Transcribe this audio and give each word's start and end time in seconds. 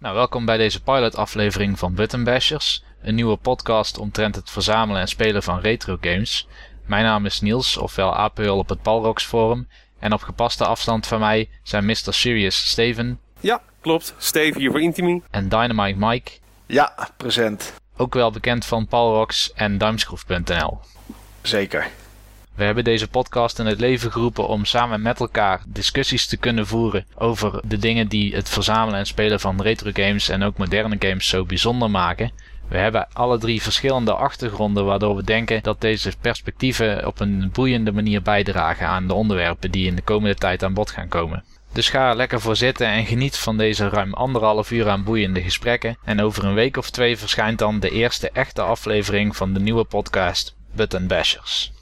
Nou, 0.00 0.14
welkom 0.14 0.44
bij 0.44 0.56
deze 0.56 0.82
pilot-aflevering 0.82 1.78
van 1.78 1.94
Button 1.94 2.24
Bashers, 2.24 2.82
een 3.02 3.14
nieuwe 3.14 3.36
podcast 3.36 3.98
omtrent 3.98 4.34
het 4.34 4.50
verzamelen 4.50 5.00
en 5.00 5.08
spelen 5.08 5.42
van 5.42 5.60
retro 5.60 5.96
games. 6.00 6.48
Mijn 6.86 7.04
naam 7.04 7.26
is 7.26 7.40
Niels, 7.40 7.76
ofwel 7.76 8.14
APL 8.14 8.50
op 8.50 8.68
het 8.68 8.82
Palrox 8.82 9.24
Forum, 9.24 9.68
en 9.98 10.12
op 10.12 10.22
gepaste 10.22 10.64
afstand 10.64 11.06
van 11.06 11.20
mij 11.20 11.48
zijn 11.62 11.84
Mr. 11.84 11.94
Serious 11.94 12.68
Steven. 12.68 13.20
Ja, 13.40 13.62
klopt. 13.80 14.14
Steve 14.18 14.58
hier 14.58 14.70
voor 14.70 14.80
Intimi. 14.80 15.22
En 15.30 15.48
Dynamite 15.48 16.06
Mike. 16.06 16.30
Ja, 16.66 17.08
present. 17.16 17.74
Ook 17.96 18.14
wel 18.14 18.30
bekend 18.30 18.64
van 18.64 18.86
Palrox 18.86 19.52
en 19.52 19.78
Duimschroef.nl. 19.78 20.78
Zeker. 21.42 21.90
We 22.60 22.66
hebben 22.66 22.84
deze 22.84 23.08
podcast 23.08 23.58
in 23.58 23.66
het 23.66 23.80
leven 23.80 24.12
geroepen 24.12 24.48
om 24.48 24.64
samen 24.64 25.02
met 25.02 25.20
elkaar 25.20 25.62
discussies 25.66 26.26
te 26.26 26.36
kunnen 26.36 26.66
voeren 26.66 27.06
over 27.14 27.60
de 27.64 27.78
dingen 27.78 28.08
die 28.08 28.34
het 28.34 28.48
verzamelen 28.48 28.98
en 28.98 29.06
spelen 29.06 29.40
van 29.40 29.62
retro 29.62 29.90
games 29.92 30.28
en 30.28 30.42
ook 30.42 30.58
moderne 30.58 30.96
games 30.98 31.28
zo 31.28 31.44
bijzonder 31.44 31.90
maken. 31.90 32.30
We 32.68 32.76
hebben 32.76 33.08
alle 33.12 33.38
drie 33.38 33.62
verschillende 33.62 34.14
achtergronden 34.14 34.84
waardoor 34.84 35.16
we 35.16 35.24
denken 35.24 35.62
dat 35.62 35.80
deze 35.80 36.12
perspectieven 36.20 37.06
op 37.06 37.20
een 37.20 37.50
boeiende 37.52 37.92
manier 37.92 38.22
bijdragen 38.22 38.86
aan 38.86 39.06
de 39.06 39.14
onderwerpen 39.14 39.70
die 39.70 39.86
in 39.86 39.94
de 39.94 40.02
komende 40.02 40.34
tijd 40.34 40.62
aan 40.62 40.74
bod 40.74 40.90
gaan 40.90 41.08
komen. 41.08 41.44
Dus 41.72 41.88
ga 41.88 42.08
er 42.08 42.16
lekker 42.16 42.40
voor 42.40 42.56
zitten 42.56 42.86
en 42.86 43.06
geniet 43.06 43.36
van 43.36 43.56
deze 43.56 43.88
ruim 43.88 44.14
anderhalf 44.14 44.70
uur 44.70 44.88
aan 44.88 45.04
boeiende 45.04 45.42
gesprekken. 45.42 45.96
En 46.04 46.20
over 46.20 46.44
een 46.44 46.54
week 46.54 46.76
of 46.76 46.90
twee 46.90 47.16
verschijnt 47.16 47.58
dan 47.58 47.80
de 47.80 47.90
eerste 47.90 48.30
echte 48.30 48.62
aflevering 48.62 49.36
van 49.36 49.52
de 49.52 49.60
nieuwe 49.60 49.84
podcast 49.84 50.56
Button 50.74 51.06
Bashers. 51.06 51.72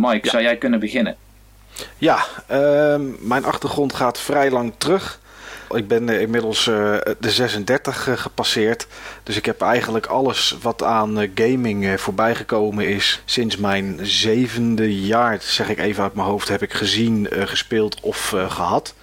Mike, 0.00 0.28
zou 0.28 0.42
jij 0.42 0.56
kunnen 0.56 0.80
beginnen? 0.80 1.16
Ja, 1.98 2.24
ehm, 2.46 3.02
mijn 3.28 3.44
achtergrond 3.44 3.94
gaat 3.94 4.18
vrij 4.20 4.50
lang 4.50 4.72
terug. 4.78 5.20
Ik 5.74 5.88
ben 5.88 6.08
uh, 6.08 6.20
inmiddels 6.20 6.66
uh, 6.66 6.96
de 7.18 7.30
36 7.30 8.08
uh, 8.08 8.16
gepasseerd. 8.16 8.86
Dus 9.22 9.36
ik 9.36 9.46
heb 9.46 9.60
eigenlijk 9.60 10.06
alles 10.06 10.56
wat 10.62 10.82
aan 10.82 11.30
gaming 11.34 12.00
voorbij 12.00 12.34
gekomen 12.34 12.88
is 12.88 13.22
sinds 13.24 13.56
mijn 13.56 13.98
zevende 14.02 15.00
jaar, 15.00 15.38
zeg 15.40 15.68
ik 15.68 15.78
even 15.78 16.02
uit 16.02 16.14
mijn 16.14 16.28
hoofd, 16.28 16.48
heb 16.48 16.62
ik 16.62 16.72
gezien, 16.72 17.28
gespeeld 17.30 18.00
of 18.00 18.34
gehad. 18.48 18.94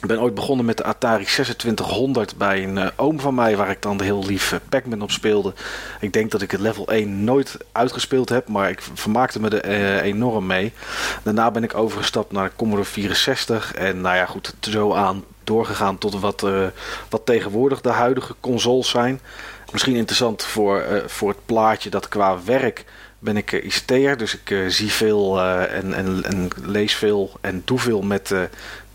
Ik 0.00 0.06
ben 0.06 0.20
ooit 0.20 0.34
begonnen 0.34 0.66
met 0.66 0.76
de 0.76 0.84
Atari 0.84 1.24
2600 1.24 2.36
bij 2.36 2.64
een 2.64 2.90
oom 2.96 3.20
van 3.20 3.34
mij, 3.34 3.56
waar 3.56 3.70
ik 3.70 3.82
dan 3.82 4.02
heel 4.02 4.24
lief 4.24 4.60
Pac-Man 4.68 5.02
op 5.02 5.10
speelde. 5.10 5.52
Ik 6.00 6.12
denk 6.12 6.30
dat 6.30 6.42
ik 6.42 6.50
het 6.50 6.60
level 6.60 6.88
1 6.88 7.24
nooit 7.24 7.56
uitgespeeld 7.72 8.28
heb, 8.28 8.48
maar 8.48 8.70
ik 8.70 8.82
vermaakte 8.94 9.40
me 9.40 9.48
er 9.48 10.00
enorm 10.00 10.46
mee. 10.46 10.72
Daarna 11.22 11.50
ben 11.50 11.64
ik 11.64 11.74
overgestapt 11.74 12.32
naar 12.32 12.50
Commodore 12.56 12.88
64 12.88 13.74
en 13.74 14.00
nou 14.00 14.16
ja, 14.16 14.26
goed, 14.26 14.54
zo 14.60 14.92
aan 14.94 15.24
doorgegaan 15.50 15.98
tot 15.98 16.20
wat, 16.20 16.46
wat 17.08 17.26
tegenwoordig 17.26 17.80
de 17.80 17.88
huidige 17.88 18.34
consoles 18.40 18.88
zijn. 18.88 19.20
Misschien 19.72 19.96
interessant 19.96 20.44
voor, 20.44 21.02
voor 21.06 21.28
het 21.28 21.46
plaatje 21.46 21.90
dat 21.90 22.08
qua 22.08 22.38
werk 22.44 22.84
ben 23.20 23.36
ik 23.36 23.52
uh, 23.52 23.64
ICT'er, 23.64 24.16
dus 24.16 24.38
ik 24.38 24.64
zie 24.68 24.92
veel 24.92 25.40
en, 25.42 25.94
en, 25.94 26.24
en, 26.24 26.48
lees 26.64 26.94
veel 26.94 27.30
en 27.40 27.62
doe 27.64 27.78
veel 27.78 28.02
met 28.02 28.26
de 28.26 28.48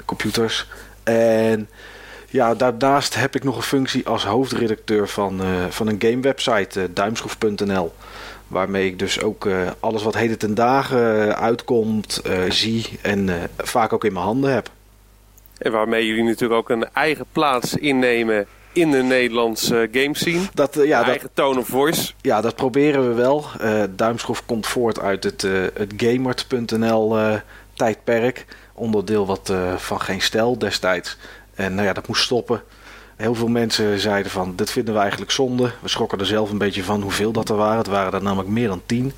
computers. 0.05 0.67
En 1.03 1.69
ja, 2.29 2.55
daarnaast 2.55 3.15
heb 3.15 3.35
ik 3.35 3.43
nog 3.43 3.55
een 3.55 3.61
functie 3.61 4.07
als 4.07 4.25
hoofdredacteur 4.25 5.07
van, 5.07 5.41
van 5.69 5.87
een 5.87 6.01
gamewebsite, 6.01 6.81
uh, 6.81 6.85
duimschroef.nl. 6.93 7.93
Waarmee 8.47 8.85
ik 8.85 8.99
dus 8.99 9.21
ook 9.21 9.49
alles 9.79 10.03
wat 10.03 10.15
heden 10.15 10.37
ten 10.37 10.55
dagen 10.55 11.35
uitkomt, 11.37 12.21
zie 12.49 12.99
en 13.01 13.49
vaak 13.57 13.93
ook 13.93 14.05
in 14.05 14.13
mijn 14.13 14.25
handen 14.25 14.53
heb. 14.53 14.69
En 15.57 15.71
waarmee 15.71 16.07
jullie 16.07 16.23
natuurlijk 16.23 16.59
ook 16.59 16.69
een 16.69 16.93
eigen 16.93 17.25
plaats 17.31 17.75
innemen 17.75 18.47
in 18.73 18.91
de 18.91 19.03
Nederlandse 19.03 19.89
gamescene. 19.91 20.41
Dat, 20.53 20.79
ja, 20.83 20.99
dat, 20.99 21.07
eigen 21.07 21.29
tone 21.33 21.59
of 21.59 21.67
voice. 21.67 22.13
Ja, 22.21 22.41
dat 22.41 22.55
proberen 22.55 23.07
we 23.07 23.13
wel. 23.13 23.45
Duimschroef 23.89 24.45
komt 24.45 24.67
voort 24.67 24.99
uit 24.99 25.23
het, 25.23 25.41
het 25.73 25.93
gamert.nl 25.97 27.17
tijdperk 27.73 28.45
onderdeel 28.73 29.25
wat 29.25 29.53
van 29.77 30.01
geen 30.01 30.21
stijl 30.21 30.57
destijds. 30.57 31.17
En 31.55 31.75
nou 31.75 31.87
ja, 31.87 31.93
dat 31.93 32.07
moest 32.07 32.23
stoppen. 32.23 32.61
Heel 33.15 33.35
veel 33.35 33.47
mensen 33.47 33.99
zeiden 33.99 34.31
van, 34.31 34.55
dit 34.55 34.71
vinden 34.71 34.93
we 34.93 34.99
eigenlijk 34.99 35.31
zonde. 35.31 35.71
We 35.81 35.87
schrokken 35.87 36.19
er 36.19 36.25
zelf 36.25 36.49
een 36.51 36.57
beetje 36.57 36.83
van 36.83 37.01
hoeveel 37.01 37.31
dat 37.31 37.49
er 37.49 37.55
waren. 37.55 37.77
Het 37.77 37.87
waren 37.87 38.13
er 38.13 38.23
namelijk 38.23 38.49
meer 38.49 38.67
dan 38.67 38.81
tien. 38.85 39.13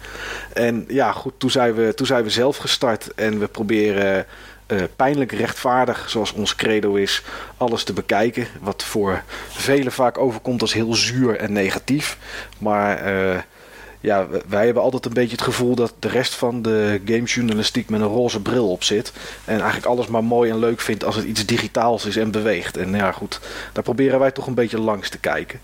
En 0.54 0.86
ja, 0.88 1.12
goed, 1.12 1.34
toen 1.38 1.50
zijn 1.50 1.74
we, 1.74 1.94
toen 1.94 2.06
zijn 2.06 2.24
we 2.24 2.30
zelf 2.30 2.58
gestart. 2.58 3.14
En 3.14 3.40
we 3.40 3.48
proberen 3.48 4.26
uh, 4.68 4.84
pijnlijk 4.96 5.32
rechtvaardig, 5.32 6.10
zoals 6.10 6.34
ons 6.34 6.56
credo 6.56 6.96
is, 6.96 7.24
alles 7.58 7.84
te 7.84 7.94
bekijken. 7.94 8.48
Wat 8.62 8.84
voor 8.84 9.24
velen 9.50 9.92
vaak 9.92 10.18
overkomt 10.18 10.62
als 10.62 10.74
heel 10.74 10.94
zuur 10.94 11.38
en 11.38 11.52
negatief. 11.52 12.18
Maar... 12.58 13.14
Uh, 13.14 13.38
ja, 14.00 14.28
wij 14.48 14.66
hebben 14.66 14.84
altijd 14.84 15.06
een 15.06 15.14
beetje 15.14 15.36
het 15.36 15.42
gevoel 15.42 15.76
dat 15.76 15.94
de 16.00 16.08
rest 16.08 16.34
van 16.36 16.62
de 16.62 17.02
gamejournalistiek 17.06 17.90
met 17.90 18.02
een 18.02 18.08
roze 18.08 18.42
bril 18.42 18.72
op 18.72 18.84
zit. 18.84 19.14
En 19.46 19.56
eigenlijk 19.56 19.86
alles 19.86 20.08
maar 20.08 20.24
mooi 20.24 20.52
en 20.52 20.60
leuk 20.60 20.82
vindt 20.82 21.04
als 21.04 21.16
het 21.16 21.26
iets 21.26 21.46
digitaals 21.46 22.06
is 22.06 22.18
en 22.18 22.32
beweegt. 22.32 22.78
En 22.78 22.96
ja, 22.96 23.12
goed, 23.12 23.40
daar 23.74 23.84
proberen 23.84 24.20
wij 24.20 24.32
toch 24.32 24.48
een 24.48 24.54
beetje 24.54 24.80
langs 24.80 25.10
te 25.10 25.18
kijken. 25.18 25.60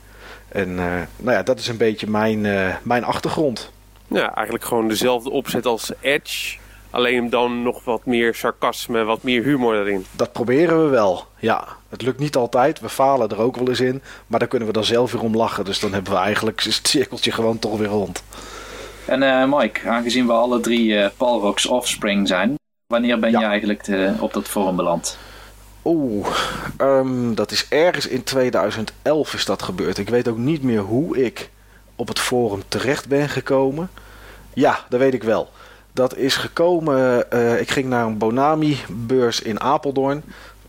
En 0.47 0.70
uh, 0.70 0.78
nou 1.18 1.38
ja, 1.38 1.44
dat 1.44 1.59
is 1.59 1.68
een 1.68 1.78
beetje 1.78 2.08
mijn, 2.08 2.41
mijn 2.84 3.03
achtergrond. 3.03 3.72
Ja, 4.08 4.35
eigenlijk 4.35 4.66
gewoon 4.66 4.88
dezelfde 4.88 5.30
opzet 5.30 5.66
als 5.66 5.91
Edge. 6.00 6.58
Alleen 6.93 7.29
dan 7.29 7.61
nog 7.61 7.83
wat 7.83 8.05
meer 8.05 8.35
sarcasme, 8.35 9.03
wat 9.03 9.23
meer 9.23 9.43
humor 9.43 9.75
erin. 9.75 10.05
Dat 10.11 10.31
proberen 10.31 10.83
we 10.83 10.89
wel, 10.89 11.25
ja. 11.39 11.67
Het 11.89 12.01
lukt 12.01 12.19
niet 12.19 12.35
altijd, 12.35 12.79
we 12.79 12.89
falen 12.89 13.29
er 13.29 13.39
ook 13.39 13.55
wel 13.55 13.67
eens 13.67 13.79
in. 13.79 14.01
Maar 14.27 14.39
dan 14.39 14.47
kunnen 14.47 14.67
we 14.67 14.73
dan 14.73 14.83
zelf 14.83 15.11
weer 15.11 15.21
om 15.21 15.35
lachen. 15.35 15.65
Dus 15.65 15.79
dan 15.79 15.93
hebben 15.93 16.13
we 16.13 16.19
eigenlijk 16.19 16.63
het 16.63 16.87
cirkeltje 16.87 17.31
gewoon 17.31 17.59
toch 17.59 17.77
weer 17.77 17.87
rond. 17.87 18.23
En 19.05 19.21
uh, 19.21 19.59
Mike, 19.59 19.89
aangezien 19.89 20.25
we 20.25 20.33
alle 20.33 20.59
drie 20.59 20.93
uh, 20.93 21.07
Palrox 21.17 21.65
offspring 21.65 22.27
zijn... 22.27 22.55
wanneer 22.87 23.19
ben 23.19 23.31
ja. 23.31 23.39
je 23.39 23.45
eigenlijk 23.45 23.83
de, 23.83 24.13
op 24.19 24.33
dat 24.33 24.47
forum 24.47 24.75
beland? 24.75 25.17
Oeh, 25.83 26.27
um, 26.77 27.35
dat 27.35 27.51
is 27.51 27.67
ergens 27.69 28.07
in 28.07 28.23
2011 28.23 29.33
is 29.33 29.45
dat 29.45 29.61
gebeurd. 29.61 29.97
Ik 29.97 30.09
weet 30.09 30.27
ook 30.27 30.37
niet 30.37 30.63
meer 30.63 30.81
hoe 30.81 31.25
ik 31.25 31.49
op 31.95 32.07
het 32.07 32.19
forum 32.19 32.63
terecht 32.67 33.07
ben 33.07 33.29
gekomen. 33.29 33.89
Ja, 34.53 34.79
dat 34.89 34.99
weet 34.99 35.13
ik 35.13 35.23
wel. 35.23 35.49
Dat 35.93 36.15
is 36.15 36.35
gekomen, 36.35 37.25
uh, 37.33 37.59
ik 37.59 37.69
ging 37.69 37.89
naar 37.89 38.05
een 38.05 38.17
Bonami-beurs 38.17 39.41
in 39.41 39.59
Apeldoorn. 39.59 40.23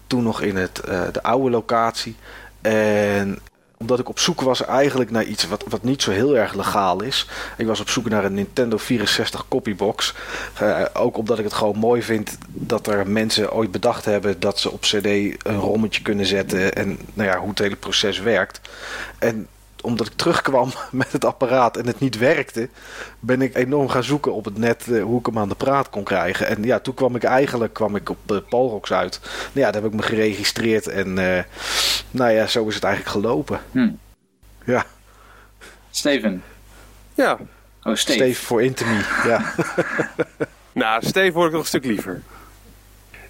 Toen 0.06 0.22
nog 0.22 0.40
in 0.40 0.56
het, 0.56 0.80
uh, 0.88 1.02
de 1.12 1.22
oude 1.22 1.50
locatie. 1.50 2.16
En 2.60 3.38
omdat 3.76 3.98
ik 3.98 4.08
op 4.08 4.18
zoek 4.18 4.40
was 4.40 4.64
eigenlijk 4.64 5.10
naar 5.10 5.24
iets 5.24 5.48
wat, 5.48 5.64
wat 5.68 5.82
niet 5.82 6.02
zo 6.02 6.10
heel 6.10 6.36
erg 6.36 6.54
legaal 6.54 7.02
is. 7.02 7.28
Ik 7.56 7.66
was 7.66 7.80
op 7.80 7.88
zoek 7.88 8.08
naar 8.08 8.24
een 8.24 8.34
Nintendo 8.34 8.76
64 8.76 9.48
copybox. 9.48 10.14
Uh, 10.62 10.84
ook 10.92 11.16
omdat 11.16 11.38
ik 11.38 11.44
het 11.44 11.52
gewoon 11.52 11.78
mooi 11.78 12.02
vind 12.02 12.38
dat 12.48 12.86
er 12.86 13.08
mensen 13.08 13.52
ooit 13.52 13.70
bedacht 13.70 14.04
hebben 14.04 14.40
dat 14.40 14.58
ze 14.58 14.70
op 14.70 14.80
CD 14.80 15.06
een 15.46 15.58
rommetje 15.58 16.02
kunnen 16.02 16.26
zetten. 16.26 16.74
En 16.74 16.98
nou 17.14 17.28
ja, 17.28 17.38
hoe 17.38 17.48
het 17.48 17.58
hele 17.58 17.76
proces 17.76 18.18
werkt. 18.18 18.60
En 19.18 19.48
omdat 19.84 20.06
ik 20.06 20.12
terugkwam 20.16 20.70
met 20.90 21.12
het 21.12 21.24
apparaat 21.24 21.76
en 21.76 21.86
het 21.86 22.00
niet 22.00 22.18
werkte, 22.18 22.68
ben 23.20 23.42
ik 23.42 23.56
enorm 23.56 23.88
gaan 23.88 24.04
zoeken 24.04 24.32
op 24.32 24.44
het 24.44 24.58
net 24.58 24.86
uh, 24.86 25.02
hoe 25.02 25.18
ik 25.18 25.26
hem 25.26 25.38
aan 25.38 25.48
de 25.48 25.54
praat 25.54 25.90
kon 25.90 26.04
krijgen. 26.04 26.46
En 26.46 26.62
ja, 26.62 26.78
toen 26.80 26.94
kwam 26.94 27.16
ik 27.16 27.24
eigenlijk 27.24 27.72
kwam 27.72 27.96
ik 27.96 28.08
op 28.08 28.18
uh, 28.32 28.38
Palrox 28.48 28.92
uit. 28.92 29.20
Nou 29.22 29.66
ja, 29.66 29.70
daar 29.70 29.82
heb 29.82 29.90
ik 29.90 29.96
me 29.96 30.02
geregistreerd 30.02 30.86
en 30.86 31.18
uh, 31.18 31.42
nou 32.10 32.30
ja, 32.30 32.46
zo 32.46 32.66
is 32.66 32.74
het 32.74 32.84
eigenlijk 32.84 33.14
gelopen. 33.14 33.60
Hm. 33.70 33.90
Ja. 34.64 34.84
Steven. 35.90 36.42
Ja. 37.14 37.38
Oh, 37.82 37.94
Steve. 37.94 38.18
Steve 38.18 38.42
voor 38.42 38.62
Intimi, 38.62 39.00
ja. 39.24 39.54
nou, 40.72 41.06
Steve 41.06 41.32
word 41.32 41.46
ik 41.46 41.52
nog 41.52 41.60
een 41.60 41.66
stuk 41.66 41.84
liever. 41.84 42.22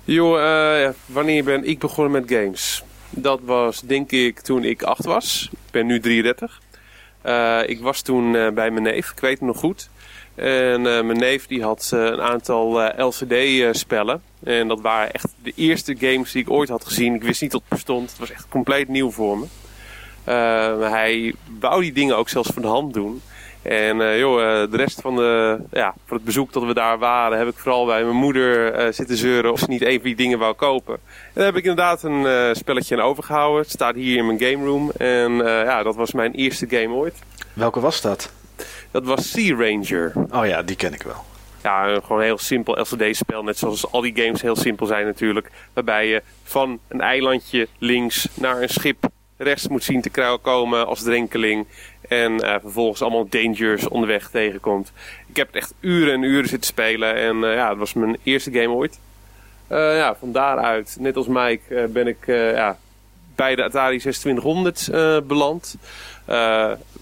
Joh, 0.05 0.91
wanneer 1.07 1.45
ben 1.45 1.65
ik 1.65 1.79
begonnen 1.79 2.12
met 2.12 2.31
games? 2.31 2.85
Dat 3.16 3.40
was 3.43 3.81
denk 3.81 4.11
ik 4.11 4.40
toen 4.40 4.64
ik 4.64 4.82
8 4.82 5.05
was. 5.05 5.49
Ik 5.52 5.70
ben 5.70 5.87
nu 5.87 6.00
33. 6.00 6.61
Uh, 7.26 7.61
ik 7.66 7.81
was 7.81 8.02
toen 8.02 8.34
uh, 8.34 8.50
bij 8.50 8.70
mijn 8.70 8.82
neef, 8.82 9.11
ik 9.11 9.20
weet 9.20 9.38
het 9.38 9.40
nog 9.40 9.58
goed. 9.58 9.88
En 10.34 10.81
uh, 10.81 11.02
mijn 11.02 11.19
neef 11.19 11.46
die 11.46 11.62
had 11.62 11.90
een 11.93 12.20
aantal 12.20 12.81
LCD-spellen. 12.96 14.22
En 14.44 14.69
dat 14.69 14.81
waren 14.81 15.12
echt 15.12 15.34
de 15.43 15.52
eerste 15.56 15.96
games 15.99 16.32
die 16.32 16.43
ik 16.43 16.50
ooit 16.50 16.69
had 16.69 16.84
gezien. 16.84 17.14
Ik 17.14 17.22
wist 17.22 17.43
niet 17.43 17.50
dat 17.50 17.61
het 17.61 17.70
bestond. 17.70 18.11
Het 18.11 18.19
was 18.19 18.31
echt 18.31 18.49
compleet 18.49 18.88
nieuw 18.88 19.11
voor 19.11 19.38
me. 19.38 19.46
hij 20.88 21.34
wou 21.61 21.82
die 21.82 21.93
dingen 21.93 22.16
ook 22.16 22.28
zelfs 22.28 22.50
van 22.52 22.62
de 22.62 22.69
hand 22.69 22.94
doen. 22.94 23.22
En 23.64 24.00
uh, 24.00 24.19
joh, 24.19 24.40
uh, 24.40 24.70
de 24.70 24.76
rest 24.76 25.00
van, 25.00 25.16
de, 25.16 25.58
ja, 25.70 25.94
van 26.06 26.16
het 26.16 26.26
bezoek 26.26 26.52
dat 26.52 26.64
we 26.64 26.75
daar 26.75 26.99
waren, 26.99 27.38
heb 27.38 27.49
ik 27.49 27.56
vooral 27.56 27.87
bij 27.87 28.05
mijn 28.05 28.16
moeder 28.16 28.81
uh, 28.87 28.93
zitten 28.93 29.16
zeuren 29.16 29.52
of 29.52 29.58
ze 29.58 29.69
niet 29.69 29.82
een 29.82 29.94
van 29.94 30.02
die 30.02 30.16
dingen 30.16 30.38
wou 30.38 30.55
kopen. 30.55 30.94
En 30.94 31.00
daar 31.32 31.44
heb 31.44 31.56
ik 31.56 31.64
inderdaad 31.64 32.02
een 32.02 32.56
spelletje 32.56 32.96
aan 32.96 33.02
overgehouden. 33.02 33.61
Het 33.61 33.70
staat 33.70 33.94
hier 33.94 34.16
in 34.16 34.26
mijn 34.26 34.40
game 34.40 34.64
room. 34.64 34.90
En 34.90 35.32
ja, 35.44 35.82
dat 35.82 35.96
was 35.96 36.12
mijn 36.12 36.32
eerste 36.32 36.66
game 36.69 36.94
ooit. 36.94 37.19
Welke 37.52 37.81
was 37.81 38.00
dat? 38.00 38.32
Dat 38.90 39.05
was 39.05 39.31
Sea 39.31 39.56
Ranger. 39.56 40.12
Oh 40.31 40.46
ja, 40.46 40.62
die 40.62 40.76
ken 40.76 40.93
ik 40.93 41.02
wel. 41.02 41.25
Ja, 41.62 42.00
gewoon 42.00 42.19
een 42.19 42.25
heel 42.25 42.38
simpel 42.38 42.81
LCD-spel. 42.81 43.43
Net 43.43 43.58
zoals 43.58 43.90
al 43.90 44.00
die 44.00 44.16
games 44.16 44.43
heel 44.43 44.56
simpel 44.56 44.87
zijn 44.87 45.06
natuurlijk. 45.06 45.50
Waarbij 45.72 46.08
je 46.08 46.22
van 46.43 46.78
een 46.88 47.00
eilandje 47.00 47.69
links 47.78 48.28
naar 48.34 48.62
een 48.62 48.69
schip 48.69 49.08
rechts 49.37 49.69
moet 49.69 49.84
zien 49.84 50.00
te 50.00 50.38
komen 50.43 50.87
als 50.87 51.02
drenkeling. 51.02 51.66
En 52.22 52.32
uh, 52.32 52.55
vervolgens 52.61 53.02
allemaal 53.02 53.28
dangers 53.28 53.88
onderweg 53.88 54.31
tegenkomt. 54.31 54.93
Ik 55.26 55.37
heb 55.37 55.46
het 55.46 55.56
echt 55.56 55.75
uren 55.81 56.12
en 56.12 56.22
uren 56.22 56.49
zitten 56.49 56.69
spelen. 56.69 57.14
En 57.14 57.37
uh, 57.37 57.55
ja, 57.55 57.69
het 57.69 57.78
was 57.78 57.93
mijn 57.93 58.16
eerste 58.22 58.52
game 58.52 58.69
ooit. 58.69 58.99
Uh, 59.72 59.96
ja, 59.96 60.14
van 60.14 60.32
daaruit, 60.32 60.96
net 61.00 61.16
als 61.16 61.26
Mike, 61.26 61.88
ben 61.93 62.06
ik 62.06 62.26
ja, 62.26 62.78
bij 63.34 63.55
de 63.55 63.62
Atari 63.62 63.99
2600 63.99 64.90
beland. 65.26 65.76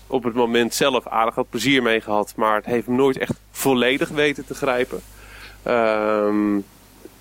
op 0.06 0.24
het 0.24 0.34
moment 0.34 0.74
zelf 0.74 1.06
aardig 1.06 1.34
wat 1.34 1.50
plezier 1.50 1.82
mee 1.82 2.00
gehad. 2.00 2.32
Maar 2.36 2.56
het 2.56 2.64
heeft 2.64 2.86
me 2.86 2.94
nooit 2.94 3.18
echt 3.18 3.34
volledig 3.50 4.08
weten 4.08 4.46
te 4.46 4.54
grijpen. 4.54 5.00
Ehm 5.62 6.58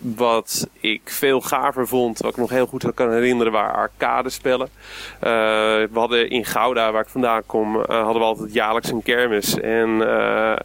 wat 0.02 0.68
ik 0.80 1.02
veel 1.04 1.42
gaver 1.42 1.88
vond, 1.88 2.20
wat 2.20 2.32
ik 2.32 2.38
nog 2.38 2.50
heel 2.50 2.66
goed 2.66 2.94
kan 2.94 3.12
herinneren, 3.12 3.52
waren 3.52 3.76
arcadespellen. 3.76 4.70
Uh, 5.14 5.22
we 5.22 5.90
hadden 5.94 6.30
in 6.30 6.46
Gouda, 6.46 6.92
waar 6.92 7.02
ik 7.02 7.10
vandaan 7.10 7.46
kom, 7.46 7.76
uh, 7.76 7.84
hadden 7.86 8.22
we 8.22 8.28
altijd 8.28 8.54
jaarlijks 8.54 8.92
een 8.92 9.04
kermis. 9.04 9.60
En 9.60 9.90
uh, 9.90 10.56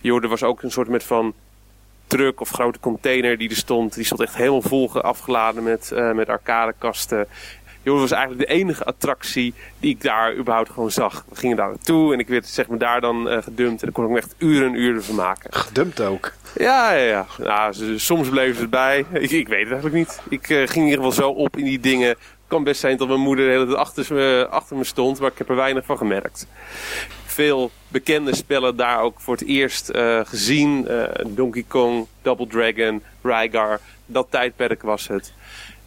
joh, 0.00 0.22
er 0.22 0.28
was 0.28 0.42
ook 0.42 0.62
een 0.62 0.70
soort 0.70 0.88
met 0.88 1.04
van 1.04 1.34
truck 2.06 2.40
of 2.40 2.48
grote 2.48 2.80
container 2.80 3.38
die 3.38 3.50
er 3.50 3.56
stond. 3.56 3.94
Die 3.94 4.04
stond 4.04 4.20
echt 4.20 4.36
helemaal 4.36 4.62
vol 4.62 5.02
afgeladen 5.02 5.62
met, 5.62 5.92
met 6.14 6.28
arcadekasten. 6.28 7.26
Dat 7.82 7.98
was 7.98 8.10
eigenlijk 8.10 8.48
de 8.48 8.54
enige 8.54 8.84
attractie 8.84 9.54
die 9.80 9.90
ik 9.90 10.02
daar 10.02 10.36
überhaupt 10.36 10.70
gewoon 10.70 10.90
zag. 10.90 11.24
We 11.28 11.36
gingen 11.36 11.56
daar 11.56 11.68
naartoe 11.68 12.12
en 12.12 12.18
ik 12.18 12.28
werd 12.28 12.46
zeg 12.46 12.66
maar, 12.66 12.78
daar 12.78 13.00
dan 13.00 13.32
uh, 13.32 13.42
gedumpt. 13.42 13.80
En 13.82 13.92
dan 13.92 13.92
kon 13.92 14.04
ik 14.04 14.10
me 14.10 14.16
echt 14.16 14.34
uren 14.38 14.68
en 14.68 14.74
uren 14.74 15.04
van 15.04 15.14
maken. 15.14 15.54
Gedumpt 15.54 16.00
ook? 16.00 16.32
Ja, 16.56 16.92
ja, 16.92 17.04
ja. 17.04 17.26
Nou, 17.38 17.98
soms 17.98 18.28
bleven 18.28 18.56
ze 18.56 18.62
erbij. 18.62 19.04
Ik, 19.12 19.30
ik 19.30 19.48
weet 19.48 19.62
het 19.62 19.72
eigenlijk 19.72 19.94
niet. 19.94 20.20
Ik 20.28 20.48
uh, 20.48 20.58
ging 20.58 20.70
in 20.70 20.90
ieder 20.90 20.96
geval 20.96 21.12
zo 21.12 21.30
op 21.30 21.56
in 21.56 21.64
die 21.64 21.80
dingen. 21.80 22.08
Het 22.08 22.18
kan 22.46 22.64
best 22.64 22.80
zijn 22.80 22.96
dat 22.96 23.08
mijn 23.08 23.20
moeder 23.20 23.44
de 23.44 23.50
hele 23.50 23.66
tijd 23.66 23.76
achter 23.76 24.14
me, 24.14 24.46
achter 24.50 24.76
me 24.76 24.84
stond, 24.84 25.20
maar 25.20 25.30
ik 25.30 25.38
heb 25.38 25.48
er 25.48 25.56
weinig 25.56 25.84
van 25.84 25.96
gemerkt. 25.96 26.46
Veel 27.24 27.70
bekende 27.88 28.34
spellen 28.34 28.76
daar 28.76 29.00
ook 29.00 29.20
voor 29.20 29.34
het 29.34 29.46
eerst 29.46 29.90
uh, 29.90 30.20
gezien. 30.24 30.88
Donkey 31.26 31.64
Kong, 31.68 32.06
Double 32.22 32.46
Dragon, 32.46 33.02
Rygar. 33.22 33.80
Dat 34.06 34.26
tijdperk 34.30 34.82
was 34.82 35.08
het. 35.08 35.32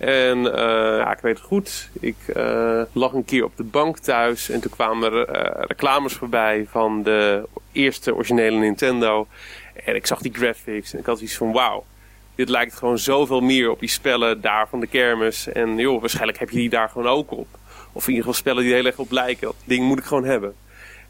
En 0.01 0.37
uh, 0.37 0.53
ja, 0.97 1.11
ik 1.11 1.19
weet 1.19 1.37
het 1.37 1.45
goed. 1.45 1.89
Ik 1.99 2.15
uh, 2.35 2.81
lag 2.91 3.13
een 3.13 3.25
keer 3.25 3.43
op 3.43 3.57
de 3.57 3.63
bank 3.63 3.97
thuis 3.97 4.49
en 4.49 4.61
toen 4.61 4.71
kwamen 4.71 5.13
er 5.13 5.29
uh, 5.29 5.63
reclames 5.67 6.13
voorbij 6.13 6.65
van 6.69 7.03
de 7.03 7.47
eerste 7.71 8.15
originele 8.15 8.57
Nintendo. 8.57 9.27
En 9.85 9.95
ik 9.95 10.07
zag 10.07 10.21
die 10.21 10.33
graphics 10.33 10.93
en 10.93 10.99
ik 10.99 11.05
had 11.05 11.19
iets 11.19 11.37
van 11.37 11.51
wauw. 11.51 11.85
Dit 12.35 12.49
lijkt 12.49 12.75
gewoon 12.75 12.97
zoveel 12.97 13.41
meer 13.41 13.71
op 13.71 13.79
die 13.79 13.89
spellen 13.89 14.41
daar 14.41 14.67
van 14.67 14.79
de 14.79 14.87
kermis. 14.87 15.47
En 15.47 15.77
joh, 15.77 15.99
waarschijnlijk 15.99 16.39
heb 16.39 16.49
je 16.49 16.57
die 16.57 16.69
daar 16.69 16.89
gewoon 16.89 17.07
ook 17.07 17.31
op. 17.31 17.47
Of 17.91 18.03
in 18.03 18.09
ieder 18.09 18.25
geval 18.25 18.39
spellen 18.39 18.63
die 18.63 18.73
heel 18.73 18.85
erg 18.85 18.97
op 18.97 19.11
lijken. 19.11 19.47
Dat 19.47 19.55
ding 19.63 19.85
moet 19.85 19.99
ik 19.99 20.05
gewoon 20.05 20.25
hebben. 20.25 20.53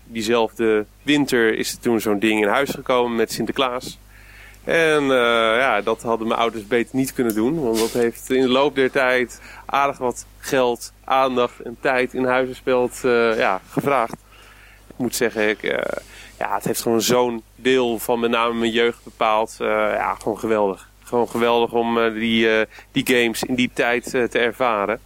Diezelfde 0.04 0.86
winter 1.02 1.58
is 1.58 1.72
er 1.72 1.80
toen 1.80 2.02
zo'n 2.02 2.20
ding 2.20 2.42
in 2.42 2.48
huis 2.48 2.70
gekomen 2.70 3.16
met 3.16 3.32
Sinterklaas. 3.32 4.00
En 4.64 5.04
uh, 5.04 5.10
ja, 5.58 5.82
dat 5.82 6.02
hadden 6.02 6.28
mijn 6.28 6.40
ouders 6.40 6.68
beter 6.68 6.96
niet 6.96 7.14
kunnen 7.14 7.36
doen. 7.36 7.62
Want 7.62 7.80
dat 7.80 7.92
heeft 7.92 8.30
in 8.30 8.42
de 8.42 8.50
loop 8.50 8.76
der 8.76 8.92
tijd 8.92 9.42
aardig 9.66 9.98
wat 9.98 10.26
geld, 10.40 10.94
aandacht 11.04 11.60
en 11.60 11.78
tijd 11.82 12.14
in 12.14 12.26
huizenspeld 12.26 13.02
uh, 13.06 13.38
ja, 13.38 13.62
gevraagd. 13.70 14.14
Ik 14.88 14.98
moet 14.98 15.16
zeggen, 15.16 15.50
ik, 15.50 15.64
uh, 15.64 15.72
ja, 16.38 16.56
het 16.56 16.64
heeft 16.64 16.82
gewoon 16.82 17.02
zo'n 17.02 17.44
deel 17.56 18.00
van 18.00 18.20
met 18.20 18.32
name 18.32 18.54
mijn 18.54 18.72
jeugd 18.72 19.04
bepaald. 19.04 19.56
ja, 19.60 20.16
gewoon 20.16 20.40
geweldig. 20.40 20.90
Gewoon 21.04 21.30
geweldig 21.30 21.72
om 21.72 22.14
die, 22.14 22.66
die 22.92 23.08
games 23.08 23.44
in 23.44 23.56
die 23.56 23.72
tijd 23.74 24.04
te 24.04 24.40
ervaren. 24.40 25.00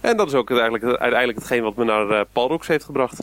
En 0.00 0.16
dat 0.16 0.26
is 0.26 0.34
ook 0.34 0.50
uiteindelijk, 0.50 1.00
uiteindelijk 1.00 1.38
hetgeen 1.38 1.62
wat 1.62 1.76
me 1.76 1.84
naar 1.84 2.24
Palrox 2.24 2.66
heeft 2.66 2.84
gebracht. 2.84 3.20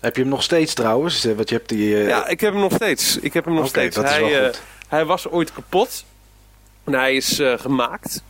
Heb 0.00 0.16
je 0.16 0.20
hem 0.22 0.30
nog 0.30 0.42
steeds 0.42 0.74
trouwens? 0.74 1.24
Want 1.24 1.48
je 1.48 1.54
hebt 1.54 1.68
die, 1.68 1.96
Ja, 1.96 2.26
ik 2.26 2.40
heb 2.40 2.52
hem 2.52 2.62
nog 2.62 2.72
steeds. 2.72 3.18
Ik 3.18 3.32
heb 3.32 3.44
hem 3.44 3.54
nog 3.54 3.68
okay, 3.68 3.90
steeds. 3.90 3.96
Dat 3.96 4.04
is 4.04 4.10
Hij, 4.10 4.30
wel 4.30 4.44
goed. 4.44 4.62
Hij 4.88 5.04
was 5.04 5.28
ooit 5.28 5.52
kapot. 5.52 6.04
En 6.84 6.92
hij 6.92 7.14
is 7.14 7.40
uh, 7.40 7.58
gemaakt. 7.58 8.22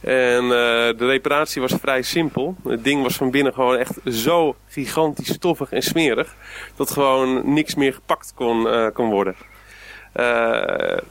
En 0.00 0.42
uh, 0.44 0.50
de 0.50 1.06
reparatie 1.06 1.60
was 1.60 1.72
vrij 1.80 2.02
simpel. 2.02 2.56
Het 2.64 2.84
ding 2.84 3.02
was 3.02 3.16
van 3.16 3.30
binnen 3.30 3.52
gewoon 3.52 3.76
echt 3.76 3.94
zo 4.04 4.56
gigantisch 4.68 5.32
stoffig 5.32 5.72
en 5.72 5.82
smerig. 5.82 6.34
Dat 6.76 6.90
gewoon 6.90 7.52
niks 7.54 7.74
meer 7.74 7.94
gepakt 7.94 8.32
kon, 8.34 8.66
uh, 8.66 8.86
kon 8.92 9.10
worden. 9.10 9.34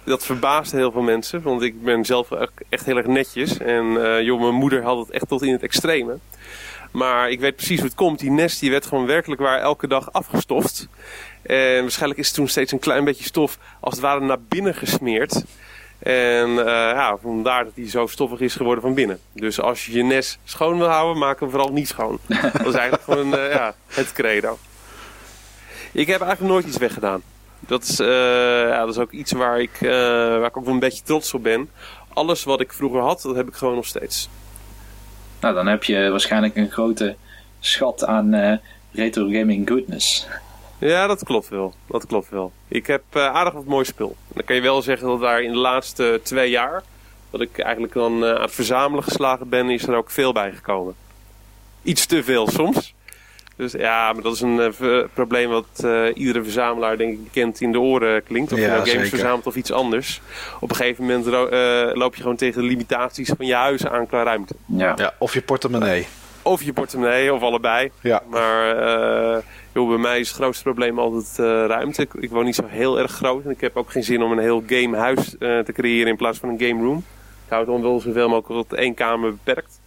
dat 0.03 0.25
verbaasde 0.25 0.77
heel 0.77 0.91
veel 0.91 1.01
mensen. 1.01 1.41
Want 1.41 1.61
ik 1.61 1.83
ben 1.83 2.05
zelf 2.05 2.29
echt 2.69 2.85
heel 2.85 2.97
erg 2.97 3.05
netjes. 3.05 3.57
En 3.57 3.85
joh, 4.23 4.41
mijn 4.41 4.53
moeder 4.53 4.83
had 4.83 4.97
het 4.97 5.09
echt 5.09 5.27
tot 5.27 5.41
in 5.41 5.51
het 5.51 5.63
extreme. 5.63 6.17
Maar 6.97 7.29
ik 7.29 7.39
weet 7.39 7.55
precies 7.55 7.77
hoe 7.77 7.87
het 7.87 7.95
komt. 7.95 8.19
Die 8.19 8.31
nest 8.31 8.59
die 8.59 8.71
werd 8.71 8.85
gewoon 8.85 9.05
werkelijk 9.05 9.41
waar 9.41 9.59
elke 9.59 9.87
dag 9.87 10.11
afgestoft. 10.11 10.87
En 11.41 11.81
waarschijnlijk 11.81 12.19
is 12.19 12.25
het 12.25 12.35
toen 12.35 12.47
steeds 12.47 12.71
een 12.71 12.79
klein 12.79 13.03
beetje 13.03 13.23
stof 13.23 13.57
als 13.79 13.93
het 13.93 14.03
ware 14.03 14.19
naar 14.19 14.41
binnen 14.47 14.75
gesmeerd. 14.75 15.43
En 15.99 16.49
uh, 16.49 16.65
ja, 16.65 17.17
vandaar 17.21 17.63
dat 17.63 17.73
hij 17.75 17.89
zo 17.89 18.07
stoffig 18.07 18.39
is 18.39 18.55
geworden 18.55 18.81
van 18.81 18.93
binnen. 18.93 19.19
Dus 19.33 19.59
als 19.59 19.85
je 19.85 19.93
je 19.93 20.03
nest 20.03 20.39
schoon 20.43 20.77
wil 20.77 20.87
houden, 20.87 21.17
maak 21.17 21.39
hem 21.39 21.49
vooral 21.49 21.71
niet 21.71 21.87
schoon. 21.87 22.19
dat 22.53 22.67
is 22.67 22.73
eigenlijk 22.73 23.03
gewoon 23.03 23.33
uh, 23.33 23.51
ja, 23.51 23.75
het 23.87 24.11
credo. 24.13 24.57
Ik 25.91 26.07
heb 26.07 26.21
eigenlijk 26.21 26.53
nooit 26.53 26.65
iets 26.65 26.77
weggedaan. 26.77 27.21
Dat 27.59 27.83
is, 27.83 27.99
uh, 27.99 28.07
ja, 28.67 28.79
dat 28.79 28.89
is 28.89 29.01
ook 29.01 29.11
iets 29.11 29.31
waar 29.31 29.61
ik, 29.61 29.77
waar 29.79 30.45
ik 30.45 30.57
ook 30.57 30.65
wel 30.65 30.73
een 30.73 30.79
beetje 30.79 31.03
trots 31.03 31.33
op 31.33 31.43
ben. 31.43 31.69
Alles 32.13 32.43
wat 32.43 32.61
ik 32.61 32.73
vroeger 32.73 33.01
had, 33.01 33.21
dat 33.21 33.35
heb 33.35 33.47
ik 33.47 33.55
gewoon 33.55 33.75
nog 33.75 33.85
steeds. 33.85 34.29
Nou, 35.41 35.53
dan 35.53 35.67
heb 35.67 35.83
je 35.83 36.09
waarschijnlijk 36.09 36.55
een 36.55 36.71
grote 36.71 37.15
schat 37.59 38.05
aan 38.05 38.59
retro 38.91 39.23
gaming 39.23 39.67
goodness. 39.67 40.27
Ja, 40.79 41.07
dat 41.07 41.23
klopt 41.23 41.49
wel. 41.49 41.73
Dat 41.87 42.05
klopt 42.05 42.29
wel. 42.29 42.51
Ik 42.67 42.87
heb 42.87 43.03
uh, 43.13 43.25
aardig 43.25 43.53
wat 43.53 43.65
mooi 43.65 43.85
spul. 43.85 44.15
Dan 44.33 44.45
kan 44.45 44.55
je 44.55 44.61
wel 44.61 44.81
zeggen 44.81 45.07
dat 45.07 45.19
daar 45.19 45.41
in 45.41 45.51
de 45.51 45.57
laatste 45.57 46.19
twee 46.23 46.49
jaar, 46.49 46.83
dat 47.29 47.41
ik 47.41 47.57
eigenlijk 47.59 47.93
dan 47.93 48.23
uh, 48.23 48.29
aan 48.29 48.41
het 48.41 48.51
verzamelen 48.51 49.03
geslagen 49.03 49.49
ben, 49.49 49.69
is 49.69 49.87
er 49.87 49.95
ook 49.95 50.09
veel 50.09 50.33
bij 50.33 50.51
gekomen. 50.51 50.95
Iets 51.83 52.05
te 52.05 52.23
veel 52.23 52.47
soms. 52.47 52.93
Dus 53.57 53.71
ja, 53.71 54.13
maar 54.13 54.23
dat 54.23 54.33
is 54.33 54.41
een 54.41 54.73
uh, 54.81 55.03
probleem 55.13 55.49
wat 55.49 55.85
iedere 56.13 56.43
verzamelaar 56.43 56.97
denk 56.97 57.13
ik 57.13 57.23
bekend 57.23 57.61
in 57.61 57.71
de 57.71 57.79
oren 57.79 58.23
klinkt. 58.23 58.51
Of 58.51 58.57
Ja, 58.57 58.63
je 58.63 58.69
nou 58.71 58.79
games 58.79 58.93
zeker. 58.93 59.09
verzamelt 59.09 59.47
of 59.47 59.55
iets 59.55 59.71
anders. 59.71 60.21
Op 60.59 60.69
een 60.69 60.75
gegeven 60.75 61.05
moment 61.05 61.25
loop 61.97 62.15
je 62.15 62.21
gewoon 62.21 62.37
tegen 62.37 62.61
de 62.61 62.67
limitaties 62.67 63.31
van 63.37 63.45
je 63.45 63.55
huis 63.55 63.87
aan 63.87 64.07
qua 64.07 64.23
ruimte. 64.23 64.55
Ja. 64.65 64.93
Ja, 64.97 65.13
of 65.17 65.33
je 65.33 65.41
portemonnee. 65.41 66.07
Of 66.47 66.63
je 66.63 66.73
portemonnee, 66.73 67.33
of 67.33 67.41
allebei. 67.41 67.91
Ja. 68.01 68.23
Maar 68.29 68.75
uh, 69.35 69.37
joh, 69.73 69.87
bij 69.89 69.97
mij 69.97 70.19
is 70.19 70.27
het 70.27 70.37
grootste 70.37 70.63
probleem 70.63 70.99
altijd 70.99 71.37
uh, 71.39 71.45
ruimte. 71.65 72.01
Ik, 72.01 72.13
ik, 72.13 72.29
woon 72.29 72.45
niet 72.45 72.55
zo 72.55 72.65
heel 72.67 72.99
erg 72.99 73.11
groot. 73.11 73.45
En 73.45 73.51
ik 73.51 73.61
heb 73.61 73.77
ook 73.77 73.91
geen 73.91 74.03
zin 74.03 74.21
om 74.23 74.31
een 74.31 74.39
heel 74.39 74.63
gamehuis 74.67 75.35
uh, 75.39 75.59
te 75.59 75.71
creëren 75.73 76.07
in 76.07 76.15
plaats 76.15 76.39
van 76.39 76.49
een 76.49 76.59
game 76.59 76.83
room. 76.83 76.97
Ik 77.45 77.53
hou 77.53 77.61
het 77.61 77.71
dan 77.71 77.81
wel 77.81 77.99
zoveel 77.99 78.29
mogelijk 78.29 78.67
tot 78.69 78.79
één 78.79 78.93
kamer 78.93 79.31
beperkt. 79.31 79.79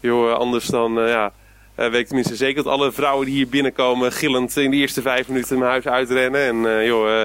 Joh, 0.00 0.32
anders 0.32 0.66
dan, 0.66 0.92
ja, 0.92 1.32
weet 1.74 1.94
ik 1.94 2.06
tenminste 2.06 2.36
zeker 2.36 2.62
dat 2.62 2.72
alle 2.72 2.92
vrouwen 2.92 3.26
die 3.26 3.34
hier 3.34 3.48
binnenkomen 3.48 4.12
gillend 4.12 4.56
in 4.56 4.70
de 4.70 4.76
eerste 4.76 5.02
vijf 5.02 5.28
minuten 5.28 5.58
mijn 5.58 5.70
huis 5.70 5.86
uitrennen. 5.86 6.66
En 6.66 6.84
joh, 6.84 7.22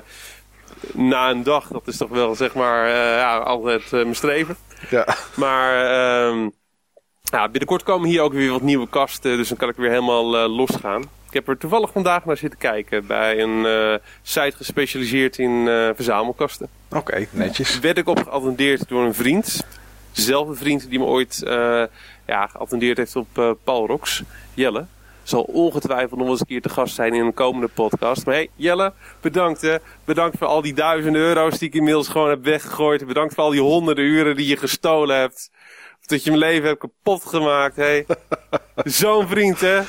na 0.93 1.29
een 1.29 1.43
dag, 1.43 1.67
dat 1.67 1.87
is 1.87 1.97
toch 1.97 2.09
wel 2.09 2.35
zeg 2.35 2.53
maar 2.53 2.89
ja, 2.89 3.37
altijd 3.37 3.91
mijn 3.91 4.15
streven. 4.15 4.57
Ja. 4.89 5.15
Maar... 5.35 5.85
ehm, 5.85 6.49
ja, 7.31 7.49
binnenkort 7.49 7.83
komen 7.83 8.09
hier 8.09 8.21
ook 8.21 8.33
weer 8.33 8.51
wat 8.51 8.61
nieuwe 8.61 8.87
kasten, 8.89 9.37
dus 9.37 9.47
dan 9.47 9.57
kan 9.57 9.69
ik 9.69 9.75
weer 9.75 9.89
helemaal 9.89 10.35
uh, 10.35 10.55
losgaan. 10.55 11.01
Ik 11.01 11.33
heb 11.33 11.47
er 11.47 11.57
toevallig 11.57 11.91
vandaag 11.91 12.25
naar 12.25 12.37
zitten 12.37 12.59
kijken 12.59 13.07
bij 13.07 13.39
een 13.41 13.99
site 14.21 14.57
gespecialiseerd 14.57 15.37
in 15.37 15.65
verzamelkasten. 15.95 16.67
Oké, 16.89 16.97
okay, 16.97 17.27
netjes. 17.31 17.79
Werd 17.79 17.97
ik 17.97 18.07
op 18.07 18.23
geattendeerd 18.23 18.89
door 18.89 19.03
een 19.03 19.13
vriend. 19.13 19.65
Dezelfde 20.17 20.55
vriend 20.55 20.89
die 20.89 20.99
me 20.99 21.05
ooit 21.05 21.41
ja, 22.25 22.47
geattendeerd 22.47 22.97
heeft 22.97 23.15
op 23.15 23.57
Paul 23.63 23.87
Rox, 23.87 24.23
Jelle. 24.53 24.85
Zal 25.23 25.41
ongetwijfeld 25.41 26.19
nog 26.19 26.29
eens 26.29 26.39
een 26.39 26.45
keer 26.45 26.61
te 26.61 26.69
gast 26.69 26.95
zijn 26.95 27.13
in 27.13 27.25
een 27.25 27.33
komende 27.33 27.67
podcast. 27.67 28.25
Maar 28.25 28.35
hey, 28.35 28.49
Jelle, 28.55 28.93
bedankt 29.21 29.61
hè. 29.61 29.75
Bedankt 30.05 30.37
voor 30.37 30.47
al 30.47 30.61
die 30.61 30.73
duizenden 30.73 31.21
euro's 31.21 31.57
die 31.57 31.67
ik 31.67 31.73
inmiddels 31.73 32.07
gewoon 32.07 32.29
heb 32.29 32.43
weggegooid. 32.43 33.07
Bedankt 33.07 33.33
voor 33.33 33.43
al 33.43 33.49
die 33.49 33.61
honderden 33.61 34.03
uren 34.03 34.35
die 34.35 34.47
je 34.47 34.57
gestolen 34.57 35.17
hebt 35.19 35.51
dat 36.05 36.23
je 36.23 36.29
mijn 36.29 36.41
leven 36.41 36.67
hebt 36.67 36.79
kapot 36.79 37.25
gemaakt, 37.25 37.75
hé. 37.75 38.03
Zo'n 38.75 39.27
vriend, 39.27 39.61
hè? 39.61 39.79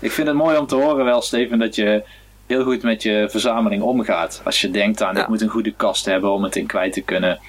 Ik 0.00 0.12
vind 0.12 0.26
het 0.28 0.36
mooi 0.36 0.56
om 0.56 0.66
te 0.66 0.74
horen 0.74 1.04
wel, 1.04 1.22
Steven, 1.22 1.58
dat 1.58 1.74
je 1.74 2.04
heel 2.46 2.64
goed 2.64 2.82
met 2.82 3.02
je 3.02 3.26
verzameling 3.30 3.82
omgaat. 3.82 4.40
Als 4.44 4.60
je 4.60 4.70
denkt 4.70 5.02
aan, 5.02 5.14
Ja. 5.14 5.22
ik 5.22 5.28
moet 5.28 5.40
een 5.40 5.48
goede 5.48 5.72
kast 5.76 6.04
hebben 6.04 6.30
om 6.30 6.42
het 6.42 6.56
in 6.56 6.66
kwijt 6.66 6.92
te 6.92 7.00
kunnen. 7.00 7.40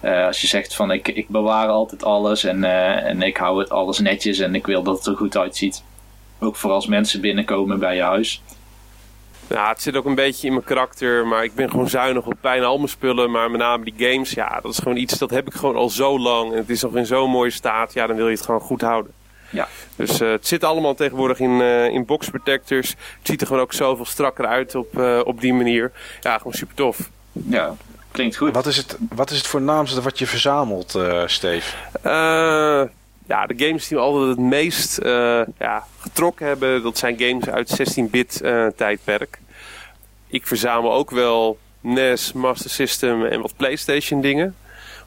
Eh, 0.00 0.26
als 0.26 0.40
je 0.40 0.46
zegt 0.46 0.74
van, 0.74 0.90
ik, 0.90 1.08
ik 1.08 1.28
bewaar 1.28 1.68
altijd 1.68 2.04
alles 2.04 2.44
en, 2.44 2.64
eh, 2.64 3.04
en 3.04 3.22
ik 3.22 3.36
hou 3.36 3.58
het 3.58 3.70
alles 3.70 3.98
netjes 3.98 4.38
en 4.38 4.54
ik 4.54 4.66
wil 4.66 4.82
dat 4.82 4.96
het 4.96 5.06
er 5.06 5.16
goed 5.16 5.36
uitziet. 5.36 5.82
Ook 6.38 6.56
voor 6.56 6.70
als 6.70 6.86
mensen 6.86 7.20
binnenkomen 7.20 7.78
bij 7.78 7.96
je 7.96 8.02
huis. 8.02 8.42
Ja, 9.46 9.68
het 9.68 9.82
zit 9.82 9.96
ook 9.96 10.04
een 10.04 10.14
beetje 10.14 10.46
in 10.46 10.52
mijn 10.52 10.64
karakter, 10.64 11.26
maar 11.26 11.44
ik 11.44 11.54
ben 11.54 11.70
gewoon 11.70 11.88
zuinig 11.88 12.26
op 12.26 12.34
bijna 12.40 12.64
al 12.64 12.76
mijn 12.76 12.88
spullen. 12.88 13.30
Maar 13.30 13.50
met 13.50 13.60
name 13.60 13.84
die 13.84 14.10
games, 14.10 14.30
ja, 14.30 14.60
dat 14.62 14.72
is 14.72 14.78
gewoon 14.78 14.96
iets 14.96 15.18
dat 15.18 15.30
heb 15.30 15.46
ik 15.46 15.54
gewoon 15.54 15.76
al 15.76 15.90
zo 15.90 16.18
lang. 16.18 16.52
En 16.52 16.58
het 16.58 16.70
is 16.70 16.82
nog 16.82 16.96
in 16.96 17.06
zo'n 17.06 17.30
mooie 17.30 17.50
staat, 17.50 17.92
ja, 17.92 18.06
dan 18.06 18.16
wil 18.16 18.28
je 18.28 18.34
het 18.34 18.44
gewoon 18.44 18.60
goed 18.60 18.80
houden. 18.80 19.12
Ja. 19.50 19.68
Dus 19.96 20.20
eh, 20.20 20.30
het 20.30 20.46
zit 20.46 20.64
allemaal 20.64 20.94
tegenwoordig 20.94 21.40
in, 21.40 21.60
in 21.92 22.04
box 22.04 22.28
protectors. 22.28 22.88
Het 22.88 22.98
ziet 23.22 23.40
er 23.40 23.46
gewoon 23.46 23.62
ook 23.62 23.72
zoveel 23.72 24.04
strakker 24.04 24.46
uit 24.46 24.74
op, 24.74 24.98
op 25.24 25.40
die 25.40 25.54
manier. 25.54 25.92
Ja, 26.20 26.38
gewoon 26.38 26.52
super 26.52 26.74
tof. 26.74 27.10
Ja, 27.32 27.76
klinkt 28.20 28.36
goed. 28.36 28.54
Wat 28.54 28.66
is 28.66 28.76
het, 28.76 28.96
wat 29.14 29.30
is 29.30 29.36
het 29.36 29.46
voornaamste 29.46 30.02
wat 30.02 30.18
je 30.18 30.26
verzamelt, 30.26 30.94
eh 30.94 31.22
Steve? 31.26 31.76
Eh, 32.02 32.82
ja, 33.26 33.46
de 33.46 33.54
games 33.56 33.88
die 33.88 33.96
me 33.96 34.02
altijd 34.02 34.28
het 34.28 34.46
meest 34.46 34.98
eh, 34.98 35.40
ja, 35.58 35.84
getrokken 35.98 36.46
hebben, 36.46 36.82
dat 36.82 36.98
zijn 36.98 37.18
games 37.18 37.48
uit 37.48 37.80
16-bit 37.80 38.40
eh, 38.40 38.66
tijdperk. 38.76 39.38
Ik 40.26 40.46
verzamel 40.46 40.92
ook 40.92 41.10
wel 41.10 41.58
NES, 41.80 42.32
Master 42.32 42.70
System 42.70 43.24
en 43.24 43.40
wat 43.40 43.56
PlayStation 43.56 44.20
dingen. 44.20 44.54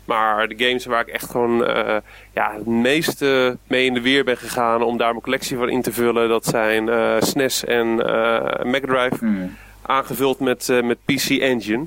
Maar 0.05 0.47
de 0.47 0.65
games 0.65 0.85
waar 0.85 1.01
ik 1.01 1.07
echt 1.07 1.29
gewoon 1.31 1.65
eh, 1.65 1.97
ja, 2.33 2.53
het 2.53 2.65
meeste 2.65 3.57
mee 3.67 3.85
in 3.85 3.93
de 3.93 4.01
weer 4.01 4.23
ben 4.23 4.37
gegaan 4.37 4.81
om 4.81 4.97
daar 4.97 5.09
mijn 5.09 5.21
collectie 5.23 5.57
van 5.57 5.69
in 5.69 5.81
te 5.81 5.93
vullen, 5.93 6.29
dat 6.29 6.45
zijn 6.45 6.89
eh, 6.89 7.15
SNES 7.19 7.65
en 7.65 8.05
eh 8.07 8.63
Mega 8.63 8.87
Drive 8.87 9.25
Hmm. 9.25 9.55
aangevuld 9.81 10.39
met, 10.39 10.69
eh, 10.69 10.81
met 10.81 10.97
PC 11.05 11.29
Engine. 11.29 11.85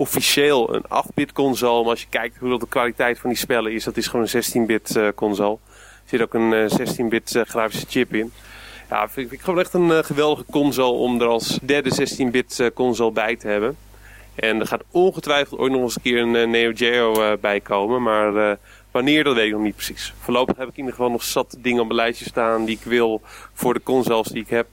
Officieel 0.00 0.74
een 0.74 0.84
8-bit 0.84 1.32
console, 1.32 1.80
maar 1.80 1.90
als 1.90 2.00
je 2.00 2.06
kijkt 2.10 2.36
hoe 2.38 2.50
dat 2.50 2.60
de 2.60 2.68
kwaliteit 2.68 3.18
van 3.18 3.30
die 3.30 3.38
spellen 3.38 3.72
is, 3.72 3.84
dat 3.84 3.96
is 3.96 4.06
gewoon 4.06 4.26
een 4.30 4.44
16-bit 4.44 4.96
eh, 4.96 5.08
console. 5.14 5.58
Er 6.02 6.08
zit 6.08 6.22
ook 6.22 6.34
een 6.34 6.52
eh, 6.52 6.78
16-bit 6.78 7.34
eh, 7.34 7.42
grafische 7.44 7.86
chip 7.88 8.14
in. 8.14 8.32
Ja, 8.90 9.08
vind, 9.08 9.32
ik 9.32 9.40
gewoon 9.40 9.60
echt 9.60 9.74
een 9.74 9.92
eh, 9.92 10.02
geweldige 10.02 10.44
console 10.50 10.98
om 10.98 11.20
er 11.20 11.26
als 11.26 11.58
derde 11.62 11.90
16-bit 11.90 12.60
eh, 12.60 12.66
console 12.74 13.12
bij 13.12 13.36
te 13.36 13.48
hebben. 13.48 13.76
En 14.34 14.60
er 14.60 14.66
gaat 14.66 14.84
ongetwijfeld 14.90 15.60
ooit 15.60 15.72
nog 15.72 15.82
eens 15.82 15.96
een 15.96 16.02
keer 16.02 16.20
een 16.20 16.36
eh, 16.36 16.46
Neo 16.46 16.70
Geo 16.74 17.22
eh, 17.22 17.32
bij 17.40 17.60
komen, 17.60 18.02
maar 18.02 18.50
eh, 18.50 18.56
wanneer 18.90 19.24
dat 19.24 19.34
weet 19.34 19.46
ik 19.46 19.52
nog 19.52 19.62
niet 19.62 19.74
precies. 19.74 20.14
Voorlopig 20.20 20.56
heb 20.56 20.68
ik 20.68 20.72
in 20.72 20.78
ieder 20.78 20.94
geval 20.94 21.10
nog 21.10 21.22
zat 21.22 21.56
dingen 21.58 21.80
op 21.80 21.86
mijn 21.86 22.00
lijstje 22.00 22.24
staan 22.24 22.64
die 22.64 22.76
ik 22.76 22.84
wil 22.84 23.20
voor 23.52 23.74
de 23.74 23.82
consoles 23.82 24.28
die 24.28 24.42
ik 24.42 24.48
heb. 24.48 24.66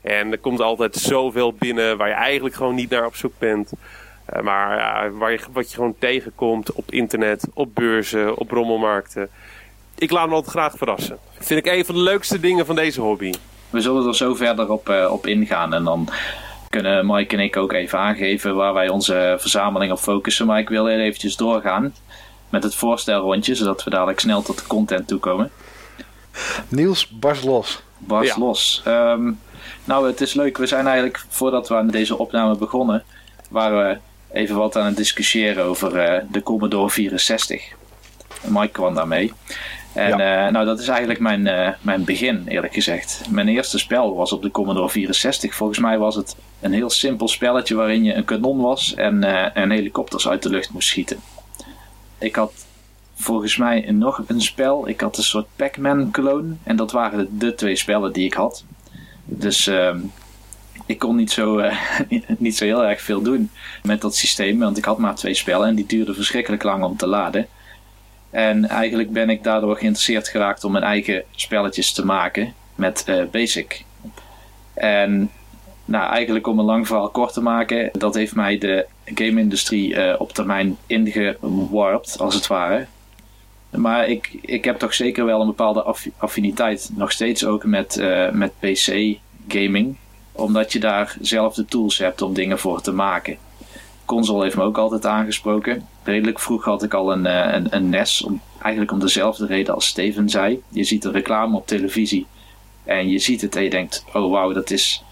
En 0.00 0.32
er 0.32 0.38
komt 0.38 0.60
altijd 0.60 0.94
zoveel 0.94 1.52
binnen 1.52 1.96
waar 1.96 2.08
je 2.08 2.14
eigenlijk 2.14 2.54
gewoon 2.54 2.74
niet 2.74 2.90
naar 2.90 3.06
op 3.06 3.16
zoek 3.16 3.32
bent. 3.38 3.72
Eh, 4.30 4.42
maar 4.42 4.76
ja, 4.78 5.10
waar 5.10 5.32
je, 5.32 5.40
wat 5.52 5.68
je 5.70 5.74
gewoon 5.74 5.94
tegenkomt 5.98 6.72
op 6.72 6.90
internet, 6.92 7.44
op 7.54 7.74
beurzen, 7.74 8.36
op 8.36 8.50
rommelmarkten. 8.50 9.28
Ik 9.98 10.10
laat 10.10 10.28
me 10.28 10.34
altijd 10.34 10.52
graag 10.52 10.74
verrassen. 10.76 11.18
Vind 11.38 11.66
ik 11.66 11.72
een 11.72 11.84
van 11.84 11.94
de 11.94 12.00
leukste 12.00 12.40
dingen 12.40 12.66
van 12.66 12.74
deze 12.74 13.00
hobby. 13.00 13.32
We 13.70 13.80
zullen 13.80 14.06
er 14.06 14.14
zo 14.16 14.34
verder 14.34 14.70
op, 14.70 14.88
eh, 14.88 15.12
op 15.12 15.26
ingaan 15.26 15.74
en 15.74 15.84
dan 15.84 16.08
kunnen 16.68 17.06
Mike 17.06 17.36
en 17.36 17.42
ik 17.42 17.56
ook 17.56 17.72
even 17.72 17.98
aangeven 17.98 18.54
waar 18.54 18.72
wij 18.74 18.88
onze 18.88 19.36
verzameling 19.38 19.92
op 19.92 19.98
focussen. 19.98 20.46
Maar 20.46 20.58
ik 20.58 20.68
wil 20.68 20.86
heel 20.86 20.98
eventjes 20.98 21.36
doorgaan 21.36 21.94
met 22.48 22.62
het 22.62 22.74
voorstelrondje, 22.74 23.54
zodat 23.54 23.84
we 23.84 23.90
dadelijk 23.90 24.20
snel 24.20 24.42
tot 24.42 24.58
de 24.58 24.66
content 24.66 25.08
toekomen. 25.08 25.50
Niels, 26.68 27.08
bars 27.08 27.42
los. 27.42 27.82
Bars 27.98 28.28
Ja. 28.28 28.38
los. 28.38 28.82
Ehm, 28.84 29.30
nou, 29.84 30.06
het 30.06 30.20
is 30.20 30.34
leuk. 30.34 30.56
We 30.58 30.66
zijn 30.66 30.86
eigenlijk, 30.86 31.24
voordat 31.28 31.68
we 31.68 31.74
aan 31.74 31.88
deze 31.88 32.18
opname 32.18 32.56
begonnen, 32.56 33.04
waren 33.50 33.88
we 33.88 33.98
even 34.32 34.56
wat 34.56 34.76
aan 34.76 34.86
het 34.86 34.96
discussiëren 34.96 35.64
over 35.64 35.98
eh, 35.98 36.24
de 36.30 36.42
Commodore 36.42 36.90
64. 36.90 37.62
Mike 38.48 38.68
kwam 38.68 38.94
daarmee. 38.94 39.32
En 39.92 40.20
eh, 40.20 40.52
nou, 40.52 40.64
dat 40.64 40.80
is 40.80 40.88
eigenlijk 40.88 41.20
mijn, 41.20 41.46
eh, 41.46 41.68
mijn 41.80 42.04
begin, 42.04 42.44
eerlijk 42.46 42.72
gezegd. 42.72 43.22
Mijn 43.30 43.48
eerste 43.48 43.78
spel 43.78 44.14
was 44.14 44.32
op 44.32 44.42
de 44.42 44.50
Commodore 44.50 44.88
64. 44.88 45.54
Volgens 45.54 45.78
mij 45.78 45.98
was 45.98 46.14
het 46.14 46.36
een 46.60 46.72
heel 46.72 46.90
simpel 46.90 47.28
spelletje 47.28 47.74
waarin 47.74 48.04
je 48.04 48.14
een 48.14 48.24
kanon 48.24 48.60
was 48.60 48.94
en, 48.94 49.24
eh, 49.24 49.62
en 49.62 49.70
helikopters 49.70 50.28
uit 50.28 50.42
de 50.42 50.48
lucht 50.48 50.72
moest 50.72 50.88
schieten. 50.88 51.20
Ik 52.18 52.36
had 52.36 52.52
volgens 53.14 53.56
mij 53.56 53.80
nog 53.90 54.22
een 54.26 54.40
spel. 54.40 54.88
Ik 54.88 55.00
had 55.00 55.16
een 55.16 55.22
soort 55.22 55.46
Pac-Man 55.56 56.10
clone. 56.10 56.54
En 56.62 56.76
dat 56.76 56.92
waren 56.92 57.18
de, 57.18 57.46
de 57.46 57.54
twee 57.54 57.76
spellen 57.76 58.12
die 58.12 58.24
ik 58.24 58.34
had. 58.34 58.64
Dus 59.24 59.66
ehm, 59.66 59.98
ik 60.90 60.98
kon 60.98 61.16
niet 61.16 61.30
zo, 61.30 61.58
eh, 61.58 61.76
niet 62.38 62.56
zo 62.56 62.64
heel 62.64 62.84
erg 62.84 63.00
veel 63.00 63.22
doen 63.22 63.50
met 63.82 64.00
dat 64.00 64.16
systeem. 64.16 64.58
Want 64.58 64.78
ik 64.78 64.84
had 64.84 64.98
maar 64.98 65.14
twee 65.14 65.34
spellen 65.34 65.68
en 65.68 65.74
die 65.74 65.86
duurden 65.86 66.14
verschrikkelijk 66.14 66.62
lang 66.62 66.84
om 66.84 66.96
te 66.96 67.06
laden. 67.06 67.46
En 68.30 68.68
eigenlijk 68.68 69.12
ben 69.12 69.30
ik 69.30 69.42
daardoor 69.42 69.76
geïnteresseerd 69.76 70.28
geraakt 70.28 70.64
om 70.64 70.72
mijn 70.72 70.84
eigen 70.84 71.22
spelletjes 71.30 71.92
te 71.92 72.04
maken 72.04 72.54
met 72.74 73.04
eh, 73.06 73.24
Basic. 73.30 73.84
En 74.74 75.30
nou, 75.84 76.12
eigenlijk 76.12 76.46
om 76.46 76.58
een 76.58 76.64
lang 76.64 76.86
verhaal 76.86 77.08
kort 77.08 77.32
te 77.32 77.42
maken, 77.42 77.90
dat 77.92 78.14
heeft 78.14 78.34
mij 78.34 78.58
de 78.58 78.86
game-industrie 79.04 79.94
eh, 79.94 80.20
op 80.20 80.32
termijn 80.32 80.76
ingewarpt, 80.86 82.18
als 82.18 82.34
het 82.34 82.46
ware. 82.46 82.86
Maar 83.70 84.08
ik, 84.08 84.38
ik 84.40 84.64
heb 84.64 84.78
toch 84.78 84.94
zeker 84.94 85.24
wel 85.24 85.40
een 85.40 85.46
bepaalde 85.46 85.82
affi- 85.82 86.12
affiniteit, 86.16 86.90
nog 86.94 87.12
steeds 87.12 87.44
ook 87.44 87.64
met, 87.64 88.02
met 88.32 88.52
PC-gaming. 88.58 89.96
Omdat 90.32 90.72
je 90.72 90.78
daar 90.78 91.16
zelf 91.20 91.54
de 91.54 91.64
tools 91.64 91.98
hebt 91.98 92.22
om 92.22 92.34
dingen 92.34 92.58
voor 92.58 92.80
te 92.80 92.92
maken. 92.92 93.36
Console 94.04 94.42
heeft 94.42 94.56
me 94.56 94.62
ook 94.62 94.78
altijd 94.78 95.06
aangesproken. 95.06 95.86
Redelijk 96.02 96.38
vroeg 96.40 96.64
had 96.64 96.82
ik 96.82 96.94
al 96.94 97.12
een, 97.12 97.26
eh, 97.26 97.54
een, 97.54 97.66
een 97.70 97.88
NES, 97.88 98.22
om, 98.22 98.40
eigenlijk 98.62 98.92
om 98.92 98.98
dezelfde 99.00 99.46
reden 99.46 99.74
als 99.74 99.86
Steven 99.86 100.28
zei. 100.28 100.62
Je 100.68 100.84
ziet 100.84 101.02
de 101.02 101.10
reclame 101.10 101.56
op 101.56 101.66
televisie 101.66 102.26
en 102.84 103.08
je 103.08 103.18
ziet 103.18 103.40
het 103.40 103.56
en 103.56 103.62
je 103.62 103.70
denkt, 103.70 104.04
oh 104.12 104.30
wauw, 104.30 104.52
dat 104.52 104.70
is 104.70 105.02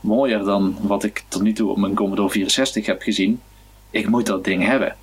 mooier 0.00 0.44
dan 0.44 0.76
wat 0.80 1.04
ik 1.04 1.24
tot 1.28 1.42
nu 1.42 1.52
toe 1.52 1.70
op 1.70 1.76
mijn 1.76 1.94
Commodore 1.94 2.30
64 2.30 2.86
heb 2.86 3.02
gezien. 3.02 3.40
Ik 3.90 4.08
moet 4.08 4.26
dat 4.26 4.44
ding 4.44 4.64
hebben. 4.64 4.96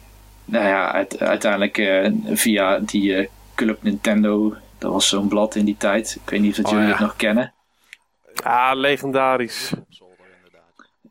Nou 0.46 0.66
ja, 0.68 0.92
uit- 0.92 1.20
uiteindelijk 1.20 1.78
eh, 1.78 2.12
via 2.26 2.80
die 2.80 3.16
eh, 3.16 3.28
Club 3.56 3.84
Nintendo, 3.84 4.54
dat 4.78 4.92
was 4.92 5.08
zo'n 5.08 5.28
blad 5.28 5.56
in 5.56 5.66
die 5.66 5.78
tijd. 5.78 6.18
Ik 6.24 6.30
weet 6.30 6.42
niet 6.42 6.60
of 6.60 6.66
Oh, 6.66 6.72
jullie 6.72 6.86
ja. 6.88 6.92
het 6.92 7.00
nog 7.02 7.16
kennen. 7.16 7.54
Ah, 8.44 8.76
legendarisch. 8.76 9.74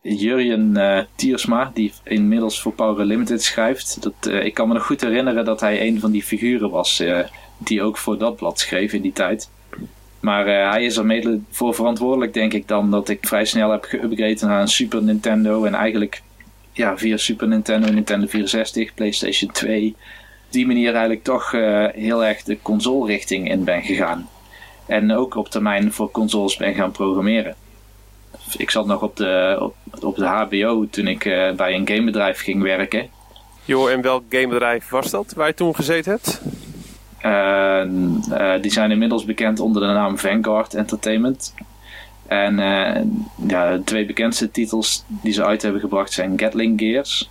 Jurjen 0.03 0.77
eh 0.77 1.05
Tiersma, 1.15 1.71
die 1.75 1.93
inmiddels 2.05 2.61
voor 2.61 2.73
Power 2.73 3.05
Limited 3.05 3.43
schrijft. 3.43 4.03
Dat, 4.03 4.15
eh, 4.21 4.45
ik 4.45 4.55
kan 4.55 4.69
me 4.69 4.75
nog 4.75 4.87
goed 4.87 5.01
herinneren 5.01 5.45
dat 5.45 5.61
hij 5.61 5.87
een 5.87 6.01
van 6.01 6.11
die 6.11 6.23
figuren 6.23 6.71
was 6.71 7.01
eh, 7.01 7.19
die 7.59 7.83
ook 7.83 7.99
voor 7.99 8.19
dat 8.19 8.37
blad 8.37 8.59
schreef 8.59 8.93
in 8.93 9.03
die 9.03 9.13
tijd. 9.13 9.51
Maar 10.21 10.47
hij 10.47 10.85
is 10.85 10.97
er 10.97 11.07
mede 11.07 11.41
voor 11.51 11.75
verantwoordelijk, 11.75 12.35
denk 12.35 12.53
ik, 12.53 12.69
dan 12.69 12.91
dat 12.91 13.09
ik 13.09 13.27
vrij 13.27 13.45
snel 13.45 13.71
heb 13.71 13.85
geüpgraded 13.85 14.41
naar 14.41 14.61
een 14.61 14.69
Super 14.69 15.03
Nintendo. 15.03 15.65
En 15.65 15.75
eigenlijk 15.75 16.23
ja, 16.73 16.99
via 16.99 17.17
Super 17.17 17.49
Nintendo, 17.49 17.93
Nintendo 17.93 18.27
64, 18.27 18.95
PlayStation 18.95 19.51
2. 19.51 19.89
Op 19.89 20.53
die 20.53 20.67
manier 20.67 20.91
eigenlijk 20.91 21.23
toch 21.23 21.51
heel 21.95 22.25
erg 22.25 22.43
de 22.43 22.59
console-richting 22.63 23.51
in 23.51 23.65
ben 23.65 23.83
gegaan. 23.83 24.29
En 24.93 25.13
ook 25.13 25.35
op 25.35 25.49
termijn 25.49 25.93
voor 25.93 26.11
consoles 26.11 26.57
ben 26.57 26.75
gaan 26.75 26.91
programmeren 26.91 27.57
ik 28.57 28.71
zat 28.71 28.87
nog 28.87 29.03
op 29.03 29.17
de, 29.17 29.57
op, 29.61 29.75
op 30.05 30.17
de 30.17 30.27
HBO 30.27 30.87
toen 30.91 31.07
ik 31.07 31.25
eh, 31.25 31.53
bij 31.53 31.75
een 31.75 31.89
gamebedrijf 31.89 32.41
ging 32.41 32.63
werken. 32.63 33.09
Joh, 33.65 33.91
en 33.91 34.01
welk 34.01 34.23
gamebedrijf 34.29 34.89
was 34.89 35.11
dat 35.11 35.33
waar 35.33 35.47
je 35.47 35.55
toen 35.55 35.75
gezeten 35.75 36.13
hebt? 36.13 36.43
Eh, 37.19 37.81
eh, 37.81 38.63
die 38.63 38.71
zijn 38.71 38.91
inmiddels 38.91 39.25
bekend 39.25 39.61
onder 39.61 39.83
de 39.83 39.89
naam 39.89 40.19
Vanguard 40.19 40.75
Entertainment. 40.75 41.55
En 42.27 42.59
eh, 42.59 43.03
ja, 43.49 43.77
de 43.77 43.85
twee 43.85 44.07
bekendste 44.07 44.51
titels 44.51 45.05
die 45.07 45.33
ze 45.33 45.45
uit 45.45 45.63
hebben 45.63 45.81
gebracht 45.81 46.13
zijn 46.13 46.39
Gatling 46.39 46.81
Gears 46.81 47.31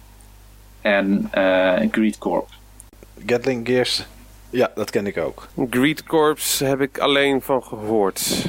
en 0.82 1.28
eh 1.32 1.90
Greed 1.92 2.18
Corp. 2.18 2.48
Gatling 3.26 3.68
Gears. 3.68 4.06
Ja, 4.52 4.72
dat 4.76 4.90
ken 4.90 5.08
ik 5.08 5.18
ook. 5.18 5.48
Greed 5.70 6.04
Corps 6.04 6.60
heb 6.60 6.82
ik 6.82 6.98
alleen 6.98 7.42
van 7.42 7.64
gehoord. 7.64 8.46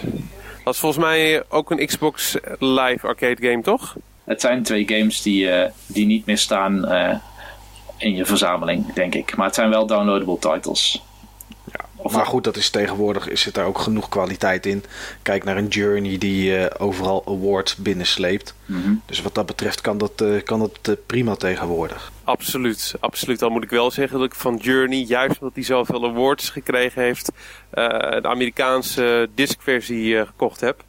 Dat 0.65 0.75
is 0.75 0.81
volgens 0.81 1.05
mij 1.05 1.45
ook 1.49 1.71
een 1.71 1.87
Xbox 1.87 2.37
Live 2.59 3.07
arcade 3.07 3.49
game, 3.49 3.63
toch? 3.63 3.97
Het 4.25 4.41
zijn 4.41 4.63
twee 4.63 4.89
games 4.89 5.23
die, 5.23 5.51
eh, 5.51 5.71
die 5.87 6.07
niet 6.07 6.27
meer 6.27 6.39
staan 6.39 6.85
eh, 6.85 7.17
in 7.97 8.15
je 8.15 8.25
verzameling, 8.25 8.93
denk 8.93 9.15
ik. 9.15 9.37
Maar 9.37 9.47
het 9.47 9.55
zijn 9.55 9.71
wel 9.71 9.87
downloadable 9.87 10.39
titles. 10.39 11.03
Of 12.03 12.13
Maar 12.13 12.27
goed, 12.27 12.45
dat 12.45 12.57
is 12.57 12.71
tegenwoordig 12.71 13.29
is 13.29 13.41
zit 13.41 13.55
daar 13.55 13.67
ook 13.67 13.79
genoeg 13.79 14.09
kwaliteit 14.09 14.67
in. 14.67 14.85
Kijk 15.23 15.45
naar 15.45 15.57
een 15.57 15.69
Journey 15.69 16.19
die 16.19 16.57
eh, 16.57 16.87
overal 16.87 17.23
awards 17.27 17.77
binnensleept. 17.77 18.55
Mhm. 18.67 18.93
Dus 19.07 19.23
wat 19.23 19.35
dat 19.35 19.47
betreft 19.47 19.81
kan 19.81 19.99
dat, 19.99 20.21
eh, 20.21 20.43
kan 20.45 20.59
dat 20.59 20.97
prima 21.07 21.35
tegenwoordig. 21.35 22.12
Absoluut, 22.25 22.95
absoluut. 23.01 23.43
Al 23.43 23.51
moet 23.51 23.63
ik 23.63 23.71
wel 23.71 23.91
zeggen 23.91 24.19
dat 24.19 24.27
ik 24.27 24.35
van 24.35 24.57
Journey, 24.57 24.99
juist 24.99 25.41
omdat 25.41 25.55
hij 25.55 25.65
zoveel 25.65 26.05
awards 26.05 26.51
gekregen 26.51 27.03
heeft, 27.03 27.33
eh, 27.71 27.87
de 28.11 28.29
Amerikaanse 28.29 29.29
discversie 29.35 30.19
eh, 30.19 30.27
gekocht 30.27 30.61
heb. 30.61 30.85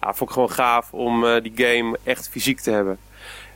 ja, 0.00 0.14
vond 0.14 0.30
ik 0.30 0.34
gewoon 0.34 0.50
gaaf 0.50 0.92
om 0.92 1.24
eh, 1.24 1.42
die 1.42 1.52
game 1.54 1.98
echt 2.04 2.28
fysiek 2.28 2.60
te 2.60 2.70
hebben. 2.70 2.98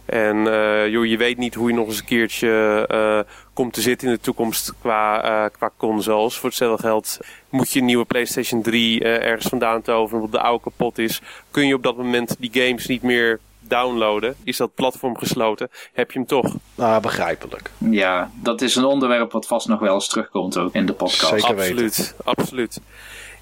En 0.07 0.37
uh, 0.37 0.89
joh, 0.89 1.07
je 1.07 1.17
weet 1.17 1.37
niet 1.37 1.55
hoe 1.55 1.69
je 1.69 1.75
nog 1.75 1.87
eens 1.87 1.99
een 1.99 2.05
keertje 2.05 2.87
uh, 2.93 3.33
komt 3.53 3.73
te 3.73 3.81
zitten 3.81 4.09
in 4.09 4.15
de 4.15 4.21
toekomst 4.21 4.75
qua, 4.81 5.25
uh, 5.25 5.51
qua 5.53 5.71
consoles. 5.77 6.37
Voor 6.37 6.49
hetzelfde 6.49 6.83
geld 6.83 7.19
moet 7.49 7.73
je 7.73 7.79
een 7.79 7.85
nieuwe 7.85 8.05
PlayStation 8.05 8.63
3 8.63 9.03
ergens 9.05 9.47
vandaan 9.47 9.83
toveren 9.83 10.23
omdat 10.23 10.41
de 10.41 10.47
oude 10.47 10.63
kapot 10.63 10.99
is. 10.99 11.21
Kun 11.51 11.67
je 11.67 11.75
op 11.75 11.83
dat 11.83 11.97
moment 11.97 12.37
die 12.39 12.51
games 12.53 12.87
niet 12.87 13.03
meer 13.03 13.41
downloaden. 13.69 14.35
Is 14.45 14.57
dat 14.57 14.75
platform 14.75 15.19
gesloten, 15.19 15.69
heb 15.93 16.11
je 16.11 16.19
hem 16.19 16.29
toch. 16.29 16.55
Nou, 16.75 17.01
begrijpelijk. 17.01 17.71
Ja, 17.79 18.31
dat 18.43 18.63
is 18.63 18.77
een 18.77 18.85
onderwerp 18.85 19.33
wat 19.33 19.47
vast 19.47 19.69
nog 19.69 19.81
wel 19.81 19.95
eens 19.95 20.09
terugkomt 20.09 20.59
ook 20.59 20.75
in 20.75 20.87
de 20.87 20.93
podcast. 20.93 21.29
Zeker 21.29 21.49
absoluut, 21.49 21.97
weten. 21.97 22.15
absoluut. 22.25 22.81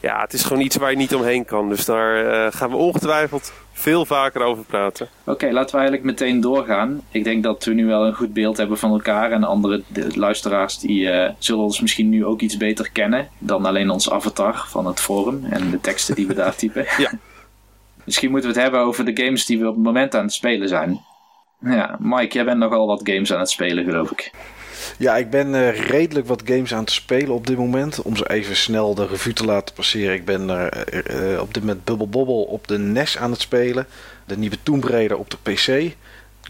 Ja, 0.05 0.21
het 0.21 0.33
is 0.33 0.43
gewoon 0.43 0.63
iets 0.63 0.77
waar 0.77 0.91
je 0.91 0.97
niet 0.97 1.15
omheen 1.15 1.45
kan. 1.45 1.69
Dus 1.69 1.85
daar 1.85 2.25
uh, 2.25 2.53
gaan 2.53 2.71
we 2.71 2.77
ongetwijfeld 2.77 3.53
veel 3.73 4.07
vaker 4.07 4.43
over 4.43 4.65
praten. 4.65 5.09
Oké, 5.21 5.31
okay, 5.31 5.53
laten 5.53 5.71
we 5.71 5.81
eigenlijk 5.81 6.07
meteen 6.07 6.41
doorgaan. 6.41 7.01
Ik 7.11 7.25
denk 7.25 7.43
dat 7.43 7.65
we 7.65 7.73
nu 7.73 7.87
wel 7.87 8.07
een 8.07 8.15
goed 8.15 8.33
beeld 8.33 8.57
hebben 8.57 8.79
van 8.79 8.91
elkaar. 8.91 9.33
En 9.33 9.45
andere 9.45 9.83
luisteraars 10.15 10.79
die 10.79 11.01
uh, 11.01 11.31
zullen 11.39 11.65
ons 11.65 11.81
misschien 11.81 12.09
nu 12.09 12.25
ook 12.25 12.41
iets 12.41 12.57
beter 12.57 12.91
kennen 12.93 13.29
dan 13.39 13.67
alleen 13.67 13.91
ons 13.91 14.11
avatar 14.11 14.65
van 14.69 14.87
het 14.87 15.01
forum 15.01 15.45
en 15.51 15.71
de 15.71 15.81
teksten 15.81 16.15
die 16.15 16.27
we 16.27 16.35
daar 16.35 16.57
typen. 16.57 16.87
Ja. 16.99 17.11
Misschien 18.05 18.31
moeten 18.31 18.51
we 18.51 18.55
het 18.55 18.65
hebben 18.65 18.87
over 18.87 19.05
de 19.05 19.23
games 19.23 19.47
die 19.47 19.59
we 19.59 19.69
op 19.69 19.75
het 19.75 19.85
moment 19.85 20.15
aan 20.15 20.25
het 20.25 20.33
spelen 20.33 20.69
zijn. 20.69 21.01
Ja, 21.61 21.97
Mike, 22.01 22.35
jij 22.35 22.45
bent 22.45 22.59
nogal 22.59 22.87
wat 22.87 23.01
games 23.05 23.33
aan 23.33 23.39
het 23.39 23.51
spelen, 23.51 23.85
geloof 23.85 24.11
ik. 24.11 24.31
Ja, 24.99 25.17
ik 25.17 25.31
ben 25.31 25.55
uh, 25.55 25.81
redelijk 25.81 26.27
wat 26.27 26.43
games 26.45 26.75
aan 26.75 26.81
het 26.81 26.91
spelen 26.91 27.35
op 27.35 27.47
dit 27.47 27.57
moment. 27.57 28.03
Om 28.03 28.17
ze 28.17 28.31
even 28.31 28.57
snel 28.57 28.95
de 28.95 29.07
revue 29.07 29.33
te 29.33 29.45
laten 29.45 29.75
passeren. 29.75 30.15
Ik 30.15 30.25
ben 30.25 30.49
uh, 30.49 30.67
uh, 31.33 31.41
op 31.41 31.55
dit 31.55 31.63
moment 31.63 31.85
Bubble 31.85 32.07
Bobble 32.07 32.47
op 32.47 32.69
de 32.69 32.79
NES 32.79 33.19
aan 33.19 33.31
het 33.31 33.41
spelen. 33.41 33.87
De 34.25 34.37
nieuwe 34.37 34.63
Tomb 34.63 34.85
Raider 34.85 35.19
op 35.19 35.31
de 35.31 35.37
PC. 35.43 35.95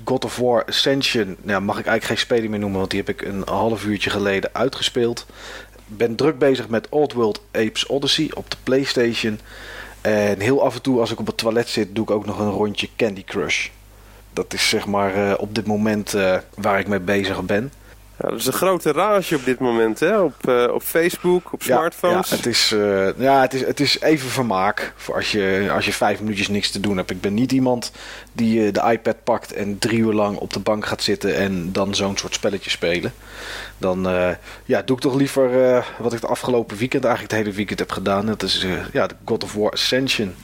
God 0.05 0.25
of 0.25 0.37
War 0.37 0.65
Ascension 0.65 1.37
nou, 1.43 1.63
mag 1.63 1.79
ik 1.79 1.87
eigenlijk 1.87 2.05
geen 2.05 2.27
speler 2.27 2.51
meer 2.51 2.59
noemen, 2.59 2.79
want 2.79 2.91
die 2.91 3.03
heb 3.07 3.09
ik 3.09 3.23
een 3.23 3.43
half 3.45 3.85
uurtje 3.85 4.11
geleden 4.11 4.51
uitgespeeld. 4.53 5.27
Ben 5.87 6.15
druk 6.17 6.39
bezig 6.39 6.69
met 6.69 6.89
Old 6.89 7.13
World 7.13 7.43
Apes 7.53 7.87
Odyssey 7.87 8.31
op 8.35 8.51
de 8.51 8.57
PlayStation. 8.63 9.41
En 10.05 10.41
heel 10.41 10.63
af 10.63 10.75
en 10.75 10.83
toe 10.83 11.01
als 11.01 11.11
ik 11.11 11.21
op 11.21 11.27
het 11.27 11.37
toilet 11.37 11.69
zit, 11.69 11.95
doe 11.95 12.05
ik 12.05 12.11
ook 12.11 12.27
nog 12.27 12.39
een 12.39 12.51
rondje 12.51 12.89
Candy 12.97 13.25
Crush. 13.25 13.69
Dat 14.33 14.53
is 14.53 14.69
zeg 14.69 14.87
maar 14.87 15.17
uh, 15.17 15.35
op 15.39 15.55
dit 15.55 15.67
moment 15.67 16.15
uh, 16.15 16.39
waar 16.55 16.79
ik 16.79 16.89
mee 16.89 17.01
bezig 17.01 17.43
ben. 17.43 17.73
Ja, 18.21 18.29
dat 18.29 18.39
is 18.39 18.47
een 18.47 18.53
grote 18.53 18.93
rage 18.93 19.37
op 19.37 19.45
dit 19.45 19.59
moment, 19.59 20.01
hè? 20.01 20.21
Op, 20.21 20.35
uh, 20.49 20.73
op 20.73 20.83
Facebook, 20.83 21.53
op 21.53 21.63
smartphones. 21.63 22.29
Ja, 22.29 22.35
ja 22.35 22.37
het, 22.37 22.47
is, 22.47 22.73
uh, 22.73 23.19
ja 23.19 23.41
het, 23.41 23.55
is, 23.55 23.61
het 23.61 23.81
is 23.81 24.01
even 24.01 24.29
vermaak 24.29 24.93
voor 24.97 25.15
als 25.15 25.33
je, 25.33 25.71
als 25.75 25.85
je 25.85 25.93
vijf 25.93 26.21
minuutjes 26.21 26.49
niks 26.49 26.71
te 26.71 26.81
doen 26.81 26.97
hebt. 26.97 27.11
Ik 27.11 27.21
ben 27.21 27.35
niet 27.35 27.53
iemand 27.53 27.93
die 28.33 28.59
uh, 28.59 28.73
de 28.73 28.91
iPad 28.91 29.17
pakt 29.25 29.53
en 29.53 29.79
drie 29.79 29.99
uur 29.99 30.13
lang 30.13 30.37
op 30.37 30.53
de 30.53 30.59
bank 30.59 30.87
gaat 30.87 31.03
zitten 31.03 31.37
en 31.37 31.73
dan 31.73 31.95
zo'n 31.95 32.17
soort 32.17 32.35
spelletje 32.35 32.71
spelen. 32.71 33.13
Dan 33.79 34.09
ja, 34.65 34.83
doe 34.83 34.97
ik 34.97 35.03
toch 35.03 35.15
liever 35.15 35.51
wat 35.99 36.13
ik 36.13 36.21
het 36.21 36.31
afgelopen 36.31 36.77
weekend, 36.77 37.05
eigenlijk 37.05 37.35
het 37.35 37.43
hele 37.43 37.57
weekend 37.57 37.79
heb 37.79 37.91
gedaan. 37.91 38.27
Dat 38.27 38.43
is 38.43 38.67
ja, 38.93 39.07
de 39.07 39.15
God 39.25 39.45
of 39.45 39.55
War 39.55 39.71
Ascension. 39.71 40.35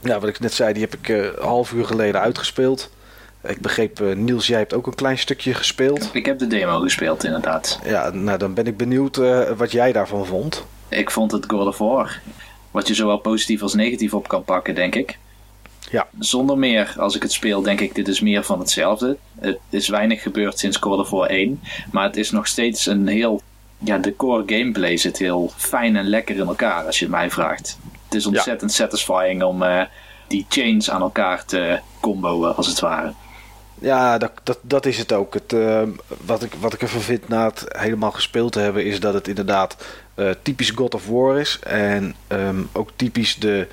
Ja, 0.00 0.20
wat 0.20 0.28
ik 0.28 0.40
net 0.40 0.52
zei, 0.52 0.72
die 0.72 0.82
heb 0.82 0.94
ik 0.94 1.08
een 1.08 1.32
half 1.40 1.72
uur 1.72 1.84
geleden 1.84 2.20
uitgespeeld. 2.20 2.90
Ik 3.42 3.60
begreep, 3.60 4.00
uh, 4.00 4.14
Niels, 4.14 4.46
jij 4.46 4.58
hebt 4.58 4.74
ook 4.74 4.86
een 4.86 4.94
klein 4.94 5.18
stukje 5.18 5.54
gespeeld. 5.54 6.10
Ik 6.12 6.26
heb 6.26 6.38
de 6.38 6.46
demo 6.46 6.80
gespeeld, 6.80 7.24
inderdaad. 7.24 7.80
Ja, 7.84 8.10
nou 8.10 8.38
dan 8.38 8.54
ben 8.54 8.66
ik 8.66 8.76
benieuwd 8.76 9.16
uh, 9.16 9.50
wat 9.50 9.72
jij 9.72 9.92
daarvan 9.92 10.26
vond. 10.26 10.64
Ik 10.88 11.10
vond 11.10 11.32
het 11.32 11.44
God 11.48 11.66
of 11.66 11.78
War. 11.78 12.20
Wat 12.70 12.88
je 12.88 12.94
zowel 12.94 13.18
positief 13.18 13.62
als 13.62 13.74
negatief 13.74 14.14
op 14.14 14.28
kan 14.28 14.44
pakken, 14.44 14.74
denk 14.74 14.94
ik. 14.94 15.18
Ja. 15.90 16.08
Zonder 16.18 16.58
meer, 16.58 16.94
als 16.96 17.16
ik 17.16 17.22
het 17.22 17.32
speel, 17.32 17.62
denk 17.62 17.80
ik, 17.80 17.94
dit 17.94 18.08
is 18.08 18.20
meer 18.20 18.44
van 18.44 18.58
hetzelfde. 18.58 19.16
Het 19.40 19.58
is 19.70 19.88
weinig 19.88 20.22
gebeurd 20.22 20.58
sinds 20.58 20.76
God 20.76 20.98
of 20.98 21.10
War 21.10 21.28
1. 21.28 21.60
Maar 21.92 22.04
het 22.04 22.16
is 22.16 22.30
nog 22.30 22.46
steeds 22.46 22.86
een 22.86 23.06
heel... 23.06 23.40
Ja, 23.78 23.98
de 23.98 24.16
core 24.16 24.42
gameplay 24.46 24.96
zit 24.96 25.18
heel 25.18 25.52
fijn 25.56 25.96
en 25.96 26.08
lekker 26.08 26.36
in 26.36 26.46
elkaar, 26.46 26.86
als 26.86 26.98
je 26.98 27.04
het 27.04 27.14
mij 27.14 27.30
vraagt. 27.30 27.78
Het 28.04 28.14
is 28.14 28.26
ontzettend 28.26 28.76
ja. 28.76 28.84
satisfying 28.84 29.42
om 29.42 29.62
uh, 29.62 29.82
die 30.28 30.46
chains 30.48 30.90
aan 30.90 31.00
elkaar 31.00 31.44
te 31.44 31.78
comboen, 32.00 32.56
als 32.56 32.66
het 32.66 32.80
ware. 32.80 33.12
Ja, 33.82 34.18
dat, 34.18 34.32
dat, 34.42 34.58
dat 34.60 34.86
is 34.86 34.98
het 34.98 35.12
ook. 35.12 35.34
Het, 35.34 35.52
uh, 35.52 35.82
wat, 36.24 36.42
ik, 36.42 36.54
wat 36.60 36.72
ik 36.72 36.82
ervan 36.82 37.00
vind 37.00 37.28
na 37.28 37.44
het 37.44 37.64
helemaal 37.68 38.10
gespeeld 38.10 38.52
te 38.52 38.60
hebben, 38.60 38.84
is 38.84 39.00
dat 39.00 39.14
het 39.14 39.28
inderdaad 39.28 39.76
uh, 40.14 40.30
typisch 40.42 40.70
God 40.70 40.94
of 40.94 41.06
War 41.06 41.38
is. 41.38 41.58
En 41.62 42.14
um, 42.28 42.68
ook 42.72 42.90
typisch 42.96 43.36
de, 43.36 43.66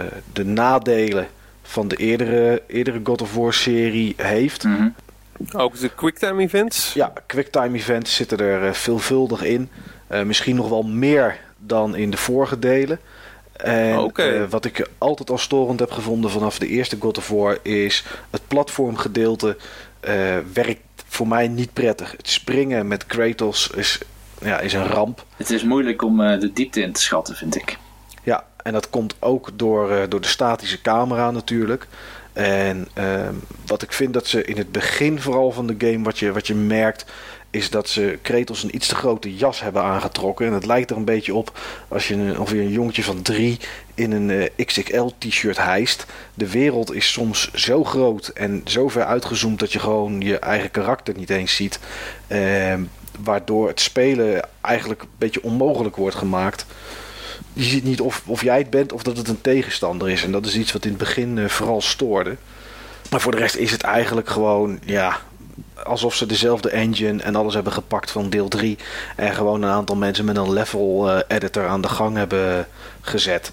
uh, 0.00 0.06
de 0.32 0.44
nadelen 0.44 1.28
van 1.62 1.88
de 1.88 1.96
eerdere, 1.96 2.62
eerdere 2.66 3.00
God 3.02 3.22
of 3.22 3.34
War 3.34 3.52
serie 3.52 4.14
heeft. 4.16 4.64
Mm 4.64 4.76
-hmm. 4.76 4.94
Ook 5.52 5.78
de 5.78 5.88
quicktime 5.88 6.42
events? 6.42 6.92
Ja, 6.92 7.12
quicktime 7.26 7.76
events 7.76 8.14
zitten 8.14 8.38
er 8.38 8.74
veelvuldig 8.74 9.42
in. 9.42 9.68
misschien 10.24 10.56
nog 10.56 10.68
wel 10.68 10.82
meer 10.82 11.38
dan 11.58 11.96
in 11.96 12.10
de 12.10 12.16
vorige 12.16 12.58
delen. 12.58 13.00
En 13.58 13.98
okay. 13.98 14.40
uh, 14.40 14.48
wat 14.50 14.64
ik 14.64 14.88
altijd 14.98 15.30
al 15.30 15.38
storend 15.38 15.80
heb 15.80 15.90
gevonden 15.90 16.30
vanaf 16.30 16.58
de 16.58 16.66
eerste 16.66 16.96
God 17.00 17.18
of 17.18 17.28
War 17.28 17.58
is 17.62 18.04
het 18.30 18.40
platformgedeelte 18.48 19.56
uh, 20.08 20.36
werkt 20.52 20.80
voor 21.08 21.28
mij 21.28 21.48
niet 21.48 21.72
prettig. 21.72 22.10
Het 22.16 22.28
springen 22.28 22.88
met 22.88 23.06
Kratos 23.06 23.70
is, 23.70 23.98
ja, 24.40 24.60
is 24.60 24.72
een 24.72 24.86
ramp. 24.86 25.24
Het 25.36 25.50
is 25.50 25.64
moeilijk 25.64 26.02
om 26.02 26.20
uh, 26.20 26.40
de 26.40 26.52
diepte 26.52 26.80
in 26.80 26.92
te 26.92 27.00
schatten, 27.00 27.36
vind 27.36 27.56
ik. 27.56 27.78
Ja, 28.22 28.44
en 28.62 28.72
dat 28.72 28.90
komt 28.90 29.14
ook 29.18 29.50
door, 29.54 30.08
door 30.08 30.20
de 30.20 30.28
statische 30.28 30.80
camera 30.80 31.30
natuurlijk. 31.30 31.86
En 32.32 32.88
wat 33.66 33.82
ik 33.82 33.92
vind 33.92 34.14
dat 34.14 34.26
ze 34.26 34.44
in 34.44 34.56
het 34.56 34.72
begin 34.72 35.20
vooral 35.20 35.52
van 35.52 35.66
de 35.66 35.74
game, 35.78 36.04
wat 36.04 36.18
je, 36.18 36.32
wat 36.32 36.46
je 36.46 36.54
merkt, 36.54 37.04
is 37.50 37.70
dat 37.70 37.88
ze 37.88 38.18
Kratos 38.22 38.62
een 38.62 38.74
iets 38.74 38.88
te 38.88 38.94
grote 38.94 39.36
jas 39.36 39.60
hebben 39.60 39.82
aangetrokken. 39.82 40.46
En 40.46 40.52
het 40.52 40.66
lijkt 40.66 40.90
er 40.90 40.96
een 40.96 41.04
beetje 41.04 41.34
op 41.34 41.58
als 41.88 42.08
je 42.08 42.14
een, 42.14 42.38
ongeveer 42.38 42.60
een 42.60 42.70
jongetje 42.70 43.02
van 43.02 43.22
drie 43.22 43.58
in 43.94 44.12
een 44.12 44.28
uh, 44.28 44.66
XXL-t-shirt 44.66 45.56
hijst. 45.56 46.06
De 46.34 46.50
wereld 46.50 46.92
is 46.92 47.12
soms 47.12 47.54
zo 47.54 47.84
groot 47.84 48.28
en 48.28 48.62
zo 48.64 48.88
ver 48.88 49.04
uitgezoomd 49.04 49.58
dat 49.58 49.72
je 49.72 49.78
gewoon 49.78 50.20
je 50.20 50.38
eigen 50.38 50.70
karakter 50.70 51.14
niet 51.16 51.30
eens 51.30 51.56
ziet. 51.56 51.78
Uh, 52.28 52.74
waardoor 53.20 53.68
het 53.68 53.80
spelen 53.80 54.48
eigenlijk 54.60 55.02
een 55.02 55.08
beetje 55.18 55.42
onmogelijk 55.42 55.96
wordt 55.96 56.16
gemaakt. 56.16 56.66
Je 57.52 57.62
ziet 57.62 57.84
niet 57.84 58.00
of, 58.00 58.22
of 58.26 58.42
jij 58.42 58.58
het 58.58 58.70
bent 58.70 58.92
of 58.92 59.02
dat 59.02 59.16
het 59.16 59.28
een 59.28 59.40
tegenstander 59.40 60.10
is. 60.10 60.24
En 60.24 60.32
dat 60.32 60.46
is 60.46 60.56
iets 60.56 60.72
wat 60.72 60.84
in 60.84 60.90
het 60.90 60.98
begin 60.98 61.36
uh, 61.36 61.48
vooral 61.48 61.80
stoorde. 61.80 62.36
Maar 63.10 63.20
voor 63.20 63.32
de 63.32 63.38
rest 63.38 63.54
is 63.54 63.70
het 63.70 63.82
eigenlijk 63.82 64.28
gewoon, 64.28 64.78
ja, 64.84 65.20
alsof 65.84 66.14
ze 66.14 66.26
dezelfde 66.26 66.70
engine 66.70 67.22
en 67.22 67.36
alles 67.36 67.54
hebben 67.54 67.72
gepakt 67.72 68.10
van 68.10 68.30
deel 68.30 68.48
3. 68.48 68.78
En 69.16 69.34
gewoon 69.34 69.62
een 69.62 69.70
aantal 69.70 69.96
mensen 69.96 70.24
met 70.24 70.36
een 70.36 70.52
level 70.52 71.08
uh, 71.08 71.18
editor 71.28 71.66
aan 71.66 71.80
de 71.80 71.88
gang 71.88 72.16
hebben 72.16 72.66
gezet. 73.00 73.52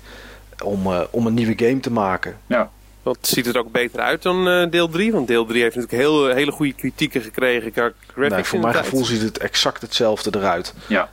Om, 0.64 0.88
uh, 0.88 1.02
om 1.10 1.28
een 1.28 1.34
nieuwe 1.34 1.54
game 1.58 1.80
te 1.80 1.92
maken. 1.92 2.38
Ja. 2.48 2.70
Wat 3.04 3.18
ziet 3.22 3.46
het 3.46 3.58
ook 3.58 3.72
beter 3.72 4.00
uit 4.00 4.22
dan 4.22 4.48
uh, 4.48 4.70
deel 4.70 4.90
3? 4.90 5.12
Want 5.12 5.28
deel 5.28 5.46
3 5.46 5.62
heeft 5.62 5.76
natuurlijk 5.76 6.02
heel, 6.02 6.28
hele 6.28 6.52
goede 6.52 6.74
kritieken 6.74 7.22
gekregen. 7.22 7.94
Nee, 8.16 8.44
voor 8.44 8.60
mijn 8.60 8.76
gevoel 8.76 9.06
ziet 9.06 9.22
het 9.22 9.38
exact 9.38 9.82
hetzelfde 9.82 10.30
eruit. 10.34 10.74
Ja. 10.88 11.10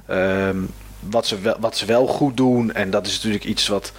Um, 0.48 0.70
wat, 1.11 1.27
ze 1.27 1.40
wel, 1.40 1.57
wat 1.61 1.77
ze 1.77 1.87
wel 1.87 2.07
goed 2.07 2.37
doen, 2.37 2.72
en 2.72 2.90
dat 2.90 3.07
is 3.07 3.14
natuurlijk 3.14 3.44
iets 3.44 3.68
wat, 3.68 3.92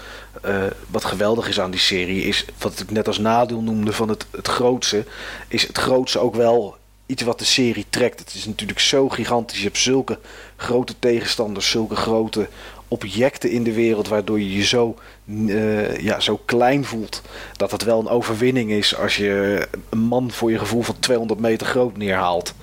uh, 0.45 0.63
wat 0.87 1.05
geweldig 1.05 1.47
is 1.47 1.59
aan 1.59 1.71
die 1.71 1.79
serie, 1.79 2.23
is 2.23 2.45
wat 2.57 2.79
ik 2.79 2.91
net 2.91 3.07
als 3.07 3.17
nadeel 3.17 3.61
noemde 3.61 3.93
van 3.93 4.09
het, 4.09 4.25
het 4.31 4.47
grootste, 4.47 5.05
is 5.47 5.67
het 5.67 5.77
grootste 5.77 6.19
ook 6.19 6.35
wel 6.35 6.77
iets 7.05 7.21
wat 7.21 7.39
de 7.39 7.45
serie 7.45 7.85
trekt. 7.89 8.19
Het 8.19 8.33
is 8.33 8.45
natuurlijk 8.45 8.79
zo 8.79 9.09
gigantisch. 9.09 9.57
Je 9.57 9.63
hebt 9.63 9.77
zulke 9.77 10.19
grote 10.55 10.93
tegenstanders, 10.99 11.69
zulke 11.69 11.95
grote 11.95 12.47
objecten 12.87 13.49
in 13.49 13.63
de 13.63 13.73
wereld, 13.73 14.07
waardoor 14.07 14.39
je 14.39 14.55
je 14.55 14.63
zo, 14.63 14.95
uh, 15.25 15.97
ja, 15.97 16.19
zo 16.19 16.41
klein 16.45 16.85
voelt. 16.85 17.21
Dat 17.53 17.71
het 17.71 17.83
wel 17.83 17.99
een 17.99 18.07
overwinning 18.07 18.71
is 18.71 18.97
als 18.97 19.15
je 19.15 19.67
een 19.89 19.99
man 19.99 20.31
voor 20.31 20.51
je 20.51 20.59
gevoel 20.59 20.81
van 20.81 20.99
200 20.99 21.39
meter 21.39 21.67
groot 21.67 21.97
neerhaalt. 21.97 22.53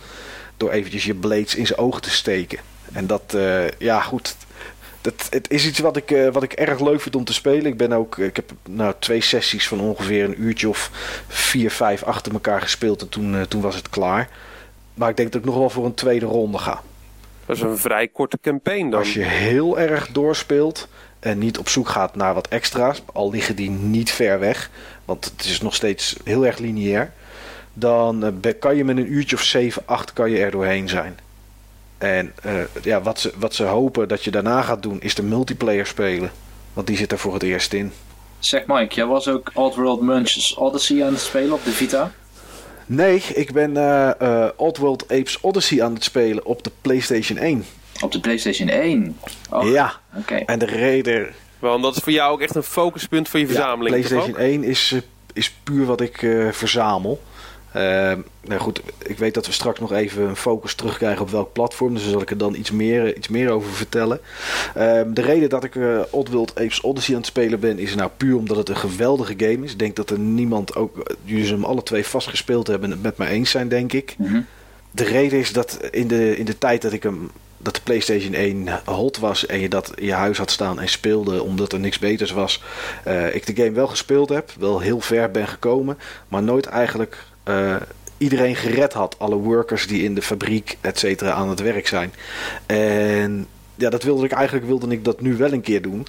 Door 0.56 0.70
eventjes 0.70 1.04
je 1.04 1.14
blades 1.14 1.54
in 1.54 1.66
zijn 1.66 1.78
ogen 1.78 2.02
te 2.02 2.10
steken. 2.10 2.58
En 2.92 3.06
dat, 3.06 3.22
uh, 3.34 3.68
ja 3.78 4.00
goed, 4.00 4.36
dat, 5.00 5.26
het 5.30 5.50
is 5.50 5.66
iets 5.66 5.78
wat 5.78 5.96
ik, 5.96 6.10
uh, 6.10 6.32
wat 6.32 6.42
ik 6.42 6.52
erg 6.52 6.80
leuk 6.80 7.00
vind 7.00 7.16
om 7.16 7.24
te 7.24 7.32
spelen. 7.32 7.66
Ik, 7.66 7.76
ben 7.76 7.92
ook, 7.92 8.18
ik 8.18 8.36
heb 8.36 8.52
nou, 8.68 8.94
twee 8.98 9.20
sessies 9.20 9.68
van 9.68 9.80
ongeveer 9.80 10.24
een 10.24 10.42
uurtje 10.42 10.68
of 10.68 10.90
vier, 11.28 11.70
vijf 11.70 12.02
achter 12.02 12.32
elkaar 12.32 12.60
gespeeld. 12.60 13.00
En 13.00 13.08
toen, 13.08 13.34
uh, 13.34 13.42
toen 13.42 13.60
was 13.60 13.74
het 13.74 13.88
klaar. 13.88 14.28
Maar 14.94 15.08
ik 15.10 15.16
denk 15.16 15.32
dat 15.32 15.40
ik 15.40 15.46
nog 15.46 15.56
wel 15.56 15.70
voor 15.70 15.84
een 15.84 15.94
tweede 15.94 16.26
ronde 16.26 16.58
ga. 16.58 16.82
Dat 17.46 17.56
is 17.56 17.62
een 17.62 17.78
vrij 17.78 18.08
korte 18.08 18.38
campaign 18.42 18.90
dan. 18.90 18.98
Als 18.98 19.14
je 19.14 19.22
heel 19.22 19.78
erg 19.78 20.08
doorspeelt 20.08 20.88
en 21.20 21.38
niet 21.38 21.58
op 21.58 21.68
zoek 21.68 21.88
gaat 21.88 22.16
naar 22.16 22.34
wat 22.34 22.48
extra's. 22.48 23.02
Al 23.12 23.30
liggen 23.30 23.56
die 23.56 23.70
niet 23.70 24.10
ver 24.10 24.38
weg. 24.38 24.70
Want 25.04 25.24
het 25.24 25.44
is 25.44 25.60
nog 25.60 25.74
steeds 25.74 26.16
heel 26.24 26.46
erg 26.46 26.58
lineair. 26.58 27.12
Dan 27.72 28.26
uh, 28.44 28.52
kan 28.58 28.76
je 28.76 28.84
met 28.84 28.96
een 28.96 29.12
uurtje 29.12 29.36
of 29.36 29.42
7, 29.42 29.82
8 29.86 30.12
kan 30.12 30.30
je 30.30 30.38
er 30.38 30.50
doorheen 30.50 30.88
zijn. 30.88 31.18
En 32.00 32.32
uh, 32.46 32.52
ja, 32.82 33.02
wat, 33.02 33.20
ze, 33.20 33.32
wat 33.36 33.54
ze 33.54 33.64
hopen 33.64 34.08
dat 34.08 34.24
je 34.24 34.30
daarna 34.30 34.62
gaat 34.62 34.82
doen, 34.82 35.00
is 35.00 35.14
de 35.14 35.22
multiplayer 35.22 35.86
spelen. 35.86 36.30
Want 36.72 36.86
die 36.86 36.96
zit 36.96 37.12
er 37.12 37.18
voor 37.18 37.32
het 37.32 37.42
eerst 37.42 37.72
in. 37.72 37.92
Zeg 38.38 38.66
Mike, 38.66 38.94
jij 38.94 39.06
was 39.06 39.28
ook 39.28 39.50
Oddworld 39.54 40.00
Munch's 40.00 40.58
Odyssey 40.58 41.04
aan 41.04 41.12
het 41.12 41.22
spelen 41.22 41.52
op 41.52 41.64
de 41.64 41.70
Vita? 41.70 42.12
Nee, 42.86 43.22
ik 43.34 43.52
ben 43.52 43.70
uh, 43.70 44.10
uh, 44.22 44.46
Oddworld 44.56 45.02
Apes 45.02 45.40
Odyssey 45.40 45.82
aan 45.82 45.94
het 45.94 46.04
spelen 46.04 46.46
op 46.46 46.64
de 46.64 46.70
PlayStation 46.80 47.38
1. 47.38 47.64
Op 48.00 48.12
de 48.12 48.20
PlayStation 48.20 48.68
1? 48.68 49.18
Oh, 49.50 49.70
ja, 49.70 49.92
oké. 50.16 50.34
En 50.34 50.58
de 50.58 50.66
reden... 50.66 51.28
Want 51.58 51.82
dat 51.82 51.96
is 51.96 52.02
voor 52.02 52.12
jou 52.12 52.32
ook 52.32 52.40
echt 52.40 52.54
een 52.54 52.62
focuspunt 52.62 53.28
voor 53.28 53.40
je 53.40 53.46
verzameling, 53.46 53.96
ja, 53.96 54.08
PlayStation 54.08 54.38
1 54.38 54.64
is, 54.64 54.94
is 55.32 55.50
puur 55.50 55.84
wat 55.84 56.00
ik 56.00 56.22
uh, 56.22 56.52
verzamel. 56.52 57.20
Uh, 57.76 58.12
nou 58.40 58.60
goed, 58.60 58.80
ik 59.02 59.18
weet 59.18 59.34
dat 59.34 59.46
we 59.46 59.52
straks 59.52 59.80
nog 59.80 59.92
even 59.92 60.22
een 60.22 60.36
focus 60.36 60.74
terugkrijgen 60.74 61.22
op 61.22 61.30
welk 61.30 61.52
platform. 61.52 61.94
Dus 61.94 62.02
daar 62.02 62.12
zal 62.12 62.22
ik 62.22 62.30
er 62.30 62.38
dan 62.38 62.54
iets 62.54 62.70
meer, 62.70 63.16
iets 63.16 63.28
meer 63.28 63.50
over 63.50 63.72
vertellen. 63.72 64.20
Uh, 64.76 65.00
de 65.06 65.22
reden 65.22 65.48
dat 65.48 65.64
ik 65.64 65.74
uh, 65.74 66.00
Oddworld 66.10 66.50
Apes 66.50 66.80
Odyssey 66.80 67.14
aan 67.14 67.20
het 67.20 67.30
spelen 67.30 67.60
ben, 67.60 67.78
is 67.78 67.94
nou 67.94 68.10
puur 68.16 68.36
omdat 68.36 68.56
het 68.56 68.68
een 68.68 68.76
geweldige 68.76 69.34
game 69.36 69.64
is. 69.64 69.72
Ik 69.72 69.78
denk 69.78 69.96
dat 69.96 70.10
er 70.10 70.18
niemand, 70.18 70.76
ook 70.76 71.14
jullie 71.24 71.46
ze 71.46 71.52
hem 71.52 71.64
alle 71.64 71.82
twee 71.82 72.06
vastgespeeld 72.06 72.66
hebben, 72.66 72.90
het 72.90 73.02
met 73.02 73.16
mij 73.16 73.28
eens 73.28 73.50
zijn, 73.50 73.68
denk 73.68 73.92
ik. 73.92 74.14
Mm 74.18 74.26
-hmm. 74.26 74.46
De 74.90 75.04
reden 75.04 75.38
is 75.38 75.52
dat 75.52 75.78
in 75.90 76.08
de, 76.08 76.36
in 76.36 76.44
de 76.44 76.58
tijd 76.58 76.82
dat 76.82 76.92
ik 76.92 77.02
hem 77.02 77.30
dat 77.62 77.74
de 77.74 77.80
PlayStation 77.84 78.34
1 78.34 78.68
hot 78.84 79.18
was 79.18 79.46
en 79.46 79.60
je 79.60 79.68
dat 79.68 79.92
in 79.94 80.06
je 80.06 80.12
huis 80.12 80.38
had 80.38 80.50
staan 80.50 80.80
en 80.80 80.88
speelde 80.88 81.42
omdat 81.42 81.72
er 81.72 81.80
niks 81.80 81.98
beters 81.98 82.30
was. 82.30 82.62
Uh, 83.06 83.34
ik 83.34 83.46
de 83.46 83.62
game 83.62 83.74
wel 83.74 83.86
gespeeld 83.86 84.28
heb, 84.28 84.52
wel 84.58 84.80
heel 84.80 85.00
ver 85.00 85.30
ben 85.30 85.48
gekomen, 85.48 85.98
maar 86.28 86.42
nooit 86.42 86.66
eigenlijk 86.66 87.24
uh, 87.44 87.76
iedereen 88.18 88.56
gered 88.56 88.92
had. 88.92 89.18
Alle 89.18 89.36
workers 89.36 89.86
die 89.86 90.02
in 90.02 90.14
de 90.14 90.22
fabriek, 90.22 90.78
et 90.80 90.98
cetera, 90.98 91.30
aan 91.32 91.48
het 91.48 91.60
werk 91.60 91.86
zijn. 91.86 92.12
En 92.66 93.46
ja, 93.74 93.90
dat 93.90 94.02
wilde 94.02 94.24
ik 94.24 94.32
eigenlijk 94.32 94.66
wilde 94.66 94.88
ik 94.88 95.04
dat 95.04 95.20
nu 95.20 95.36
wel 95.36 95.52
een 95.52 95.60
keer 95.60 95.82
doen. 95.82 96.06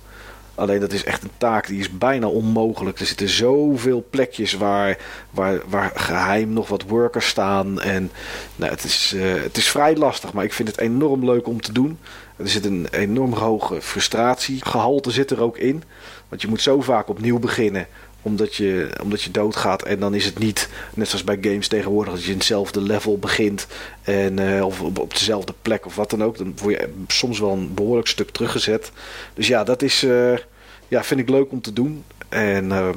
Alleen 0.55 0.79
dat 0.79 0.93
is 0.93 1.03
echt 1.03 1.23
een 1.23 1.31
taak 1.37 1.67
die 1.67 1.79
is 1.79 1.97
bijna 1.97 2.27
onmogelijk. 2.27 2.99
Er 2.99 3.05
zitten 3.05 3.29
zoveel 3.29 4.05
plekjes 4.09 4.53
waar, 4.53 4.97
waar, 5.31 5.61
waar 5.67 5.91
geheim 5.95 6.53
nog 6.53 6.67
wat 6.67 6.83
workers 6.83 7.27
staan. 7.27 7.81
En 7.81 8.11
nou, 8.55 8.71
het, 8.71 8.83
is, 8.83 9.13
uh, 9.15 9.41
het 9.41 9.57
is 9.57 9.69
vrij 9.69 9.95
lastig, 9.95 10.33
maar 10.33 10.43
ik 10.43 10.53
vind 10.53 10.67
het 10.67 10.77
enorm 10.77 11.25
leuk 11.25 11.47
om 11.47 11.61
te 11.61 11.71
doen. 11.71 11.99
Er 12.35 12.49
zit 12.49 12.65
een 12.65 12.87
enorm 12.91 13.33
hoge 13.33 13.81
frustratiegehalte 13.81 15.11
zit 15.11 15.31
er 15.31 15.41
ook 15.41 15.57
in. 15.57 15.83
Want 16.29 16.41
je 16.41 16.47
moet 16.47 16.61
zo 16.61 16.81
vaak 16.81 17.09
opnieuw 17.09 17.39
beginnen 17.39 17.87
omdat 18.21 18.55
je, 18.55 18.89
omdat 19.01 19.21
je 19.21 19.31
doodgaat. 19.31 19.83
En 19.83 19.99
dan 19.99 20.13
is 20.13 20.25
het 20.25 20.39
niet, 20.39 20.69
net 20.93 21.07
zoals 21.07 21.23
bij 21.23 21.37
games 21.41 21.67
tegenwoordig, 21.67 22.13
dat 22.13 22.23
je 22.23 22.31
in 22.31 22.37
hetzelfde 22.37 22.81
level 22.81 23.17
begint. 23.17 23.67
En, 24.01 24.39
uh, 24.39 24.65
of 24.65 24.81
op, 24.81 24.99
op, 24.99 25.13
dezelfde 25.13 25.53
plek 25.61 25.85
of 25.85 25.95
wat 25.95 26.09
dan 26.09 26.23
ook. 26.23 26.37
Dan 26.37 26.53
word 26.61 26.79
je 26.79 26.93
soms 27.07 27.39
wel 27.39 27.51
een 27.51 27.73
behoorlijk 27.73 28.07
stuk 28.07 28.29
teruggezet. 28.29 28.91
Dus 29.33 29.47
ja, 29.47 29.63
dat 29.63 29.81
is, 29.81 30.03
uh, 30.03 30.37
ja, 30.87 31.03
vind 31.03 31.19
ik 31.19 31.29
leuk 31.29 31.51
om 31.51 31.61
te 31.61 31.73
doen. 31.73 32.03
En 32.29 32.65
uh, 32.65 32.89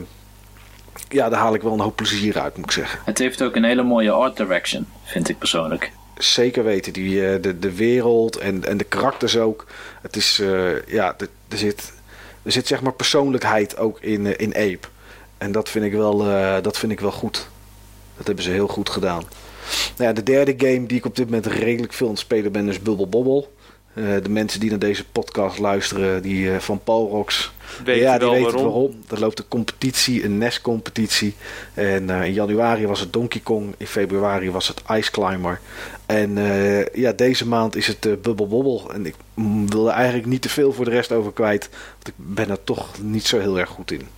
ja, 1.08 1.28
daar 1.28 1.40
haal 1.40 1.54
ik 1.54 1.62
wel 1.62 1.72
een 1.72 1.80
hoop 1.80 1.96
plezier 1.96 2.40
uit, 2.40 2.56
moet 2.56 2.64
ik 2.64 2.70
zeggen. 2.70 3.00
Het 3.04 3.18
heeft 3.18 3.42
ook 3.42 3.56
een 3.56 3.64
hele 3.64 3.82
mooie 3.82 4.10
art 4.10 4.37
direction, 4.37 4.87
vind 5.04 5.28
ik 5.28 5.38
persoonlijk. 5.38 5.92
Zeker 6.18 6.64
weten. 6.64 6.92
Die, 6.92 7.40
de, 7.40 7.58
de 7.58 7.74
wereld 7.74 8.37
en, 8.37 8.64
en 8.64 8.76
de 8.76 8.84
karakters 8.84 9.37
ook. 9.37 9.66
Het 10.02 10.16
is, 10.16 10.42
ja, 10.87 11.16
er 11.48 11.58
zit, 11.58 11.92
er 12.42 12.52
zit 12.52 12.66
zeg 12.66 12.80
maar 12.80 12.92
persoonlijkheid 12.92 13.76
ook 13.76 14.00
in, 14.00 14.38
in 14.38 14.54
Ape. 14.54 14.88
En 15.44 15.52
dat 15.52 15.68
vind 15.68 15.85
ik 15.85 15.92
wel, 15.92 16.26
uh, 16.26 16.57
dat 16.62 16.78
vind 16.78 16.92
ik 16.92 17.00
wel 17.00 17.12
goed. 17.12 17.48
Dat 18.16 18.26
hebben 18.26 18.44
ze 18.44 18.50
heel 18.50 18.68
goed 18.68 18.88
gedaan. 18.88 19.22
Nou 19.96 20.09
ja, 20.09 20.12
de 20.12 20.22
derde 20.22 20.54
game 20.57 20.87
die 20.87 20.98
ik 20.98 21.04
op 21.04 21.16
dit 21.16 21.24
moment 21.24 21.46
redelijk 21.46 21.92
veel 21.92 22.07
aan 22.07 22.12
het 22.12 22.22
spelen 22.22 22.52
ben 22.52 22.68
is 22.68 22.83
Bubble 22.83 23.07
Bobble. 23.07 23.46
Uh, 23.94 24.22
de 24.22 24.28
mensen 24.28 24.61
die 24.61 24.70
naar 24.70 24.78
deze 24.78 25.04
podcast 25.04 25.59
luisteren, 25.59 26.22
die 26.22 26.44
uh, 26.44 26.59
van 26.59 26.80
Palrox, 26.85 27.52
Weet 27.85 28.00
ja, 28.00 28.18
die 28.18 28.28
wel 28.28 28.30
weten 28.30 28.52
waarom. 28.52 28.72
waarom. 28.72 29.02
Er 29.11 29.18
loopt 29.18 29.38
een 29.38 29.48
competitie, 29.48 30.24
een 30.24 30.38
NES-competitie. 30.38 31.35
En 31.74 32.11
in 32.11 32.33
januari 32.33 32.87
was 32.87 33.00
het 33.00 33.12
Donkey 33.12 33.40
Kong, 33.40 33.74
in 33.76 33.87
februari 33.87 34.50
was 34.50 34.68
het 34.68 34.83
Ice 34.90 35.11
Climber. 35.11 35.61
En 36.07 36.38
ja, 36.92 37.12
deze 37.12 37.48
maand 37.48 37.76
is 37.76 37.87
het 37.87 38.00
Bubble 38.00 38.46
Bobble. 38.46 38.92
En 38.92 39.07
ik 39.07 39.14
wil 39.66 39.88
er 39.88 39.94
eigenlijk 39.94 40.26
niet 40.26 40.42
te 40.42 40.48
veel 40.48 40.72
voor 40.72 40.85
de 40.85 40.90
rest 40.90 41.12
over 41.12 41.33
kwijt, 41.33 41.68
want 41.92 42.09
ik 42.09 42.14
ben 42.16 42.50
er 42.50 42.64
toch 42.64 42.88
niet 43.02 43.26
zo 43.26 43.38
heel 43.38 43.59
erg 43.59 43.68
goed 43.68 43.90
in. 43.90 44.09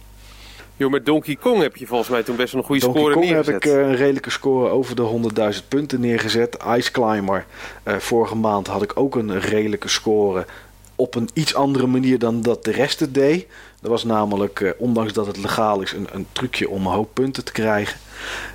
Jo, 0.79 0.89
met 0.89 1.07
Donkey 1.07 1.37
Kong 1.37 1.63
heb 1.63 1.77
je 1.77 1.87
volgens 1.87 2.09
mij 2.09 2.23
toen 2.23 2.37
best 2.37 2.53
wel 2.53 2.61
een 2.61 2.67
goede 2.67 2.83
Donkey 2.83 3.01
score 3.01 3.15
Kong 3.15 3.27
neergezet. 3.27 3.63
heb 3.63 3.73
ik 3.73 3.79
uh, 3.79 3.87
een 3.87 3.97
redelijke 3.97 4.31
score 4.31 4.69
over 4.69 4.97
de 4.97 5.55
100.000 5.61 5.69
punten 5.69 6.01
neergezet. 6.01 6.57
Ice 6.77 6.91
Climber, 6.91 7.47
uh, 7.85 7.97
vorige 7.97 8.37
maand 8.37 8.67
had 8.67 8.83
ik 8.83 8.93
ook 8.95 9.15
een 9.15 9.41
redelijke 9.41 9.89
score 9.89 10.47
op 10.95 11.15
een 11.15 11.29
iets 11.33 11.55
andere 11.55 11.87
manier 11.87 12.19
dan 12.19 12.43
dat 12.43 12.65
de 12.65 12.71
rest 12.71 13.01
het 13.01 13.15
deed. 13.15 13.47
Dat 13.87 13.95
was 13.95 14.05
namelijk, 14.05 14.61
uh, 14.61 14.71
ondanks 14.79 15.13
dat 15.13 15.27
het 15.27 15.37
legaal 15.37 15.81
is, 15.81 15.93
een, 15.93 16.09
een, 16.13 16.27
trucje 16.33 16.69
om 16.69 16.87
een 16.87 16.93
hoop 16.93 17.15
punten 17.15 17.45
te 17.45 17.53
krijgen. 17.53 17.99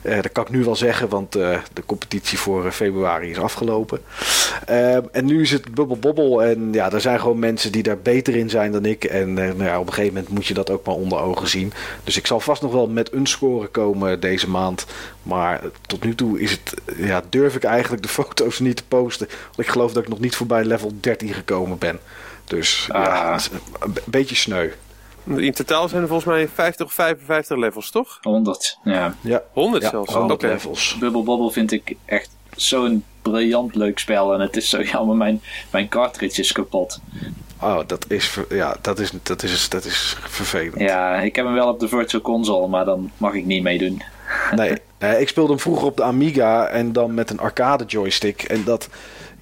dat 0.02 0.32
kan 0.32 0.44
ik 0.44 0.50
nu 0.50 0.64
wel 0.64 0.76
zeggen, 0.76 1.10
want 1.10 1.32
de 1.32 1.86
competitie 1.86 2.38
voor 2.38 2.72
februari 2.72 3.30
is 3.30 3.40
afgelopen. 3.40 4.02
en 5.12 5.26
nu 5.26 5.42
is 5.42 5.52
het 5.52 5.74
Bubble 5.74 5.96
Bobble 5.98 6.44
en 6.44 6.74
ja, 6.74 6.92
er 6.92 7.02
zijn 7.02 7.20
gewoon 7.20 7.40
mensen 7.40 7.72
die 7.72 7.84
daar 7.84 7.98
beter 7.98 8.36
in 8.36 8.50
zijn 8.50 8.72
dan 8.72 8.86
ik. 8.86 9.04
En 9.04 9.34
nou 9.34 9.64
ja, 9.64 9.80
op 9.80 9.88
een 9.88 9.94
gegeven 9.94 10.14
moment 10.14 10.34
moet 10.34 10.46
je 10.46 10.54
dat 10.54 10.70
ook 10.70 10.86
maar 10.86 10.96
onder 10.96 11.20
ogen 11.20 11.48
zien. 11.48 11.74
Dus 12.04 12.18
ik 12.18 12.28
zal 12.28 12.40
vast 12.40 12.62
nog 12.62 12.72
wel 12.72 12.88
met 12.88 13.14
een 13.14 13.28
score 13.28 13.68
komen 13.68 14.20
deze 14.20 14.50
maand. 14.50 14.86
Maar 15.24 15.62
tot 15.88 16.04
nu 16.04 16.16
toe 16.16 16.40
is 16.40 16.52
het, 16.52 16.74
ja, 16.98 17.22
durf 17.30 17.56
ik 17.56 17.64
eigenlijk 17.64 18.04
de 18.04 18.10
foto's 18.20 18.60
niet 18.60 18.76
te 18.76 18.86
posten. 18.88 19.28
Want 19.28 19.60
ik 19.60 19.68
geloof 19.68 19.94
dat 19.94 20.04
ik 20.04 20.10
nog 20.10 20.20
niet 20.20 20.36
voorbij 20.36 20.64
level 20.64 20.92
13 21.00 21.34
gekomen 21.34 21.78
ben. 21.78 22.00
Dus 22.46 22.88
ah. 22.92 23.04
ja, 23.04 23.40
een 23.80 23.94
beetje 24.06 24.36
sneu. 24.36 24.70
In 25.26 25.54
totaal 25.54 25.90
zijn 25.90 26.02
er 26.02 26.08
volgens 26.08 26.28
mij 26.28 26.48
50 26.48 26.86
of 26.86 26.94
55 26.94 27.58
levels, 27.58 27.92
toch? 27.92 28.18
100, 28.22 28.78
ja. 28.84 29.16
ja. 29.22 29.42
100 29.52 29.84
ja, 29.84 29.90
zelfs? 29.90 30.14
100 30.14 30.34
okay. 30.44 30.54
levels. 30.54 30.98
Bubble 31.00 31.24
Bobble 31.24 31.52
vind 31.52 31.72
ik 31.72 31.96
echt 32.06 32.30
zo'n 32.56 33.04
briljant 33.22 33.76
leuk 33.76 34.00
spel. 34.00 34.34
En 34.34 34.40
het 34.40 34.58
is 34.58 34.70
zo 34.70 34.82
jammer, 34.82 35.16
mijn, 35.16 35.42
mijn 35.72 35.90
cartridge 35.90 36.42
is 36.42 36.52
kapot. 36.52 37.00
Oh, 37.62 37.80
dat 37.88 38.06
is, 38.08 38.38
ja, 38.50 38.78
dat 38.82 39.00
is, 39.00 39.12
dat 39.24 39.44
is, 39.44 39.70
dat 39.70 39.86
is 39.86 40.16
vervelend. 40.20 40.80
Ja, 40.80 41.16
ik 41.16 41.36
heb 41.36 41.46
hem 41.46 41.54
wel 41.54 41.68
op 41.68 41.80
de 41.80 41.88
Virtual 41.88 42.22
Console, 42.22 42.68
maar 42.68 42.86
dan 42.86 43.12
mag 43.18 43.34
ik 43.34 43.46
niet 43.46 43.64
meedoen. 43.64 44.02
Nee, 44.56 44.78
eh, 44.98 45.22
ik 45.22 45.28
speelde 45.28 45.50
hem 45.50 45.60
vroeger 45.60 45.86
op 45.86 45.98
de 45.98 46.04
Amiga 46.04 46.68
en 46.68 46.94
dan 46.94 47.14
met 47.14 47.30
een 47.30 47.40
arcade 47.40 47.86
joystick. 47.86 48.44
En 48.44 48.64
dat, 48.64 48.90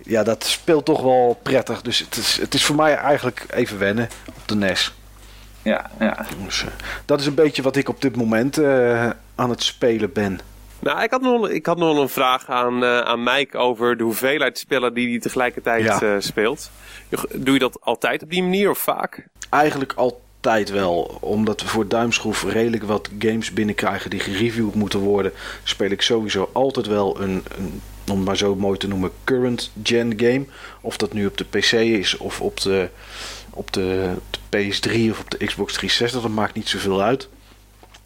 ja, 0.03 0.23
dat 0.23 0.43
speelt 0.43 0.85
toch 0.85 1.01
wel 1.01 1.39
prettig. 1.43 1.81
Dus 1.81 1.99
het 1.99 2.15
is, 2.15 2.37
het 2.41 2.53
is 2.53 2.65
voor 2.65 2.75
mij 2.75 2.95
eigenlijk 2.95 3.45
even 3.49 3.79
wennen 3.79 4.09
op 4.27 4.47
de 4.47 4.55
NES. 4.55 4.93
Ja, 5.61 5.89
ja. 5.99 6.25
Dus, 6.45 6.63
uh, 6.63 6.69
dat 7.05 7.19
is 7.19 7.25
een 7.25 7.35
beetje 7.35 7.61
wat 7.61 7.75
ik 7.75 7.89
op 7.89 8.01
dit 8.01 8.15
moment 8.15 8.57
uh, 8.57 9.09
aan 9.35 9.49
het 9.49 9.63
spelen 9.63 10.13
ben. 10.13 10.39
Nou, 10.79 11.03
ik 11.03 11.11
had 11.11 11.21
nog, 11.21 11.49
ik 11.49 11.65
had 11.65 11.77
nog 11.77 11.97
een 11.97 12.09
vraag 12.09 12.49
aan, 12.49 12.83
uh, 12.83 12.99
aan 12.99 13.23
Mike 13.23 13.57
over 13.57 13.97
de 13.97 14.03
hoeveelheid 14.03 14.57
spellen 14.57 14.93
die 14.93 15.09
hij 15.09 15.19
tegelijkertijd 15.19 15.83
ja. 15.83 16.01
uh, 16.01 16.15
speelt. 16.19 16.71
Doe 17.35 17.53
je 17.53 17.59
dat 17.59 17.81
altijd 17.81 18.23
op 18.23 18.29
die 18.29 18.43
manier 18.43 18.69
of 18.69 18.77
vaak? 18.77 19.27
Eigenlijk 19.49 19.93
altijd 19.93 20.69
wel. 20.69 21.17
Omdat 21.21 21.61
we 21.61 21.67
voor 21.67 21.87
Duimschroef 21.87 22.43
redelijk 22.43 22.83
wat 22.83 23.09
games 23.19 23.53
binnenkrijgen 23.53 24.09
die 24.09 24.19
gereviewd 24.19 24.75
moeten 24.75 24.99
worden, 24.99 25.31
speel 25.63 25.89
ik 25.89 26.01
sowieso 26.01 26.49
altijd 26.53 26.87
wel 26.87 27.21
een, 27.21 27.43
een 27.57 27.81
om 28.09 28.15
het 28.15 28.25
maar 28.25 28.37
zo 28.37 28.55
mooi 28.55 28.77
te 28.77 28.87
noemen, 28.87 29.11
current 29.23 29.71
gen 29.83 30.13
game. 30.17 30.45
Of 30.81 30.97
dat 30.97 31.13
nu 31.13 31.25
op 31.25 31.37
de 31.37 31.43
PC 31.43 31.71
is 31.71 32.17
of 32.17 32.41
op 32.41 32.61
de, 32.61 32.89
op 33.59 33.73
de, 33.73 34.15
de 34.29 34.39
PS3 34.57 35.11
of 35.11 35.19
op 35.19 35.31
de 35.31 35.45
Xbox 35.45 35.73
360, 35.73 36.21
dat 36.21 36.31
maakt 36.31 36.55
niet 36.55 36.69
zoveel 36.69 37.01
uit. 37.01 37.29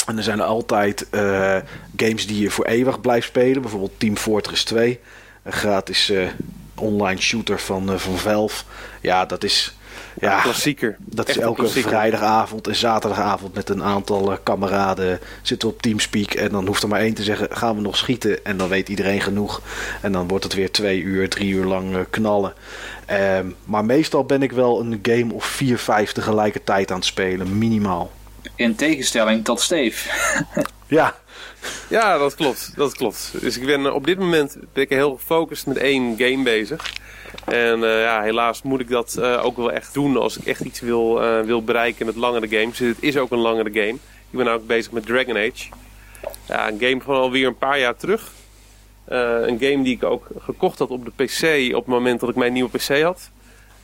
En 0.05 0.17
er 0.17 0.23
zijn 0.23 0.41
altijd 0.41 1.07
uh, 1.11 1.57
games 1.95 2.27
die 2.27 2.41
je 2.41 2.49
voor 2.49 2.65
eeuwig 2.65 3.01
blijft 3.01 3.27
spelen. 3.27 3.61
Bijvoorbeeld 3.61 3.99
Team 3.99 4.17
Fortress 4.17 4.63
2. 4.63 4.99
Een 5.43 5.51
gratis 5.51 6.09
uh, 6.09 6.29
online 6.75 7.21
shooter 7.21 7.59
van, 7.59 7.91
uh, 7.91 7.97
van 7.97 8.17
Valve. 8.17 8.63
Ja, 9.01 9.25
dat 9.25 9.43
is... 9.43 9.75
Ja, 10.19 10.41
klassieker. 10.41 10.95
Dat 10.99 11.29
is 11.29 11.37
elke 11.37 11.67
vrijdagavond 11.67 12.67
en 12.67 12.75
zaterdagavond 12.75 13.53
met 13.53 13.69
een 13.69 13.83
aantal 13.83 14.37
kameraden 14.43 15.19
zitten 15.41 15.67
we 15.67 15.73
op 15.73 15.81
Teamspeak. 15.81 16.33
En 16.33 16.49
dan 16.49 16.67
hoeft 16.67 16.83
er 16.83 16.89
maar 16.89 16.99
één 16.99 17.13
te 17.13 17.23
zeggen, 17.23 17.47
gaan 17.51 17.75
we 17.75 17.81
nog 17.81 17.97
schieten? 17.97 18.45
En 18.45 18.57
dan 18.57 18.69
weet 18.69 18.89
iedereen 18.89 19.21
genoeg. 19.21 19.61
En 20.01 20.11
dan 20.11 20.27
wordt 20.27 20.43
het 20.43 20.53
weer 20.53 20.71
twee 20.71 21.01
uur, 21.01 21.29
drie 21.29 21.53
uur 21.53 21.65
lang 21.65 22.05
knallen. 22.09 22.53
Um, 23.11 23.55
maar 23.65 23.85
meestal 23.85 24.23
ben 24.23 24.41
ik 24.43 24.51
wel 24.51 24.79
een 24.79 24.99
game 25.01 25.33
of 25.33 25.45
vier, 25.45 25.77
vijf 25.77 26.11
tegelijkertijd 26.11 26.91
aan 26.91 26.97
het 26.97 27.05
spelen. 27.05 27.57
Minimaal. 27.57 28.11
In 28.55 28.75
tegenstelling 28.75 29.43
tot 29.43 29.61
Steve. 29.61 30.09
ja. 30.87 31.15
Ja, 31.89 32.17
dat 32.17 32.35
klopt. 32.35 32.71
Dat 32.75 32.95
klopt. 32.95 33.31
Dus 33.39 33.57
ik 33.57 33.65
ben 33.65 33.93
op 33.93 34.05
dit 34.05 34.19
moment 34.19 34.57
ben 34.73 34.83
ik 34.83 34.89
heel 34.89 35.15
gefocust 35.15 35.65
met 35.65 35.77
één 35.77 36.15
game 36.17 36.43
bezig. 36.43 36.93
En 37.45 37.79
uh, 37.79 38.01
ja, 38.01 38.21
helaas 38.21 38.61
moet 38.61 38.79
ik 38.79 38.89
dat 38.89 39.15
uh, 39.19 39.45
ook 39.45 39.57
wel 39.57 39.71
echt 39.71 39.93
doen 39.93 40.17
als 40.17 40.37
ik 40.37 40.45
echt 40.45 40.61
iets 40.61 40.79
wil, 40.79 41.23
uh, 41.23 41.41
wil 41.41 41.63
bereiken 41.63 42.05
met 42.05 42.15
langere 42.15 42.47
games. 42.47 42.77
Dus 42.77 42.87
het 42.87 43.03
is 43.03 43.17
ook 43.17 43.31
een 43.31 43.39
langere 43.39 43.71
game. 43.71 43.97
Ik 44.29 44.37
ben 44.37 44.47
ook 44.47 44.67
bezig 44.67 44.91
met 44.91 45.05
Dragon 45.05 45.37
Age. 45.37 45.69
Ja, 46.47 46.67
een 46.67 46.79
game 46.79 47.01
van 47.01 47.15
alweer 47.15 47.47
een 47.47 47.57
paar 47.57 47.79
jaar 47.79 47.95
terug. 47.95 48.31
een 49.05 49.59
game 49.59 49.83
die 49.83 49.95
ik 49.95 50.03
ook 50.03 50.27
gekocht 50.39 50.79
had 50.79 50.89
op 50.89 51.05
de 51.05 51.23
PC 51.23 51.75
op 51.75 51.85
het 51.85 51.93
moment 51.93 52.19
dat 52.19 52.29
ik 52.29 52.35
mijn 52.35 52.53
nieuwe 52.53 52.69
PC 52.69 53.01
had. 53.01 53.29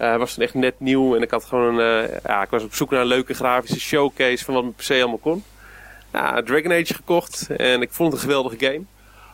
Uh, 0.02 0.18
was 0.18 0.34
toen 0.34 0.44
echt 0.44 0.54
net 0.54 0.80
nieuw 0.80 1.16
en 1.16 1.22
ik 1.22 1.32
had 1.32 1.46
gewoon 1.46 1.80
een, 1.80 2.10
ja, 2.26 2.42
ik 2.44 2.50
was 2.50 2.64
op 2.64 2.74
zoek 2.74 2.92
naar 2.92 3.02
een 3.02 3.08
leuke 3.08 3.34
grafische 3.34 3.80
showcase 3.80 4.46
van 4.46 4.54
wat 4.54 4.64
mijn 4.64 4.76
PC 4.76 4.90
allemaal 4.90 5.18
kon. 5.18 5.44
Nou, 6.12 6.44
Dragon 6.44 6.72
Age 6.72 6.94
gekocht 6.94 7.50
en 7.58 7.82
ik 7.82 7.92
vond 7.92 8.12
het 8.14 8.22
een 8.22 8.28
geweldige 8.28 8.66
game. 8.66 8.82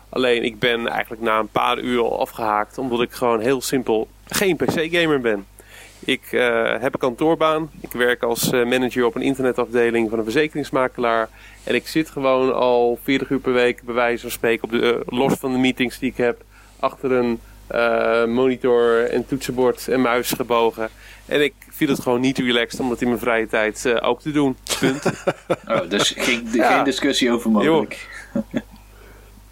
Alleen 0.09 0.43
ik 0.43 0.59
ben 0.59 0.87
eigenlijk 0.87 1.21
na 1.21 1.39
een 1.39 1.47
paar 1.47 1.79
uur 1.79 2.01
al 2.01 2.19
afgehaakt, 2.19 2.77
omdat 2.77 3.01
ik 3.01 3.11
gewoon 3.11 3.39
heel 3.39 3.61
simpel 3.61 4.07
geen 4.27 4.55
PC-gamer 4.55 5.21
ben. 5.21 5.45
Ik 6.05 6.31
uh, 6.31 6.71
heb 6.79 6.93
een 6.93 6.99
kantoorbaan. 6.99 7.69
Ik 7.81 7.91
werk 7.91 8.23
als 8.23 8.51
uh, 8.51 8.65
manager 8.65 9.05
op 9.05 9.15
een 9.15 9.21
internetafdeling 9.21 10.09
van 10.09 10.17
een 10.17 10.23
verzekeringsmakelaar. 10.23 11.29
En 11.63 11.75
ik 11.75 11.87
zit 11.87 12.09
gewoon 12.09 12.53
al 12.53 12.99
40 13.03 13.29
uur 13.29 13.39
per 13.39 13.53
week, 13.53 13.81
bij 13.83 13.93
wijze 13.93 14.21
van 14.21 14.31
spreken, 14.31 14.63
op 14.63 14.71
de, 14.71 15.03
uh, 15.05 15.17
los 15.19 15.33
van 15.33 15.51
de 15.51 15.57
meetings 15.57 15.99
die 15.99 16.11
ik 16.11 16.17
heb, 16.17 16.41
achter 16.79 17.11
een 17.11 17.39
monitor 18.29 19.09
en 19.09 19.25
toetsenbord 19.25 19.87
en 19.87 20.01
muis 20.01 20.31
gebogen. 20.31 20.89
En 21.25 21.43
ik 21.43 21.53
vind 21.69 21.89
het 21.89 21.99
gewoon 21.99 22.21
niet 22.21 22.37
relaxed 22.37 22.79
om 22.79 22.89
dat 22.89 23.01
in 23.01 23.07
mijn 23.07 23.19
vrije 23.19 23.47
tijd 23.47 24.01
ook 24.01 24.21
te 24.21 24.31
doen. 24.31 24.57
Punt. 24.79 25.05
oh, 25.67 25.89
dus 25.89 26.13
geen, 26.17 26.47
ja. 26.51 26.75
geen 26.75 26.83
discussie 26.83 27.31
over 27.31 27.51
mogelijk. 27.51 28.07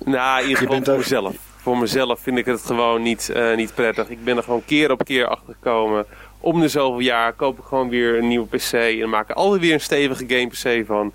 nou, 0.06 0.42
in 0.42 0.50
ieder 0.50 0.64
geval 0.64 0.84
voor 0.84 0.98
mezelf. 0.98 1.36
Voor 1.56 1.78
mezelf 1.78 2.20
vind 2.20 2.38
ik 2.38 2.46
het 2.46 2.62
gewoon 2.62 3.02
niet, 3.02 3.34
niet 3.56 3.76
prettig. 3.76 4.10
Ik 4.10 4.24
ben 4.24 4.38
er 4.38 4.44
gewoon 4.44 4.66
keer 4.66 4.92
op 4.92 5.04
keer 5.06 5.28
achter 5.28 5.54
gekomen 5.54 6.06
om 6.40 6.60
de 6.60 6.68
zoveel 6.68 7.00
jaar 7.00 7.34
koop 7.34 7.58
ik 7.58 7.64
gewoon 7.64 7.90
weer 7.90 8.18
een 8.18 8.28
nieuwe 8.28 8.48
PC. 8.48 8.74
En 8.74 9.10
maak 9.10 9.30
er 9.30 9.36
altijd 9.36 9.62
weer 9.62 9.74
een 9.74 9.82
stevige 9.82 10.26
game 10.28 10.48
PC 10.48 10.86
van. 10.86 11.14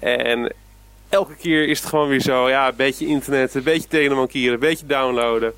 En 0.00 0.52
elke 1.08 1.34
keer 1.34 1.68
is 1.68 1.78
het 1.78 1.88
gewoon 1.88 2.08
weer 2.08 2.20
zo. 2.20 2.48
Ja, 2.48 2.68
een 2.68 2.76
beetje 2.76 3.06
internet, 3.06 3.54
een 3.54 3.62
beetje 3.62 3.88
telemarkieren, 3.88 4.54
een 4.54 4.60
beetje 4.60 4.86
downloaden. 4.86 5.52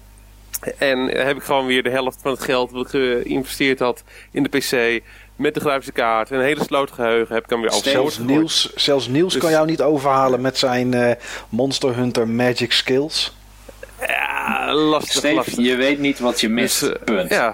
En 0.78 0.98
heb 0.98 1.36
ik 1.36 1.42
gewoon 1.42 1.66
weer 1.66 1.82
de 1.82 1.90
helft 1.90 2.18
van 2.22 2.30
het 2.30 2.42
geld 2.42 2.70
wat 2.70 2.84
ik 2.84 2.90
geïnvesteerd 2.90 3.78
had 3.78 4.04
in 4.30 4.42
de 4.42 4.48
PC. 4.48 5.02
Met 5.36 5.54
de 5.54 5.60
grafische 5.60 5.92
kaart 5.92 6.30
en 6.30 6.38
een 6.38 6.44
hele 6.44 6.64
sloot 6.64 6.90
geheugen 6.90 7.34
heb 7.34 7.42
ik 7.42 7.48
dan 7.48 7.60
weer 7.60 7.70
al 7.70 7.80
zelfs 7.82 8.18
Niels, 8.18 8.72
zelfs 8.74 9.08
Niels 9.08 9.32
dus, 9.32 9.42
kan 9.42 9.50
jou 9.50 9.66
niet 9.66 9.82
overhalen 9.82 10.40
met 10.40 10.58
zijn 10.58 10.94
uh, 10.94 11.10
Monster 11.48 11.96
Hunter 11.96 12.28
Magic 12.28 12.72
Skills. 12.72 13.36
Ja, 14.06 14.74
lastig, 14.74 15.12
Steve, 15.12 15.34
lastig. 15.34 15.56
je 15.56 15.76
weet 15.76 15.98
niet 15.98 16.18
wat 16.18 16.40
je 16.40 16.48
mist, 16.48 16.80
dus, 16.80 16.88
uh, 16.88 16.96
punt. 17.04 17.30
Ja, 17.30 17.52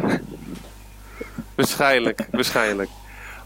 Waarschijnlijk, 1.58 2.26
waarschijnlijk. 2.30 2.90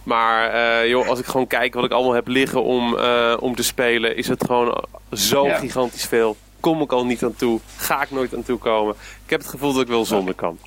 Maar 0.03 0.55
uh, 0.55 0.89
joh, 0.89 1.09
als 1.09 1.19
ik 1.19 1.27
gewoon 1.27 1.47
kijk 1.47 1.75
wat 1.75 1.85
ik 1.85 1.91
allemaal 1.91 2.13
heb 2.13 2.29
liggen 2.29 2.63
om, 2.63 2.95
uh, 2.95 3.37
om 3.41 3.55
te 3.55 3.63
spelen, 3.63 4.17
is 4.17 4.29
het 4.29 4.45
gewoon 4.45 4.85
zo 5.13 5.47
ja. 5.47 5.59
gigantisch 5.59 6.07
veel. 6.07 6.37
Kom 6.61 6.83
ik 6.83 6.93
al 6.93 7.07
niet 7.07 7.23
aan 7.23 7.35
toe. 7.35 7.61
Ga 7.77 8.03
ik 8.03 8.11
nooit 8.11 8.35
aan 8.35 8.43
toe 8.43 8.59
komen. 8.59 8.95
Ik 9.25 9.31
heb 9.31 9.41
het 9.41 9.49
gevoel 9.49 9.73
dat 9.73 9.83
ik 9.83 9.89
wel 9.89 10.05
zonder 10.05 10.35
kan. 10.35 10.59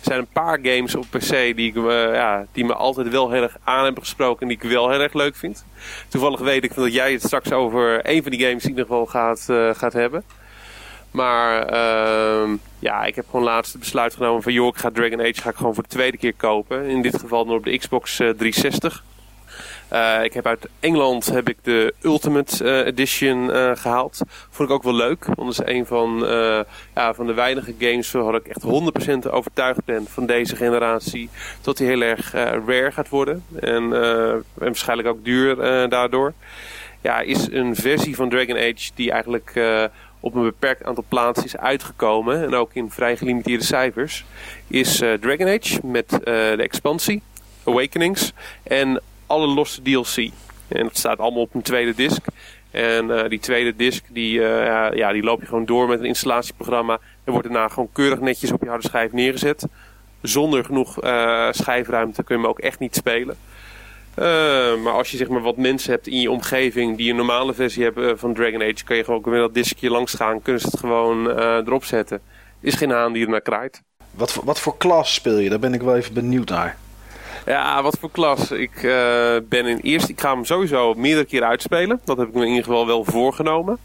Er 0.00 0.06
zijn 0.06 0.18
een 0.18 0.26
paar 0.32 0.58
games 0.62 0.94
op 0.94 1.06
PC 1.10 1.28
die, 1.28 1.68
ik, 1.68 1.74
uh, 1.74 2.14
ja, 2.14 2.46
die 2.52 2.64
me 2.64 2.74
altijd 2.74 3.08
wel 3.08 3.30
heel 3.30 3.42
erg 3.42 3.56
aan 3.64 3.84
hebben 3.84 4.02
gesproken 4.02 4.42
en 4.42 4.48
die 4.48 4.56
ik 4.56 4.70
wel 4.70 4.90
heel 4.90 5.00
erg 5.00 5.12
leuk 5.12 5.36
vind. 5.36 5.64
Toevallig 6.08 6.40
weet 6.40 6.64
ik 6.64 6.74
dat 6.74 6.92
jij 6.92 7.12
het 7.12 7.22
straks 7.22 7.52
over 7.52 8.00
een 8.08 8.22
van 8.22 8.30
die 8.30 8.40
games 8.40 8.62
in 8.62 8.68
ieder 8.68 8.84
geval 8.84 9.06
gaat, 9.06 9.44
gaat 9.76 9.92
hebben. 9.92 10.24
Maar 11.10 11.72
uh, 11.72 12.50
ja, 12.78 13.04
ik 13.04 13.14
heb 13.14 13.24
gewoon 13.30 13.44
laatst 13.44 13.72
het 13.72 13.80
besluit 13.80 14.14
genomen 14.14 14.42
van... 14.42 14.52
joh, 14.52 14.66
ik 14.66 14.76
ga 14.76 14.90
Dragon 14.90 15.20
Age 15.20 15.40
ga 15.40 15.50
ik 15.50 15.56
gewoon 15.56 15.74
voor 15.74 15.82
de 15.82 15.88
tweede 15.88 16.16
keer 16.16 16.34
kopen. 16.34 16.84
In 16.84 17.02
dit 17.02 17.18
geval 17.18 17.44
dan 17.44 17.56
op 17.56 17.64
de 17.64 17.78
Xbox 17.78 18.16
360. 18.16 19.04
Uh, 19.92 20.24
ik 20.24 20.32
heb 20.32 20.46
uit 20.46 20.68
Engeland 20.80 21.26
heb 21.26 21.48
ik 21.48 21.56
de 21.62 21.94
Ultimate 22.02 22.64
uh, 22.64 22.86
Edition 22.86 23.50
uh, 23.50 23.70
gehaald. 23.74 24.20
Vond 24.50 24.68
ik 24.68 24.74
ook 24.74 24.82
wel 24.82 24.94
leuk. 24.94 25.24
Want 25.24 25.56
dat 25.56 25.66
is 25.66 25.74
een 25.74 25.86
van, 25.86 26.18
ja, 26.94 27.14
van 27.14 27.26
de 27.26 27.34
weinige 27.34 27.74
games 27.78 28.10
waar 28.10 28.34
ik 28.34 28.46
echt 28.46 28.64
100% 29.26 29.30
overtuigd 29.30 29.84
ben 29.84 30.06
van 30.06 30.26
deze 30.26 30.56
generatie. 30.56 31.28
Dat 31.60 31.76
die 31.76 31.86
heel 31.86 32.00
erg 32.00 32.32
rare 32.32 32.92
gaat 32.92 33.08
worden. 33.08 33.44
En, 33.60 33.92
en 33.92 34.44
waarschijnlijk 34.54 35.08
ook 35.08 35.24
duur 35.24 35.56
daardoor. 35.88 36.32
Ja, 37.00 37.20
is 37.20 37.50
een 37.50 37.76
versie 37.76 38.16
van 38.16 38.28
Dragon 38.28 38.56
Age 38.56 38.90
die 38.94 39.10
eigenlijk 39.10 39.60
op 40.20 40.34
een 40.34 40.42
beperkt 40.42 40.84
aantal 40.84 41.04
plaatsen 41.08 41.44
is 41.44 41.56
uitgekomen. 41.56 42.44
En 42.44 42.54
ook 42.54 42.70
in 42.72 42.90
vrij 42.90 43.16
gelimiteerde 43.16 43.64
cijfers. 43.64 44.24
Is 44.66 44.96
Dragon 44.96 45.48
Age 45.48 45.78
met 45.82 46.08
de 46.08 46.56
expansie, 46.58 47.22
Awakenings 47.64 48.32
en 48.62 49.00
alle 49.30 49.46
losse 49.46 49.82
DLC. 49.82 50.30
En 50.68 50.82
dat 50.82 50.96
staat 50.96 51.18
allemaal 51.18 51.42
op 51.42 51.54
een 51.54 51.62
tweede 51.62 51.94
disc. 51.94 52.20
En 52.70 53.04
uh, 53.08 53.28
die 53.28 53.38
tweede 53.38 53.76
disc, 53.76 54.04
die, 54.08 54.40
ja, 54.94 55.12
die 55.12 55.22
loop 55.22 55.40
je 55.40 55.46
gewoon 55.46 55.64
door 55.64 55.88
met 55.88 55.98
een 55.98 56.04
installatieprogramma. 56.04 56.98
En 57.24 57.32
wordt 57.32 57.48
daarna 57.48 57.68
gewoon 57.68 57.88
keurig 57.92 58.20
netjes 58.20 58.52
op 58.52 58.62
je 58.62 58.68
harde 58.68 58.86
schijf 58.86 59.12
neergezet. 59.12 59.66
Zonder 60.22 60.64
genoeg 60.64 60.98
schijfruimte 61.50 62.22
kun 62.22 62.36
je 62.36 62.42
hem 62.42 62.50
ook 62.50 62.58
echt 62.58 62.78
niet 62.78 62.96
spelen. 62.96 63.36
Maar 64.82 64.92
als 64.92 65.10
je 65.10 65.16
zeg 65.16 65.28
maar 65.28 65.40
wat 65.40 65.56
mensen 65.56 65.90
hebt 65.92 66.06
in 66.06 66.20
je 66.20 66.30
omgeving 66.30 66.96
die 66.96 67.10
een 67.10 67.16
normale 67.16 67.54
versie 67.54 67.82
hebben 67.82 68.18
van 68.18 68.34
Dragon 68.34 68.62
Age, 68.62 68.84
kan 68.84 68.96
je 68.96 69.04
gewoon 69.04 69.22
met 69.24 69.40
dat 69.40 69.54
diskje 69.54 69.90
langs 69.90 70.14
gaan, 70.14 70.42
kunnen 70.42 70.62
ze 70.62 70.68
het 70.70 70.80
gewoon 70.80 71.30
erop 71.40 71.84
zetten. 71.84 72.20
Is 72.60 72.74
geen 72.74 72.90
haan 72.90 73.12
die 73.12 73.24
er 73.24 73.30
naar 73.30 73.40
kraait. 73.40 73.82
Wat 74.10 74.32
voor, 74.32 74.44
wat 74.44 74.60
voor 74.60 74.76
klas 74.76 75.14
speel 75.14 75.38
je? 75.38 75.48
Daar 75.48 75.58
ben 75.58 75.74
ik 75.74 75.82
wel 75.82 75.96
even 75.96 76.14
benieuwd 76.14 76.48
naar. 76.48 76.76
Ja, 77.46 77.82
wat 77.82 77.98
voor 78.00 78.10
klas? 78.10 78.50
Ik 78.50 78.82
uh, 78.82 79.36
ben 79.48 79.66
in 79.66 79.78
eerst, 79.82 80.08
ik 80.08 80.20
ga 80.20 80.34
hem 80.34 80.44
sowieso 80.44 80.94
meerdere 80.94 81.26
keer 81.26 81.42
uitspelen. 81.42 82.00
Dat 82.04 82.16
heb 82.16 82.28
ik 82.28 82.34
me 82.34 82.42
in 82.42 82.48
ieder 82.48 82.64
geval 82.64 82.86
wel 82.86 83.04
voorgenomen. 83.04 83.78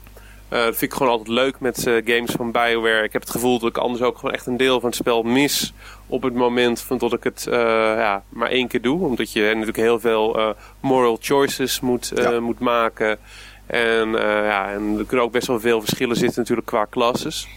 Uh, 0.49 0.63
dat 0.63 0.75
vind 0.75 0.91
ik 0.91 0.93
gewoon 0.93 1.11
altijd 1.11 1.29
leuk 1.29 1.59
met 1.59 1.87
uh, 1.87 2.01
games 2.05 2.31
van 2.31 2.51
BioWare. 2.51 3.03
Ik 3.03 3.13
heb 3.13 3.21
het 3.21 3.31
gevoel 3.31 3.59
dat 3.59 3.69
ik 3.69 3.77
anders 3.77 4.03
ook 4.03 4.17
gewoon 4.17 4.33
echt 4.33 4.45
een 4.45 4.57
deel 4.57 4.79
van 4.79 4.89
het 4.89 4.97
spel 4.97 5.23
mis 5.23 5.73
op 6.07 6.23
het 6.23 6.33
moment 6.33 6.81
van 6.81 6.97
dat 6.97 7.13
ik 7.13 7.23
het 7.23 7.45
uh, 7.49 7.55
ja, 7.97 8.23
maar 8.29 8.49
één 8.49 8.67
keer 8.67 8.81
doe. 8.81 9.05
Omdat 9.05 9.31
je 9.31 9.41
natuurlijk 9.41 9.77
heel 9.77 9.99
veel 9.99 10.55
moral 10.79 11.17
choices 11.21 11.79
moet, 11.79 12.11
ja. 12.15 12.39
moet 12.39 12.59
maken. 12.59 13.17
En, 13.65 14.11
ja, 14.11 14.71
en 14.71 14.95
er 14.97 15.05
kunnen 15.05 15.25
ook 15.25 15.31
best 15.31 15.47
wel 15.47 15.59
veel 15.59 15.81
verschillen 15.81 16.15
zitten 16.15 16.39
natuurlijk 16.39 16.67
qua 16.67 16.87
classes. 16.89 17.47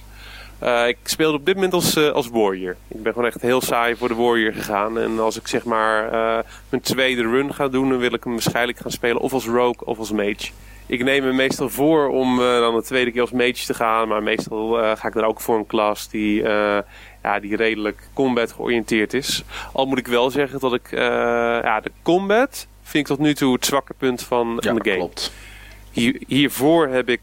Ik 0.87 0.97
speelde 1.03 1.38
op 1.38 1.47
dit 1.47 1.55
moment 1.55 1.73
als, 1.73 1.97
als 1.97 2.29
warrior. 2.29 2.77
Ik 2.88 3.03
ben 3.03 3.12
gewoon 3.12 3.29
echt 3.29 3.42
heel 3.42 3.61
saai 3.61 3.97
voor 3.97 4.09
de 4.09 4.14
warrior 4.14 4.53
gegaan. 4.53 4.99
En 4.99 5.18
als 5.18 5.37
ik 5.37 5.49
zeg 5.49 5.64
maar 5.64 6.11
mijn 6.68 6.83
tweede 6.83 7.23
run 7.23 7.55
ga 7.55 7.68
doen, 7.68 7.88
dan 7.88 7.99
wil 7.99 8.12
ik 8.12 8.25
hem 8.25 8.33
waarschijnlijk 8.33 8.79
gaan 8.79 8.90
spelen 8.90 9.21
of 9.21 9.33
als 9.33 9.47
rogue 9.47 9.87
of 9.87 9.99
als 9.99 10.12
mage. 10.12 10.51
Ik 10.87 11.05
neem 11.05 11.25
me 11.25 11.33
meestal 11.33 11.68
voor 11.68 12.09
om 12.09 12.37
dan 12.37 12.75
de 12.75 12.83
tweede 12.83 13.11
keer 13.11 13.21
als 13.21 13.31
mage 13.31 13.66
te 13.66 13.75
gaan. 13.75 14.09
Maar 14.09 14.23
meestal 14.23 14.73
ga 14.73 15.09
ik 15.09 15.14
dan 15.14 15.25
ook 15.25 15.40
voor 15.40 15.57
een 15.57 15.66
klas 15.66 16.09
die, 16.09 16.42
ja, 17.23 17.40
die 17.40 17.57
redelijk 17.57 18.09
combat 18.14 18.53
georiënteerd 18.53 19.14
is. 19.14 19.44
Al 19.73 19.87
moet 19.87 19.99
ik 19.99 20.07
wel 20.07 20.31
zeggen 20.31 20.61
dat 20.61 20.75
ik 20.75 20.90
ja, 20.90 21.81
de 21.81 21.92
combat 22.03 22.66
vind 22.83 23.09
ik 23.09 23.16
tot 23.16 23.25
nu 23.27 23.35
toe 23.35 23.53
het 23.53 23.66
zwakke 23.66 23.94
punt 23.99 24.23
van, 24.23 24.59
ja, 24.61 24.68
van 24.68 24.79
de 24.79 24.90
game. 24.90 24.97
Klopt. 25.03 25.33
Hier, 25.98 26.22
hiervoor 26.26 26.88
heb 26.88 27.08
ik 27.08 27.20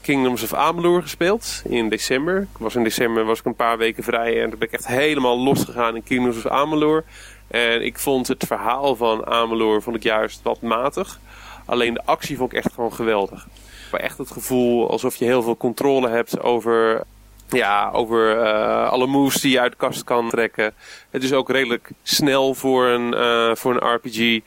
Kingdoms 0.00 0.42
of 0.42 0.54
Amalur 0.54 1.02
gespeeld 1.02 1.62
in 1.64 1.88
december. 1.88 2.46
Was 2.58 2.74
in 2.74 2.84
december 2.84 3.24
was 3.24 3.38
ik 3.38 3.44
een 3.44 3.54
paar 3.54 3.78
weken 3.78 4.02
vrij 4.02 4.42
en 4.42 4.50
toen 4.50 4.58
ben 4.58 4.68
ik 4.68 4.74
echt 4.74 4.86
helemaal 4.86 5.38
losgegaan 5.38 5.96
in 5.96 6.02
Kingdoms 6.02 6.36
of 6.36 6.46
Amalur. 6.46 7.04
En 7.48 7.84
ik 7.84 7.98
vond 7.98 8.28
het 8.28 8.44
verhaal 8.46 8.96
van 8.96 9.26
Amalur 9.26 9.82
vond 9.82 9.96
ik 9.96 10.02
juist 10.02 10.40
wat 10.42 10.60
matig. 10.60 11.20
Alleen 11.64 11.94
de 11.94 12.02
actie 12.04 12.36
vond 12.36 12.52
ik 12.52 12.58
echt 12.58 12.72
gewoon 12.72 12.92
geweldig. 12.92 13.46
Maar 13.90 14.00
echt 14.00 14.18
het 14.18 14.30
gevoel 14.30 14.90
alsof 14.90 15.16
je 15.16 15.24
heel 15.24 15.42
veel 15.42 15.56
controle 15.56 16.08
hebt 16.08 16.40
over, 16.40 17.02
ja, 17.48 17.90
over 17.92 18.36
uh, 18.36 18.88
alle 18.88 19.06
moves 19.06 19.40
die 19.40 19.52
je 19.52 19.60
uit 19.60 19.70
de 19.70 19.76
kast 19.76 20.04
kan 20.04 20.30
trekken. 20.30 20.74
Het 21.10 21.22
is 21.22 21.32
ook 21.32 21.50
redelijk 21.50 21.90
snel 22.02 22.54
voor 22.54 22.86
een, 22.86 23.14
uh, 23.14 23.54
voor 23.54 23.74
een 23.74 23.94
RPG. 23.94 24.18
Uh, 24.18 24.40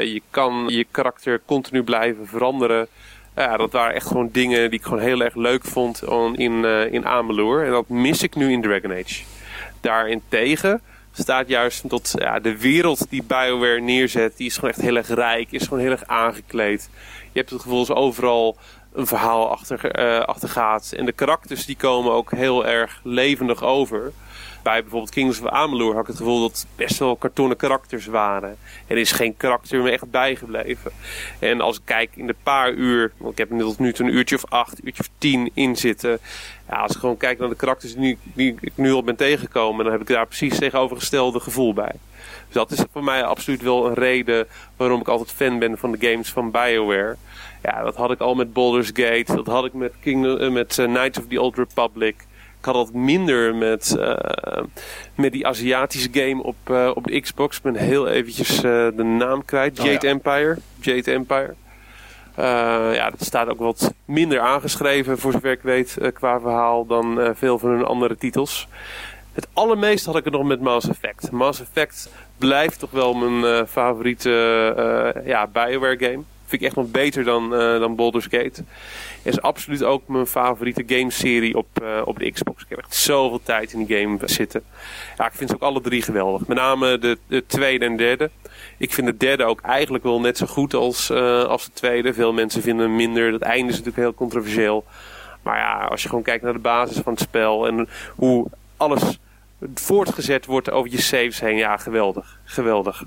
je 0.00 0.22
kan 0.30 0.64
je 0.68 0.86
karakter 0.90 1.40
continu 1.44 1.82
blijven 1.82 2.26
veranderen. 2.26 2.88
Ja, 3.36 3.56
dat 3.56 3.72
waren 3.72 3.94
echt 3.94 4.06
gewoon 4.06 4.28
dingen 4.32 4.70
die 4.70 4.78
ik 4.78 4.84
gewoon 4.84 5.02
heel 5.02 5.20
erg 5.20 5.34
leuk 5.34 5.64
vond 5.64 6.02
in, 6.32 6.64
in 6.64 7.06
Amalur. 7.06 7.64
En 7.64 7.70
dat 7.70 7.88
mis 7.88 8.22
ik 8.22 8.34
nu 8.34 8.52
in 8.52 8.62
Dragon 8.62 8.92
Age. 8.92 9.22
Daarentegen 9.80 10.82
staat 11.12 11.48
juist 11.48 11.90
dat 11.90 12.14
ja, 12.18 12.40
de 12.40 12.58
wereld 12.58 13.10
die 13.10 13.22
BioWare 13.22 13.80
neerzet, 13.80 14.36
die 14.36 14.46
is 14.46 14.54
gewoon 14.54 14.70
echt 14.70 14.80
heel 14.80 14.96
erg 14.96 15.08
rijk, 15.08 15.52
is 15.52 15.62
gewoon 15.62 15.78
heel 15.78 15.90
erg 15.90 16.06
aangekleed. 16.06 16.90
Je 17.32 17.38
hebt 17.38 17.50
het 17.50 17.62
gevoel 17.62 17.86
dat 17.86 17.96
overal 17.96 18.56
een 18.98 19.06
verhaal 19.06 19.50
achter, 19.50 19.98
uh, 19.98 20.20
achter 20.20 20.48
gaat. 20.48 20.92
En 20.96 21.04
de 21.04 21.12
karakters 21.12 21.66
die 21.66 21.76
komen 21.76 22.12
ook 22.12 22.30
heel 22.30 22.66
erg 22.66 23.00
levendig 23.02 23.62
over. 23.62 24.12
Bij 24.62 24.80
bijvoorbeeld 24.80 25.10
Kings 25.10 25.40
of 25.40 25.46
Amalur 25.46 25.92
had 25.92 26.00
ik 26.00 26.06
het 26.06 26.16
gevoel 26.16 26.40
dat 26.40 26.66
best 26.76 26.98
wel 26.98 27.16
kartonnen 27.16 27.56
karakters 27.56 28.06
waren. 28.06 28.56
Er 28.86 28.96
is 28.96 29.12
geen 29.12 29.36
karakter 29.36 29.82
me 29.82 29.90
echt 29.90 30.10
bijgebleven. 30.10 30.92
En 31.38 31.60
als 31.60 31.76
ik 31.76 31.82
kijk 31.84 32.10
in 32.14 32.26
de 32.26 32.34
paar 32.42 32.72
uur, 32.72 33.12
want 33.16 33.32
ik 33.32 33.38
heb 33.38 33.58
tot 33.58 33.78
nu 33.78 33.92
een 33.96 34.14
uurtje 34.14 34.36
of 34.36 34.44
acht, 34.48 34.84
uurtje 34.84 35.02
of 35.02 35.10
tien 35.18 35.50
in 35.54 35.76
zitten. 35.76 36.18
Ja, 36.68 36.76
als 36.76 36.94
ik 36.94 37.00
gewoon 37.00 37.16
kijk 37.16 37.38
naar 37.38 37.48
de 37.48 37.54
karakters 37.54 37.94
die, 37.94 38.18
die 38.22 38.56
ik 38.60 38.72
nu 38.74 38.92
al 38.92 39.02
ben 39.02 39.16
tegengekomen, 39.16 39.84
dan 39.84 39.92
heb 39.92 40.02
ik 40.02 40.08
daar 40.08 40.26
precies 40.26 40.58
tegenovergestelde 40.58 41.40
gevoel 41.40 41.74
bij. 41.74 41.92
Dus 42.46 42.54
dat 42.54 42.70
is 42.70 42.84
voor 42.92 43.04
mij 43.04 43.24
absoluut 43.24 43.62
wel 43.62 43.86
een 43.86 43.94
reden 43.94 44.46
waarom 44.76 45.00
ik 45.00 45.08
altijd 45.08 45.32
fan 45.32 45.58
ben 45.58 45.78
van 45.78 45.92
de 45.92 46.10
games 46.10 46.30
van 46.32 46.50
BioWare. 46.50 47.16
Ja, 47.62 47.82
dat 47.82 47.96
had 47.96 48.10
ik 48.10 48.20
al 48.20 48.34
met 48.34 48.52
Baldur's 48.52 48.90
Gate, 48.92 49.34
dat 49.34 49.46
had 49.46 49.64
ik 49.64 49.72
met, 49.72 49.92
King, 50.00 50.24
uh, 50.24 50.50
met 50.50 50.78
uh, 50.78 50.86
Knights 50.86 51.18
of 51.18 51.24
the 51.28 51.40
Old 51.40 51.56
Republic. 51.56 52.26
Ik 52.58 52.64
had 52.64 52.74
het 52.74 52.94
minder 52.94 53.54
met, 53.54 53.94
uh, 53.98 54.16
met 55.14 55.32
die 55.32 55.46
Aziatische 55.46 56.08
game 56.12 56.42
op, 56.42 56.56
uh, 56.70 56.90
op 56.94 57.04
de 57.04 57.20
Xbox. 57.20 57.56
Ik 57.56 57.62
ben 57.62 57.74
heel 57.74 58.08
eventjes 58.08 58.56
uh, 58.56 58.62
de 58.96 59.02
naam 59.02 59.44
kwijt. 59.44 59.76
Jade 59.76 59.96
oh, 59.96 60.02
ja. 60.02 60.08
Empire. 60.08 60.58
Jade 60.80 61.12
Empire. 61.12 61.54
ja, 62.94 63.10
dat 63.10 63.24
staat 63.24 63.48
ook 63.48 63.58
wat 63.58 63.94
minder 64.04 64.40
aangeschreven, 64.40 65.18
voor 65.18 65.32
zover 65.32 65.50
ik 65.50 65.62
weet, 65.62 65.98
qua 66.12 66.40
verhaal 66.40 66.86
dan 66.86 67.34
veel 67.34 67.58
van 67.58 67.70
hun 67.70 67.84
andere 67.84 68.16
titels. 68.16 68.68
Het 69.32 69.48
allermeest 69.52 70.06
had 70.06 70.16
ik 70.16 70.24
het 70.24 70.32
nog 70.32 70.44
met 70.44 70.60
Mass 70.60 70.88
Effect. 70.88 71.30
Mass 71.30 71.60
Effect 71.60 72.10
blijft 72.38 72.78
toch 72.78 72.90
wel 72.90 73.14
mijn 73.14 73.66
favoriete 73.66 74.30
ja, 75.24 75.46
Bioware 75.46 75.98
game. 75.98 76.22
Vind 76.48 76.62
ik 76.62 76.66
echt 76.66 76.76
nog 76.76 76.90
beter 76.90 77.24
dan, 77.24 77.52
uh, 77.52 77.78
dan 77.78 77.96
Baldur's 77.96 78.26
Gate. 78.30 78.64
Is 79.22 79.40
absoluut 79.40 79.84
ook 79.84 80.08
mijn 80.08 80.26
favoriete 80.26 80.82
gameserie 80.86 81.56
op, 81.56 81.66
uh, 81.82 82.00
op 82.04 82.18
de 82.18 82.30
Xbox. 82.30 82.62
Ik 82.62 82.68
heb 82.68 82.78
echt 82.78 82.94
zoveel 82.94 83.40
tijd 83.42 83.72
in 83.72 83.84
die 83.84 83.98
game 83.98 84.18
zitten. 84.24 84.62
Ja, 85.16 85.26
ik 85.26 85.32
vind 85.32 85.50
ze 85.50 85.56
ook 85.56 85.62
alle 85.62 85.80
drie 85.80 86.02
geweldig. 86.02 86.46
Met 86.46 86.56
name 86.56 86.98
de, 86.98 87.18
de 87.26 87.46
tweede 87.46 87.84
en 87.84 87.96
derde. 87.96 88.30
Ik 88.76 88.92
vind 88.92 89.06
de 89.06 89.16
derde 89.16 89.44
ook 89.44 89.60
eigenlijk 89.60 90.04
wel 90.04 90.20
net 90.20 90.36
zo 90.36 90.46
goed 90.46 90.74
als, 90.74 91.10
uh, 91.10 91.44
als 91.44 91.64
de 91.64 91.72
tweede. 91.72 92.14
Veel 92.14 92.32
mensen 92.32 92.62
vinden 92.62 92.86
hem 92.86 92.96
minder. 92.96 93.30
Dat 93.30 93.40
einde 93.40 93.72
is 93.72 93.78
natuurlijk 93.78 93.96
heel 93.96 94.14
controversieel. 94.14 94.84
Maar 95.42 95.58
ja, 95.58 95.84
als 95.84 96.02
je 96.02 96.08
gewoon 96.08 96.24
kijkt 96.24 96.44
naar 96.44 96.52
de 96.52 96.58
basis 96.58 96.96
van 96.96 97.12
het 97.12 97.22
spel 97.22 97.66
en 97.66 97.88
hoe 98.14 98.46
alles 98.76 99.18
voortgezet 99.74 100.46
wordt 100.46 100.70
over 100.70 100.90
je 100.90 101.00
saves 101.00 101.40
heen. 101.40 101.56
Ja, 101.56 101.76
geweldig. 101.76 102.38
Geweldig 102.44 103.04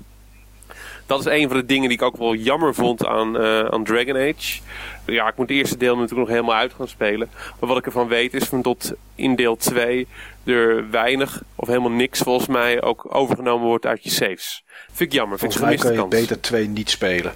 dat 1.06 1.18
is 1.18 1.26
een 1.26 1.48
van 1.48 1.56
de 1.56 1.66
dingen 1.66 1.88
die 1.88 1.98
ik 1.98 2.04
ook 2.04 2.16
wel 2.16 2.34
jammer 2.34 2.74
vond 2.74 3.06
aan, 3.06 3.36
uh, 3.36 3.64
aan 3.64 3.84
Dragon 3.84 4.16
Age. 4.16 4.60
Ja, 5.06 5.28
ik 5.28 5.36
moet 5.36 5.48
het 5.48 5.58
eerste 5.58 5.76
deel 5.76 5.94
natuurlijk 5.94 6.20
nog 6.20 6.28
helemaal 6.28 6.54
uit 6.54 6.72
gaan 6.76 6.88
spelen. 6.88 7.30
Maar 7.60 7.68
wat 7.68 7.78
ik 7.78 7.86
ervan 7.86 8.08
weet 8.08 8.34
is 8.34 8.44
van 8.44 8.62
tot 8.62 8.92
in 9.14 9.36
deel 9.36 9.56
2 9.56 10.06
er 10.44 10.90
weinig 10.90 11.42
of 11.54 11.68
helemaal 11.68 11.90
niks 11.90 12.20
volgens 12.20 12.48
mij 12.48 12.82
ook 12.82 13.14
overgenomen 13.14 13.66
wordt 13.66 13.86
uit 13.86 14.04
je 14.04 14.10
saves. 14.10 14.64
Vind 14.92 15.12
ik 15.12 15.12
jammer. 15.12 15.38
Volgens 15.38 15.60
vind 15.60 15.72
ik 15.72 15.82
mij 15.82 15.94
kan 15.94 16.02
je 16.02 16.08
beter 16.08 16.40
2 16.40 16.68
niet 16.68 16.90
spelen. 16.90 17.34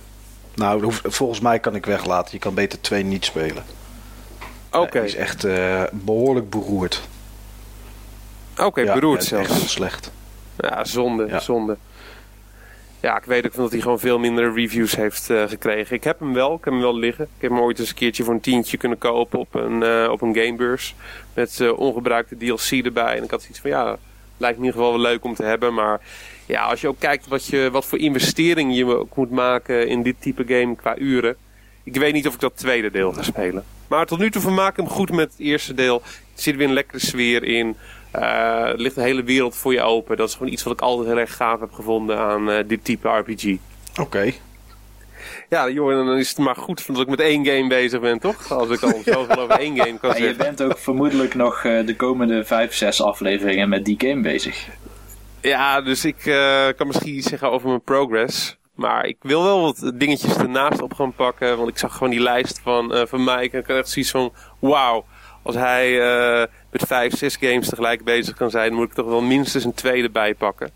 Nou, 0.55 0.93
volgens 1.03 1.41
mij 1.41 1.59
kan 1.59 1.75
ik 1.75 1.87
weglaten. 1.87 2.33
Je 2.33 2.39
kan 2.39 2.55
beter 2.55 2.81
2 2.81 3.03
niet 3.03 3.25
spelen. 3.25 3.65
Oké. 4.71 4.79
Okay. 4.79 5.05
is 5.05 5.15
echt 5.15 5.45
uh, 5.45 5.83
behoorlijk 5.93 6.51
beroerd. 6.51 7.03
Oké, 8.53 8.65
okay, 8.65 8.85
ja, 8.85 8.95
beroerd 8.95 9.25
zelfs. 9.25 9.51
Echt 9.51 9.71
slecht. 9.71 10.11
Ja, 10.59 10.85
zonde, 10.85 11.27
ja. 11.27 11.41
zonde 11.41 11.77
ja, 13.07 13.17
ik 13.17 13.25
weet 13.25 13.47
ook 13.47 13.55
dat 13.55 13.71
hij 13.71 13.81
gewoon 13.81 13.99
veel 13.99 14.19
minder 14.19 14.55
reviews 14.55 14.97
heeft 14.97 15.31
uh, 15.31 15.49
gekregen. 15.49 15.97
Ik 15.97 16.05
heb 16.05 16.19
hem 16.19 16.33
wel, 16.33 16.55
ik 16.55 16.65
heb 16.65 16.73
hem 16.73 16.83
wel 16.83 16.97
liggen. 16.97 17.25
Ik 17.25 17.43
heb 17.43 17.51
hem 17.51 17.61
ooit 17.61 17.79
eens 17.79 17.89
een 17.89 17.95
keertje 17.95 18.25
voor 18.25 18.35
een 18.35 18.41
tientje 18.41 18.77
kunnen 18.77 18.99
kopen 18.99 19.39
op 19.39 19.55
een, 19.55 19.83
uh, 19.83 20.09
op 20.11 20.23
een 20.23 20.35
gamebeurs. 20.35 20.95
Met 21.35 21.59
uh, 21.61 21.79
ongebruikte 21.79 22.37
DLC 22.37 22.85
erbij. 22.85 23.17
En 23.17 23.23
ik 23.23 23.31
had 23.31 23.41
zoiets 23.41 23.61
van, 23.61 23.71
ja, 23.71 23.99
lijkt 24.37 24.59
in 24.59 24.65
ieder 24.65 24.79
geval 24.79 24.93
wel 24.93 25.01
leuk 25.11 25.25
om 25.25 25.35
te 25.35 25.43
hebben. 25.43 25.75
Maar 25.75 26.01
ja, 26.47 26.63
als 26.63 26.81
je 26.81 26.89
ook 26.89 26.99
kijkt 26.99 27.29
wat, 27.29 27.47
je, 27.47 27.69
wat 27.73 27.85
voor 27.85 27.99
investering 27.99 28.77
je 28.77 28.97
ook 28.97 29.17
moet 29.17 29.31
maken 29.31 29.89
in 29.89 30.03
dit 30.03 30.17
type 30.21 30.45
game 30.47 30.77
qua 30.77 30.97
uren. 30.97 31.37
Ik 31.87 31.97
weet 31.97 32.13
niet 32.13 32.27
of 32.27 32.35
ik 32.35 32.41
dat 32.41 32.57
tweede 32.57 32.91
deel 32.91 33.13
ga 33.13 33.23
spelen. 33.23 33.65
Maar 33.89 34.07
tot 34.07 34.19
nu 34.19 34.31
toe 34.31 34.43
vermaak 34.43 34.71
ik 34.71 34.77
hem 34.77 34.89
goed 34.89 35.11
met 35.11 35.31
het 35.31 35.41
eerste 35.41 35.75
deel. 35.75 36.03
Er 36.05 36.43
zit 36.43 36.57
weer 36.57 36.67
een 36.67 36.73
lekkere 36.73 36.99
sfeer 36.99 37.45
in. 37.45 37.77
Uh, 38.17 38.23
er 38.23 38.81
ligt 38.81 38.97
een 38.97 39.03
hele 39.03 39.23
wereld 39.23 39.57
voor 39.57 39.73
je 39.73 39.81
open. 39.81 40.17
Dat 40.17 40.29
is 40.29 40.35
gewoon 40.35 40.53
iets 40.53 40.63
wat 40.63 40.73
ik 40.73 40.81
altijd 40.81 41.09
heel 41.09 41.19
erg 41.19 41.37
gaaf 41.37 41.61
heb 41.61 41.73
gevonden 41.73 42.19
aan 42.19 42.51
uh, 42.51 42.59
dit 42.67 42.85
type 42.85 43.09
RPG. 43.09 43.57
Oké. 44.01 44.33
Ja, 45.49 45.69
joh, 45.69 45.91
dan 45.91 46.19
is 46.19 46.29
het 46.29 46.39
maar 46.39 46.57
goed 46.57 46.87
dat 46.87 47.01
ik 47.01 47.09
met 47.09 47.21
één 47.21 47.47
game 47.47 47.69
bezig 47.69 48.01
ben, 48.01 48.19
toch? 48.19 48.53
Als 48.53 48.69
ik 48.69 48.83
al 48.83 49.01
zoveel 49.15 49.39
over 49.39 49.59
één 49.59 49.77
game 49.77 49.99
kan 49.99 50.11
zeggen. 50.11 50.29
je 50.29 50.37
bent 50.37 50.63
ook 50.63 50.79
vermoedelijk 50.79 51.35
nog 51.35 51.65
uh, 51.65 51.87
de 51.87 51.97
komende 51.97 52.45
vijf, 52.45 52.75
zes 52.75 53.03
afleveringen 53.03 53.69
met 53.69 53.85
die 53.85 53.95
game 53.99 54.23
bezig. 54.23 54.69
Ja, 55.41 55.81
dus 55.81 56.05
ik 56.05 56.17
kan 56.77 56.87
misschien 56.87 57.15
iets 57.15 57.29
zeggen 57.29 57.51
over 57.51 57.69
mijn 57.69 57.83
progress. 57.83 58.57
Maar 58.77 59.07
ik 59.07 59.17
wil 59.21 59.43
wel 59.43 59.61
wat 59.61 59.93
dingetjes 59.95 60.37
ernaast 60.37 60.83
op 60.83 60.95
gaan 60.95 61.13
pakken. 61.13 61.57
Want 61.57 61.69
ik 61.69 61.79
zag 61.79 61.93
gewoon 61.93 62.11
die 62.11 62.21
lijst 62.21 62.61
van, 62.63 63.07
van 63.09 63.25
Mike. 63.25 63.51
En 63.53 63.59
ik 63.59 63.67
had 63.67 63.77
echt 63.77 63.89
zoiets 63.89 64.11
van, 64.11 64.33
wauw. 64.59 65.05
Als 65.43 65.55
hij 65.55 65.99
met 66.71 66.83
vijf, 66.87 67.17
zes 67.17 67.37
games 67.37 67.69
tegelijk 67.69 68.05
bezig 68.05 68.37
kan 68.37 68.51
zijn, 68.51 68.75
moet 68.75 68.89
ik 68.89 68.93
toch 68.95 69.07
wel 69.07 69.21
minstens 69.21 69.65
een 69.65 69.75
tweede 69.75 70.11
bijpakken. 70.11 70.71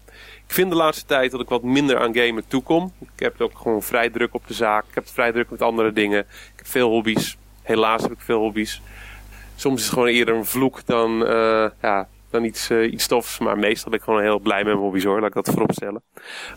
Ik 0.50 0.56
vind 0.56 0.70
de 0.70 0.76
laatste 0.76 1.06
tijd 1.06 1.30
dat 1.30 1.40
ik 1.40 1.48
wat 1.48 1.62
minder 1.62 1.98
aan 1.98 2.14
gamen 2.14 2.44
toekom. 2.46 2.92
Ik 2.98 3.22
heb 3.22 3.40
ook 3.40 3.58
gewoon 3.58 3.82
vrij 3.82 4.10
druk 4.10 4.34
op 4.34 4.46
de 4.46 4.54
zaak. 4.54 4.84
Ik 4.88 4.94
heb 4.94 5.08
vrij 5.08 5.32
druk 5.32 5.50
met 5.50 5.62
andere 5.62 5.92
dingen. 5.92 6.18
Ik 6.18 6.52
heb 6.56 6.66
veel 6.66 6.88
hobby's. 6.88 7.36
Helaas 7.62 8.02
heb 8.02 8.12
ik 8.12 8.20
veel 8.20 8.38
hobby's. 8.38 8.82
Soms 9.56 9.78
is 9.78 9.84
het 9.84 9.92
gewoon 9.92 10.08
eerder 10.08 10.34
een 10.34 10.46
vloek 10.46 10.86
dan, 10.86 11.22
uh, 11.22 11.66
ja, 11.82 12.08
dan 12.30 12.44
iets, 12.44 12.70
uh, 12.70 12.92
iets 12.92 13.06
tofs. 13.06 13.38
Maar 13.38 13.58
meestal 13.58 13.90
ben 13.90 13.98
ik 13.98 14.04
gewoon 14.04 14.22
heel 14.22 14.38
blij 14.38 14.56
met 14.56 14.66
mijn 14.66 14.78
hobby's 14.78 15.04
hoor. 15.04 15.20
Laat 15.20 15.28
ik 15.28 15.44
dat 15.44 15.48
voorop 15.48 15.72
stellen. 15.72 16.02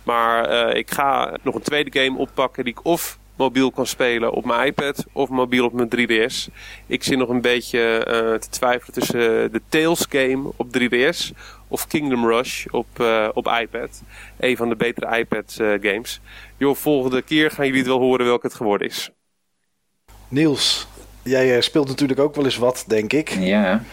Maar 0.03 0.69
uh, 0.69 0.75
ik 0.75 0.91
ga 0.91 1.37
nog 1.41 1.55
een 1.55 1.61
tweede 1.61 1.99
game 1.99 2.17
oppakken 2.17 2.63
die 2.63 2.73
ik 2.73 2.85
of 2.85 3.17
mobiel 3.35 3.71
kan 3.71 3.87
spelen 3.87 4.31
op 4.31 4.45
mijn 4.45 4.67
iPad 4.67 5.05
of 5.11 5.29
mobiel 5.29 5.65
op 5.65 5.73
mijn 5.73 5.89
3DS. 5.95 6.53
Ik 6.87 7.03
zit 7.03 7.17
nog 7.17 7.29
een 7.29 7.41
beetje 7.41 7.79
uh, 7.99 8.39
te 8.39 8.49
twijfelen 8.49 8.93
tussen 8.93 9.51
de 9.51 9.61
Tales 9.69 10.05
game 10.09 10.51
op 10.55 10.67
3DS 10.77 11.31
of 11.67 11.87
Kingdom 11.87 12.27
Rush 12.27 12.65
op, 12.65 12.87
uh, 13.01 13.29
op 13.33 13.47
iPad. 13.61 14.01
Een 14.39 14.57
van 14.57 14.69
de 14.69 14.75
betere 14.75 15.17
iPad 15.17 15.57
uh, 15.61 15.73
games. 15.81 16.21
Jo, 16.57 16.73
volgende 16.73 17.21
keer 17.21 17.51
gaan 17.51 17.65
jullie 17.65 17.79
het 17.79 17.89
wel 17.89 17.99
horen 17.99 18.25
welke 18.25 18.47
het 18.47 18.55
geworden 18.55 18.87
is. 18.87 19.11
Niels, 20.27 20.87
jij 21.23 21.61
speelt 21.61 21.87
natuurlijk 21.87 22.19
ook 22.19 22.35
wel 22.35 22.45
eens 22.45 22.57
wat, 22.57 22.83
denk 22.87 23.13
ik. 23.13 23.29
Ja. 23.29 23.83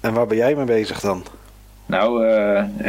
En 0.00 0.12
waar 0.12 0.26
ben 0.26 0.36
jij 0.36 0.54
mee 0.54 0.64
bezig 0.64 1.00
dan? 1.00 1.24
Nou, 1.86 2.26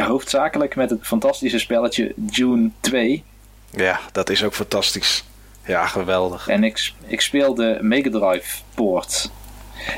hoofdzakelijk 0.00 0.76
met 0.76 0.90
het 0.90 1.00
fantastische 1.02 1.58
spelletje 1.58 2.14
June 2.30 2.70
2. 2.80 3.24
Ja, 3.70 4.00
dat 4.12 4.30
is 4.30 4.44
ook 4.44 4.54
fantastisch. 4.54 5.24
Ja, 5.66 5.86
geweldig. 5.86 6.48
En 6.48 6.64
ik, 6.64 6.92
ik 7.06 7.20
speel 7.20 7.54
de 7.54 7.78
Mega 7.80 8.10
Drive 8.10 8.62
poort. 8.74 9.30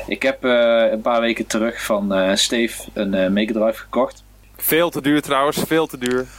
Ik 0.07 0.23
heb 0.23 0.45
uh, 0.45 0.91
een 0.91 1.01
paar 1.01 1.21
weken 1.21 1.47
terug 1.47 1.83
van 1.83 2.17
uh, 2.17 2.35
Steve 2.35 2.83
een 2.93 3.13
uh, 3.13 3.27
Mega 3.27 3.53
Drive 3.53 3.79
gekocht. 3.79 4.23
Veel 4.57 4.89
te 4.89 5.01
duur 5.01 5.21
trouwens, 5.21 5.57
veel 5.67 5.87
te 5.87 5.97
duur. 5.97 6.25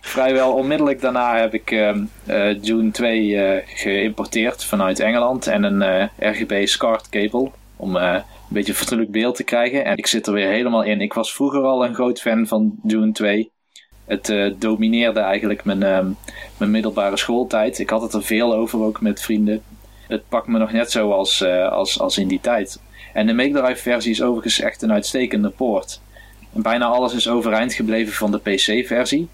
Vrijwel 0.00 0.52
onmiddellijk 0.52 1.00
daarna 1.00 1.38
heb 1.38 1.54
ik 1.54 1.70
June 2.60 2.90
2 2.90 3.62
geïmporteerd 3.66 4.64
vanuit 4.64 5.00
Engeland 5.00 5.46
en 5.46 5.62
een 5.62 6.10
RGB 6.18 6.66
SCART 6.66 7.08
kabel 7.08 7.52
om 7.76 7.98
beetje 8.48 8.96
een 8.96 9.10
beeld 9.10 9.36
te 9.36 9.44
krijgen. 9.44 9.84
En 9.84 9.96
ik 9.96 10.06
zit 10.06 10.26
er 10.26 10.32
weer 10.32 10.48
helemaal 10.48 10.82
in. 10.82 11.00
Ik 11.00 11.12
was 11.12 11.32
vroeger 11.32 11.62
al 11.62 11.84
een 11.84 11.94
groot 11.94 12.20
fan 12.20 12.46
van 12.46 12.78
June 12.82 13.12
2 13.12 13.50
het 14.06 14.28
uh, 14.28 14.54
domineerde 14.58 15.20
eigenlijk 15.20 15.64
mijn, 15.64 15.80
uh, 15.80 16.14
mijn 16.56 16.70
middelbare 16.70 17.16
schooltijd. 17.16 17.78
Ik 17.78 17.90
had 17.90 18.02
het 18.02 18.12
er 18.12 18.22
veel 18.22 18.54
over, 18.54 18.80
ook 18.80 19.00
met 19.00 19.22
vrienden. 19.22 19.62
Het 20.06 20.28
pakt 20.28 20.46
me 20.46 20.58
nog 20.58 20.72
net 20.72 20.90
zo 20.90 21.10
als, 21.10 21.40
uh, 21.40 21.68
als, 21.68 22.00
als 22.00 22.18
in 22.18 22.28
die 22.28 22.40
tijd. 22.40 22.80
En 23.12 23.26
de 23.26 23.32
Make 23.32 23.50
Drive 23.50 23.82
versie 23.82 24.10
is 24.10 24.22
overigens 24.22 24.60
echt 24.60 24.82
een 24.82 24.92
uitstekende 24.92 25.50
poort. 25.50 26.00
Bijna 26.52 26.86
alles 26.86 27.14
is 27.14 27.28
overeind 27.28 27.74
gebleven 27.74 28.12
van 28.12 28.30
de 28.30 28.38
PC-versie. 28.38 29.28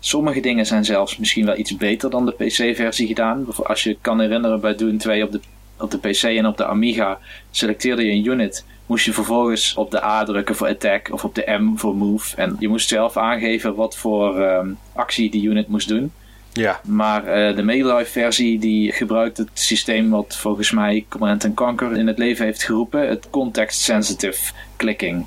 Sommige 0.00 0.40
dingen 0.40 0.66
zijn 0.66 0.84
zelfs 0.84 1.16
misschien 1.16 1.46
wel 1.46 1.56
iets 1.56 1.76
beter 1.76 2.10
dan 2.10 2.26
de 2.26 2.32
PC-versie 2.32 3.06
gedaan. 3.06 3.46
Als 3.62 3.82
je 3.82 3.96
kan 4.00 4.20
herinneren 4.20 4.60
bij 4.60 4.74
Doom 4.74 4.98
2 4.98 5.24
op 5.24 5.32
de, 5.32 5.40
op 5.80 5.90
de 5.90 5.98
PC 5.98 6.22
en 6.22 6.46
op 6.46 6.56
de 6.56 6.64
Amiga 6.64 7.18
selecteerde 7.50 8.04
je 8.04 8.12
een 8.12 8.26
unit 8.26 8.64
moest 8.86 9.04
je 9.04 9.12
vervolgens 9.12 9.74
op 9.74 9.90
de 9.90 10.04
A 10.04 10.24
drukken 10.24 10.54
voor 10.54 10.68
attack 10.68 11.12
of 11.12 11.24
op 11.24 11.34
de 11.34 11.44
M 11.46 11.76
voor 11.76 11.96
move. 11.96 12.36
En 12.36 12.56
je 12.58 12.68
moest 12.68 12.88
zelf 12.88 13.16
aangeven 13.16 13.74
wat 13.74 13.96
voor 13.96 14.40
um, 14.40 14.78
actie 14.92 15.30
die 15.30 15.48
unit 15.48 15.68
moest 15.68 15.88
doen. 15.88 16.12
Ja. 16.52 16.80
Maar 16.84 17.22
uh, 17.22 17.56
de 17.56 17.62
Mega 17.62 18.04
versie 18.04 18.58
die 18.58 18.92
gebruikt 18.92 19.36
het 19.36 19.48
systeem 19.52 20.10
wat 20.10 20.36
volgens 20.36 20.70
mij 20.70 21.04
Command 21.08 21.54
Conquer 21.54 21.96
in 21.96 22.06
het 22.06 22.18
leven 22.18 22.44
heeft 22.44 22.62
geroepen. 22.62 23.08
Het 23.08 23.30
context 23.30 23.80
sensitive 23.80 24.52
clicking. 24.76 25.26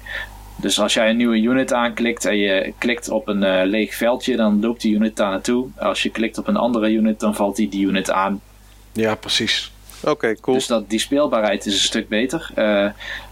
Dus 0.56 0.80
als 0.80 0.94
jij 0.94 1.10
een 1.10 1.18
nieuwe 1.18 1.42
unit 1.42 1.74
aanklikt 1.74 2.26
en 2.26 2.38
je 2.38 2.74
klikt 2.78 3.10
op 3.10 3.28
een 3.28 3.42
uh, 3.42 3.62
leeg 3.63 3.96
veldje, 3.96 4.36
dan 4.36 4.62
loopt 4.62 4.82
die 4.82 4.96
unit 4.96 5.16
daar 5.16 5.30
naartoe. 5.30 5.68
Als 5.78 6.04
je 6.04 6.10
klikt 6.10 6.38
op 6.38 6.48
een 6.48 6.58
andere 6.58 6.92
unit, 6.92 7.20
dan 7.20 7.36
valt 7.36 7.56
die, 7.56 7.70
die 7.70 7.86
unit 7.86 8.12
aan. 8.12 8.42
Ja, 8.92 9.16
precies. 9.16 9.73
Oké, 10.06 10.36
cool. 10.36 10.58
Dus 10.58 10.68
dat, 10.68 10.89
die 10.89 11.00
speelbaarheid 11.00 11.66
is 11.66 11.74
een 11.74 11.80
stuk 11.80 12.08
beter. 12.08 12.52
Uh, 12.58 12.89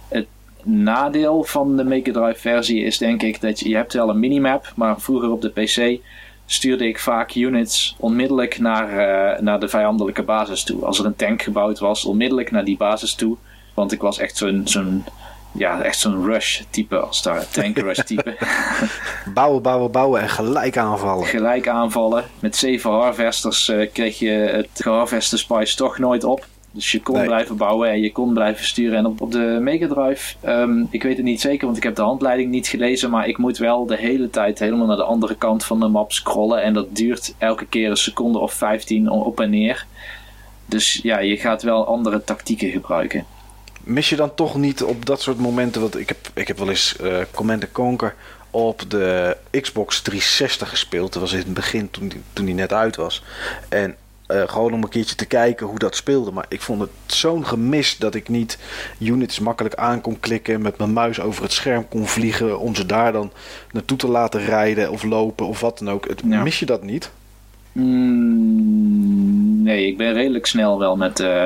het 0.07 0.27
nadeel 0.63 1.43
van 1.43 1.77
de 1.77 1.83
Mega 1.83 2.11
Drive 2.11 2.39
versie 2.39 2.83
is 2.83 2.97
denk 2.97 3.21
ik 3.21 3.41
dat 3.41 3.59
je, 3.59 3.69
je 3.69 3.75
hebt 3.75 3.93
wel 3.93 4.09
een 4.09 4.19
minimap, 4.19 4.71
maar 4.75 4.99
vroeger 4.99 5.31
op 5.31 5.41
de 5.41 5.49
PC 5.49 5.99
stuurde 6.45 6.87
ik 6.87 6.99
vaak 6.99 7.35
units 7.35 7.95
onmiddellijk 7.99 8.59
naar, 8.59 8.89
uh, 8.89 9.39
naar 9.39 9.59
de 9.59 9.67
vijandelijke 9.67 10.23
basis 10.23 10.63
toe. 10.63 10.85
Als 10.85 10.99
er 10.99 11.05
een 11.05 11.15
tank 11.15 11.41
gebouwd 11.41 11.79
was, 11.79 12.05
onmiddellijk 12.05 12.51
naar 12.51 12.65
die 12.65 12.77
basis 12.77 13.13
toe. 13.13 13.37
Want 13.73 13.91
ik 13.91 14.01
was 14.01 14.17
echt 14.17 14.37
zo'n 14.37 14.61
zo'n 14.65 15.03
ja, 15.51 15.81
echt 15.81 15.99
zo'n 15.99 16.25
rush 16.25 16.61
type 16.69 16.99
als 16.99 17.21
daar, 17.21 17.47
tank 17.47 17.77
rush 17.87 17.99
type. 17.99 18.35
bouwen, 19.33 19.61
bouwen, 19.61 19.91
bouwen 19.91 20.21
en 20.21 20.29
gelijk 20.29 20.77
aanvallen. 20.77 21.25
Gelijk 21.25 21.67
aanvallen. 21.67 22.25
Met 22.39 22.55
zeven 22.55 22.91
harvesters 22.91 23.69
uh, 23.69 23.89
kreeg 23.93 24.19
je 24.19 24.29
het 24.29 24.69
geharveste 24.73 25.37
spice 25.37 25.75
toch 25.75 25.97
nooit 25.97 26.23
op. 26.23 26.45
Dus 26.73 26.91
je 26.91 27.01
kon 27.01 27.15
Nee. 27.15 27.25
blijven 27.25 27.57
bouwen 27.57 27.89
en 27.89 28.01
je 28.01 28.11
kon 28.11 28.33
blijven 28.33 28.65
sturen. 28.65 28.97
En 28.97 29.05
op, 29.05 29.21
op 29.21 29.31
de 29.31 29.57
Mega 29.61 29.87
Drive, 29.87 30.35
ehm, 30.41 30.83
ik 30.89 31.03
weet 31.03 31.15
het 31.17 31.25
niet 31.25 31.41
zeker, 31.41 31.65
want 31.65 31.77
ik 31.77 31.83
heb 31.83 31.95
de 31.95 32.01
handleiding 32.01 32.51
niet 32.51 32.67
gelezen. 32.67 33.09
Maar 33.09 33.27
ik 33.27 33.37
moet 33.37 33.57
wel 33.57 33.85
de 33.85 33.97
hele 33.97 34.29
tijd 34.29 34.59
helemaal 34.59 34.87
naar 34.87 34.95
de 34.95 35.03
andere 35.03 35.35
kant 35.35 35.63
van 35.63 35.79
de 35.79 35.87
map 35.87 36.11
scrollen. 36.11 36.61
En 36.63 36.73
dat 36.73 36.95
duurt 36.95 37.33
elke 37.37 37.65
keer 37.65 37.89
een 37.89 37.97
seconde 37.97 38.39
of 38.39 38.53
15 38.53 39.09
op 39.09 39.39
en 39.39 39.49
neer. 39.49 39.85
Dus 40.65 40.99
ja, 41.03 41.19
je 41.19 41.37
gaat 41.37 41.63
wel 41.63 41.85
andere 41.87 42.23
tactieken 42.23 42.69
gebruiken. 42.69 43.25
Mis 43.83 44.09
je 44.09 44.15
dan 44.15 44.35
toch 44.35 44.55
niet 44.55 44.83
op 44.83 45.05
dat 45.05 45.21
soort 45.21 45.37
momenten... 45.39 45.81
Want 45.81 45.99
ik 45.99 46.07
heb, 46.07 46.17
ik 46.33 46.47
heb 46.47 46.57
wel 46.57 46.69
eens 46.69 46.95
eh 46.97 47.17
Command 47.31 47.71
Conquer 47.71 48.15
op 48.51 48.89
de 48.89 49.37
Xbox 49.61 50.01
360 50.01 50.69
gespeeld. 50.69 51.13
Dat 51.13 51.21
was 51.21 51.31
in 51.31 51.37
het 51.39 51.53
begin 51.53 51.89
toen 51.91 52.07
die, 52.07 52.21
toen 52.33 52.45
die 52.45 52.53
net 52.55 52.73
uit 52.73 52.95
was. 52.95 53.23
En 53.69 53.95
eh, 54.31 54.49
gewoon 54.49 54.73
om 54.73 54.83
een 54.83 54.89
keertje 54.89 55.15
te 55.15 55.25
kijken 55.25 55.67
hoe 55.67 55.79
dat 55.79 55.95
speelde. 55.95 56.31
Maar 56.31 56.45
ik 56.49 56.61
vond 56.61 56.81
het 56.81 56.89
zo'n 57.05 57.45
gemis 57.45 57.97
dat 57.97 58.15
ik 58.15 58.29
niet 58.29 58.57
units 58.99 59.39
makkelijk 59.39 59.75
aan 59.75 60.01
kon 60.01 60.19
klikken... 60.19 60.53
en 60.53 60.61
met 60.61 60.77
mijn 60.77 60.93
muis 60.93 61.19
over 61.19 61.43
het 61.43 61.51
scherm 61.51 61.87
kon 61.87 62.07
vliegen... 62.07 62.59
om 62.59 62.75
ze 62.75 62.85
daar 62.85 63.11
dan 63.11 63.31
naartoe 63.71 63.97
te 63.97 64.07
laten 64.07 64.45
rijden 64.45 64.91
of 64.91 65.03
lopen 65.03 65.47
of 65.47 65.59
wat 65.59 65.77
dan 65.79 65.89
ook. 65.89 66.07
Het, 66.07 66.21
Ja. 66.25 66.43
Mis 66.43 66.59
je 66.59 66.65
dat 66.65 66.83
niet? 66.83 67.11
Mm, 67.71 69.63
nee, 69.63 69.87
ik 69.87 69.97
ben 69.97 70.13
redelijk 70.13 70.45
snel 70.45 70.79
wel 70.79 70.95
met, 70.97 71.19
eh, 71.19 71.45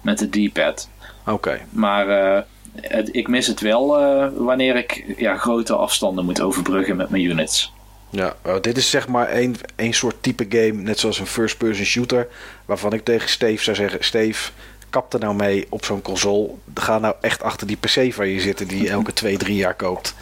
met 0.00 0.18
de 0.18 0.28
D-pad. 0.48 0.88
Oké. 1.26 1.58
Maar 1.70 2.08
eh, 2.08 2.42
het- 2.80 3.14
ik 3.16 3.28
mis 3.28 3.46
het 3.46 3.60
wel 3.60 3.86
wanneer 4.34 4.76
ik 4.76 5.04
ja, 5.16 5.36
grote 5.36 5.74
afstanden 5.74 6.24
moet 6.24 6.40
overbruggen 6.40 6.96
met 6.96 7.10
mijn 7.10 7.22
units. 7.24 7.72
Ja, 8.10 8.36
oh, 8.44 8.60
dit 8.60 8.76
is 8.76 8.90
zeg 8.90 9.08
maar 9.08 9.28
één, 9.28 9.56
één 9.76 9.92
soort 9.92 10.16
type 10.20 10.46
game, 10.48 10.82
net 10.82 10.98
zoals 10.98 11.18
een 11.18 11.26
first-person 11.26 11.84
shooter, 11.84 12.28
waarvan 12.64 12.92
ik 12.92 13.04
tegen 13.04 13.28
Steve 13.28 13.62
zou 13.62 13.76
zeggen: 13.76 14.04
Steve, 14.04 14.50
kap 14.90 15.12
er 15.12 15.20
nou 15.20 15.34
mee 15.34 15.66
op 15.68 15.84
zo'n 15.84 16.02
console. 16.02 16.50
Ga 16.74 16.98
nou 16.98 17.14
echt 17.20 17.42
achter 17.42 17.66
die 17.66 17.76
PC 17.76 18.12
van 18.12 18.28
je 18.28 18.40
zitten 18.40 18.68
die 18.68 18.90
elke 18.90 19.12
twee, 19.12 19.36
drie 19.36 19.56
jaar 19.56 19.74
koopt. 19.74 20.14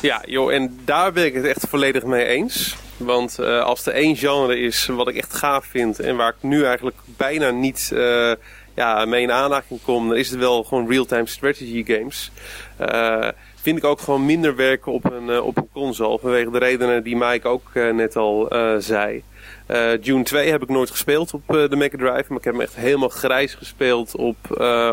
Ja, 0.00 0.22
joh, 0.26 0.52
en 0.52 0.80
daar 0.84 1.12
ben 1.12 1.24
ik 1.24 1.34
het 1.34 1.44
echt 1.44 1.66
volledig 1.68 2.04
mee 2.04 2.24
eens. 2.24 2.76
Want 2.96 3.38
eh, 3.38 3.62
als 3.62 3.86
er 3.86 3.92
één 3.92 4.16
genre 4.16 4.58
is 4.58 4.86
wat 4.86 5.08
ik 5.08 5.16
echt 5.16 5.34
gaaf 5.34 5.64
vind 5.64 6.00
en 6.00 6.16
waar 6.16 6.28
ik 6.28 6.48
nu 6.48 6.64
eigenlijk 6.64 6.96
bijna 7.04 7.50
niet 7.50 7.90
eh, 7.94 8.32
ja, 8.74 9.04
mee 9.04 9.22
in 9.22 9.32
aanraking 9.32 9.82
kom, 9.82 10.08
dan 10.08 10.16
is 10.16 10.30
het 10.30 10.38
wel 10.38 10.64
gewoon 10.64 10.88
real-time 10.88 11.26
strategy 11.26 11.84
games. 11.84 12.30
Eh, 12.76 13.28
vind 13.66 13.78
ik 13.78 13.84
ook 13.84 14.00
gewoon 14.00 14.26
minder 14.26 14.56
werken 14.56 14.92
op 14.92 15.04
een, 15.04 15.30
eh, 15.30 15.46
op 15.46 15.56
een 15.56 15.68
console, 15.72 16.18
vanwege 16.18 16.50
de 16.50 16.58
redenen 16.58 17.02
die 17.02 17.16
Mike 17.16 17.48
ook 17.48 17.70
eh, 17.72 17.90
net 17.90 18.16
al 18.16 18.48
eh, 18.48 18.74
zei. 18.78 19.22
Eh 19.66 19.90
Dune 20.00 20.22
2 20.22 20.50
heb 20.50 20.62
ik 20.62 20.68
nooit 20.68 20.90
gespeeld 20.90 21.34
op 21.34 21.42
de 21.46 21.76
Mega 21.76 21.96
Drive, 21.96 22.24
maar 22.28 22.38
ik 22.38 22.44
heb 22.44 22.52
hem 22.52 22.60
echt 22.60 22.76
helemaal 22.76 23.08
grijs 23.08 23.54
gespeeld 23.54 24.16
op, 24.16 24.36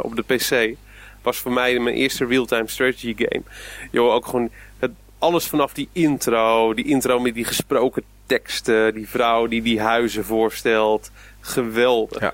op 0.01 0.15
de 0.15 0.23
PC. 0.25 0.75
Was 1.21 1.37
voor 1.37 1.51
mij 1.51 1.79
mijn 1.79 1.95
eerste 1.95 2.25
real-time 2.25 2.67
strategy 2.67 3.15
game. 3.17 3.43
Joh, 3.91 4.13
ook 4.13 4.25
gewoon 4.25 4.49
het, 4.79 4.91
alles 5.17 5.45
vanaf 5.45 5.73
die 5.73 5.89
intro, 5.91 6.73
die 6.73 6.85
intro 6.85 7.19
met 7.19 7.33
die 7.33 7.45
gesproken 7.45 8.03
teksten, 8.25 8.93
die 8.93 9.09
vrouw 9.09 9.47
die 9.47 9.61
die 9.61 9.81
huizen 9.81 10.25
voorstelt. 10.25 11.11
Geweldig. 11.39 12.33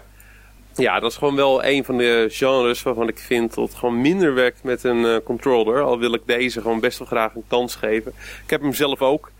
Ja, 0.75 0.99
dat 0.99 1.11
is 1.11 1.17
gewoon 1.17 1.35
wel 1.35 1.63
een 1.63 1.83
van 1.85 1.97
de 1.97 2.25
genres 2.29 2.83
waarvan 2.83 3.07
ik 3.07 3.17
vind 3.19 3.53
dat 3.53 3.67
het 3.67 3.77
gewoon 3.77 4.01
minder 4.01 4.33
werkt 4.33 4.63
met 4.63 4.83
een 4.83 5.05
eh, 5.05 5.15
controller. 5.23 5.81
Al 5.81 5.99
wil 5.99 6.13
ik 6.13 6.21
deze 6.25 6.61
gewoon 6.61 6.79
best 6.79 6.97
wel 6.99 7.07
graag 7.07 7.35
een 7.35 7.43
kans 7.47 7.75
geven. 7.75 8.13
Ik 8.43 8.49
heb 8.49 8.61
hem 8.61 8.73
zelf 8.73 9.01
ook. 9.01 9.31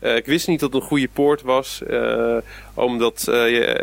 Eh, 0.00 0.16
ik 0.16 0.26
wist 0.26 0.48
niet 0.48 0.60
dat 0.60 0.72
het 0.72 0.82
een 0.82 0.88
goede 0.88 1.08
poort 1.08 1.42
was. 1.42 1.82
eh, 1.82 2.36
omdat 2.74 3.22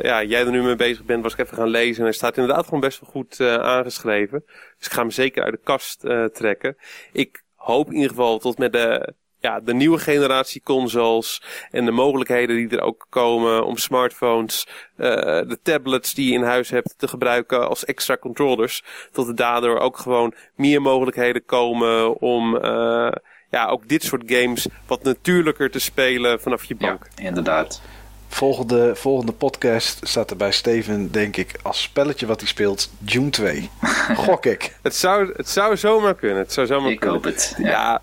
ja, 0.02 0.24
jij 0.24 0.46
er 0.46 0.52
nu 0.52 0.64
mee 0.64 0.76
bezig 0.76 1.04
bent, 1.04 1.24
was 1.24 1.34
ik 1.34 1.40
even 1.40 1.58
gaan 1.58 1.68
lezen. 1.68 1.98
En 1.98 2.04
hij 2.04 2.14
staat 2.14 2.38
inderdaad 2.38 2.66
gewoon 2.66 2.80
best 2.80 3.00
wel 3.00 3.10
goed 3.10 3.40
aangeschreven. 3.42 4.44
Dus 4.78 4.88
ik 4.88 4.92
ga 4.94 5.02
hem 5.02 5.12
zeker 5.12 5.44
uit 5.44 5.54
de 5.54 5.60
kast 5.64 6.00
trekken. 6.34 6.78
Ik 7.12 7.44
hoop 7.56 7.88
in 7.88 7.94
ieder 7.94 8.10
geval 8.10 8.40
tot 8.40 8.58
met 8.58 8.72
de, 8.74 9.14
ja, 9.44 9.60
de 9.60 9.74
nieuwe 9.74 9.98
generatie 9.98 10.62
consoles 10.64 11.42
en 11.72 11.86
de 11.86 11.92
mogelijkheden 11.92 12.56
die 12.56 12.70
er 12.70 12.84
ook 12.84 13.06
komen 13.10 13.66
om 13.66 13.78
smartphones, 13.78 14.68
eh, 14.96 15.08
de 15.48 15.60
tablets 15.64 16.14
die 16.14 16.28
je 16.28 16.34
in 16.34 16.44
huis 16.44 16.70
hebt 16.70 16.94
te 16.98 17.08
gebruiken 17.08 17.70
als 17.70 17.86
extra 17.86 18.18
controllers, 18.18 18.84
tot 19.12 19.28
er 19.28 19.36
daardoor 19.36 19.80
ook 19.80 19.98
gewoon 19.98 20.34
meer 20.56 20.82
mogelijkheden 20.82 21.46
komen 21.46 22.20
om 22.20 22.58
eh, 22.58 23.12
ja, 23.50 23.68
ook 23.68 23.88
dit 23.88 24.04
soort 24.04 24.24
games 24.26 24.68
wat 24.88 25.04
natuurlijker 25.04 25.72
te 25.72 25.80
spelen 25.80 26.42
vanaf 26.42 26.64
je 26.64 26.76
bank. 26.76 27.08
Ja, 27.16 27.24
inderdaad. 27.28 27.82
Volgende, 28.28 28.96
volgende 28.96 29.32
podcast 29.32 30.00
staat 30.08 30.30
er 30.32 30.38
bij 30.38 30.52
Steven, 30.52 31.12
denk 31.12 31.38
ik, 31.38 31.60
als 31.62 31.82
spelletje 31.82 32.26
wat 32.26 32.40
hij 32.40 32.50
speelt, 32.50 32.92
Dune 33.00 33.30
2. 33.30 33.70
Gok 34.26 34.46
ik. 34.46 34.78
Het, 34.82 34.96
zou, 34.96 35.34
het 35.36 35.50
zou 35.50 35.78
zomaar 35.78 36.16
kunnen. 36.16 36.38
Het 36.38 36.54
zou 36.54 36.68
zomaar 36.68 36.92
Ik 36.92 37.00
kunnen. 37.00 37.16
hoop 37.16 37.24
het. 37.24 37.56
Ja. 37.58 37.70
Ja. 37.70 38.02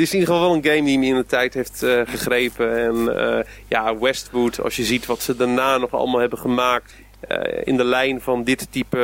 Het 0.00 0.08
is 0.08 0.14
in 0.14 0.20
ieder 0.20 0.34
geval 0.34 0.48
wel 0.50 0.56
een 0.56 0.64
game 0.64 0.84
die 0.88 0.98
me 0.98 1.06
in 1.06 1.14
de 1.14 1.26
tijd 1.26 1.54
heeft 1.54 1.82
eh, 1.82 2.00
gegrepen. 2.04 2.78
En 2.78 3.16
eh, 3.18 3.44
ja, 3.68 3.98
Westwood, 3.98 4.60
als 4.62 4.76
je 4.76 4.84
ziet 4.84 5.06
wat 5.06 5.22
ze 5.22 5.36
daarna 5.36 5.78
nog 5.78 5.92
allemaal 5.92 6.20
hebben 6.20 6.38
gemaakt. 6.38 6.94
eh, 7.20 7.60
in 7.64 7.76
de 7.76 7.84
lijn 7.84 8.20
van 8.20 8.44
dit 8.44 8.66
type 8.72 8.96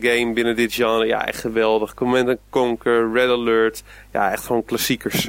game 0.00 0.32
binnen 0.32 0.56
dit 0.56 0.74
genre. 0.74 1.06
Ja, 1.06 1.26
echt 1.26 1.40
geweldig. 1.40 1.94
Command 1.94 2.36
Conquer, 2.50 3.12
Red 3.12 3.28
Alert. 3.28 3.82
Ja, 4.12 4.30
echt 4.32 4.44
gewoon 4.46 4.64
klassiekers. 4.64 5.28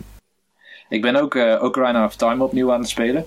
Ik 0.90 1.02
ben 1.02 1.16
ook 1.16 1.36
Ocarina 1.62 2.06
of 2.06 2.16
Time 2.16 2.44
opnieuw 2.44 2.72
aan 2.74 2.80
het 2.80 2.90
spelen. 2.90 3.26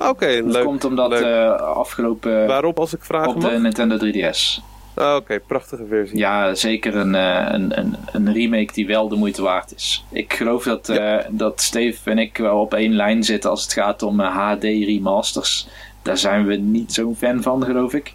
Oké, 0.00 0.42
Dat 0.42 0.52
leuk. 0.52 0.64
komt 0.64 0.84
omdat 0.84 1.10
leuk. 1.10 1.58
afgelopen 1.58 2.46
Waarop 2.46 2.78
als 2.78 2.94
ik 2.94 3.04
vragen 3.04 3.28
op 3.34 3.42
mag? 3.42 3.50
de 3.52 3.58
Nintendo 3.58 3.96
3DS. 3.96 4.62
Ah, 4.94 5.16
Oké, 5.16 5.40
prachtige 5.40 5.84
versie. 5.88 6.18
Ja, 6.18 6.54
zeker 6.54 6.96
een, 6.96 7.14
eh, 7.14 7.46
een, 7.48 7.78
een, 7.78 7.96
een 8.12 8.32
remake 8.32 8.72
die 8.72 8.86
wel 8.86 9.08
de 9.08 9.16
moeite 9.16 9.42
waard 9.42 9.74
is. 9.74 10.04
Ik 10.12 10.32
geloof 10.32 10.64
dat, 10.64 10.88
eh, 10.88 11.16
dat 11.30 11.60
Steve 11.60 12.10
en 12.10 12.18
ik 12.18 12.36
wel 12.36 12.60
op 12.60 12.74
één 12.74 12.94
lijn 12.94 13.22
zitten 13.24 13.50
als 13.50 13.62
het 13.62 13.72
gaat 13.72 14.02
om 14.02 14.20
eh, 14.20 14.36
HD 14.36 14.62
remasters. 14.62 15.68
Daar 16.02 16.18
zijn 16.18 16.46
we 16.46 16.54
niet 16.56 16.92
zo'n 16.92 17.16
fan 17.16 17.42
van, 17.42 17.64
geloof 17.64 17.94
ik. 17.94 18.14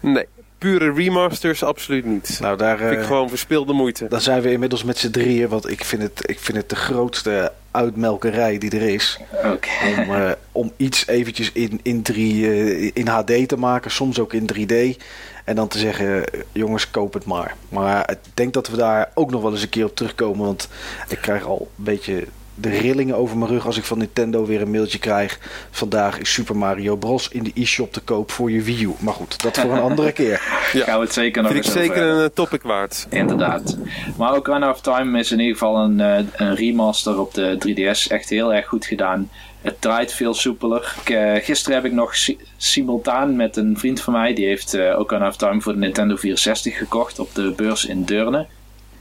Nee, 0.00 0.26
pure 0.60 0.92
remasters 0.92 1.62
absoluut 1.62 2.04
niet. 2.04 2.38
Nou, 2.40 2.56
daar, 2.56 2.78
Vind 2.78 2.92
ik 2.92 2.98
eh, 2.98 3.06
gewoon 3.06 3.28
verspilde 3.28 3.72
moeite. 3.72 4.06
dan 4.08 4.20
zijn 4.20 4.42
we 4.42 4.52
inmiddels 4.52 4.84
met 4.84 4.98
z'n 4.98 5.10
drieën, 5.10 5.48
want 5.48 5.70
ik 5.70 5.84
vind, 5.84 6.02
het, 6.02 6.28
ik 6.28 6.38
vind 6.38 6.58
het 6.58 6.68
de 6.68 6.76
grootste 6.76 7.52
uitmelkerij 7.70 8.58
die 8.58 8.70
er 8.70 8.88
is. 8.88 9.18
Oké. 9.44 9.68
om, 9.98 10.14
eh, 10.14 10.30
om 10.52 10.72
iets 10.76 11.06
eventjes 11.06 11.52
in, 11.52 11.80
in, 11.82 12.02
drie, 12.02 12.46
eh, 12.46 12.90
in 12.94 13.06
HD 13.08 13.48
te 13.48 13.56
maken, 13.56 13.90
soms 13.90 14.18
ook 14.18 14.32
in 14.32 14.46
3D. 14.46 15.02
En 15.50 15.56
dan 15.56 15.68
te 15.68 15.78
zeggen, 15.78 16.24
jongens, 16.52 16.90
koop 16.90 17.14
het 17.14 17.24
maar. 17.24 17.54
Maar 17.68 18.10
ik 18.10 18.18
denk 18.34 18.52
dat 18.52 18.68
we 18.68 18.76
daar 18.76 19.10
ook 19.14 19.30
nog 19.30 19.42
wel 19.42 19.50
eens 19.50 19.62
een 19.62 19.68
keer 19.68 19.84
op 19.84 19.96
terugkomen. 19.96 20.46
Want 20.46 20.68
ik 21.08 21.18
krijg 21.18 21.44
al 21.44 21.68
een 21.78 21.84
beetje 21.84 22.26
de 22.54 22.68
rillingen 22.68 23.16
over 23.16 23.38
mijn 23.38 23.50
rug 23.50 23.66
als 23.66 23.76
ik 23.76 23.84
van 23.84 23.98
Nintendo 23.98 24.46
weer 24.46 24.60
een 24.60 24.70
mailtje 24.70 24.98
krijg. 24.98 25.38
Vandaag 25.70 26.18
is 26.18 26.32
Super 26.32 26.56
Mario 26.56 26.96
Bros. 26.96 27.28
in 27.28 27.42
de 27.42 27.50
e-shop 27.54 27.92
te 27.92 28.00
koop 28.00 28.30
voor 28.30 28.50
je 28.50 28.62
Wii 28.62 28.84
U. 28.84 28.94
Maar 28.98 29.14
goed, 29.14 29.42
dat 29.42 29.58
voor 29.58 29.72
een 29.72 29.80
andere 29.80 30.12
keer. 30.12 30.42
Ja. 30.72 30.84
Gaan 30.84 30.98
we 30.98 31.04
het 31.04 31.14
zeker 31.14 31.42
nog 31.42 31.52
Vind 31.52 31.64
ik 31.64 31.70
over 31.70 31.84
zeker 31.84 32.02
een 32.02 32.32
topic 32.32 32.62
waard. 32.62 33.06
Inderdaad. 33.08 33.76
Maar 34.16 34.36
Ocarina 34.36 34.70
of 34.70 34.80
Time 34.80 35.18
is 35.18 35.32
in 35.32 35.38
ieder 35.38 35.52
geval 35.56 35.76
een, 35.76 36.00
eh, 36.00 36.24
een 36.32 36.54
remaster 36.54 37.20
op 37.20 37.34
de 37.34 37.56
3DS. 37.58 38.08
Echt 38.08 38.28
heel 38.28 38.54
erg 38.54 38.66
goed 38.66 38.86
gedaan. 38.86 39.30
Het 39.62 39.80
draait 39.80 40.12
veel 40.12 40.34
soepeler. 40.34 40.94
Eh, 41.04 41.34
gisteren 41.44 41.74
heb 41.76 41.84
ik 41.84 41.92
nog 41.92 42.16
si- 42.16 42.38
simultaan 42.56 43.36
met 43.36 43.56
een 43.56 43.78
vriend 43.78 44.00
van 44.00 44.12
mij. 44.12 44.34
Die 44.34 44.46
heeft 44.46 44.74
eh 44.74 44.98
Ocarina 44.98 45.28
of 45.28 45.36
Time 45.36 45.60
voor 45.60 45.72
de 45.72 45.78
Nintendo 45.78 46.16
64 46.16 46.76
gekocht 46.78 47.18
op 47.18 47.34
de 47.34 47.52
beurs 47.56 47.84
in 47.84 48.04
Deurne. 48.04 48.46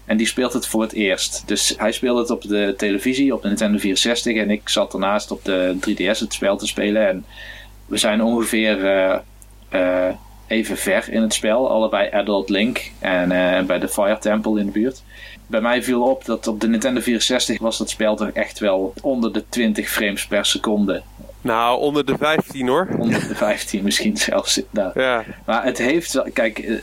En 0.06 0.18
die 0.18 0.28
speelt 0.28 0.54
het 0.54 0.68
voor 0.68 0.82
het 0.82 0.94
eerst. 0.94 1.44
Dus 1.46 1.74
hij 1.78 1.92
speelde 1.92 2.22
het 2.22 2.30
op 2.30 2.42
de 2.42 2.74
televisie, 2.78 3.34
op 3.34 3.42
de 3.42 3.48
Nintendo 3.48 3.78
64. 3.78 4.36
En 4.38 4.50
ik 4.50 4.70
zat 4.70 4.94
ernaast 4.94 5.32
op 5.32 5.44
de 5.46 5.76
3DS 5.80 6.20
het 6.20 6.34
spel 6.34 6.58
te 6.58 6.68
spelen. 6.68 7.08
En 7.08 7.26
we 7.86 7.98
zijn 7.98 8.24
ongeveer 8.24 8.86
eh, 9.70 10.08
even 10.48 10.78
ver 10.78 11.10
in 11.12 11.22
het 11.22 11.34
spel. 11.34 11.70
Allebei 11.70 12.10
Adult 12.12 12.50
Link 12.50 12.92
en 13.00 13.28
bij 13.66 13.80
de 13.80 13.88
Fire 13.88 14.18
Temple 14.18 14.60
in 14.60 14.66
de 14.66 14.72
buurt. 14.72 15.04
Bij 15.50 15.62
mij 15.62 15.84
viel 15.84 16.02
op 16.04 16.26
dat 16.26 16.48
op 16.48 16.62
de 16.62 16.68
Nintendo 16.68 17.00
64 17.02 17.60
was 17.60 17.78
dat 17.78 17.90
spel 17.90 18.16
toch 18.16 18.30
echt 18.30 18.60
wel 18.60 18.94
onder 19.02 19.34
de 19.34 19.44
20 19.50 19.90
frames 19.90 20.28
per 20.28 20.46
seconde. 20.46 21.02
Nou, 21.42 21.80
onder 21.80 22.06
de 22.06 22.18
15 22.18 22.68
hoor. 22.68 22.88
Onder 22.98 23.28
de 23.28 23.36
15 23.36 23.84
misschien 23.84 24.18
zelfs. 24.30 24.62
Ja, 24.72 25.24
Maar 25.46 25.64
het 25.64 25.78
heeft 25.78 26.14
wel, 26.14 26.28
kijk, 26.34 26.60
eh, 26.60 26.76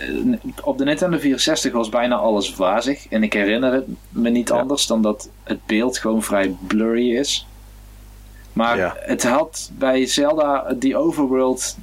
op 0.62 0.78
de 0.78 0.84
Nintendo 0.84 1.18
64 1.18 1.72
was 1.72 1.88
bijna 1.88 2.14
alles 2.16 2.54
wazig. 2.54 3.08
En 3.08 3.22
ik 3.22 3.32
herinner 3.32 3.72
het 3.72 3.84
me 4.08 4.30
niet 4.30 4.48
Ja. 4.48 4.54
anders 4.54 4.86
dan 4.86 5.02
dat 5.02 5.28
het 5.44 5.66
beeld 5.66 5.98
gewoon 5.98 6.22
vrij 6.22 6.54
blurry 6.66 7.16
is. 7.16 7.46
Maar 8.52 8.76
Ja. 8.76 8.96
het 8.98 9.24
had 9.24 9.70
bij 9.78 10.06
Zelda, 10.06 10.74
die 10.76 10.96
overworld, 10.96 11.76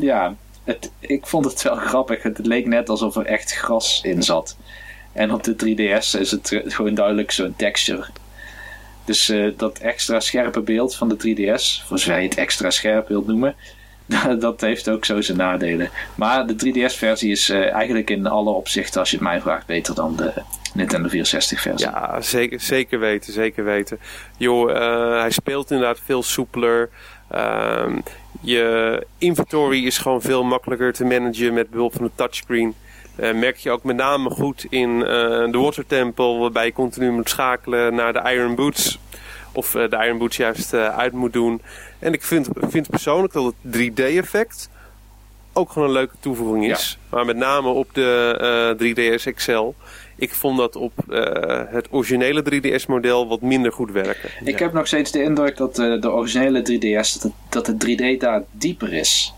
ja, 0.00 0.34
het, 0.64 0.90
ik 1.00 1.26
vond 1.26 1.44
het 1.44 1.62
wel 1.62 1.76
grappig. 1.90 2.22
Het 2.22 2.46
leek 2.46 2.66
net 2.66 2.88
alsof 2.88 3.16
er 3.16 3.26
echt 3.26 3.52
gras 3.52 4.00
in 4.02 4.22
zat. 4.22 4.56
En 5.16 5.32
op 5.32 5.44
de 5.44 5.54
3DS 5.54 6.20
is 6.20 6.30
het 6.30 6.52
eh, 6.52 6.60
gewoon 6.66 6.94
duidelijk 6.94 7.30
zo'n 7.30 7.54
texture. 7.56 8.04
Dus 9.04 9.28
eh, 9.28 9.46
dat 9.56 9.78
extra 9.78 10.20
scherpe 10.20 10.60
beeld 10.60 10.96
van 10.96 11.08
de 11.08 11.16
3DS, 11.16 11.86
voor 11.86 11.98
zover 11.98 12.20
je 12.20 12.28
het 12.28 12.38
extra 12.38 12.70
scherp 12.70 13.08
wilt 13.08 13.26
noemen, 13.26 13.54
dat 14.38 14.60
heeft 14.60 14.88
ook 14.88 15.04
zo 15.04 15.20
zijn 15.20 15.38
nadelen. 15.38 15.90
Maar 16.14 16.46
de 16.46 16.54
3DS-versie 16.54 17.30
is 17.30 17.50
uh, 17.50 17.72
eigenlijk 17.72 18.10
in 18.10 18.26
alle 18.26 18.50
opzichten, 18.50 19.00
als 19.00 19.10
je 19.10 19.16
het 19.16 19.24
mij 19.24 19.40
vraagt, 19.40 19.66
beter 19.66 19.94
dan 19.94 20.16
de 20.16 20.32
Nintendo 20.74 21.08
64-versie. 21.08 21.86
Ja, 21.86 22.20
zeker, 22.20 22.60
zeker 22.60 22.98
weten, 22.98 23.32
zeker 23.32 23.64
weten. 23.64 23.98
Uh, 24.38 25.20
hij 25.20 25.30
speelt 25.30 25.70
inderdaad 25.70 26.00
veel 26.04 26.22
soepeler. 26.22 26.90
Uh, 27.34 27.96
je 28.40 29.06
inventory 29.18 29.86
is 29.86 29.98
gewoon 29.98 30.22
veel 30.22 30.44
makkelijker 30.44 30.92
te 30.92 31.04
managen 31.04 31.54
met 31.54 31.70
behulp 31.70 31.92
van 31.92 32.04
de 32.04 32.10
touchscreen. 32.14 32.74
Uh, 33.20 33.32
merk 33.32 33.56
je 33.56 33.70
ook 33.70 33.82
met 33.82 33.96
name 33.96 34.30
goed 34.30 34.66
in 34.70 34.98
de 34.98 35.58
Water 35.58 35.86
Temple, 35.86 36.38
waarbij 36.38 36.66
je 36.66 36.72
continu 36.72 37.10
moet 37.10 37.28
schakelen 37.28 37.94
naar 37.94 38.12
de 38.12 38.22
Iron 38.32 38.54
Boots. 38.54 38.98
Of 39.52 39.70
de 39.70 40.02
Iron 40.04 40.18
Boots 40.18 40.36
juist 40.36 40.74
uit 40.74 41.12
moet 41.12 41.32
doen. 41.32 41.62
En 41.98 42.12
ik 42.12 42.22
vind, 42.22 42.48
vind 42.60 42.90
persoonlijk 42.90 43.32
dat 43.32 43.54
het 43.62 43.76
3D-effect 43.76 44.68
ook 45.52 45.72
gewoon 45.72 45.88
een 45.88 45.94
leuke 45.94 46.14
toevoeging 46.20 46.70
is. 46.70 46.98
Maar 47.10 47.24
met 47.24 47.36
name 47.36 47.68
op 47.68 47.88
de 47.94 48.76
3DS 48.78 49.34
XL 49.34 49.72
ik 50.16 50.34
vond 50.34 50.58
dat 50.58 50.76
op 50.76 50.92
uh, 51.08 51.24
het 51.66 51.86
originele 51.90 52.42
3DS-model 52.52 53.28
wat 53.28 53.40
minder 53.40 53.72
goed 53.72 53.90
werken. 53.90 54.30
Ik 54.44 54.58
heb 54.58 54.72
nog 54.72 54.86
steeds 54.86 55.10
de 55.10 55.22
indruk 55.22 55.56
dat 55.56 55.78
uh, 55.78 56.00
de 56.00 56.10
originele 56.10 56.60
3DS, 56.60 57.22
dat, 57.22 57.32
dat 57.48 57.66
het 57.66 57.86
3D 57.86 58.18
daar 58.18 58.42
dieper 58.50 58.92
is. 58.92 59.34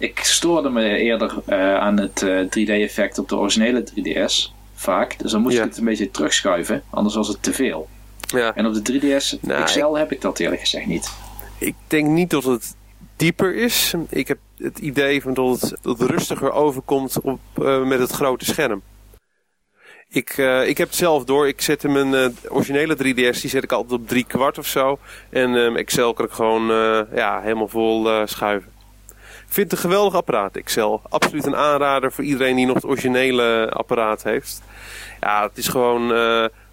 Ik 0.00 0.18
stoorde 0.18 0.70
me 0.70 0.96
eerder 0.96 1.34
uh, 1.48 1.74
aan 1.74 1.98
het 1.98 2.24
3D-effect 2.58 3.18
op 3.18 3.28
de 3.28 3.36
originele 3.36 3.84
3DS, 3.84 4.52
vaak. 4.74 5.18
Dus 5.18 5.32
dan 5.32 5.40
moest 5.40 5.56
ja. 5.56 5.62
ik 5.62 5.68
het 5.68 5.78
een 5.78 5.84
beetje 5.84 6.10
terugschuiven, 6.10 6.82
anders 6.90 7.14
was 7.14 7.28
het 7.28 7.42
te 7.42 7.52
veel. 7.52 7.88
Ja. 8.26 8.54
En 8.54 8.66
op 8.66 8.84
de 8.84 8.92
3DS 8.92 9.40
nou, 9.40 9.64
XL 9.64 9.78
ik, 9.78 9.96
heb 9.96 10.12
ik 10.12 10.20
dat 10.20 10.38
eerlijk 10.38 10.60
gezegd 10.60 10.86
niet. 10.86 11.12
Ik 11.58 11.74
denk 11.86 12.08
niet 12.08 12.30
dat 12.30 12.44
het 12.44 12.74
dieper 13.16 13.54
is. 13.54 13.94
Ik 14.08 14.28
heb 14.28 14.38
het 14.56 14.78
idee 14.78 15.22
van 15.22 15.34
dat 15.34 15.60
het, 15.60 15.76
dat 15.82 15.98
het 15.98 16.10
rustiger 16.10 16.52
overkomt 16.52 17.20
op, 17.20 17.40
met 17.84 17.98
het 17.98 18.10
grote 18.10 18.44
scherm. 18.44 18.82
Ik, 20.08 20.36
uh, 20.36 20.68
ik 20.68 20.78
heb 20.78 20.88
het 20.88 20.96
zelf 20.96 21.24
door. 21.24 21.48
Ik 21.48 21.60
zet 21.60 21.82
mijn 21.82 22.12
uh, 22.12 22.26
originele 22.48 22.96
3DS, 22.96 23.40
die 23.40 23.48
zet 23.48 23.62
ik 23.62 23.72
altijd 23.72 24.00
op 24.00 24.08
drie 24.08 24.24
kwart 24.24 24.58
of 24.58 24.66
zo. 24.66 24.98
En 25.30 25.54
um, 25.54 25.76
Excel 25.76 26.12
kan 26.12 26.24
ik 26.24 26.30
gewoon 26.30 26.66
ja, 27.14 27.40
helemaal 27.40 27.68
vol 27.68 28.26
schuiven. 28.26 28.79
Ik 29.50 29.56
vind 29.56 29.70
het 29.70 29.80
een 29.80 29.90
geweldig 29.90 30.14
apparaat, 30.14 30.56
Excel. 30.56 31.02
Absoluut 31.08 31.46
een 31.46 31.56
aanrader 31.56 32.12
voor 32.12 32.24
iedereen 32.24 32.56
die 32.56 32.66
nog 32.66 32.74
het 32.74 32.84
originele 32.84 33.70
apparaat 33.72 34.22
heeft. 34.22 34.62
Ja, 35.20 35.42
het 35.42 35.58
is 35.58 35.68
gewoon 35.68 36.12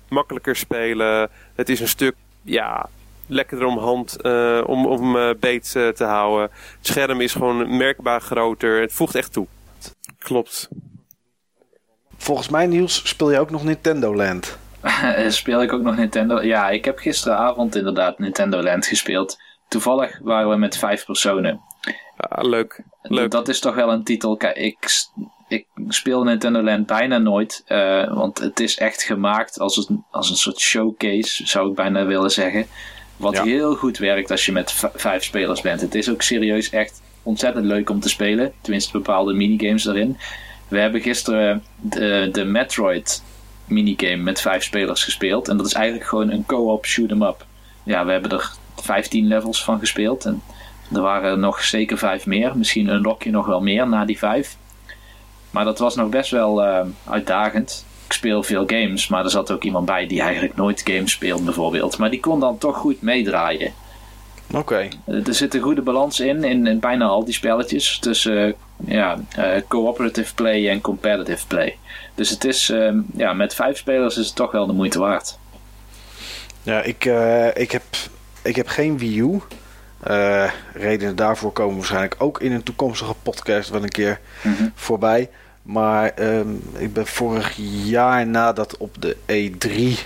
makkelijker 0.10 0.56
spelen. 0.56 1.30
Het 1.56 1.70
is 1.70 1.80
een 1.80 1.88
stuk, 1.88 2.16
ja, 2.42 2.90
lekkerder 3.28 3.68
om 3.68 3.78
hand, 3.78 4.22
om, 4.66 4.86
om 4.86 5.36
beet 5.40 5.72
te 5.72 6.04
houden. 6.04 6.50
Het 6.78 6.88
scherm 6.88 7.22
is 7.22 7.32
gewoon 7.32 7.78
merkbaar 7.78 8.22
groter. 8.22 8.82
Het 8.82 8.94
voegt 8.94 9.16
echt 9.16 9.34
toe. 9.34 9.48
Klopt. 10.20 10.70
Volgens 12.18 12.50
mij, 12.50 12.66
Niels, 12.66 13.08
speel 13.10 13.32
je 13.32 13.40
ook 13.40 13.52
nog 13.52 13.64
Nintendo 13.64 14.16
Land. 14.16 14.58
speel 15.28 15.62
ik 15.62 15.74
ook 15.74 15.82
nog 15.82 15.96
Nintendo? 15.96 16.42
Ja, 16.42 16.70
ik 16.70 16.86
heb 16.86 16.98
gisteravond 16.98 17.76
inderdaad 17.76 18.20
Nintendo 18.20 18.62
Land 18.62 18.86
gespeeld. 18.86 19.38
Toevallig 19.68 20.20
waren 20.24 20.50
we 20.50 20.56
met 20.56 20.78
vijf 20.78 21.06
personen. 21.06 21.67
Ah, 22.18 22.50
leuk. 22.50 22.84
leuk. 23.02 23.32
Dat 23.32 23.48
is 23.48 23.60
toch 23.60 23.76
wel 23.76 23.92
een 23.92 24.04
titel. 24.04 24.38
Kijk, 24.38 24.58
ik, 24.58 25.08
ik 25.48 25.66
speel 25.88 26.24
Nintendo 26.24 26.62
Land 26.62 26.86
bijna 26.86 27.18
nooit. 27.18 27.64
Uh, 27.68 28.14
want 28.14 28.40
het 28.40 28.60
is 28.60 28.78
echt 28.78 29.04
gemaakt 29.04 29.60
als 29.60 29.88
een, 29.88 30.04
als 30.12 30.30
een 30.30 30.36
soort 30.36 30.60
showcase, 30.60 31.48
zou 31.48 31.70
ik 31.70 31.76
bijna 31.76 32.06
willen 32.06 32.32
zeggen. 32.32 32.66
Wat 33.18 33.40
heel 33.40 33.76
goed 33.76 33.98
werkt 33.98 34.32
als 34.32 34.46
je 34.46 34.52
met 34.52 34.90
vijf 34.96 35.24
spelers 35.24 35.62
bent. 35.62 35.82
Het 35.82 35.96
is 35.96 36.10
ook 36.10 36.22
serieus 36.22 36.70
echt 36.70 37.02
ontzettend 37.24 37.66
leuk 37.66 37.90
om 37.90 38.00
te 38.00 38.10
spelen. 38.10 38.54
Tenminste, 38.62 38.92
bepaalde 38.92 39.34
minigames 39.34 39.84
daarin. 39.84 40.18
We 40.68 40.80
hebben 40.80 41.02
gisteren 41.02 41.64
de, 41.82 42.30
de 42.32 42.44
Metroid 42.44 43.24
minigame 43.68 44.24
met 44.24 44.42
vijf 44.42 44.64
spelers 44.64 45.04
gespeeld. 45.04 45.48
En 45.48 45.58
dat 45.58 45.66
is 45.66 45.74
eigenlijk 45.74 46.08
gewoon 46.08 46.32
een 46.32 46.46
co-op 46.46 46.86
shoot-em-up. 46.86 47.46
Ja, 47.84 48.06
we 48.06 48.12
hebben 48.12 48.32
er 48.32 48.52
15 48.76 49.28
levels 49.28 49.64
van 49.64 49.80
gespeeld. 49.80 50.26
En 50.26 50.42
er 50.94 51.02
waren 51.02 51.40
nog 51.40 51.64
zeker 51.64 51.98
vijf 51.98 52.26
meer. 52.26 52.58
Misschien 52.58 52.88
unlock 52.88 53.24
je 53.24 53.32
nog 53.32 53.46
wel 53.46 53.62
meer 53.62 53.88
na 53.88 54.06
die 54.06 54.18
vijf. 54.18 54.58
Maar 55.52 55.66
dat 55.66 55.80
was 55.80 55.96
nog 55.96 56.10
best 56.10 56.32
wel 56.32 56.64
uh, 56.64 56.80
uitdagend. 57.10 57.86
Ik 58.06 58.14
speel 58.14 58.44
veel 58.44 58.64
games, 58.68 59.08
maar 59.08 59.24
er 59.24 59.30
zat 59.30 59.52
ook 59.52 59.64
iemand 59.64 59.86
bij 59.86 60.08
die 60.08 60.22
eigenlijk 60.22 60.56
nooit 60.56 60.82
games 60.86 61.12
speelt 61.12 61.46
bijvoorbeeld. 61.46 61.98
Maar 61.98 62.10
die 62.10 62.20
kon 62.20 62.40
dan 62.40 62.58
toch 62.58 62.78
goed 62.78 63.02
meedraaien. 63.02 63.74
Oké. 64.54 64.88
Er 65.06 65.34
zit 65.34 65.54
een 65.54 65.62
goede 65.62 65.82
balans 65.82 66.20
in, 66.20 66.44
in, 66.44 66.80
bijna 66.80 67.06
al 67.06 67.26
die 67.26 67.34
spelletjes. 67.34 68.00
Tussen 68.00 68.56
ja, 68.86 69.18
uh, 69.40 69.46
cooperative 69.68 70.34
play 70.34 70.70
en 70.70 70.82
competitive 70.82 71.48
play. 71.48 71.78
Dus 72.16 72.30
het 72.30 72.44
is, 72.46 72.70
uh, 72.70 72.94
ja, 73.16 73.34
met 73.34 73.56
vijf 73.56 73.78
spelers 73.78 74.18
is 74.18 74.26
het 74.26 74.36
toch 74.36 74.52
wel 74.52 74.68
de 74.68 74.74
moeite 74.74 75.00
waard. 75.00 75.38
Ja, 76.64 76.82
ik, 76.82 77.06
ik, 77.54 77.72
heb, 77.72 77.84
ik 78.42 78.56
heb 78.56 78.68
geen 78.68 78.98
Wii 78.98 79.20
U. 79.20 79.40
Uh, 80.08 80.52
redenen 80.74 81.16
daarvoor 81.16 81.52
komen 81.52 81.76
waarschijnlijk 81.76 82.16
ook 82.18 82.42
in 82.42 82.52
een 82.52 82.64
toekomstige 82.64 83.14
podcast 83.24 83.70
wel 83.70 83.84
een 83.84 83.90
keer 83.90 84.20
mm 84.44 84.56
-hmm. 84.56 84.72
voorbij. 84.76 85.30
Maar 85.62 86.12
um, 86.20 86.64
ik 86.78 86.94
ben 86.94 87.08
vorig 87.08 87.54
jaar 87.84 88.28
nadat 88.28 88.78
op 88.78 89.02
de 89.02 89.16
E3 89.16 90.00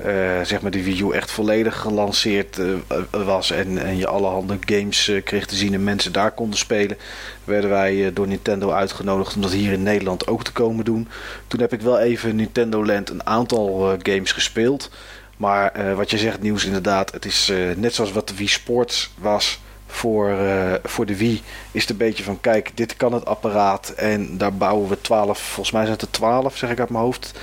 uh, 0.00 0.06
zeg 0.42 0.60
maar 0.60 0.70
de 0.70 0.82
Wii 0.82 1.02
U 1.02 1.10
echt 1.10 1.30
volledig 1.30 1.78
gelanceerd 1.78 2.58
uh, 2.58 2.74
was 3.10 3.50
en, 3.50 3.78
en 3.78 3.96
je 3.96 4.06
allerhande 4.06 4.58
games 4.60 5.12
kreeg 5.24 5.46
te 5.46 5.56
zien 5.56 5.74
en 5.74 5.84
mensen 5.84 6.12
daar 6.12 6.30
konden 6.30 6.58
spelen, 6.58 6.96
werden 7.44 7.70
wij 7.70 8.12
door 8.12 8.26
Nintendo 8.26 8.70
uitgenodigd 8.70 9.34
om 9.34 9.42
dat 9.42 9.52
hier 9.52 9.72
in 9.72 9.82
Nederland 9.82 10.26
ook 10.26 10.44
te 10.44 10.52
komen 10.52 10.84
doen. 10.84 11.08
Toen 11.46 11.60
heb 11.60 11.72
ik 11.72 11.80
wel 11.80 11.98
even 11.98 12.36
Nintendo 12.36 12.84
Land 12.84 13.10
een 13.10 13.26
aantal 13.26 13.96
games 14.02 14.32
gespeeld. 14.32 14.90
Maar 15.36 15.94
wat 15.96 16.10
je 16.10 16.18
zegt, 16.18 16.42
nieuws 16.42 16.64
inderdaad, 16.64 17.12
het 17.12 17.24
is 17.24 17.52
net 17.76 17.94
zoals 17.94 18.12
wat 18.12 18.28
de 18.28 18.34
Wii 18.34 18.48
Sports 18.48 19.10
was 19.18 19.60
voor, 19.86 20.36
voor 20.82 21.06
de 21.06 21.16
Wii, 21.16 21.42
is 21.72 21.80
het 21.80 21.90
een 21.90 21.96
beetje 21.96 22.22
van 22.22 22.40
kijk, 22.40 22.70
dit 22.74 22.96
kan 22.96 23.12
het 23.12 23.24
apparaat 23.24 23.88
en 23.88 24.38
daar 24.38 24.54
bouwen 24.54 24.88
we 24.88 25.00
12, 25.00 25.38
volgens 25.38 25.70
mij 25.70 25.82
zijn 25.82 25.92
het 25.94 26.02
er 26.02 26.10
12, 26.10 26.56
zeg 26.56 26.70
ik 26.70 26.80
uit 26.80 26.90
mijn 26.90 27.04
hoofd, 27.04 27.38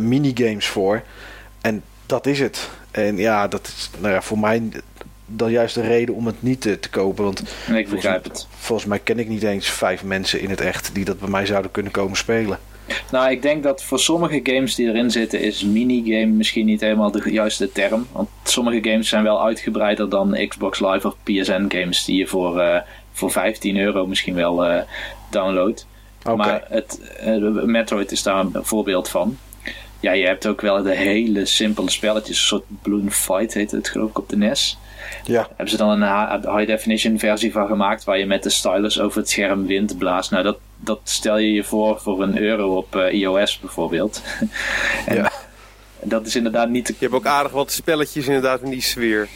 minigames 0.00 0.66
voor. 0.66 1.02
En 1.60 1.82
dat 2.06 2.26
is 2.26 2.40
het. 2.40 2.68
En 2.90 3.16
ja, 3.16 3.48
dat 3.48 3.66
is 3.66 3.90
nou 3.98 4.12
ja, 4.12 4.22
voor 4.22 4.38
mij 4.38 4.62
dan 5.26 5.50
juist 5.50 5.74
de 5.74 5.80
reden 5.80 6.14
om 6.14 6.26
het 6.26 6.42
niet 6.42 6.60
te, 6.60 6.78
te 6.78 6.90
kopen. 6.90 7.24
Want 7.24 7.42
ik 7.74 7.88
begrijp 7.88 8.24
het. 8.24 8.46
Volgens 8.58 8.88
mij 8.88 8.98
ken 8.98 9.18
ik 9.18 9.28
niet 9.28 9.42
eens 9.42 9.70
vijf 9.70 10.04
mensen 10.04 10.40
in 10.40 10.50
het 10.50 10.60
echt 10.60 10.90
die 10.94 11.04
dat 11.04 11.18
bij 11.18 11.28
mij 11.28 11.46
zouden 11.46 11.70
kunnen 11.70 11.92
komen 11.92 12.16
spelen. 12.16 12.58
Nou, 13.10 13.30
ik 13.30 13.42
denk 13.42 13.62
dat 13.62 13.82
voor 13.82 13.98
sommige 13.98 14.40
games 14.42 14.74
die 14.74 14.88
erin 14.88 15.10
zitten, 15.10 15.40
is 15.40 15.62
minigame 15.62 16.26
misschien 16.26 16.66
niet 16.66 16.80
helemaal 16.80 17.10
de 17.10 17.32
juiste 17.32 17.72
term. 17.72 18.06
Want 18.12 18.28
sommige 18.42 18.90
games 18.90 19.08
zijn 19.08 19.22
wel 19.22 19.44
uitgebreider 19.44 20.08
dan 20.08 20.46
Xbox 20.48 20.80
Live 20.80 21.06
of 21.06 21.16
PSN 21.22 21.64
games 21.68 22.04
die 22.04 22.18
je 22.18 22.26
voor, 22.26 22.58
uh, 22.58 22.76
voor 23.12 23.30
15 23.30 23.76
euro 23.76 24.06
misschien 24.06 24.34
wel 24.34 24.66
uh, 24.66 24.80
downloadt. 25.30 25.86
Okay. 26.22 26.36
Maar 26.36 26.64
het, 26.68 27.00
uh, 27.26 27.62
Metroid 27.62 28.12
is 28.12 28.22
daar 28.22 28.38
een 28.38 28.52
voorbeeld 28.54 29.08
van. 29.08 29.38
Ja, 30.00 30.12
je 30.12 30.26
hebt 30.26 30.46
ook 30.46 30.60
wel 30.60 30.82
de 30.82 30.94
hele 30.94 31.44
simpele 31.44 31.90
spelletjes. 31.90 32.38
Een 32.38 32.46
soort 32.46 32.64
Balloon 32.68 33.10
Fight 33.10 33.54
heet 33.54 33.70
het 33.70 33.88
geloof 33.88 34.10
ik 34.10 34.18
op 34.18 34.28
de 34.28 34.36
NES. 34.36 34.78
Ja. 35.24 35.46
Hebben 35.48 35.68
ze 35.68 35.76
dan 35.76 36.02
een 36.02 36.56
high 36.56 36.66
definition 36.66 37.18
versie 37.18 37.52
van 37.52 37.66
gemaakt 37.66 38.04
waar 38.04 38.18
je 38.18 38.26
met 38.26 38.42
de 38.42 38.50
stylus 38.50 39.00
over 39.00 39.18
het 39.18 39.30
scherm 39.30 39.66
wind 39.66 39.98
blaast. 39.98 40.30
Nou, 40.30 40.42
dat, 40.42 40.58
dat 40.84 41.00
stel 41.04 41.38
je 41.38 41.52
je 41.52 41.64
voor 41.64 42.00
voor 42.00 42.22
een 42.22 42.38
euro 42.38 42.76
op 42.76 42.96
uh, 42.96 43.12
iOS 43.12 43.58
bijvoorbeeld. 43.58 44.22
en 45.06 45.16
ja. 45.16 45.32
dat 46.00 46.26
is 46.26 46.36
inderdaad 46.36 46.68
niet... 46.68 46.88
Je 46.88 46.94
hebt 46.98 47.12
ook 47.12 47.26
aardig 47.26 47.52
wat 47.52 47.72
spelletjes 47.72 48.26
inderdaad 48.26 48.60
in 48.60 48.70
die 48.70 48.80
sfeer. 48.80 49.28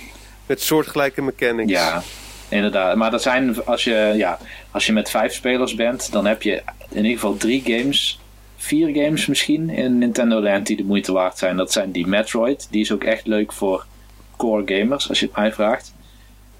Met 0.47 0.63
soortgelijke 0.63 1.23
mechanics. 1.23 1.71
Ja, 1.71 2.03
inderdaad. 2.49 2.97
Maar 2.97 3.11
dat 3.11 3.23
zijn, 3.23 3.65
als 3.65 3.85
je, 3.85 4.13
ja, 4.17 4.39
als 4.71 4.87
je 4.87 4.93
met 4.93 5.11
vijf 5.11 5.35
spelers 5.35 5.75
bent, 5.75 6.13
dan 6.13 6.27
heb 6.27 6.43
je 6.43 6.63
in 6.89 6.97
ieder 6.97 7.13
geval 7.13 7.37
drie 7.37 7.63
games 7.65 8.19
vier 8.57 9.05
games 9.05 9.27
misschien 9.27 9.71
in 9.71 9.99
Nintendo 9.99 10.41
Land 10.41 10.67
die 10.67 10.77
de 10.77 10.85
moeite 10.85 11.13
waard 11.13 11.39
zijn. 11.39 11.57
Dat 11.57 11.73
zijn 11.73 11.91
die 11.91 12.07
Metroid. 12.07 12.69
Die 12.71 12.81
is 12.81 12.93
ook 12.93 13.05
echt 13.05 13.27
leuk 13.27 13.53
voor 13.53 13.87
core 14.37 14.63
gamers, 14.79 15.09
als 15.09 15.21
je 15.21 15.27
het 15.27 15.37
mij 15.37 15.53
vraagt. 15.53 15.95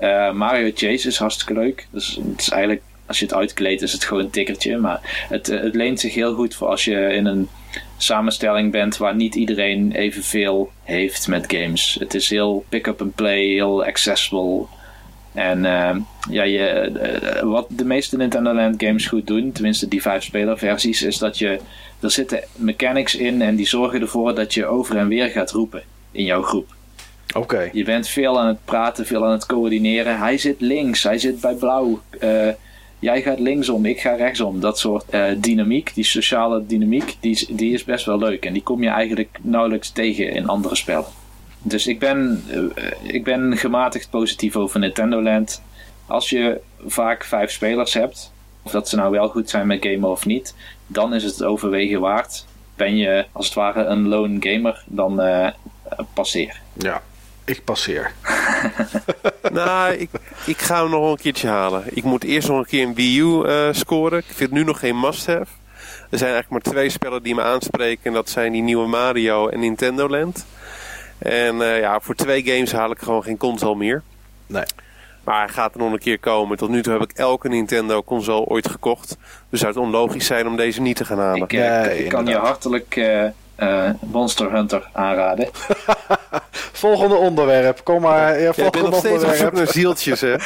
Uh, 0.01 0.33
Mario 0.33 0.71
Chase 0.75 1.09
is 1.09 1.19
hartstikke 1.19 1.53
leuk. 1.61 1.89
Dus 1.91 2.19
het 2.31 2.41
is 2.41 2.49
eigenlijk, 2.49 2.83
als 3.07 3.19
je 3.19 3.25
het 3.25 3.35
uitkleedt, 3.35 3.83
is 3.83 3.93
het 3.93 4.05
gewoon 4.05 4.23
een 4.23 4.31
tikkertje. 4.31 4.77
Maar 4.77 5.27
het, 5.29 5.47
het 5.47 5.75
leent 5.75 6.01
zich 6.01 6.15
heel 6.15 6.35
goed 6.35 6.55
voor 6.55 6.69
als 6.69 6.85
je 6.85 7.13
in 7.13 7.27
een 7.27 7.49
samenstelling 7.97 8.73
bent 8.73 8.97
waar 8.97 9.15
niet 9.15 9.35
iedereen 9.35 9.93
evenveel 9.93 10.71
heeft 10.83 11.29
met 11.29 11.45
games. 11.49 11.97
Het 12.01 12.15
is 12.15 12.31
heel 12.31 12.65
pick-up-and-play, 12.69 13.45
heel 13.45 13.85
accessible. 13.85 14.65
En 15.33 15.59
uh, 15.65 15.97
ja, 16.31 16.43
je, 16.43 16.91
uh, 17.35 17.43
wat 17.43 17.67
de 17.69 17.85
meeste 17.85 18.17
Nintendo 18.17 18.55
Land 18.55 18.83
games 18.83 19.07
goed 19.07 19.27
doen, 19.27 19.53
tenminste 19.53 19.89
die 19.89 20.03
vijf 20.03 20.23
speler 20.23 20.59
versies, 20.59 21.03
is 21.03 21.19
dat 21.19 21.39
je 21.39 21.61
er 22.01 22.11
zitten 22.11 22.41
mechanics 22.55 23.15
in 23.15 23.43
en 23.43 23.57
die 23.57 23.67
zorgen 23.67 24.01
ervoor 24.01 24.35
dat 24.35 24.55
je 24.55 24.67
over 24.67 24.97
en 24.97 25.09
weer 25.09 25.29
gaat 25.29 25.51
roepen 25.51 25.83
in 26.13 26.25
jouw 26.25 26.43
groep. 26.43 26.75
Oké. 27.35 27.71
Je 27.73 27.85
bent 27.85 28.09
veel 28.09 28.41
aan 28.41 28.47
het 28.47 28.65
praten, 28.65 29.07
veel 29.07 29.25
aan 29.25 29.31
het 29.33 29.47
coördineren. 29.47 30.19
Hij 30.19 30.39
zit 30.39 30.61
links, 30.61 31.03
hij 31.03 31.19
zit 31.19 31.41
bij 31.41 31.55
blauw. 31.55 32.01
Uh, 32.21 32.49
jij 33.07 33.23
gaat 33.23 33.39
linksom, 33.39 33.85
ik 33.85 34.01
ga 34.01 34.15
rechtsom. 34.15 34.61
Dat 34.61 34.79
soort 34.79 35.05
eh, 35.11 35.25
dynamiek, 35.37 35.95
die 35.95 36.05
sociale 36.05 36.67
dynamiek, 36.67 37.17
die 37.21 37.49
die 37.51 37.73
is 37.73 37.85
best 37.85 38.05
wel 38.05 38.19
leuk. 38.19 38.45
En 38.45 38.53
die 38.53 38.63
kom 38.63 38.83
je 38.83 38.89
eigenlijk 38.89 39.39
nauwelijks 39.43 39.91
tegen 39.91 40.33
in 40.33 40.47
andere 40.47 40.75
spellen. 40.75 41.05
Dus 41.63 41.87
ik 41.87 41.99
ben, 41.99 42.45
eh, 42.75 43.15
ik 43.15 43.25
ben 43.25 43.57
gematigd 43.57 44.11
positief 44.11 44.57
over 44.57 44.81
Nintendo 44.81 45.23
Land. 45.23 45.63
Als 46.07 46.31
je 46.31 46.61
vaak 46.87 47.25
vijf 47.25 47.51
spelers 47.51 47.95
hebt, 47.95 48.33
of 48.63 48.71
dat 48.71 48.89
ze 48.89 48.97
nou 48.97 49.11
wel 49.11 49.29
goed 49.29 49.51
zijn 49.51 49.67
met 49.67 49.87
gamen 49.87 50.11
of 50.11 50.27
niet, 50.27 50.55
dan 50.87 51.15
is 51.15 51.23
het 51.23 51.43
overwegen 51.43 52.01
waard. 52.01 52.47
Ben 52.77 52.97
je 52.97 53.27
als 53.33 53.47
het 53.47 53.55
ware 53.55 53.85
een 53.85 54.09
lone 54.09 54.37
gamer, 54.41 54.85
dan 54.87 55.21
eh, 55.21 55.49
passeer. 56.15 56.61
Ja, 56.73 57.03
ik 57.47 57.65
passeer. 57.65 58.13
nou, 59.53 59.93
ik, 59.93 60.11
ik 60.47 60.59
ga 60.59 60.83
hem 60.83 60.91
nog 60.91 61.11
een 61.11 61.17
keertje 61.17 61.49
halen. 61.49 61.85
Ik 61.87 62.05
moet 62.05 62.25
eerst 62.25 62.49
nog 62.49 62.59
een 62.59 62.67
keer 62.67 62.87
een 62.87 62.95
Wii 62.95 63.21
U 63.21 63.45
eh, 63.45 63.69
scoren. 63.71 64.19
Ik 64.19 64.25
vind 64.25 64.39
het 64.39 64.51
nu 64.51 64.65
nog 64.65 64.79
geen 64.79 65.01
must-have. 65.01 65.47
Er 66.11 66.19
zijn 66.19 66.33
eigenlijk 66.33 66.51
maar 66.51 66.73
twee 66.73 66.91
spellen 66.91 67.23
die 67.23 67.35
me 67.35 67.43
aanspreken. 67.43 68.05
En 68.05 68.13
dat 68.13 68.29
zijn 68.29 68.53
die 68.53 68.63
nieuwe 68.63 68.87
Mario 68.87 69.49
en 69.49 69.61
Nintendo 69.61 70.09
Land. 70.09 70.47
En 71.19 71.57
uh, 71.57 71.81
ja, 71.81 72.01
voor 72.01 72.15
twee 72.15 72.45
games 72.45 72.73
haal 72.73 72.91
ik 72.91 72.99
gewoon 72.99 73.23
geen 73.23 73.37
console 73.37 73.77
meer. 73.77 74.03
Nee. 74.47 74.65
Maar 75.25 75.39
hij 75.39 75.49
gaat 75.49 75.75
er 75.75 75.81
nog 75.81 75.93
een 75.93 75.99
keer 75.99 76.19
komen. 76.19 76.57
Tot 76.57 76.69
nu 76.69 76.83
toe 76.83 76.93
heb 76.93 77.03
ik 77.03 77.17
elke 77.19 77.49
Nintendo 77.49 78.03
console 78.03 78.47
ooit 78.47 78.69
gekocht. 78.69 79.17
Dus 79.51 79.61
zou 79.61 79.73
het 79.73 79.83
onlogisch 79.83 80.27
zijn 80.27 80.47
om 80.47 80.57
deze 80.57 80.81
niet 80.81 80.97
te 80.97 81.05
gaan 81.05 81.19
halen. 81.19 81.43
Ik, 81.43 81.53
uh, 81.53 81.81
nee, 81.81 82.05
ik 82.05 82.09
kan 82.09 82.27
je 82.27 82.37
hartelijk 82.37 82.97
uh, 83.59 83.91
Monster 84.01 84.53
Hunter 84.53 84.89
aanraden. 84.93 85.49
volgende 86.87 87.15
onderwerp, 87.15 87.81
kom 87.85 88.01
maar. 88.01 88.41
Ja, 88.41 88.53
Jij 88.57 88.71
bent 88.71 88.91
nog 88.91 88.97
steeds 88.97 89.25
op 89.25 89.33
zoek 89.33 89.53
naar 89.53 89.67
zieltjes, 89.67 90.21
hè? 90.21 90.31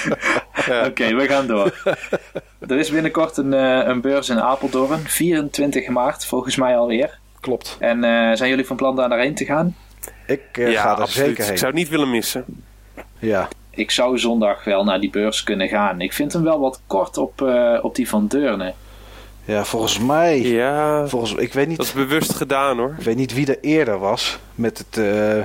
ja. 0.67 0.79
Oké, 0.79 0.87
okay, 0.87 1.15
we 1.15 1.27
gaan 1.27 1.47
door. 1.47 1.83
er 2.69 2.79
is 2.79 2.91
binnenkort 2.91 3.37
een, 3.37 3.53
uh, 3.53 3.87
een 3.87 4.01
beurs 4.01 4.29
in 4.29 4.41
Apeldoorn, 4.41 4.99
24 4.99 5.89
maart 5.89 6.25
volgens 6.25 6.57
mij 6.57 6.77
alweer. 6.77 7.19
Klopt. 7.41 7.77
En 7.79 7.97
uh, 7.97 8.33
zijn 8.33 8.49
jullie 8.49 8.67
van 8.67 8.77
plan 8.77 8.97
daar 8.97 9.09
naarheen 9.09 9.35
te 9.35 9.45
gaan? 9.45 9.77
Ik 10.27 10.43
uh, 10.59 10.73
ja, 10.73 10.83
ga 10.83 10.95
er 10.95 11.01
absoluut. 11.01 11.29
zeker 11.29 11.45
heen. 11.45 11.53
Ik 11.53 11.59
zou 11.59 11.71
het 11.71 11.81
niet 11.81 11.89
willen 11.89 12.11
missen. 12.11 12.45
Ja. 13.19 13.49
Ik 13.71 13.91
zou 13.91 14.19
zondag 14.19 14.65
wel 14.65 14.85
naar 14.85 15.01
die 15.01 15.11
beurs 15.11 15.43
kunnen 15.43 15.69
gaan. 15.69 16.01
Ik 16.01 16.13
vind 16.13 16.33
hem 16.33 16.43
wel 16.43 16.61
wat 16.61 16.81
kort 16.87 17.19
op, 17.19 17.41
op 17.83 17.95
die 17.95 18.09
van 18.09 18.27
Deurne. 18.27 18.75
Ja, 19.51 19.65
volgens 19.65 19.99
mij. 19.99 20.41
Ja, 20.41 21.07
volgens, 21.07 21.35
ik 21.35 21.53
weet 21.53 21.69
niet, 21.69 21.77
dat 21.77 21.87
is 21.87 21.93
bewust 21.93 22.33
gedaan 22.33 22.79
hoor. 22.79 22.95
Ik 22.99 23.05
weet 23.05 23.17
niet 23.17 23.35
wie 23.35 23.47
er 23.47 23.59
eerder 23.61 23.99
was 23.99 24.39
met 24.55 24.79
het, 24.79 24.97
uh, 24.97 25.45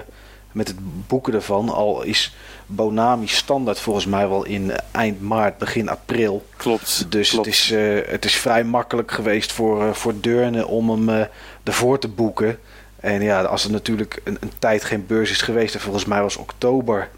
met 0.51 0.67
het 0.67 0.77
boeken 1.07 1.33
ervan. 1.33 1.69
Al 1.69 2.03
is 2.03 2.35
Bonami 2.65 3.27
standaard 3.27 3.79
volgens 3.79 4.05
mij 4.05 4.27
wel 4.27 4.45
in 4.45 4.71
eind 4.91 5.21
maart, 5.21 5.57
begin 5.57 5.89
april. 5.89 6.45
Klopt. 6.57 7.05
Dus 7.09 7.29
klopt. 7.29 7.45
Het, 7.45 7.55
is, 7.55 7.71
uh, 7.71 7.99
het 8.05 8.25
is 8.25 8.35
vrij 8.35 8.63
makkelijk 8.63 9.11
geweest 9.11 9.51
voor, 9.51 9.83
uh, 9.83 9.91
voor 9.91 10.13
Deurne 10.21 10.67
om 10.67 10.89
hem 10.89 11.27
ervoor 11.63 11.99
te 11.99 12.07
boeken. 12.07 12.59
En 12.99 13.21
ja, 13.21 13.43
als 13.43 13.63
er 13.63 13.71
natuurlijk 13.71 14.21
een, 14.23 14.37
een 14.39 14.51
tijd 14.59 14.83
geen 14.83 15.05
beurs 15.05 15.31
is 15.31 15.41
geweest, 15.41 15.73
en 15.73 15.81
volgens 15.81 16.05
mij 16.05 16.21
was 16.21 16.37
oktober 16.37 17.09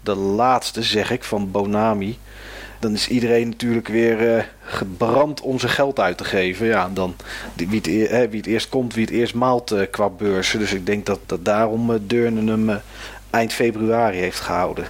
de 0.00 0.14
laatste, 0.14 0.82
zeg 0.82 1.10
ik, 1.10 1.24
van 1.24 1.50
Bonami 1.50 2.18
dan 2.80 2.92
is 2.92 3.08
iedereen 3.08 3.48
natuurlijk 3.48 3.88
weer 3.88 4.36
uh, 4.36 4.42
gebrand 4.60 5.40
om 5.40 5.58
zijn 5.58 5.72
geld 5.72 6.00
uit 6.00 6.18
te 6.18 6.24
geven. 6.24 6.66
Ja, 6.66 6.90
dan 6.92 7.16
wie 7.54 7.76
het, 7.76 7.86
uh, 7.86 8.08
wie 8.08 8.40
het 8.40 8.46
eerst 8.46 8.68
komt, 8.68 8.94
wie 8.94 9.04
het 9.04 9.14
eerst 9.14 9.34
maalt 9.34 9.72
uh, 9.72 9.80
qua 9.90 10.08
beurzen. 10.08 10.58
Dus 10.58 10.72
ik 10.72 10.86
denk 10.86 11.06
dat, 11.06 11.20
dat 11.26 11.44
daarom 11.44 11.90
uh, 11.90 11.96
Deurne 12.00 12.50
hem 12.50 12.80
eind 13.30 13.52
februari 13.52 14.18
heeft 14.18 14.40
gehouden. 14.40 14.84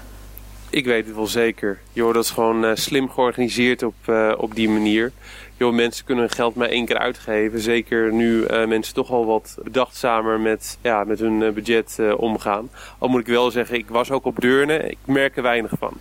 Ik 0.70 0.84
weet 0.84 1.06
het 1.06 1.16
wel 1.16 1.26
zeker. 1.26 1.78
Joh, 1.92 2.14
dat 2.14 2.24
is 2.24 2.30
gewoon 2.30 2.76
slim 2.76 3.10
georganiseerd 3.10 3.82
op, 3.82 3.94
op 4.36 4.54
die 4.54 4.68
manier. 4.68 5.12
Joh, 5.56 5.74
mensen 5.74 6.04
kunnen 6.04 6.24
hun 6.24 6.32
geld 6.32 6.54
maar 6.54 6.68
één 6.68 6.86
keer 6.86 6.98
uitgeven. 6.98 7.60
Zeker 7.60 8.12
nu 8.12 8.46
mensen 8.66 8.94
toch 8.94 9.10
al 9.10 9.26
wat 9.26 9.58
bedachtzamer 9.62 10.40
met, 10.40 10.78
ja, 10.80 11.04
met 11.04 11.18
hun 11.18 11.54
budget 11.54 11.98
omgaan. 12.16 12.70
Al 12.98 13.08
moet 13.08 13.20
ik 13.20 13.26
wel 13.26 13.50
zeggen, 13.50 13.76
ik 13.76 13.88
was 13.88 14.10
ook 14.10 14.24
op 14.24 14.40
Deurne. 14.40 14.78
Ik 14.78 14.98
merk 15.04 15.36
er 15.36 15.42
weinig 15.42 15.72
van. 15.78 15.92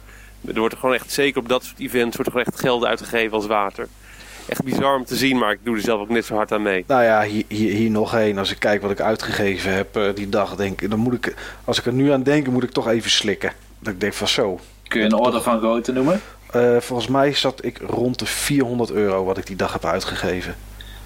Er 0.47 0.59
wordt 0.59 0.73
er 0.73 0.79
gewoon 0.79 0.95
echt, 0.95 1.11
zeker 1.11 1.41
op 1.41 1.49
dat 1.49 1.63
soort 1.63 1.79
events, 1.79 2.15
wordt 2.15 2.17
er 2.17 2.31
gewoon 2.31 2.45
echt 2.45 2.59
geld 2.59 2.85
uitgegeven 2.85 3.31
als 3.31 3.45
water. 3.45 3.87
Echt 4.47 4.63
bizar 4.63 4.95
om 4.95 5.05
te 5.05 5.15
zien, 5.15 5.37
maar 5.37 5.51
ik 5.51 5.59
doe 5.63 5.75
er 5.75 5.81
zelf 5.81 6.01
ook 6.01 6.09
net 6.09 6.25
zo 6.25 6.35
hard 6.35 6.51
aan 6.51 6.61
mee. 6.61 6.83
Nou 6.87 7.03
ja, 7.03 7.23
hier, 7.23 7.43
hier, 7.47 7.73
hier 7.73 7.89
nog 7.89 8.15
één. 8.15 8.37
Als 8.37 8.51
ik 8.51 8.59
kijk 8.59 8.81
wat 8.81 8.91
ik 8.91 8.99
uitgegeven 8.99 9.73
heb 9.73 9.97
uh, 9.97 10.15
die 10.15 10.29
dag, 10.29 10.55
denk 10.55 10.81
ik, 10.81 10.89
dan 10.89 10.99
moet 10.99 11.13
ik, 11.13 11.33
als 11.63 11.79
ik 11.79 11.85
er 11.85 11.93
nu 11.93 12.11
aan 12.11 12.23
denk, 12.23 12.47
moet 12.47 12.63
ik 12.63 12.71
toch 12.71 12.87
even 12.87 13.09
slikken. 13.09 13.51
Dat 13.79 13.93
ik 13.93 13.99
denk 13.99 14.13
van 14.13 14.27
zo. 14.27 14.59
Kun 14.87 14.99
je 14.99 15.05
een 15.05 15.13
orde 15.13 15.41
van 15.41 15.59
grootte 15.59 15.91
noemen? 15.91 16.21
Uh, 16.55 16.77
volgens 16.79 17.09
mij 17.09 17.33
zat 17.33 17.65
ik 17.65 17.79
rond 17.87 18.19
de 18.19 18.25
400 18.25 18.91
euro 18.91 19.23
wat 19.23 19.37
ik 19.37 19.47
die 19.47 19.55
dag 19.55 19.73
heb 19.73 19.85
uitgegeven. 19.85 20.55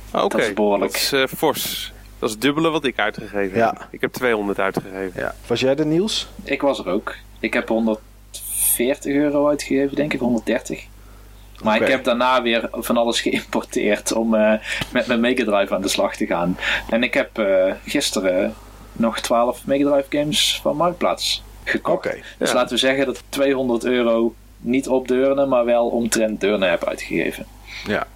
Oké, 0.08 0.24
okay. 0.24 0.40
dat 0.40 0.50
is 0.50 0.54
behoorlijk. 0.54 0.92
Dat 0.92 1.02
is 1.02 1.14
uh, 1.14 1.24
fors. 1.38 1.94
Dat 2.20 2.30
is 2.30 2.36
het 2.36 2.44
dubbele 2.44 2.70
wat 2.70 2.84
ik 2.84 3.00
uitgegeven 3.00 3.58
ja. 3.58 3.68
heb. 3.68 3.88
Ik 3.92 4.02
heb 4.02 4.14
200 4.14 4.60
uitgegeven. 4.60 5.22
Ja. 5.22 5.36
Was 5.48 5.60
jij 5.60 5.76
er, 5.76 5.86
Niels? 5.86 6.28
Ik 6.44 6.62
was 6.62 6.80
er 6.80 6.88
ook. 6.88 7.16
Ik 7.40 7.54
heb 7.54 7.68
100 7.68 8.00
40 8.80 9.14
euro 9.14 9.48
uitgegeven, 9.48 9.96
denk 9.96 10.14
ik, 10.14 10.20
130. 10.20 10.86
Maar 11.64 11.76
okay. 11.76 11.88
ik 11.88 11.94
heb 11.94 12.04
daarna 12.04 12.42
weer 12.42 12.70
van 12.72 12.98
alles 12.98 13.22
geïmporteerd 13.30 14.12
om 14.12 14.34
uh, 14.34 14.54
met 14.92 15.08
mijn 15.08 15.20
Mega 15.20 15.44
Drive 15.44 15.74
aan 15.74 15.82
de 15.82 15.88
slag 15.88 16.16
te 16.16 16.26
gaan. 16.26 16.58
En 16.90 17.04
ik 17.04 17.14
heb 17.14 17.40
uh, 17.40 17.74
gisteren 17.86 18.54
nog 18.92 19.20
12 19.20 19.66
Mega 19.66 19.90
Drive 19.90 20.18
games 20.18 20.60
van 20.62 20.76
Marktplaats 20.76 21.44
gekocht. 21.64 22.06
Okay, 22.06 22.24
dus 22.38 22.50
ja. 22.50 22.56
laten 22.56 22.74
we 22.74 22.78
zeggen 22.78 23.06
dat 23.06 23.24
200 23.30 23.86
euro 23.86 24.34
niet 24.58 24.88
op 24.88 25.08
Deurne, 25.08 25.46
maar 25.46 25.66
wel 25.66 25.88
omtrent 25.88 26.42
Deurne 26.42 26.66
heb 26.66 26.86
uitgegeven. 26.86 27.46
Ja. 27.88 28.08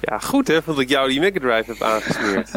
Ja, 0.00 0.18
goed 0.18 0.48
hè, 0.48 0.58
dat 0.64 0.78
ik 0.78 0.88
jou 0.88 1.08
die 1.08 1.20
Mega 1.20 1.38
Drive 1.40 1.64
heb 1.66 1.82
aangesmeerd. 1.82 2.50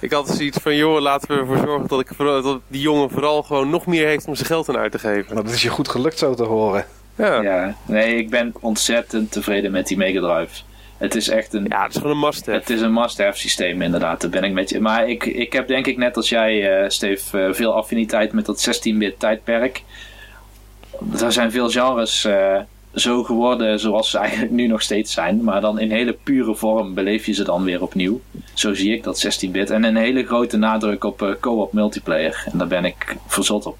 ik 0.00 0.12
had 0.12 0.28
zoiets 0.28 0.58
van, 0.62 0.76
joh, 0.76 1.00
laten 1.00 1.28
we 1.28 1.40
ervoor 1.40 1.56
zorgen 1.56 1.88
dat, 1.88 2.00
ik, 2.00 2.08
dat 2.18 2.60
die 2.68 2.80
jongen 2.80 3.10
vooral 3.10 3.42
gewoon 3.42 3.70
nog 3.70 3.86
meer 3.86 4.06
heeft 4.06 4.26
om 4.26 4.34
zijn 4.34 4.46
geld 4.46 4.68
aan 4.68 4.76
uit 4.76 4.92
te 4.92 4.98
geven. 4.98 5.34
Nou, 5.34 5.46
dat 5.46 5.54
is 5.54 5.62
je 5.62 5.68
goed 5.68 5.88
gelukt 5.88 6.18
zo 6.18 6.34
te 6.34 6.42
horen. 6.42 6.86
Ja. 7.16 7.42
ja. 7.42 7.76
Nee, 7.86 8.16
ik 8.16 8.30
ben 8.30 8.52
ontzettend 8.60 9.32
tevreden 9.32 9.70
met 9.70 9.86
die 9.86 9.96
Mega 9.96 10.20
Drive. 10.20 10.62
Het 10.96 11.14
is 11.14 11.28
echt 11.28 11.54
een... 11.54 11.66
Ja, 11.68 11.82
het 11.82 11.94
is 11.94 12.00
gewoon 12.00 12.12
een 12.12 12.18
must-have. 12.18 12.58
Het 12.58 12.70
is 12.70 12.80
een 12.80 12.92
must-have 12.92 13.38
systeem 13.38 13.82
inderdaad, 13.82 14.20
daar 14.20 14.30
ben 14.30 14.44
ik 14.44 14.52
met 14.52 14.70
je. 14.70 14.80
Maar 14.80 15.08
ik, 15.08 15.24
ik 15.24 15.52
heb 15.52 15.68
denk 15.68 15.86
ik 15.86 15.96
net 15.96 16.16
als 16.16 16.28
jij, 16.28 16.82
uh, 16.82 16.88
Steve, 16.88 17.38
uh, 17.38 17.54
veel 17.54 17.74
affiniteit 17.74 18.32
met 18.32 18.46
dat 18.46 18.68
16-bit 18.68 19.20
tijdperk. 19.20 19.82
Er 21.20 21.32
zijn 21.32 21.50
veel 21.50 21.70
genres... 21.70 22.24
Uh, 22.24 22.58
zo 22.94 23.22
geworden 23.22 23.80
zoals 23.80 24.10
ze 24.10 24.18
eigenlijk 24.18 24.52
nu 24.52 24.66
nog 24.66 24.82
steeds 24.82 25.12
zijn. 25.12 25.44
Maar 25.44 25.60
dan 25.60 25.78
in 25.78 25.90
hele 25.90 26.12
pure 26.12 26.54
vorm 26.54 26.94
beleef 26.94 27.26
je 27.26 27.32
ze 27.32 27.44
dan 27.44 27.64
weer 27.64 27.82
opnieuw. 27.82 28.20
Zo 28.54 28.74
zie 28.74 28.92
ik 28.92 29.02
dat 29.02 29.26
16-bit. 29.26 29.70
En 29.70 29.84
een 29.84 29.96
hele 29.96 30.24
grote 30.24 30.56
nadruk 30.56 31.04
op 31.04 31.22
uh, 31.22 31.30
co-op 31.40 31.72
multiplayer. 31.72 32.44
En 32.52 32.58
daar 32.58 32.66
ben 32.66 32.84
ik 32.84 33.16
verzot 33.26 33.66
op. 33.66 33.76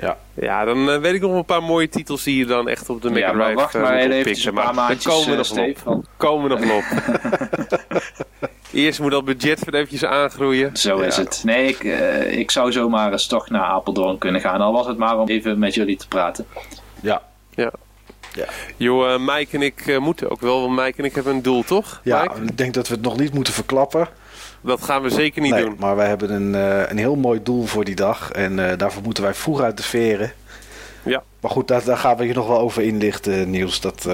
Ja, 0.00 0.16
ja 0.34 0.64
dan 0.64 0.88
uh, 0.88 0.96
weet 0.96 1.14
ik 1.14 1.20
nog 1.20 1.34
een 1.34 1.44
paar 1.44 1.62
mooie 1.62 1.88
titels 1.88 2.22
die 2.22 2.36
je 2.36 2.46
dan 2.46 2.68
echt 2.68 2.90
op 2.90 3.02
de 3.02 3.10
Mega 3.10 3.26
ja, 3.26 3.32
Drive 3.32 3.44
maar 3.44 3.54
wacht 3.54 3.74
maar 3.74 4.06
uh, 4.06 4.16
even 4.16 4.48
een 4.48 4.54
paar 4.54 4.74
maandjes, 4.74 5.04
komen 5.14 5.30
we 5.30 5.36
nog 5.36 5.46
Steve, 5.46 5.90
op. 5.90 6.04
Komen 6.16 6.58
we 6.58 6.66
nog 6.66 6.76
op. 6.76 6.84
Eerst 8.72 9.00
moet 9.00 9.10
dat 9.10 9.24
budget 9.24 9.64
weer 9.64 9.74
eventjes 9.74 10.04
aangroeien. 10.04 10.76
Zo 10.76 10.98
is 10.98 11.16
het. 11.16 11.42
Nee, 11.44 11.68
ik, 11.68 11.84
uh, 11.84 12.38
ik 12.38 12.50
zou 12.50 12.72
zomaar 12.72 13.12
eens 13.12 13.26
toch 13.26 13.50
naar 13.50 13.64
Apeldoorn 13.64 14.18
kunnen 14.18 14.40
gaan. 14.40 14.60
Al 14.60 14.72
was 14.72 14.86
het 14.86 14.98
maar 14.98 15.18
om 15.18 15.28
even 15.28 15.58
met 15.58 15.74
jullie 15.74 15.96
te 15.96 16.08
praten. 16.08 16.46
Ja. 17.00 17.22
Ja. 17.54 17.72
Ja. 18.32 18.44
Joh, 18.76 19.08
uh, 19.08 19.18
Mike 19.18 19.56
en 19.56 19.62
ik 19.62 19.86
uh, 19.86 19.98
moeten 19.98 20.30
ook 20.30 20.40
wel, 20.40 20.60
want 20.60 20.80
Mike 20.80 20.98
en 20.98 21.04
ik 21.04 21.14
hebben 21.14 21.34
een 21.34 21.42
doel, 21.42 21.62
toch? 21.62 22.00
Ja, 22.04 22.22
Mike? 22.22 22.42
ik 22.42 22.58
denk 22.58 22.74
dat 22.74 22.88
we 22.88 22.94
het 22.94 23.02
nog 23.02 23.18
niet 23.18 23.34
moeten 23.34 23.52
verklappen. 23.52 24.08
Dat 24.60 24.82
gaan 24.82 25.02
we 25.02 25.10
zeker 25.10 25.42
niet 25.42 25.52
nee, 25.52 25.64
doen. 25.64 25.76
Maar 25.78 25.96
wij 25.96 26.08
hebben 26.08 26.32
een, 26.32 26.54
uh, 26.54 26.90
een 26.90 26.98
heel 26.98 27.16
mooi 27.16 27.42
doel 27.42 27.64
voor 27.66 27.84
die 27.84 27.94
dag. 27.94 28.30
En 28.30 28.78
daarvoor 28.78 29.02
moeten 29.02 29.22
wij 29.22 29.34
vroeg 29.34 29.60
uit 29.60 29.76
de 29.76 29.82
veren. 29.82 30.32
Ja. 31.02 31.22
Maar 31.40 31.50
goed, 31.50 31.68
daar, 31.68 31.84
daar 31.84 31.96
gaan 31.96 32.16
we 32.16 32.26
je 32.26 32.34
nog 32.34 32.46
wel 32.46 32.58
over 32.58 32.82
inlichten, 32.82 33.50
Niels. 33.50 33.80
Dat, 33.80 34.08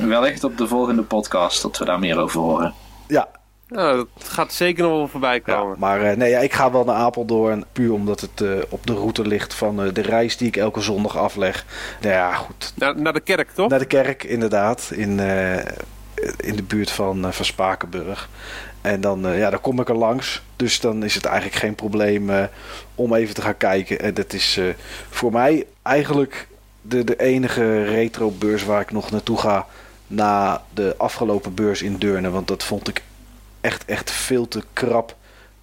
Wellicht 0.00 0.44
op 0.44 0.58
de 0.58 0.66
volgende 0.66 1.02
podcast 1.02 1.62
dat 1.62 1.78
we 1.78 1.84
daar 1.84 1.98
meer 1.98 2.18
over 2.18 2.40
horen. 2.40 2.74
Ja, 3.06 3.28
nou, 3.72 3.96
dat 3.96 4.28
gaat 4.28 4.52
zeker 4.52 4.82
nog 4.82 4.92
wel 4.92 5.08
voorbij 5.08 5.40
komen. 5.40 5.72
Ja, 5.72 5.78
maar 5.78 6.10
uh, 6.10 6.16
nee, 6.16 6.30
ja, 6.30 6.38
ik 6.38 6.52
ga 6.52 6.72
wel 6.72 6.84
naar 6.84 6.94
Apeldoorn. 6.94 7.64
Puur 7.72 7.92
omdat 7.92 8.20
het 8.20 8.40
uh, 8.40 8.52
op 8.68 8.86
de 8.86 8.94
route 8.94 9.26
ligt 9.26 9.54
van 9.54 9.84
uh, 9.84 9.92
de 9.92 10.00
reis 10.00 10.36
die 10.36 10.48
ik 10.48 10.56
elke 10.56 10.80
zondag 10.80 11.16
afleg. 11.16 11.64
Nou 12.00 12.14
ja, 12.14 12.34
goed. 12.34 12.72
Naar, 12.76 13.00
naar 13.00 13.12
de 13.12 13.20
kerk, 13.20 13.50
toch? 13.50 13.68
Naar 13.70 13.78
de 13.78 13.84
kerk, 13.84 14.24
inderdaad. 14.24 14.90
In, 14.94 15.20
in 16.36 16.56
de 16.56 16.62
buurt 16.66 16.90
van, 16.90 17.32
van 17.32 17.44
Spakenburg. 17.44 18.28
En 18.80 19.00
dan, 19.00 19.36
ja, 19.36 19.50
dan 19.50 19.60
kom 19.60 19.80
ik 19.80 19.88
er 19.88 19.96
langs. 19.96 20.42
Dus 20.56 20.80
dan 20.80 21.04
is 21.04 21.14
het 21.14 21.24
eigenlijk 21.24 21.56
geen 21.56 21.74
probleem 21.74 22.30
om 22.94 23.14
even 23.14 23.34
te 23.34 23.42
gaan 23.42 23.56
kijken. 23.56 24.00
En 24.00 24.14
dat 24.14 24.32
is 24.32 24.60
voor 25.10 25.32
mij 25.32 25.66
eigenlijk 25.82 26.48
de, 26.80 27.04
de 27.04 27.16
enige 27.16 27.84
retro-beurs 27.84 28.64
waar 28.64 28.80
ik 28.80 28.92
nog 28.92 29.10
naartoe 29.10 29.38
ga. 29.38 29.66
Na 30.06 30.62
de 30.74 30.94
afgelopen 30.98 31.54
beurs 31.54 31.82
in 31.82 31.96
Deurne. 31.96 32.30
Want 32.30 32.48
dat 32.48 32.64
vond 32.64 32.88
ik 32.88 33.02
echt, 33.62 33.84
echt 33.84 34.10
veel 34.10 34.48
te 34.48 34.62
krap, 34.72 35.16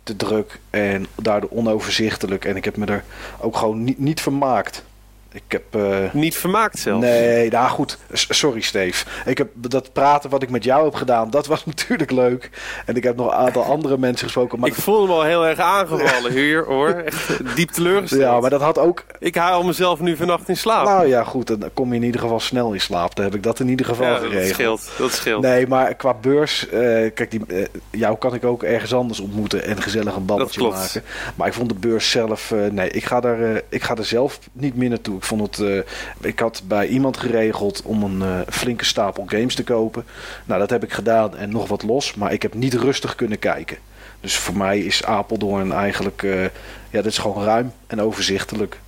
te 0.03 0.15
druk 0.15 0.59
en 0.69 1.07
daardoor 1.15 1.49
onoverzichtelijk. 1.49 2.45
En 2.45 2.55
ik 2.55 2.65
heb 2.65 2.77
me 2.77 2.85
er 2.85 3.03
ook 3.39 3.57
gewoon 3.57 3.83
niet, 3.83 3.99
niet 3.99 4.21
vermaakt. 4.21 4.83
Ik 5.31 5.43
heb... 5.47 5.75
eh, 5.75 6.13
Niet 6.13 6.37
vermaakt 6.37 6.79
zelf. 6.79 7.01
Nee, 7.01 7.49
nou 7.49 7.69
goed. 7.69 7.97
Sorry, 8.11 8.61
Steve. 8.61 9.05
Ik 9.25 9.37
heb 9.37 9.47
dat 9.53 9.93
praten 9.93 10.29
wat 10.29 10.43
ik 10.43 10.49
met 10.49 10.63
jou 10.63 10.83
heb 10.85 10.93
gedaan, 10.93 11.29
dat 11.29 11.45
was 11.47 11.65
natuurlijk 11.71 12.11
leuk. 12.11 12.49
En 12.85 12.95
ik 12.95 13.03
heb 13.03 13.15
nog 13.15 13.25
een 13.27 13.33
aantal 13.37 13.63
andere 13.63 13.97
mensen 13.97 14.25
gesproken. 14.25 14.59
Maar 14.59 14.69
Ik 14.69 14.75
voel 14.75 15.01
hem 15.01 15.11
al 15.11 15.23
heel 15.23 15.45
erg 15.47 15.59
aangevallen 15.59 16.31
hier 16.41 16.65
hoor. 16.65 16.89
Echt 16.89 17.55
diep 17.55 17.69
teleurgesteld. 17.69 18.21
ja, 18.21 18.39
maar 18.39 18.49
dat 18.49 18.61
had 18.61 18.77
ook... 18.77 19.05
Ik 19.19 19.35
haal 19.35 19.63
mezelf 19.63 19.99
nu 19.99 20.15
vannacht 20.15 20.49
in 20.49 20.57
slaap. 20.57 20.85
Nou 20.85 21.07
ja, 21.07 21.23
goed. 21.23 21.47
Dan 21.47 21.69
kom 21.73 21.89
je 21.89 21.95
in 21.95 22.03
ieder 22.03 22.21
geval 22.21 22.39
snel 22.39 22.73
in 22.73 22.81
slaap. 22.81 23.15
Dan 23.15 23.25
heb 23.25 23.35
ik 23.35 23.43
dat 23.43 23.59
in 23.59 23.67
ieder 23.67 23.85
geval 23.85 24.05
ja, 24.05 24.13
dat 24.13 24.21
geregeld. 24.21 24.49
scheelt. 24.79 24.91
Dat 24.97 25.11
scheelt. 25.11 25.41
Nee, 25.41 25.67
maar 25.67 25.93
qua 25.95 26.13
beurs, 26.21 26.67
eh, 26.69 26.79
kijk, 27.13 27.31
die, 27.31 27.41
eh, 27.47 27.65
jou 27.91 28.17
kan 28.17 28.33
ik 28.33 28.43
ook 28.45 28.63
ergens 28.63 28.93
anders 28.93 29.19
ontmoeten 29.19 29.63
en 29.63 29.81
gezellig 29.81 30.15
een 30.15 30.25
babbeltje 30.25 30.61
Dat 30.61 30.71
maken. 30.71 31.03
Maar 31.35 31.47
ik 31.47 31.53
vond 31.53 31.69
de 31.69 31.75
beurs 31.75 32.09
zelf, 32.11 32.53
nee, 32.71 32.89
ik 32.89 33.05
ga, 33.05 33.19
daar, 33.19 33.61
ik 33.69 33.83
ga 33.83 33.95
er 33.95 34.05
zelf 34.05 34.39
niet 34.51 34.75
meer 34.75 34.89
naartoe. 34.89 35.17
Ik 35.19 35.25
vond 35.25 35.41
het, 35.41 35.67
eh, 35.67 36.29
ik 36.29 36.39
had 36.39 36.61
bij 36.67 36.87
iemand 36.87 37.17
geregeld 37.17 37.81
om 37.83 38.03
een 38.03 38.21
eh, 38.21 38.39
flinke 38.49 38.85
stapel 38.85 39.23
games 39.27 39.55
te 39.55 39.63
kopen. 39.63 40.05
Nou, 40.45 40.59
dat 40.59 40.69
heb 40.69 40.83
ik 40.83 40.93
gedaan 40.93 41.37
en 41.37 41.49
nog 41.49 41.67
wat 41.67 41.83
los, 41.83 42.15
maar 42.15 42.33
ik 42.33 42.41
heb 42.41 42.53
niet 42.53 42.73
rustig 42.73 43.15
kunnen 43.15 43.39
kijken. 43.39 43.77
Dus 44.21 44.37
voor 44.37 44.57
mij 44.57 44.79
is 44.79 45.03
Apeldoorn 45.03 45.71
eigenlijk, 45.71 46.23
eh, 46.23 46.43
ja, 46.43 46.49
dat 46.91 47.05
is 47.05 47.17
gewoon 47.17 47.43
ruim 47.43 47.71
en 47.87 48.01
overzichtelijk. 48.01 48.79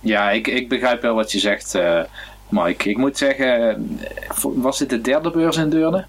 Ja, 0.00 0.30
ik, 0.30 0.46
ik 0.46 0.68
begrijp 0.68 1.02
wel 1.02 1.14
wat 1.14 1.32
je 1.32 1.38
zegt, 1.38 1.78
Mike. 2.48 2.90
Ik 2.90 2.96
moet 2.96 3.18
zeggen, 3.18 4.00
was 4.42 4.78
dit 4.78 4.90
de 4.90 5.00
derde 5.00 5.30
beurs 5.30 5.56
in 5.56 5.70
Deurne? 5.70 6.04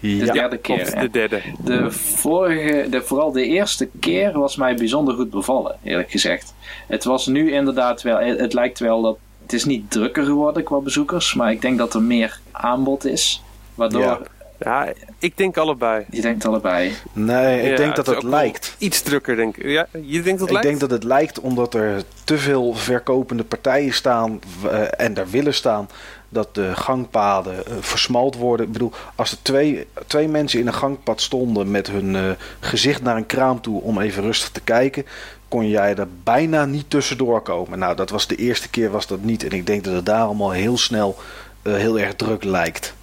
De 0.00 0.16
Ja, 0.16 0.32
derde 0.32 0.56
keer. 0.58 1.00
De 1.00 1.10
derde. 1.10 1.40
De 1.64 1.90
vorige, 1.90 2.86
de, 2.90 3.02
vooral 3.02 3.32
de 3.32 3.44
eerste 3.44 3.88
keer 4.00 4.38
was 4.38 4.56
mij 4.56 4.74
bijzonder 4.74 5.14
goed 5.14 5.30
bevallen, 5.30 5.76
eerlijk 5.84 6.10
gezegd. 6.10 6.54
Het 6.86 7.04
was 7.04 7.26
nu 7.26 7.52
inderdaad 7.52 8.02
wel, 8.02 8.18
het, 8.18 8.40
het 8.40 8.52
lijkt 8.52 8.78
wel 8.78 9.02
dat, 9.02 9.16
het 9.42 9.52
is 9.52 9.64
niet 9.64 9.90
drukker 9.90 10.24
geworden 10.24 10.62
qua 10.64 10.78
bezoekers, 10.78 11.34
maar 11.34 11.50
ik 11.52 11.60
denk 11.62 11.78
dat 11.78 11.94
er 11.94 12.02
meer 12.02 12.40
aanbod 12.52 13.04
is. 13.04 13.42
Waardoor, 13.74 14.00
Ja. 14.02 14.18
Ja, 14.60 14.92
ik 15.18 15.36
denk 15.36 15.56
allebei. 15.56 16.04
je 16.10 16.20
denkt 16.20 16.44
allebei, 16.46 16.92
nee, 17.12 17.62
ik 17.62 17.70
Ja, 17.70 17.76
denk 17.76 17.96
dat 17.96 18.06
het 18.06 18.22
lijkt. 18.22 18.74
Iets 18.78 19.02
drukker, 19.02 19.36
denk 19.36 19.56
ik. 19.56 19.64
Ja, 19.70 19.86
je 20.02 20.22
denkt 20.22 20.24
dat 20.24 20.38
het 20.38 20.42
Ik 20.48 20.50
lijkt? 20.50 20.68
denk 20.68 20.80
dat 20.80 20.90
het 20.90 21.04
lijkt 21.04 21.40
omdat 21.40 21.74
er 21.74 22.02
te 22.24 22.38
veel 22.38 22.74
verkopende 22.74 23.44
partijen 23.44 23.92
staan 23.92 24.40
eh, 24.70 25.00
en 25.00 25.14
daar 25.14 25.30
willen 25.30 25.54
staan 25.54 25.88
dat 26.28 26.54
de 26.54 26.70
gangpaden 26.76 27.66
eh, 27.66 27.72
versmalt 27.80 28.36
worden. 28.36 28.66
Ik 28.66 28.72
bedoel, 28.72 28.92
als 29.14 29.30
er 29.32 29.38
twee, 29.42 29.86
twee 30.06 30.28
mensen 30.28 30.60
in 30.60 30.66
een 30.66 30.74
gangpad 30.74 31.20
stonden 31.20 31.70
met 31.70 31.86
hun 31.90 32.16
eh, 32.16 32.22
gezicht 32.60 33.02
naar 33.02 33.16
een 33.16 33.26
kraam 33.26 33.60
toe 33.60 33.82
om 33.82 34.00
even 34.00 34.22
rustig 34.22 34.50
te 34.50 34.60
kijken, 34.60 35.06
kon 35.48 35.68
jij 35.68 35.94
er 35.96 36.08
bijna 36.24 36.64
niet 36.64 36.90
tussendoor 36.90 37.40
komen. 37.42 37.78
Nou, 37.78 37.96
dat 37.96 38.10
was 38.10 38.26
de 38.26 38.36
eerste 38.36 38.70
keer 38.70 38.90
was 38.90 39.06
dat 39.06 39.22
niet 39.22 39.44
en 39.44 39.50
ik 39.50 39.66
denk 39.66 39.84
dat 39.84 39.94
het 39.94 40.06
daarom 40.06 40.42
al 40.42 40.50
heel 40.50 40.78
snel 40.78 41.16
eh, 41.62 41.74
heel 41.74 41.98
erg 41.98 42.14
druk 42.14 42.44
lijkt. 42.44 42.94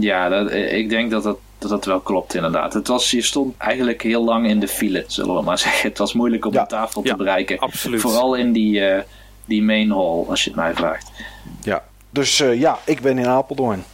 ja, 0.00 0.28
dat, 0.28 0.52
ik 0.52 0.88
denk 0.88 1.10
dat 1.10 1.22
dat, 1.22 1.36
dat 1.58 1.70
dat 1.70 1.84
wel 1.84 2.00
klopt 2.00 2.34
inderdaad. 2.34 2.74
Het 2.74 2.88
was, 2.88 3.10
je 3.10 3.22
stond 3.22 3.56
eigenlijk 3.58 4.02
heel 4.02 4.24
lang 4.24 4.46
in 4.48 4.60
de 4.60 4.68
file, 4.68 5.04
zullen 5.06 5.34
we 5.34 5.42
maar 5.42 5.58
zeggen. 5.68 5.88
Het 5.88 5.98
was 5.98 6.12
moeilijk 6.12 6.44
om 6.46 6.52
Ja. 6.52 6.60
een 6.60 6.66
tafel 6.66 7.00
Ja, 7.04 7.10
te 7.10 7.16
bereiken. 7.16 7.58
Absoluut. 7.58 8.00
Vooral 8.00 8.34
in 8.34 8.52
die, 8.52 8.80
eh, 8.86 9.02
die 9.44 9.62
main 9.62 9.90
hall, 9.90 10.24
als 10.28 10.44
je 10.44 10.50
het 10.50 10.58
mij 10.58 10.74
vraagt. 10.74 11.10
Ja. 11.62 11.84
Dus 12.14 12.40
eh, 12.40 12.58
ja, 12.60 12.78
ik 12.84 13.00
ben 13.00 13.18
in 13.18 13.26
Apeldoorn. 13.26 13.84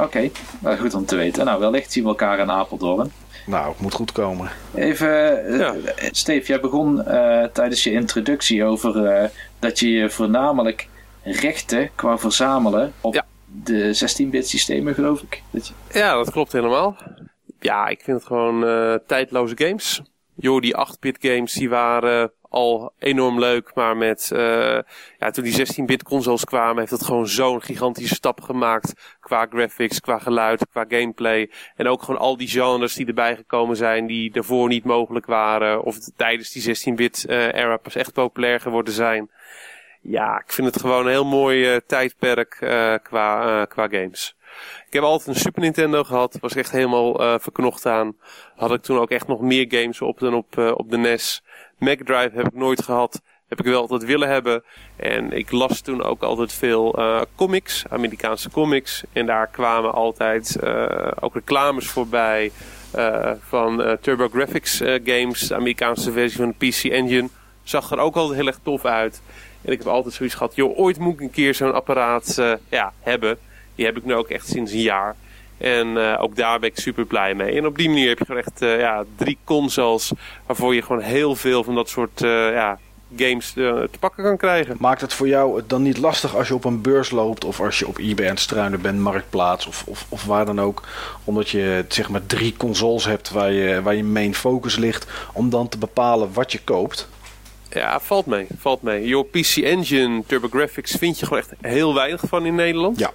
Oké, 0.00 0.30
nou, 0.60 0.76
goed 0.78 0.94
om 0.94 1.04
te 1.06 1.16
weten. 1.16 1.44
Nou, 1.44 1.60
wellicht 1.60 1.92
zien 1.92 2.02
we 2.02 2.08
elkaar 2.08 2.38
in 2.38 2.50
Apeldoorn. 2.50 3.12
Nou, 3.46 3.68
het 3.72 3.80
moet 3.80 3.94
goed 3.94 4.12
komen. 4.12 4.50
Even, 4.74 5.44
eh, 5.46 5.58
Ja. 5.58 5.74
Steve, 6.10 6.46
jij 6.46 6.60
begon 6.60 7.04
eh, 7.04 7.44
tijdens 7.44 7.82
je 7.84 7.92
introductie 7.92 8.64
over 8.64 9.06
eh, 9.06 9.28
dat 9.58 9.78
je 9.78 9.90
je 9.90 10.10
voornamelijk 10.10 10.88
richtte 11.22 11.90
qua 11.94 12.18
verzamelen 12.18 12.92
op 13.00 13.14
Ja. 13.14 13.26
de 13.46 13.94
16-bit 13.94 14.48
systemen, 14.48 14.94
geloof 14.94 15.20
ik. 15.22 15.42
Dat 15.50 15.66
je- 15.66 15.98
Ja, 15.98 16.14
dat 16.14 16.30
klopt 16.30 16.52
helemaal. 16.52 16.96
Ja, 17.60 17.86
ik 17.88 18.00
vind 18.02 18.16
het 18.16 18.26
gewoon 18.26 18.66
eh, 18.66 18.94
tijdloze 19.06 19.54
games. 19.56 20.02
Joh, 20.34 20.60
die 20.60 20.76
8-bit 20.76 21.16
games 21.20 21.52
die 21.52 21.68
waren 21.68 22.32
al 22.54 22.92
enorm 22.98 23.38
leuk, 23.38 23.70
maar 23.74 23.96
met 23.96 24.30
eh, 24.32 24.78
ja, 25.18 25.30
toen 25.30 25.44
die 25.44 25.66
16-bit 25.66 26.02
consoles 26.02 26.44
kwamen, 26.44 26.78
heeft 26.78 26.90
het 26.90 27.04
gewoon 27.04 27.28
zo'n 27.28 27.62
gigantische 27.62 28.14
stap 28.14 28.40
gemaakt 28.40 29.16
qua 29.20 29.46
graphics, 29.46 30.00
qua 30.00 30.18
geluid, 30.18 30.66
qua 30.70 30.84
gameplay 30.88 31.50
en 31.76 31.88
ook 31.88 32.02
gewoon 32.02 32.20
al 32.20 32.36
die 32.36 32.48
genres 32.48 32.94
die 32.94 33.06
erbij 33.06 33.36
gekomen 33.36 33.76
zijn 33.76 34.06
die 34.06 34.30
daarvoor 34.30 34.68
niet 34.68 34.84
mogelijk 34.84 35.26
waren 35.26 35.82
of 35.82 35.98
tijdens 36.16 36.50
die 36.50 36.76
16-bit 36.76 37.24
eh, 37.24 37.54
era 37.54 37.76
pas 37.76 37.94
echt 37.94 38.12
populair 38.12 38.60
geworden 38.60 38.94
zijn. 38.94 39.30
Ja, 40.00 40.38
ik 40.38 40.52
vind 40.52 40.66
het 40.66 40.80
gewoon 40.80 41.04
een 41.04 41.12
heel 41.12 41.24
mooi 41.24 41.74
eh, 41.74 41.80
tijdperk 41.86 42.56
qua, 43.02 43.64
qua 43.64 43.88
games. 43.88 44.36
Ik 44.86 44.92
heb 44.92 45.02
altijd 45.02 45.36
een 45.36 45.42
Super 45.42 45.62
Nintendo 45.62 46.04
gehad. 46.04 46.38
Was 46.40 46.54
echt 46.54 46.70
helemaal 46.70 47.20
eh, 47.20 47.34
verknocht 47.38 47.86
aan. 47.86 48.16
Had 48.56 48.72
ik 48.72 48.82
toen 48.82 48.98
ook 48.98 49.10
echt 49.10 49.26
nog 49.26 49.40
meer 49.40 49.66
games 49.68 50.00
op 50.00 50.18
dan 50.18 50.34
op, 50.34 50.58
eh, 50.58 50.72
op 50.76 50.90
de 50.90 50.96
NES. 50.96 51.42
Mega 51.84 52.04
Drive 52.04 52.30
heb 52.36 52.46
ik 52.46 52.54
nooit 52.54 52.82
gehad. 52.82 53.22
Heb 53.48 53.58
ik 53.58 53.64
wel 53.64 53.80
altijd 53.80 54.04
willen 54.04 54.28
hebben. 54.28 54.64
En 54.96 55.32
ik 55.32 55.50
las 55.50 55.80
toen 55.80 56.02
ook 56.02 56.22
altijd 56.22 56.52
veel 56.52 56.94
eh, 56.98 57.20
comics. 57.36 57.84
Amerikaanse 57.88 58.50
comics. 58.50 59.02
En 59.12 59.26
daar 59.26 59.46
kwamen 59.46 59.92
altijd 59.92 60.56
eh, 60.56 61.08
ook 61.20 61.34
reclames 61.34 61.86
voorbij. 61.86 62.50
eh, 62.92 63.32
van 63.40 63.98
TurboGrafx 64.00 64.76
games. 65.04 65.48
De 65.48 65.54
Amerikaanse 65.54 66.12
versie 66.12 66.38
van 66.38 66.54
de 66.58 66.66
PC 66.66 66.84
Engine. 66.84 67.28
Zag 67.62 67.90
er 67.90 67.98
ook 67.98 68.16
altijd 68.16 68.38
heel 68.38 68.46
erg 68.46 68.58
tof 68.62 68.84
uit. 68.84 69.22
En 69.62 69.72
ik 69.72 69.78
heb 69.78 69.86
altijd 69.86 70.14
zoiets 70.14 70.34
gehad. 70.34 70.54
Joh, 70.54 70.78
ooit 70.78 70.98
moet 70.98 71.14
ik 71.14 71.20
een 71.20 71.30
keer 71.30 71.54
zo'n 71.54 71.74
apparaat 71.74 72.58
ja, 72.68 72.92
hebben. 73.00 73.38
Die 73.74 73.86
heb 73.86 73.96
ik 73.96 74.04
nu 74.04 74.14
ook 74.14 74.28
echt 74.28 74.48
sinds 74.48 74.72
een 74.72 74.80
jaar. 74.80 75.16
En 75.58 75.96
eh, 75.96 76.22
ook 76.22 76.36
daar 76.36 76.58
ben 76.58 76.68
ik 76.68 76.78
super 76.78 77.04
blij 77.04 77.34
mee. 77.34 77.56
En 77.56 77.66
op 77.66 77.76
die 77.78 77.88
manier 77.88 78.08
heb 78.08 78.18
je 78.18 78.24
gewoon 78.24 78.40
echt 78.40 78.62
eh, 78.62 78.78
ja, 78.78 79.04
drie 79.16 79.38
consoles. 79.44 80.12
Waarvoor 80.46 80.74
je 80.74 80.82
gewoon 80.82 81.02
heel 81.02 81.34
veel 81.34 81.64
van 81.64 81.74
dat 81.74 81.88
soort 81.88 82.22
eh, 82.22 82.52
ja, 82.52 82.78
games 83.16 83.52
te 83.52 83.88
pakken 84.00 84.24
kan 84.24 84.36
krijgen. 84.36 84.76
Maakt 84.78 85.00
het 85.00 85.12
voor 85.12 85.28
jou 85.28 85.62
dan 85.66 85.82
niet 85.82 85.98
lastig 85.98 86.36
als 86.36 86.48
je 86.48 86.54
op 86.54 86.64
een 86.64 86.80
beurs 86.80 87.10
loopt 87.10 87.44
of 87.44 87.60
als 87.60 87.78
je 87.78 87.86
op 87.86 87.98
eBay 87.98 88.24
aan 88.24 88.30
het 88.30 88.40
struinen 88.40 88.80
bent, 88.80 89.00
Marktplaats 89.00 89.66
of, 89.66 89.84
of, 89.86 90.06
of 90.08 90.24
waar 90.24 90.44
dan 90.44 90.60
ook, 90.60 90.82
omdat 91.24 91.48
je 91.48 91.84
zeg 91.88 92.08
maar 92.08 92.26
drie 92.26 92.54
consoles 92.56 93.04
hebt 93.04 93.30
waar 93.30 93.52
je, 93.52 93.82
waar 93.82 93.94
je 93.94 94.04
main 94.04 94.34
focus 94.34 94.76
ligt, 94.76 95.06
om 95.32 95.50
dan 95.50 95.68
te 95.68 95.78
bepalen 95.78 96.32
wat 96.32 96.52
je 96.52 96.60
koopt? 96.64 97.08
Ja, 97.70 98.00
valt 98.00 98.26
mee. 98.26 98.46
Valt 98.58 98.82
mee. 98.82 99.06
Your 99.06 99.26
PC 99.26 99.56
Engine, 99.56 100.22
TurboGrafx 100.26 100.92
vind 100.92 101.18
je 101.18 101.26
gewoon 101.26 101.42
echt 101.42 101.52
heel 101.60 101.94
weinig 101.94 102.20
van 102.26 102.46
in 102.46 102.54
Nederland. 102.54 102.98
Ja. 102.98 103.12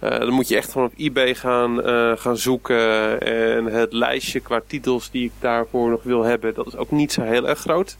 Eh, 0.00 0.18
dan 0.18 0.30
moet 0.30 0.48
je 0.48 0.56
echt 0.56 0.72
gewoon 0.72 0.86
op 0.86 0.92
eBay 0.96 1.34
gaan, 1.34 1.82
eh, 1.82 2.12
gaan 2.16 2.36
zoeken. 2.36 3.20
En 3.20 3.64
het 3.64 3.92
lijstje 3.92 4.40
qua 4.40 4.60
titels 4.66 5.10
die 5.10 5.24
ik 5.24 5.32
daarvoor 5.40 5.90
nog 5.90 6.02
wil 6.02 6.22
hebben, 6.22 6.54
dat 6.54 6.66
is 6.66 6.76
ook 6.76 6.90
niet 6.90 7.12
zo 7.12 7.22
heel 7.22 7.48
erg 7.48 7.58
groot. 7.58 7.96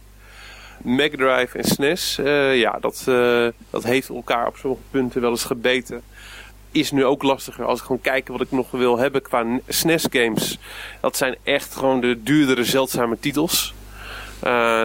Mega 0.83 1.17
Drive 1.17 1.59
en 1.59 1.65
SNES, 1.65 2.19
eh, 2.19 2.59
ja, 2.59 2.79
dat, 2.81 3.05
dat 3.71 3.85
heeft 3.85 4.09
elkaar 4.09 4.47
op 4.47 4.57
sommige 4.57 4.83
punten 4.91 5.21
wel 5.21 5.31
eens 5.31 5.45
gebeten. 5.45 6.03
Is 6.71 6.91
nu 6.91 7.05
ook 7.05 7.23
lastiger 7.23 7.65
als 7.65 7.79
ik 7.79 7.85
gewoon 7.85 8.01
kijk 8.01 8.29
wat 8.29 8.41
ik 8.41 8.51
nog 8.51 8.71
wil 8.71 8.99
hebben 8.99 9.23
qua 9.23 9.45
SNES 9.69 10.07
games. 10.11 10.59
Dat 11.01 11.17
zijn 11.17 11.37
echt 11.43 11.75
gewoon 11.75 12.01
de 12.01 12.23
duurdere, 12.23 12.65
zeldzame 12.65 13.19
titels. 13.21 13.75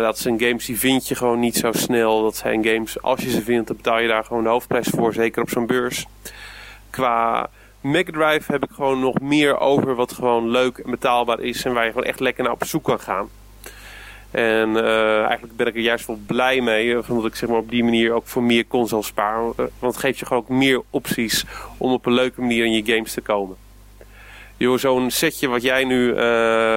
Dat 0.02 0.20
zijn 0.20 0.40
games 0.40 0.66
die 0.66 0.80
vind 0.80 1.08
je 1.08 1.16
gewoon 1.16 1.40
niet 1.40 1.56
zo 1.56 1.72
snel. 1.72 2.24
Dat 2.24 2.36
zijn 2.36 2.66
games, 2.66 3.02
als 3.02 3.22
je 3.22 3.30
ze 3.30 3.42
vindt, 3.42 3.68
dan 3.68 3.76
betaal 3.76 4.00
je 4.00 4.08
daar 4.08 4.24
gewoon 4.24 4.44
de 4.44 4.50
hoofdprijs 4.50 4.88
voor. 4.88 5.14
Zeker 5.14 5.42
op 5.42 5.50
zo'n 5.50 5.66
beurs. 5.66 6.06
Qua 6.96 7.50
Mega 7.82 8.12
Drive 8.12 8.52
heb 8.52 8.64
ik 8.64 8.70
gewoon 8.74 9.00
nog 9.00 9.20
meer 9.20 9.60
over 9.60 9.96
wat 9.96 10.14
gewoon 10.14 10.50
leuk 10.50 10.78
en 10.78 10.92
betaalbaar 10.92 11.40
is. 11.40 11.66
En 11.66 11.74
waar 11.74 11.84
je 11.86 11.92
gewoon 11.92 12.08
echt 12.08 12.20
lekker 12.20 12.44
naar 12.44 12.52
op 12.54 12.64
zoek 12.66 12.84
kan 12.84 13.00
gaan. 13.00 13.30
En 14.32 14.78
eh, 14.78 15.24
eigenlijk 15.24 15.56
ben 15.56 15.68
ik 15.68 15.76
er 15.76 15.82
juist 15.82 16.08
wel 16.08 16.20
blij 16.26 16.62
mee. 16.62 16.96
eh, 16.98 17.10
Omdat 17.10 17.26
ik 17.26 17.36
zeg 17.36 17.50
maar, 17.50 17.58
op 17.58 17.70
die 17.70 17.84
manier 17.84 18.12
ook 18.14 18.28
voor 18.28 18.44
meer 18.44 18.68
consoles 18.68 19.06
spaar. 19.08 19.38
Eh, 19.38 19.56
Want 19.56 19.70
het 19.80 19.98
geeft 19.98 20.20
je 20.20 20.26
gewoon 20.26 20.44
ook 20.44 20.50
meer 20.50 20.82
opties 20.90 21.46
om 21.78 21.92
op 21.94 22.06
een 22.06 22.14
leuke 22.14 22.42
manier 22.42 22.66
in 22.66 22.72
je 22.72 22.94
games 22.94 23.14
te 23.14 23.22
komen. 23.22 23.56
Joh, 24.58 24.78
zo'n 24.78 25.12
setje 25.12 25.48
wat 25.48 25.62
jij 25.62 25.84
nu 25.84 26.12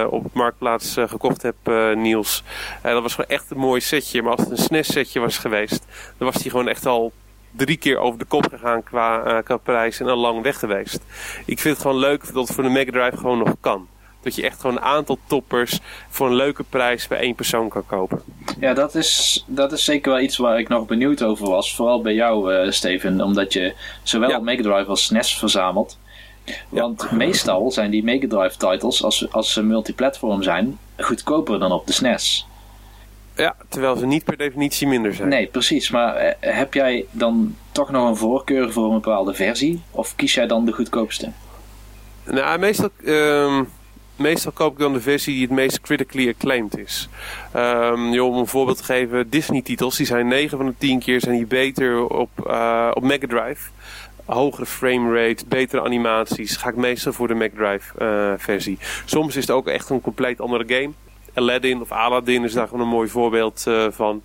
op 0.05 0.33
Marktplaats 0.33 0.97
eh, 0.97 1.09
gekocht 1.09 1.41
hebt, 1.41 1.95
Niels. 1.95 2.43
dat 2.81 3.01
was 3.01 3.13
gewoon 3.15 3.29
echt 3.29 3.51
een 3.51 3.57
mooi 3.57 3.81
setje. 3.81 4.21
Maar 4.21 4.31
als 4.31 4.39
het 4.41 4.49
een 4.51 4.57
SNES 4.57 4.87
setje 4.91 5.19
was 5.19 5.37
geweest, 5.37 5.85
dan 6.17 6.31
was 6.31 6.41
die 6.41 6.51
gewoon 6.51 6.67
echt 6.67 6.85
al 6.85 7.11
drie 7.51 7.77
keer 7.77 7.97
over 7.97 8.19
de 8.19 8.25
kop 8.25 8.47
gegaan 8.51 8.83
qua, 8.83 9.23
eh, 9.23 9.43
qua 9.43 9.57
prijs 9.57 9.99
en 9.99 10.07
al 10.07 10.17
lang 10.17 10.41
weg 10.41 10.59
geweest. 10.59 10.99
Ik 11.45 11.59
vind 11.59 11.73
het 11.73 11.81
gewoon 11.85 11.99
leuk 11.99 12.33
dat 12.33 12.47
het 12.47 12.55
voor 12.55 12.63
de 12.63 12.69
Mega 12.69 12.91
Drive 12.91 13.17
gewoon 13.17 13.37
nog 13.37 13.53
kan. 13.59 13.87
Dat 14.21 14.35
je 14.35 14.43
echt 14.43 14.59
gewoon 14.61 14.75
een 14.75 14.81
aantal 14.83 15.17
toppers 15.27 15.79
voor 16.09 16.27
een 16.27 16.35
leuke 16.35 16.63
prijs 16.63 17.07
bij 17.07 17.19
één 17.19 17.35
persoon 17.35 17.69
kan 17.69 17.85
kopen. 17.85 18.21
Ja, 18.59 18.73
dat 18.73 18.95
is, 18.95 19.43
dat 19.47 19.71
is 19.71 19.83
zeker 19.83 20.11
wel 20.11 20.21
iets 20.21 20.37
waar 20.37 20.59
ik 20.59 20.67
nog 20.67 20.85
benieuwd 20.85 21.23
over 21.23 21.49
was. 21.49 21.75
Vooral 21.75 22.01
bij 22.01 22.13
jou, 22.13 22.53
eh, 22.53 22.71
Steven. 22.71 23.21
Omdat 23.21 23.53
je 23.53 23.73
zowel 24.03 24.29
Ja. 24.29 24.39
Mega 24.39 24.61
Drive 24.61 24.89
als 24.89 25.03
SNES 25.03 25.37
verzamelt. 25.37 25.97
Want 26.69 27.11
meestal 27.11 27.71
zijn 27.71 27.91
die 27.91 28.03
Mega 28.03 28.27
Drive 28.27 28.57
titles, 28.57 29.03
als, 29.03 29.31
als 29.31 29.53
ze 29.53 29.63
multiplatform 29.63 30.43
zijn, 30.43 30.79
goedkoper 30.97 31.59
dan 31.59 31.71
op 31.71 31.87
de 31.87 31.93
SNES. 31.93 32.47
Ja, 33.39 33.55
terwijl 33.69 33.95
ze 33.95 34.05
niet 34.05 34.23
per 34.23 34.37
definitie 34.37 34.87
minder 34.87 35.13
zijn. 35.13 35.29
Nee, 35.29 35.47
precies. 35.47 35.89
Maar 35.89 36.15
eh, 36.15 36.53
heb 36.55 36.73
jij 36.73 37.05
dan 37.11 37.55
toch 37.71 37.91
nog 37.91 38.09
een 38.09 38.15
voorkeur 38.15 38.71
voor 38.71 38.85
een 38.85 39.01
bepaalde 39.01 39.33
versie? 39.33 39.81
Of 39.91 40.15
kies 40.15 40.33
jij 40.33 40.47
dan 40.47 40.65
de 40.65 40.71
goedkoopste? 40.71 41.31
Nou, 42.25 42.59
meestal, 42.59 42.89
ehm, 43.05 43.63
meestal 44.15 44.51
koop 44.51 44.73
ik 44.73 44.79
dan 44.79 44.93
de 44.93 45.01
versie 45.01 45.33
die 45.33 45.41
het 45.41 45.51
meest 45.51 45.81
critically 45.81 46.27
acclaimed 46.27 46.77
is. 46.77 47.09
Um, 47.55 48.11
joh, 48.13 48.33
om 48.33 48.37
een 48.37 48.47
voorbeeld 48.47 48.77
te 48.77 48.83
geven, 48.83 49.29
Disney-titels, 49.29 49.97
die 49.97 50.05
zijn 50.05 50.27
9 50.27 50.57
van 50.57 50.65
de 50.67 50.73
10 50.77 50.99
keer 50.99 51.19
zijn 51.19 51.35
die 51.35 51.45
beter 51.45 52.07
op, 52.07 52.29
uh, 52.47 52.91
op 52.93 53.03
Mega 53.03 53.27
Drive. 53.27 53.69
Hogere 54.25 54.65
framerate, 54.65 55.45
betere 55.47 55.81
animaties. 55.81 56.55
Ga 56.55 56.69
ik 56.69 56.75
meestal 56.75 57.13
voor 57.13 57.27
de 57.27 57.33
Mega 57.33 57.55
Drive 57.55 57.93
uh, 58.01 58.33
versie. 58.37 58.77
Soms 59.05 59.35
is 59.35 59.47
het 59.47 59.51
ook 59.51 59.67
echt 59.67 59.89
een 59.89 60.01
compleet 60.01 60.41
andere 60.41 60.63
game. 60.67 60.93
Aladdin 61.39 61.81
of 61.81 61.91
Aladdin 61.91 62.43
is 62.43 62.53
daar 62.53 62.67
gewoon 62.67 62.81
een 62.81 62.93
mooi 62.93 63.09
voorbeeld 63.09 63.65
uh, 63.67 63.85
van. 63.89 64.23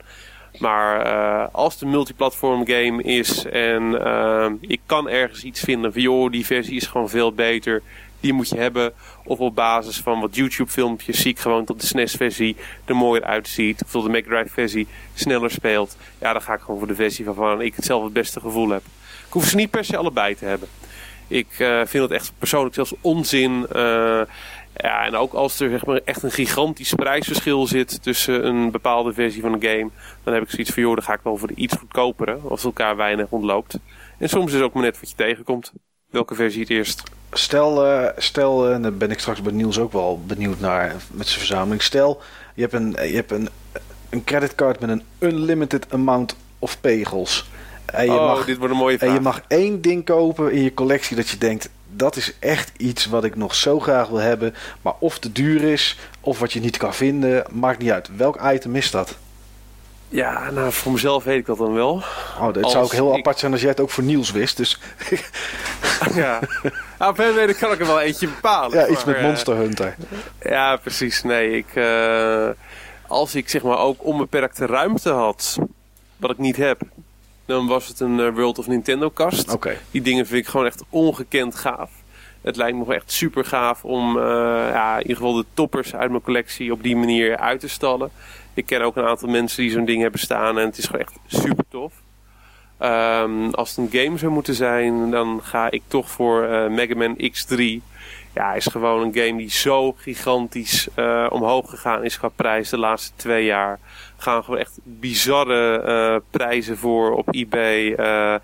Maar 0.59 1.07
uh, 1.07 1.47
als 1.53 1.73
het 1.73 1.83
een 1.83 1.91
multiplatform 1.91 2.67
game 2.67 3.03
is 3.03 3.45
en 3.45 3.83
uh, 3.83 4.47
ik 4.61 4.81
kan 4.87 5.09
ergens 5.09 5.45
iets 5.45 5.61
vinden 5.61 5.93
van 5.93 6.03
joh, 6.03 6.31
die 6.31 6.47
versie 6.47 6.77
is 6.77 6.87
gewoon 6.87 7.09
veel 7.09 7.33
beter, 7.33 7.83
die 8.21 8.33
moet 8.33 8.49
je 8.49 8.57
hebben. 8.57 8.93
Of 9.25 9.39
op 9.39 9.55
basis 9.55 10.01
van 10.01 10.21
wat 10.21 10.35
YouTube 10.35 10.71
filmpjes 10.71 11.21
zie 11.21 11.31
ik 11.31 11.39
gewoon 11.39 11.65
dat 11.65 11.81
de 11.81 11.87
SNES 11.87 12.15
versie 12.15 12.57
er 12.85 12.97
mooier 12.97 13.25
uitziet. 13.25 13.83
Of 13.85 13.91
dat 13.91 14.03
de 14.03 14.09
Mega 14.09 14.29
Drive 14.29 14.49
versie 14.49 14.87
sneller 15.15 15.51
speelt. 15.51 15.97
Ja, 16.21 16.33
dan 16.33 16.43
ga 16.43 16.55
ik 16.55 16.61
gewoon 16.61 16.79
voor 16.79 16.89
de 16.89 16.95
versie 16.95 17.25
waarvan 17.25 17.61
ik 17.61 17.75
het 17.77 17.85
zelf 17.85 18.05
het 18.05 18.13
beste 18.13 18.41
gevoel 18.41 18.69
heb. 18.69 18.83
Ik 19.27 19.33
hoef 19.33 19.45
ze 19.45 19.57
niet 19.57 19.71
per 19.71 19.85
se 19.85 19.97
allebei 19.97 20.35
te 20.35 20.45
hebben. 20.45 20.69
Ik 21.29 21.47
vind 21.85 22.03
het 22.03 22.11
echt 22.11 22.33
persoonlijk 22.39 22.75
zelfs 22.75 22.95
onzin. 23.01 23.67
Ja, 24.75 25.05
en 25.05 25.17
ook 25.17 25.33
als 25.33 25.61
er 25.61 25.71
zeg 25.71 25.87
maar, 25.87 26.01
echt 26.05 26.23
een 26.23 26.31
gigantisch 26.31 26.95
prijsverschil 26.95 27.67
zit 27.67 28.03
tussen 28.03 28.47
een 28.47 28.71
bepaalde 28.71 29.13
versie 29.13 29.43
van 29.43 29.53
een 29.53 29.63
game, 29.63 29.91
dan 30.23 30.35
heb 30.35 30.43
ik 30.43 30.51
zoiets 30.51 30.71
van, 30.71 30.83
joh, 30.83 30.95
dan 30.95 31.05
ga 31.05 31.13
ik 31.13 31.21
wel 31.23 31.37
voor 31.37 31.49
de 31.49 31.55
iets 31.55 31.77
goedkopere, 31.77 32.39
als 32.49 32.63
het 32.63 32.65
elkaar 32.65 32.97
weinig 32.97 33.27
ontloopt. 33.29 33.79
En 34.19 34.29
soms 34.29 34.47
is 34.47 34.53
het 34.53 34.63
ook 34.63 34.73
maar 34.73 34.83
net 34.83 35.01
wat 35.01 35.11
je 35.11 35.17
tegenkomt. 35.17 35.73
Welke 36.11 36.35
versie 36.35 36.61
het 36.61 36.71
eerst? 36.71 37.03
Stel, 37.33 37.87
uh, 37.87 38.09
stel 38.17 38.71
en 38.71 38.83
daar 38.83 38.95
ben 38.95 39.11
ik 39.11 39.19
straks 39.19 39.43
bij 39.43 39.53
Niels 39.53 39.79
ook 39.79 39.93
wel 39.93 40.21
benieuwd 40.27 40.61
naar 40.61 40.95
met 41.11 41.27
zijn 41.27 41.39
verzameling. 41.39 41.83
Stel, 41.83 42.21
je 42.55 42.61
hebt 42.61 42.73
een, 42.73 42.91
je 42.91 43.15
hebt 43.15 43.31
een, 43.31 43.49
een 44.11 44.25
creditcard 44.25 44.81
met 44.81 44.91
een 44.91 45.03
unlimited 45.19 45.93
amount 45.93 46.37
of 46.59 46.81
pegels. 46.81 47.51
En 47.85 48.05
je 48.05 48.11
oh, 48.11 48.27
mag, 48.27 48.45
dit 48.45 48.57
wordt 48.57 48.73
een 48.73 48.79
mooie 48.79 48.99
vraag. 48.99 49.09
En 49.09 49.15
je 49.15 49.21
mag 49.21 49.43
één 49.49 49.81
ding 49.81 50.05
kopen 50.05 50.53
in 50.53 50.63
je 50.63 50.75
collectie 50.75 51.17
dat 51.17 51.29
je 51.29 51.39
denkt, 51.39 51.69
dat 51.97 52.17
is 52.17 52.39
echt 52.39 52.73
iets 52.77 53.07
wat 53.07 53.25
ik 53.25 53.37
nog 53.37 53.55
zo 53.55 53.81
graag 53.81 54.09
wil 54.09 54.19
hebben. 54.19 54.55
Maar 54.83 54.95
of 54.99 55.19
te 55.19 55.33
duur 55.33 55.63
is, 55.63 55.99
of 56.21 56.39
wat 56.39 56.53
je 56.53 56.61
niet 56.61 56.77
kan 56.77 56.95
vinden, 56.95 57.45
maakt 57.51 57.79
niet 57.79 57.91
uit. 57.91 58.17
Welk 58.17 58.41
item 58.43 58.77
is 58.77 58.91
dat? 58.91 59.17
Ja, 60.09 60.51
nou, 60.51 60.73
voor 60.73 60.93
mezelf 60.93 61.25
weet 61.25 61.39
ik 61.39 61.47
dat 61.47 61.59
dan 61.59 61.75
wel. 61.75 62.03
Oh, 62.39 62.55
het 62.55 62.71
zou 62.71 62.85
ook 62.85 62.93
heel 62.93 63.13
ik... 63.13 63.19
apart 63.19 63.39
zijn 63.39 63.53
als 63.53 63.61
jij 63.61 63.71
het 63.71 63.81
ook 63.81 63.91
voor 63.91 64.05
Niels 64.05 64.31
wist. 64.31 64.57
Dus... 64.57 64.81
ja, 66.15 66.41
nou, 66.99 67.15
weet 67.17 67.49
ik 67.49 67.57
kan 67.57 67.73
ik 67.73 67.81
er 67.81 67.87
wel 67.87 68.01
eentje 68.01 68.29
bepalen. 68.29 68.79
Ja, 68.79 68.89
iets 68.89 69.05
maar, 69.05 69.15
met 69.15 69.23
Monster 69.23 69.57
Hunter. 69.57 69.97
Ja, 70.43 70.77
precies. 70.77 71.23
Nee, 71.23 71.57
ik, 71.57 71.75
uh, 71.75 72.49
als 73.07 73.35
ik 73.35 73.49
zeg 73.49 73.63
maar 73.63 73.79
ook 73.79 74.05
onbeperkte 74.05 74.67
ruimte 74.67 75.11
had, 75.11 75.59
wat 76.17 76.31
ik 76.31 76.39
niet 76.39 76.57
heb, 76.57 76.81
dan 77.47 77.67
was 77.67 77.89
het 77.89 78.01
een 78.01 78.19
uh, 78.19 78.35
World 78.35 78.59
of 78.59 78.67
Nintendo 78.67 79.11
kast. 79.11 79.53
Okay. 79.53 79.79
Die 79.91 80.03
dingen 80.03 80.27
vind 80.27 80.41
ik 80.45 80.51
gewoon 80.51 80.67
echt 80.67 80.85
ongekend 80.89 81.55
gaaf. 81.55 81.91
Het 82.43 82.57
lijkt 82.57 82.77
me 82.77 82.95
echt 82.95 83.13
super 83.13 83.45
gaaf 83.45 83.85
om 83.85 84.17
uh, 84.17 84.23
ja, 84.73 84.95
in 84.95 85.03
ieder 85.03 85.17
geval 85.17 85.33
de 85.33 85.45
toppers 85.55 85.95
uit 85.95 86.11
mijn 86.11 86.23
collectie 86.23 86.73
op 86.73 86.83
die 86.83 86.97
manier 86.97 87.37
uit 87.37 87.61
te 87.61 87.69
stallen. 87.69 88.11
Ik 88.55 88.67
ken 88.67 88.83
ook 88.83 88.97
een 88.97 89.05
aantal 89.05 89.29
mensen 89.29 89.63
die 89.63 89.71
zo'n 89.71 89.85
ding 89.85 90.03
hebben 90.03 90.21
staan 90.21 90.59
en 90.59 90.65
het 90.65 90.79
is 90.79 90.85
gewoon 90.85 91.01
echt 91.01 91.19
super 91.27 91.65
tof. 91.69 91.93
Um, 92.81 93.55
als 93.55 93.77
het 93.77 93.79
een 93.79 94.01
game 94.01 94.19
zou 94.19 94.33
moeten 94.33 94.55
zijn, 94.55 95.11
dan 95.11 95.41
ga 95.43 95.71
ik 95.71 95.83
toch 95.87 96.11
voor 96.11 96.49
uh, 96.49 96.69
Mega 96.69 96.95
Man 96.95 97.17
X3. 97.17 97.93
Ja, 98.35 98.55
is 98.55 98.67
gewoon 98.67 99.03
een 99.03 99.15
game 99.15 99.37
die 99.37 99.51
zo 99.51 99.93
gigantisch 99.93 100.89
uh, 100.97 101.27
omhoog 101.31 101.71
gegaan 101.71 102.05
is 102.05 102.19
qua 102.19 102.29
prijs 102.29 102.69
de 102.69 102.79
laatste 102.79 103.13
twee 103.17 103.45
jaar 103.45 103.79
gaan 104.17 104.45
gewoon 104.45 104.61
echt 104.61 104.79
bizarre 104.83 105.83
uh, 105.87 106.21
prijzen 106.31 106.77
voor 106.77 107.17
op 107.17 107.35
eBay. 107.35 107.85
Uh, 107.87 108.35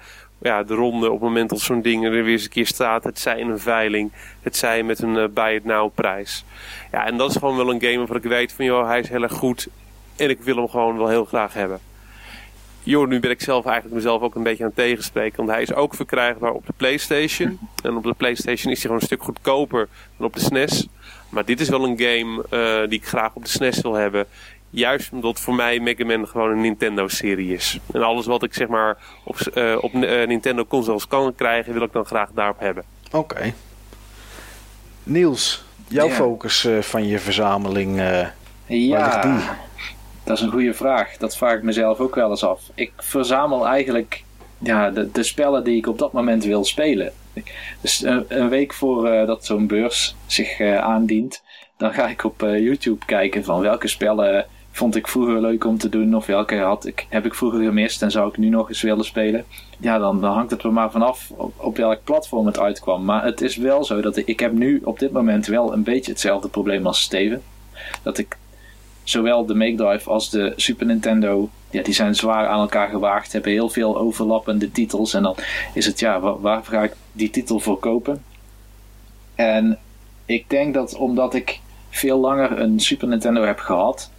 ja, 0.42 0.62
de 0.62 0.74
ronde 0.74 1.06
op 1.06 1.12
het 1.12 1.22
moment 1.22 1.50
dat 1.50 1.60
zo'n 1.60 1.82
ding 1.82 2.04
er 2.04 2.10
weer 2.10 2.26
eens 2.26 2.44
een 2.44 2.50
keer 2.50 2.66
staat. 2.66 3.04
Het 3.04 3.18
zij 3.18 3.38
in 3.38 3.48
een 3.48 3.58
veiling. 3.58 4.12
Het 4.42 4.56
zij 4.56 4.82
met 4.82 5.02
een 5.02 5.32
buy 5.32 5.54
it 5.54 5.64
now 5.64 5.94
prijs. 5.94 6.44
Ja, 6.92 7.06
en 7.06 7.16
dat 7.16 7.30
is 7.30 7.36
gewoon 7.36 7.56
wel 7.56 7.70
een 7.70 7.80
game 7.80 7.98
waarvan 7.98 8.16
ik 8.16 8.22
weet 8.22 8.52
van 8.52 8.64
joh, 8.64 8.86
hij 8.86 9.00
is 9.00 9.08
heel 9.08 9.22
erg 9.22 9.32
goed. 9.32 9.68
En 10.16 10.30
ik 10.30 10.40
wil 10.40 10.56
hem 10.56 10.68
gewoon 10.68 10.96
wel 10.96 11.08
heel 11.08 11.24
graag 11.24 11.54
hebben. 11.54 11.89
Joh, 12.82 13.08
nu 13.08 13.20
ben 13.20 13.30
ik 13.30 13.40
zelf 13.40 13.64
eigenlijk 13.64 13.94
mezelf 13.94 14.22
ook 14.22 14.34
een 14.34 14.42
beetje 14.42 14.62
aan 14.62 14.72
het 14.74 14.78
tegenspreken. 14.78 15.36
Want 15.36 15.48
hij 15.48 15.62
is 15.62 15.74
ook 15.74 15.94
verkrijgbaar 15.94 16.52
op 16.52 16.66
de 16.66 16.72
Playstation. 16.76 17.58
En 17.82 17.96
op 17.96 18.02
de 18.02 18.14
Playstation 18.14 18.72
is 18.72 18.78
hij 18.78 18.80
gewoon 18.80 18.96
een 18.96 19.06
stuk 19.06 19.22
goedkoper 19.22 19.88
dan 20.16 20.26
op 20.26 20.34
de 20.34 20.40
SNES. 20.40 20.88
Maar 21.28 21.44
dit 21.44 21.60
is 21.60 21.68
wel 21.68 21.84
een 21.84 21.98
game 21.98 22.44
uh, 22.50 22.88
die 22.88 22.98
ik 22.98 23.06
graag 23.06 23.34
op 23.34 23.44
de 23.44 23.50
SNES 23.50 23.80
wil 23.80 23.94
hebben. 23.94 24.26
Juist 24.70 25.12
omdat 25.12 25.40
voor 25.40 25.54
mij 25.54 25.80
Mega 25.80 26.04
Man 26.04 26.28
gewoon 26.28 26.50
een 26.50 26.60
Nintendo-serie 26.60 27.54
is. 27.54 27.78
En 27.92 28.02
alles 28.02 28.26
wat 28.26 28.42
ik 28.42 28.54
zeg 28.54 28.68
maar 28.68 28.96
op, 29.24 29.36
uh, 29.54 29.76
op 29.80 29.94
uh, 29.94 30.26
Nintendo 30.26 30.64
consoles 30.64 31.06
kan 31.06 31.34
krijgen, 31.34 31.72
wil 31.72 31.82
ik 31.82 31.92
dan 31.92 32.04
graag 32.04 32.30
daarop 32.34 32.60
hebben. 32.60 32.84
Oké. 33.06 33.16
Okay. 33.16 33.54
Niels, 35.02 35.64
jouw 35.88 36.08
ja. 36.08 36.14
focus 36.14 36.64
uh, 36.64 36.82
van 36.82 37.06
je 37.06 37.18
verzameling, 37.18 37.96
ja, 38.66 39.20
die? 39.20 39.40
Dat 40.24 40.36
is 40.36 40.42
een 40.42 40.50
goede 40.50 40.74
vraag. 40.74 41.16
Dat 41.16 41.36
vraag 41.36 41.56
ik 41.56 41.62
mezelf 41.62 41.98
ook 41.98 42.14
wel 42.14 42.30
eens 42.30 42.44
af. 42.44 42.62
Ik 42.74 42.92
verzamel 42.96 43.66
eigenlijk 43.66 44.24
ja, 44.58 44.90
de, 44.90 45.10
de 45.10 45.22
spellen 45.22 45.64
die 45.64 45.76
ik 45.76 45.86
op 45.86 45.98
dat 45.98 46.12
moment 46.12 46.44
wil 46.44 46.64
spelen. 46.64 47.12
Dus 47.80 48.02
een, 48.02 48.24
een 48.28 48.48
week 48.48 48.72
voordat 48.72 49.44
zo'n 49.44 49.66
beurs 49.66 50.16
zich 50.26 50.60
aandient, 50.60 51.42
dan 51.76 51.92
ga 51.92 52.08
ik 52.08 52.24
op 52.24 52.40
YouTube 52.40 53.04
kijken 53.04 53.44
van 53.44 53.60
welke 53.60 53.88
spellen 53.88 54.46
vond 54.72 54.96
ik 54.96 55.08
vroeger 55.08 55.40
leuk 55.40 55.64
om 55.64 55.78
te 55.78 55.88
doen. 55.88 56.14
Of 56.14 56.26
welke 56.26 56.56
had 56.56 56.86
ik, 56.86 57.06
heb 57.08 57.26
ik 57.26 57.34
vroeger 57.34 57.62
gemist 57.62 58.02
en 58.02 58.10
zou 58.10 58.28
ik 58.28 58.36
nu 58.36 58.48
nog 58.48 58.68
eens 58.68 58.82
willen 58.82 59.04
spelen. 59.04 59.44
Ja, 59.78 59.98
dan, 59.98 60.20
dan 60.20 60.32
hangt 60.32 60.50
het 60.50 60.62
er 60.62 60.72
maar 60.72 60.90
vanaf 60.90 61.30
op, 61.36 61.52
op 61.56 61.76
welk 61.76 62.04
platform 62.04 62.46
het 62.46 62.58
uitkwam. 62.58 63.04
Maar 63.04 63.24
het 63.24 63.40
is 63.40 63.56
wel 63.56 63.84
zo 63.84 64.00
dat 64.00 64.16
ik, 64.16 64.26
ik 64.26 64.40
heb 64.40 64.52
nu 64.52 64.80
op 64.84 64.98
dit 64.98 65.12
moment 65.12 65.46
wel 65.46 65.72
een 65.72 65.82
beetje 65.82 66.10
hetzelfde 66.10 66.48
probleem 66.48 66.86
als 66.86 67.00
Steven. 67.00 67.42
Dat 68.02 68.18
ik 68.18 68.36
zowel 69.10 69.46
de 69.46 69.54
Make 69.54 69.74
Drive 69.74 70.10
als 70.10 70.30
de 70.30 70.52
Super 70.56 70.86
Nintendo, 70.86 71.50
ja, 71.70 71.82
die 71.82 71.94
zijn 71.94 72.14
zwaar 72.14 72.46
aan 72.46 72.60
elkaar 72.60 72.88
gewaagd. 72.88 73.32
Hebben 73.32 73.52
heel 73.52 73.68
veel 73.68 73.98
overlappende 73.98 74.72
titels. 74.72 75.14
En 75.14 75.22
dan 75.22 75.36
is 75.74 75.86
het, 75.86 76.00
ja, 76.00 76.20
waar, 76.20 76.40
waar 76.40 76.64
ga 76.64 76.82
ik 76.82 76.92
die 77.12 77.30
titel 77.30 77.60
voor 77.60 77.78
kopen? 77.78 78.24
En 79.34 79.78
ik 80.26 80.44
denk 80.48 80.74
dat 80.74 80.94
omdat 80.94 81.34
ik 81.34 81.60
veel 81.90 82.18
langer 82.18 82.60
een 82.60 82.80
Super 82.80 83.08
Nintendo 83.08 83.42
heb 83.42 83.58
gehad, 83.58 84.10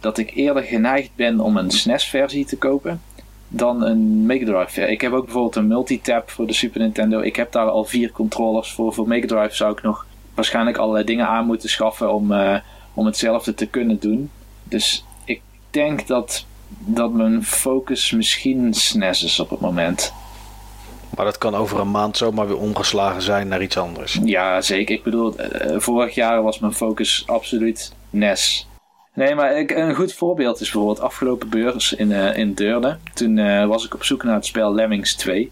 dat 0.00 0.18
ik 0.18 0.34
eerder 0.34 0.62
geneigd 0.62 1.10
ben 1.14 1.40
om 1.40 1.56
een 1.56 1.70
SNES-versie 1.70 2.44
te 2.44 2.56
kopen 2.56 3.00
dan 3.48 3.82
een 3.82 4.26
Mega 4.26 4.44
Drive. 4.44 4.90
Ik 4.90 5.00
heb 5.00 5.12
ook 5.12 5.24
bijvoorbeeld 5.24 5.56
een 5.56 5.66
multitap 5.66 6.30
voor 6.30 6.46
de 6.46 6.52
Super 6.52 6.80
Nintendo. 6.80 7.20
Ik 7.20 7.36
heb 7.36 7.52
daar 7.52 7.68
al 7.68 7.84
vier 7.84 8.10
controllers 8.12 8.72
voor. 8.72 8.94
Voor 8.94 9.08
Mega 9.08 9.26
Drive 9.26 9.54
zou 9.54 9.72
ik 9.72 9.82
nog 9.82 10.06
waarschijnlijk 10.34 10.76
allerlei 10.76 11.04
dingen 11.04 11.26
aan 11.26 11.46
moeten 11.46 11.68
schaffen 11.68 12.12
om, 12.12 12.32
uh, 12.32 12.56
om 12.96 13.06
hetzelfde 13.06 13.54
te 13.54 13.66
kunnen 13.66 13.98
doen. 14.00 14.30
Dus 14.64 15.04
ik 15.24 15.40
denk 15.70 16.06
dat, 16.06 16.44
dat 16.68 17.12
mijn 17.12 17.44
focus 17.44 18.10
misschien 18.10 18.74
SNES 18.74 19.22
is 19.22 19.40
op 19.40 19.50
het 19.50 19.60
moment. 19.60 20.12
Maar 21.16 21.24
dat 21.24 21.38
kan 21.38 21.54
over 21.54 21.80
een 21.80 21.90
maand 21.90 22.16
zomaar 22.16 22.46
weer 22.46 22.58
omgeslagen 22.58 23.22
zijn 23.22 23.48
naar 23.48 23.62
iets 23.62 23.76
anders. 23.76 24.18
Ja, 24.24 24.60
zeker. 24.60 24.94
Ik 24.94 25.02
bedoel, 25.02 25.34
uh, 25.40 25.78
vorig 25.78 26.14
jaar 26.14 26.42
was 26.42 26.58
mijn 26.58 26.72
focus 26.72 27.22
absoluut 27.26 27.92
NES. 28.10 28.68
Nee, 29.14 29.34
maar 29.34 29.58
ik, 29.58 29.70
een 29.70 29.94
goed 29.94 30.12
voorbeeld 30.14 30.60
is 30.60 30.70
bijvoorbeeld 30.70 31.00
afgelopen 31.00 31.48
beurs 31.48 31.92
in, 31.92 32.10
uh, 32.10 32.36
in 32.36 32.54
Deurne. 32.54 32.98
Toen 33.14 33.36
uh, 33.36 33.66
was 33.66 33.84
ik 33.84 33.94
op 33.94 34.04
zoek 34.04 34.24
naar 34.24 34.34
het 34.34 34.46
spel 34.46 34.74
Lemmings 34.74 35.14
2. 35.14 35.50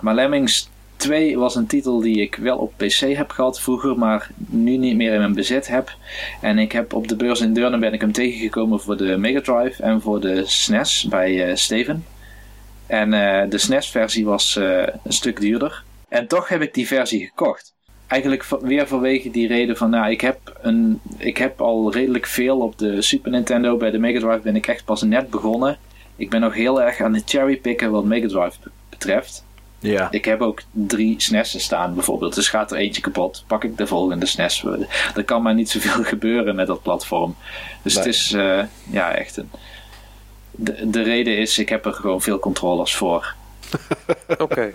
Maar 0.00 0.14
Lemmings 0.14 0.68
2 0.98 1.38
was 1.38 1.54
een 1.54 1.66
titel 1.66 2.00
die 2.00 2.20
ik 2.20 2.34
wel 2.34 2.58
op 2.58 2.72
PC 2.76 2.98
heb 2.98 3.30
gehad 3.30 3.60
vroeger, 3.60 3.98
maar 3.98 4.30
nu 4.36 4.76
niet 4.76 4.96
meer 4.96 5.12
in 5.12 5.18
mijn 5.18 5.34
bezit 5.34 5.68
heb. 5.68 5.96
En 6.40 6.58
ik 6.58 6.72
heb 6.72 6.92
op 6.92 7.08
de 7.08 7.16
beurs 7.16 7.40
in 7.40 7.52
Deurne 7.52 7.78
ben 7.78 7.92
ik 7.92 8.00
hem 8.00 8.12
tegengekomen 8.12 8.80
voor 8.80 8.96
de 8.96 9.16
Mega 9.16 9.40
Drive 9.40 9.82
en 9.82 10.00
voor 10.00 10.20
de 10.20 10.42
SNES 10.46 11.06
bij 11.08 11.48
uh, 11.48 11.54
Steven. 11.54 12.04
En 12.86 13.10
de 13.50 13.58
SNES-versie 13.58 14.24
was 14.24 14.56
een 14.56 15.12
stuk 15.12 15.40
duurder. 15.40 15.82
En 16.08 16.26
toch 16.26 16.48
heb 16.48 16.62
ik 16.62 16.74
die 16.74 16.86
versie 16.86 17.26
gekocht 17.26 17.76
eigenlijk 18.08 18.44
weer 18.44 18.86
vanwege 18.86 19.30
die 19.30 19.48
reden 19.48 19.76
van, 19.76 19.90
nou, 19.90 20.10
ik 20.10 20.20
heb, 20.20 20.58
een, 20.60 21.00
ik 21.16 21.36
heb 21.36 21.60
al 21.60 21.92
redelijk 21.92 22.26
veel 22.26 22.58
op 22.58 22.78
de 22.78 23.02
Super 23.02 23.30
Nintendo. 23.30 23.76
Bij 23.76 23.90
de 23.90 23.98
Mega 23.98 24.18
Drive 24.18 24.40
ben 24.40 24.56
ik 24.56 24.66
echt 24.66 24.84
pas 24.84 25.02
net 25.02 25.30
begonnen. 25.30 25.78
Ik 26.16 26.30
ben 26.30 26.40
nog 26.40 26.54
heel 26.54 26.82
erg 26.82 27.00
aan 27.00 27.14
het 27.14 27.30
cherrypicken 27.30 27.90
wat 27.90 28.04
Mega 28.04 28.28
Drive 28.28 28.58
betreft. 28.88 29.44
Ja. 29.80 30.08
Ik 30.10 30.24
heb 30.24 30.40
ook 30.40 30.60
drie 30.70 31.14
SNES'en 31.20 31.60
staan 31.60 31.94
bijvoorbeeld. 31.94 32.34
Dus 32.34 32.48
gaat 32.48 32.70
er 32.72 32.78
eentje 32.78 33.00
kapot, 33.02 33.44
pak 33.46 33.64
ik 33.64 33.76
de 33.76 33.86
volgende 33.86 34.26
SNES. 34.26 34.64
Er 35.14 35.24
kan 35.24 35.42
maar 35.42 35.54
niet 35.54 35.70
zoveel 35.70 36.04
gebeuren 36.14 36.54
met 36.54 36.66
dat 36.66 36.82
platform. 36.82 37.36
Dus 37.82 37.94
Nee. 37.94 38.04
het 38.04 38.14
is 38.14 38.32
eh, 38.32 38.62
ja, 38.90 39.14
echt 39.14 39.36
een... 39.36 39.50
De, 40.50 40.90
de 40.90 41.02
reden 41.02 41.38
is, 41.38 41.58
ik 41.58 41.68
heb 41.68 41.84
er 41.86 41.92
gewoon 41.92 42.20
veel 42.22 42.38
controllers 42.38 42.94
voor. 42.94 43.34
Oké. 44.38 44.70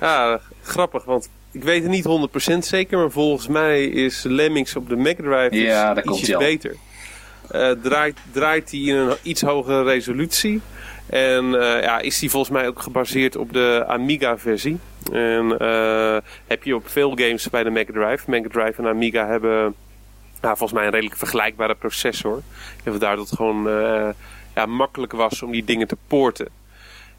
ja, 0.00 0.40
grappig, 0.62 1.04
want 1.04 1.28
ik 1.52 1.62
weet 1.64 1.82
het 1.82 1.90
niet 1.90 2.28
100% 2.54 2.58
zeker, 2.58 2.98
maar 2.98 3.10
volgens 3.10 3.46
mij 3.46 3.84
is 3.84 4.22
Lemmings 4.22 4.76
op 4.76 4.88
de 4.88 4.96
Mega 4.96 5.22
Drive 5.22 5.48
dus 5.50 6.20
Ja, 6.26 6.34
al. 6.34 6.38
beter. 6.38 6.76
Eh, 7.50 7.70
draait, 7.82 8.16
draait 8.32 8.70
hij 8.70 8.80
in 8.80 8.94
een 8.94 9.16
iets 9.22 9.42
hogere 9.42 9.82
resolutie. 9.82 10.60
En 11.08 11.60
eh, 11.60 11.82
ja, 11.82 11.98
is 11.98 12.18
die 12.18 12.30
volgens 12.30 12.52
mij 12.52 12.66
ook 12.66 12.82
gebaseerd 12.82 13.36
op 13.36 13.52
de 13.52 13.84
Amiga-versie. 13.86 14.78
En 15.12 15.58
eh, 15.58 16.16
heb 16.46 16.62
je 16.62 16.74
op 16.74 16.88
veel 16.88 17.10
games 17.10 17.50
bij 17.50 17.64
de 17.64 17.70
Mega 17.70 17.92
Drive. 17.92 18.30
Mega 18.30 18.48
Drive 18.48 18.82
en 18.82 18.88
Amiga 18.88 19.26
hebben 19.26 19.74
nou, 20.40 20.56
volgens 20.56 20.72
mij 20.72 20.84
een 20.84 20.92
redelijk 20.92 21.16
vergelijkbare 21.16 21.74
processor. 21.74 22.42
En 22.84 22.90
vandaar 22.92 23.16
dat 23.16 23.28
het 23.28 23.36
gewoon 23.36 23.68
eh, 23.68 24.08
ja, 24.54 24.66
makkelijk 24.66 25.12
was 25.12 25.42
om 25.42 25.50
die 25.50 25.64
dingen 25.64 25.88
te 25.88 25.96
poorten. 26.06 26.48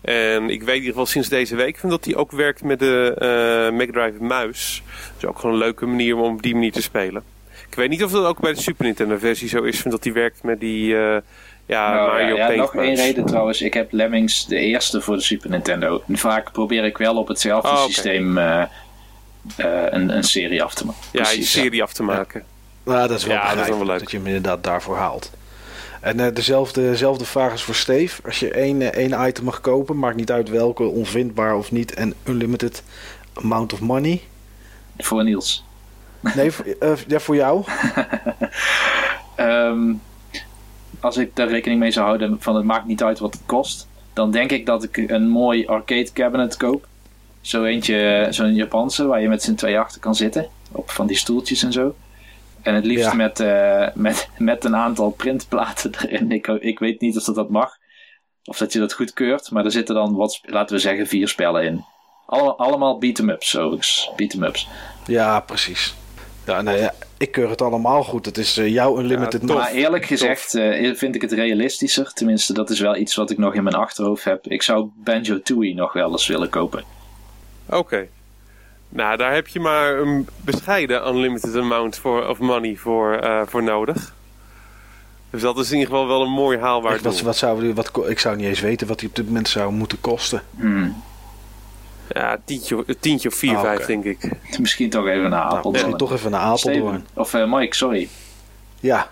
En 0.02 0.50
ik 0.50 0.60
weet 0.60 0.76
in 0.76 0.82
ieder 0.82 0.90
geval 0.90 1.06
sinds 1.06 1.30
deze 1.30 1.56
week 1.56 1.78
van 1.78 1.90
dat 1.90 2.06
hij 2.06 2.16
ook 2.16 2.32
werkt 2.32 2.64
met 2.64 2.80
de 2.80 3.16
eh 3.18 3.76
Mega 3.76 3.92
Drive 3.92 4.24
muis. 4.24 4.84
Dus 5.16 5.30
ook 5.30 5.40
gewoon 5.40 5.56
een 5.56 5.62
leuke 5.62 5.86
manier 5.86 6.16
om 6.16 6.34
op 6.34 6.42
die 6.42 6.54
manier 6.54 6.72
te 6.72 6.82
spelen. 6.82 7.24
Ik 7.70 7.76
weet 7.76 7.90
niet 7.90 8.04
of 8.04 8.12
dat 8.12 8.26
ook 8.26 8.40
bij 8.40 8.54
de 8.54 8.62
Super 8.62 8.86
Nintendo 8.86 9.18
versie 9.18 9.48
zo 9.48 9.64
is, 9.64 9.82
van 9.82 9.92
dat 9.92 10.04
hij 10.04 10.14
werkt 10.14 10.44
met 10.44 10.60
die 10.60 10.96
ja, 11.70 11.94
Nou, 11.94 12.10
Mario 12.12 12.36
ja, 12.36 12.46
Paint 12.46 12.62
nog 12.62 12.76
één 12.76 12.96
reden 12.96 13.26
trouwens. 13.26 13.62
Ik 13.62 13.74
heb 13.74 13.92
Lemmings 13.92 14.46
de 14.46 14.56
eerste 14.56 15.02
voor 15.02 15.16
de 15.16 15.22
Super 15.22 15.50
Nintendo. 15.50 16.02
En 16.08 16.18
vaak 16.18 16.52
probeer 16.52 16.84
ik 16.84 16.98
wel 16.98 17.18
op 17.18 17.28
hetzelfde 17.28 17.68
Oh, 17.70 17.74
oké. 17.84 17.92
systeem 17.92 18.38
eh, 18.38 18.62
eh, 18.62 18.68
een, 19.90 20.16
een 20.16 20.24
serie 20.24 20.64
af 20.64 20.74
te 20.74 20.86
maken. 20.86 21.02
Ja, 21.12 21.22
Precies, 21.22 21.52
serie 21.52 21.84
af 21.84 21.94
te 21.94 22.04
maken. 22.04 22.44
Nou, 22.84 23.08
dat 23.08 23.18
is 23.18 23.26
wel 23.26 23.36
Ja, 23.36 23.42
dat 23.42 23.50
is 23.50 23.56
begrijpelijk 23.56 23.84
wel 23.86 23.92
leuk. 23.94 24.00
dat 24.00 24.12
je 24.12 24.18
hem 24.18 24.26
inderdaad 24.28 24.64
daarvoor 24.64 24.98
haalt. 24.98 25.32
En 26.02 26.20
eh, 26.20 26.34
dezelfde, 26.34 26.82
dezelfde 26.82 27.26
vraag 27.26 27.54
is 27.54 27.62
voor 27.64 27.76
Steve. 27.76 28.22
Als 28.26 28.40
je 28.40 28.52
één, 28.52 28.94
één 28.94 29.28
item 29.28 29.44
mag 29.44 29.62
kopen, 29.62 30.00
maakt 30.00 30.16
niet 30.16 30.32
uit 30.32 30.50
welke, 30.50 30.84
onvindbaar 30.84 31.56
of 31.56 31.72
niet, 31.72 31.94
en 31.94 32.14
unlimited 32.26 32.84
amount 33.34 33.74
of 33.74 33.80
money. 33.80 34.22
Voor 34.98 35.24
Niels. 35.24 35.64
Nee, 36.36 36.52
voor, 36.52 36.66
eh, 36.80 36.92
ja, 37.08 37.20
voor 37.20 37.36
jou? 37.36 37.64
Ehm, 39.36 39.94
als 41.00 41.18
ik 41.18 41.36
daar 41.36 41.48
rekening 41.48 41.80
mee 41.80 41.92
zou 41.92 42.06
houden 42.06 42.38
van 42.40 42.56
het 42.56 42.66
maakt 42.66 42.86
niet 42.86 43.04
uit 43.04 43.20
wat 43.20 43.34
het 43.34 43.44
kost, 43.46 43.88
dan 44.14 44.32
denk 44.32 44.52
ik 44.52 44.66
dat 44.66 44.84
ik 44.84 44.98
een 44.98 45.30
mooi 45.30 45.68
arcade 45.68 46.12
cabinet 46.14 46.58
koop. 46.58 46.88
Zo 47.42 47.64
eentje, 47.64 48.28
zo'n 48.30 48.54
Japanse, 48.54 49.06
waar 49.06 49.22
je 49.22 49.28
met 49.30 49.44
z'n 49.44 49.56
twee 49.56 49.80
achter 49.80 50.02
kan 50.02 50.16
zitten. 50.16 50.48
Op 50.72 50.90
van 50.90 51.08
die 51.08 51.18
stoeltjes 51.18 51.64
en 51.64 51.72
zo. 51.72 51.96
En 52.62 52.76
het 52.76 52.86
liefst 52.86 53.06
Ja. 53.06 53.14
met, 53.14 53.40
eh, 53.40 53.88
met, 53.94 54.30
met 54.38 54.64
een 54.64 54.76
aantal 54.76 55.10
printplaten 55.10 55.92
erin. 56.02 56.32
Ik, 56.32 56.48
ik 56.48 56.80
weet 56.80 57.02
niet 57.02 57.18
of 57.18 57.24
dat, 57.24 57.36
dat 57.36 57.50
mag. 57.50 57.78
Of 58.44 58.58
dat 58.58 58.74
je 58.74 58.80
dat 58.80 58.94
goedkeurt. 58.94 59.52
Maar 59.52 59.66
er 59.66 59.72
zitten 59.72 59.96
dan, 59.96 60.16
wat, 60.16 60.40
laten 60.44 60.76
we 60.76 60.82
zeggen, 60.82 61.08
vier 61.08 61.28
spellen 61.28 61.64
in. 61.66 61.86
Alle, 62.26 62.54
allemaal 62.56 62.98
beat-em-ups, 62.98 63.58
overigens. 63.58 64.12
Beat-em-ups. 64.16 64.68
Ja, 65.06 65.40
precies. 65.40 65.96
Ja, 66.46 66.62
nee, 66.62 66.78
ja, 66.78 66.94
ik 67.18 67.32
keur 67.32 67.50
het 67.50 67.62
allemaal 67.62 68.04
goed. 68.04 68.26
Het 68.26 68.38
is 68.38 68.58
eh, 68.58 68.68
jouw 68.68 69.00
unlimited 69.00 69.42
Ja. 69.46 69.54
Maar 69.54 69.72
eerlijk 69.72 70.06
gezegd 70.06 70.56
eh, 70.56 70.96
vind 70.96 71.16
ik 71.16 71.22
het 71.22 71.32
realistischer. 71.32 72.14
Tenminste, 72.14 72.54
dat 72.54 72.70
is 72.70 72.80
wel 72.80 72.96
iets 72.96 73.16
wat 73.16 73.30
ik 73.30 73.38
nog 73.38 73.54
in 73.54 73.64
mijn 73.64 73.76
achterhoofd 73.76 74.24
heb. 74.24 74.48
Ik 74.48 74.62
zou 74.62 74.90
Banjo-Tooie 74.96 75.76
nog 75.76 75.94
wel 75.94 76.12
eens 76.12 76.28
willen 76.28 76.50
kopen. 76.50 76.84
Oké. 77.66 78.08
Nou, 78.90 79.18
daar 79.18 79.34
heb 79.34 79.48
je 79.48 79.60
maar 79.60 80.00
een 80.00 80.28
bescheiden 80.42 81.08
unlimited 81.08 81.56
amount 81.56 81.98
voor, 81.98 82.28
of 82.28 82.40
money 82.40 82.76
voor, 82.76 83.14
eh, 83.14 83.42
voor 83.46 83.64
nodig. 83.64 84.14
Dus 85.30 85.42
dat 85.42 85.58
is 85.58 85.72
in 85.72 85.78
ieder 85.78 85.94
geval 85.94 86.08
wel 86.08 86.22
een 86.22 86.32
mooi 86.32 86.58
haalbaar 86.58 86.94
Echt, 86.94 87.22
wat, 87.22 87.38
zou, 87.38 87.74
wat, 87.74 87.92
ik 88.08 88.20
zou 88.20 88.36
niet 88.36 88.46
eens 88.46 88.60
weten 88.60 88.88
wat 88.88 89.00
die 89.00 89.10
op 89.10 89.16
dit 89.16 89.26
moment 89.26 89.48
zou 89.48 89.74
moeten 89.74 90.02
kosten. 90.02 90.42
Hmm. 90.56 91.04
Ja, 92.14 92.38
tientje, 92.46 92.84
een 92.86 93.00
tientje 93.00 93.30
of 93.30 93.36
vier, 93.36 93.56
Ah, 93.56 93.60
oké. 93.64 93.68
vijf 93.76 93.86
denk 93.86 94.04
ik. 94.04 94.30
Misschien 94.60 94.90
toch 94.90 95.08
even 95.08 95.22
naar 95.22 95.30
Nou, 95.30 95.44
Apeldoorn. 95.44 95.72
misschien 95.74 95.98
toch 95.98 96.12
even 96.14 96.32
naar 96.32 96.40
Apeldoorn. 96.42 97.08
Of 97.14 97.34
eh, 97.34 97.54
Mike, 97.54 97.76
sorry. 97.76 98.10
Ja, 98.80 99.10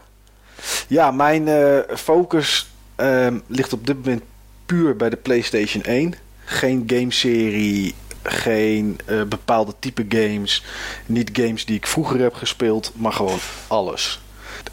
ja 0.88 1.12
mijn 1.12 1.48
eh, 1.48 1.78
focus 1.98 2.68
ehm, 2.95 3.38
ligt 3.48 3.74
op 3.74 3.88
dit 3.88 3.95
moment 3.95 4.22
puur 4.66 4.95
bij 4.95 5.10
de 5.10 5.16
PlayStation 5.16 5.84
1. 5.84 6.14
Geen 6.45 6.84
gameserie, 6.88 7.95
geen 8.24 9.00
eh, 9.06 9.24
bepaalde 9.24 9.74
type 9.80 10.06
games. 10.10 10.64
Niet 11.06 11.30
games 11.34 11.66
die 11.66 11.76
ik 11.76 11.88
vroeger 11.88 12.20
heb 12.20 12.34
gespeeld, 12.34 12.91
maar 12.95 13.14
gewoon 13.14 13.39
alles. 13.68 14.20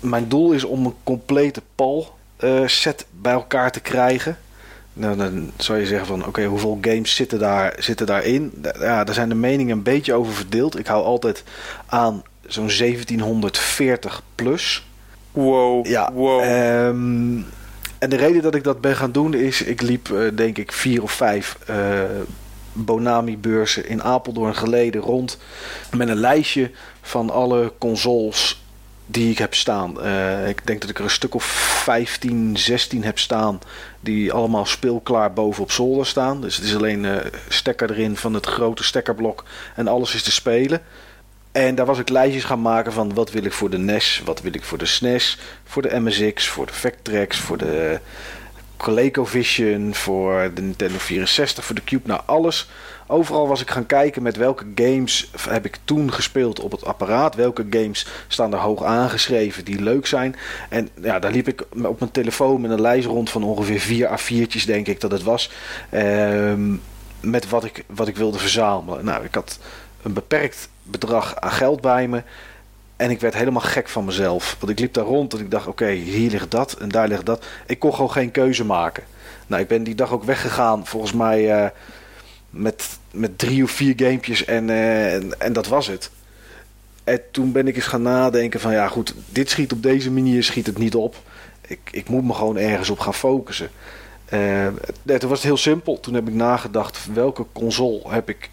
Mijn 0.00 0.28
doel 0.28 0.52
is 0.52 0.64
om 0.64 0.86
een 0.86 0.94
complete 1.04 1.62
PAL 1.74 2.16
eh, 2.36 2.66
set 2.66 3.06
bij 3.10 3.32
elkaar 3.32 3.70
te 3.72 3.80
krijgen. 3.80 4.38
Nou, 4.96 5.16
dan 5.16 5.50
zou 5.56 5.78
je 5.78 5.86
zeggen 5.86 6.06
van 6.06 6.26
oké, 6.26 6.44
hoeveel 6.44 6.78
games 6.80 7.14
zitten, 7.14 7.38
daar, 7.38 7.74
zitten 7.78 8.06
daarin? 8.06 8.50
Da- 8.54 8.74
Ja, 8.80 9.04
daar 9.04 9.14
zijn 9.14 9.28
de 9.28 9.34
meningen 9.34 9.76
een 9.76 9.82
beetje 9.82 10.12
over 10.14 10.32
verdeeld. 10.32 10.78
Ik 10.78 10.86
hou 10.86 11.04
altijd 11.04 11.42
aan 11.86 12.22
zo'n 12.46 12.68
1740 12.70 14.22
plus. 14.34 14.86
Wow, 15.32 15.86
Ja, 15.86 16.12
wow. 16.12 16.40
ehm, 16.40 17.36
en 17.98 18.10
de 18.10 18.16
reden 18.16 18.42
dat 18.42 18.54
ik 18.54 18.64
dat 18.64 18.80
ben 18.80 18.96
gaan 18.96 19.12
doen 19.12 19.34
is, 19.34 19.62
ik 19.62 19.80
liep 19.80 20.10
eh, 20.12 20.20
denk 20.34 20.58
ik 20.58 20.72
vier 20.72 21.02
of 21.02 21.12
vijf 21.12 21.58
eh, 21.66 21.76
Bonami-beurzen 22.72 23.88
in 23.88 24.02
Apeldoorn 24.02 24.54
geleden 24.54 25.00
rond 25.00 25.38
met 25.96 26.08
een 26.08 26.16
lijstje 26.20 26.70
van 27.02 27.30
alle 27.30 27.72
consoles 27.78 28.62
die 29.06 29.30
ik 29.30 29.38
heb 29.38 29.54
staan. 29.54 30.00
Eh, 30.02 30.48
ik 30.48 30.66
denk 30.66 30.80
dat 30.80 30.90
ik 30.90 30.98
er 30.98 31.04
een 31.04 31.10
stuk 31.10 31.34
of 31.34 31.44
15, 31.84 32.56
16 32.56 33.04
heb 33.04 33.18
staan 33.18 33.58
die 34.04 34.32
allemaal 34.32 34.66
speelklaar 34.66 35.32
boven 35.32 35.62
op 35.62 35.70
zolder 35.70 36.06
staan. 36.06 36.40
Dus 36.40 36.56
het 36.56 36.64
is 36.64 36.76
alleen 36.76 37.04
eh 37.04 37.16
stekker 37.48 37.90
erin 37.90 38.16
van 38.16 38.34
het 38.34 38.46
grote 38.46 38.84
stekkerblok 38.84 39.44
en 39.74 39.88
alles 39.88 40.14
is 40.14 40.22
te 40.22 40.32
spelen. 40.32 40.82
En 41.52 41.74
daar 41.74 41.86
was 41.86 41.98
ik 41.98 42.08
lijstjes 42.08 42.44
gaan 42.44 42.62
maken 42.62 42.92
van 42.92 43.14
wat 43.14 43.30
wil 43.30 43.44
ik 43.44 43.52
voor 43.52 43.70
de 43.70 43.78
NES, 43.78 44.22
wat 44.24 44.40
wil 44.40 44.54
ik 44.54 44.64
voor 44.64 44.78
de 44.78 44.86
SNES, 44.86 45.38
voor 45.64 45.82
de 45.82 46.00
MSX, 46.00 46.48
voor 46.48 46.66
de 46.66 46.72
Vectrex, 46.72 47.38
voor 47.38 47.58
de 47.58 48.00
ColecoVision, 48.84 49.94
voor 49.94 50.50
de 50.54 50.62
Nintendo 50.62 50.98
64, 50.98 51.64
voor 51.64 51.74
de 51.74 51.84
Cube, 51.84 52.08
nou 52.08 52.20
alles. 52.26 52.68
Overal 53.06 53.48
was 53.48 53.60
ik 53.60 53.70
gaan 53.70 53.86
kijken 53.86 54.22
met 54.22 54.36
welke 54.36 54.64
games 54.74 55.30
heb 55.48 55.64
ik 55.64 55.78
toen 55.84 56.12
gespeeld 56.12 56.60
op 56.60 56.70
het 56.70 56.84
apparaat. 56.84 57.34
Welke 57.34 57.66
games 57.70 58.06
staan 58.28 58.52
er 58.52 58.58
hoog 58.58 58.84
aangeschreven 58.84 59.64
die 59.64 59.82
leuk 59.82 60.06
zijn. 60.06 60.36
En 60.68 60.88
ja, 61.02 61.18
daar 61.18 61.30
liep 61.30 61.48
ik 61.48 61.64
op 61.84 61.98
mijn 61.98 62.10
telefoon 62.10 62.60
met 62.60 62.70
een 62.70 62.80
lijst 62.80 63.06
rond 63.06 63.30
van 63.30 63.42
ongeveer 63.42 63.80
vier 63.80 64.08
A4'tjes 64.08 64.64
denk 64.66 64.86
ik 64.86 65.00
dat 65.00 65.10
het 65.10 65.22
was. 65.22 65.50
Ehm, 65.90 66.74
met 67.20 67.48
wat 67.48 67.64
ik, 67.64 67.84
wat 67.86 68.08
ik 68.08 68.16
wilde 68.16 68.38
verzamelen. 68.38 69.04
Nou, 69.04 69.24
ik 69.24 69.34
had 69.34 69.58
een 70.02 70.12
beperkt 70.12 70.68
bedrag 70.82 71.36
aan 71.36 71.52
geld 71.52 71.80
bij 71.80 72.08
me. 72.08 72.22
En 72.96 73.10
ik 73.10 73.20
werd 73.20 73.34
helemaal 73.34 73.62
gek 73.62 73.88
van 73.88 74.04
mezelf. 74.04 74.56
Want 74.58 74.72
ik 74.72 74.78
liep 74.78 74.92
daar 74.92 75.04
rond 75.04 75.34
en 75.34 75.40
ik 75.40 75.50
dacht, 75.50 75.66
oké, 75.66 75.90
hier 75.90 76.30
ligt 76.30 76.50
dat 76.50 76.72
en 76.72 76.88
daar 76.88 77.08
ligt 77.08 77.26
dat. 77.26 77.44
Ik 77.66 77.78
kon 77.78 77.94
gewoon 77.94 78.10
geen 78.10 78.30
keuze 78.30 78.64
maken. 78.64 79.02
Nou, 79.46 79.62
ik 79.62 79.68
ben 79.68 79.82
die 79.82 79.94
dag 79.94 80.12
ook 80.12 80.24
weggegaan, 80.24 80.86
volgens 80.86 81.12
mij 81.12 81.52
eh, 81.52 81.70
met, 82.50 82.98
met 83.10 83.38
drie 83.38 83.62
of 83.62 83.70
vier 83.70 83.92
gamepjes 83.96 84.44
en, 84.44 84.70
eh, 84.70 85.14
en, 85.14 85.40
en 85.40 85.52
dat 85.52 85.66
was 85.66 85.86
het. 85.86 86.10
En 87.04 87.20
toen 87.30 87.52
ben 87.52 87.68
ik 87.68 87.76
eens 87.76 87.86
gaan 87.86 88.02
nadenken 88.02 88.60
van, 88.60 88.72
ja 88.72 88.88
goed, 88.88 89.14
dit 89.28 89.50
schiet 89.50 89.72
op 89.72 89.82
deze 89.82 90.10
manier 90.10 90.44
schiet 90.44 90.66
het 90.66 90.78
niet 90.78 90.94
op. 90.94 91.16
Ik, 91.66 91.80
ik 91.90 92.08
moet 92.08 92.24
me 92.24 92.32
gewoon 92.32 92.56
ergens 92.56 92.90
op 92.90 92.98
gaan 92.98 93.14
focussen. 93.14 93.70
Nee, 95.02 95.18
toen 95.18 95.28
was 95.28 95.38
het 95.38 95.42
heel 95.42 95.56
simpel. 95.56 96.00
Toen 96.00 96.14
heb 96.14 96.28
ik 96.28 96.34
nagedacht 96.34 97.12
welke 97.12 97.46
console 97.52 98.00
heb 98.08 98.28
ik 98.28 98.48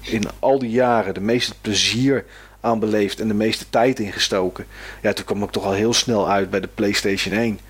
in 0.00 0.22
al 0.38 0.58
die 0.58 0.70
jaren 0.70 1.14
de 1.14 1.20
meeste 1.20 1.54
plezier 1.60 2.24
aan 2.64 2.78
beleefd 2.78 3.20
en 3.20 3.28
de 3.28 3.34
meeste 3.34 3.64
tijd 3.70 3.98
ingestoken. 3.98 4.66
Ja, 5.02 5.12
toen 5.12 5.24
kwam 5.24 5.42
ik 5.42 5.50
toch 5.50 5.64
al 5.64 5.72
heel 5.72 5.94
snel 5.94 6.30
uit 6.30 6.50
bij 6.50 6.60
de 6.60 6.68
PlayStation 6.74 7.34
1. 7.34 7.60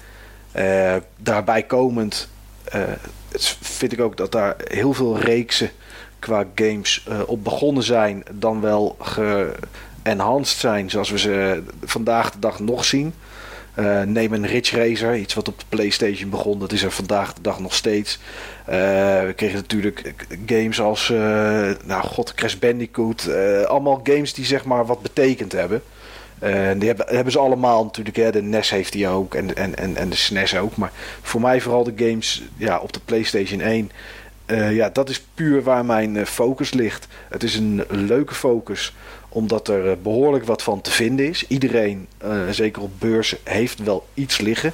Eh, 0.52 0.96
daarbij 1.16 1.62
komend 1.62 2.28
eh, 2.64 2.82
vind 3.60 3.92
ik 3.92 4.00
ook 4.00 4.16
dat 4.16 4.32
daar 4.32 4.54
heel 4.64 4.92
veel 4.92 5.18
reeksen 5.18 5.70
qua 6.18 6.44
games 6.54 7.04
eh, 7.08 7.20
op 7.26 7.44
begonnen 7.44 7.82
zijn, 7.82 8.24
dan 8.32 8.60
wel 8.60 8.96
ge-enhanced 9.00 10.58
zijn, 10.58 10.90
zoals 10.90 11.10
we 11.10 11.18
ze 11.18 11.62
vandaag 11.84 12.30
de 12.30 12.38
dag 12.38 12.60
nog 12.60 12.84
zien. 12.84 13.14
Eh, 13.74 14.02
neem 14.02 14.32
een 14.32 14.46
Ridge 14.46 14.76
Racer, 14.76 15.16
iets 15.16 15.34
wat 15.34 15.48
op 15.48 15.58
de 15.58 15.64
PlayStation 15.68 16.30
begon, 16.30 16.58
dat 16.58 16.72
is 16.72 16.82
er 16.82 16.90
vandaag 16.90 17.32
de 17.32 17.40
dag 17.40 17.60
nog 17.60 17.74
steeds. 17.74 18.18
Eh, 18.64 18.76
we 19.24 19.32
kregen 19.36 19.56
natuurlijk 19.56 20.14
games 20.46 20.80
als, 20.80 21.10
eh, 21.10 21.70
nou 21.84 22.02
god, 22.02 22.34
Crash 22.34 22.54
Bandicoot. 22.54 23.30
allemaal 23.66 24.00
games 24.02 24.34
die 24.34 24.44
zeg 24.44 24.64
maar 24.64 24.86
wat 24.86 25.02
betekend 25.02 25.52
hebben. 25.52 25.82
Die 26.78 26.88
hebben, 26.88 27.06
hebben 27.08 27.32
ze 27.32 27.38
allemaal 27.38 27.84
natuurlijk. 27.84 28.16
Hè. 28.16 28.32
De 28.32 28.42
NES 28.42 28.70
heeft 28.70 28.92
die 28.92 29.08
ook 29.08 29.34
en, 29.34 29.56
en, 29.56 29.76
en, 29.76 29.96
en 29.96 30.08
de 30.08 30.16
SNES 30.16 30.56
ook. 30.56 30.76
Maar 30.76 30.92
voor 31.22 31.40
mij 31.40 31.60
vooral 31.60 31.84
de 31.84 31.92
games 31.96 32.42
ja, 32.56 32.78
op 32.78 32.92
de 32.92 33.00
PlayStation 33.04 33.60
1. 33.60 33.90
eh, 34.46 34.76
ja, 34.76 34.88
dat 34.88 35.08
is 35.08 35.24
puur 35.34 35.62
waar 35.62 35.84
mijn 35.84 36.14
uh, 36.14 36.24
focus 36.24 36.72
ligt. 36.72 37.06
Het 37.28 37.42
is 37.42 37.56
een 37.56 37.84
leuke 37.88 38.34
focus, 38.34 38.94
omdat 39.34 39.68
er 39.68 39.86
uh, 39.86 39.92
behoorlijk 40.02 40.44
wat 40.44 40.62
van 40.62 40.80
te 40.80 40.90
vinden 40.90 41.28
is. 41.28 41.46
Iedereen, 41.46 42.06
zeker 42.50 42.82
op 42.82 42.90
beurzen, 42.98 43.38
heeft 43.44 43.78
wel 43.78 44.06
iets 44.14 44.38
liggen. 44.38 44.72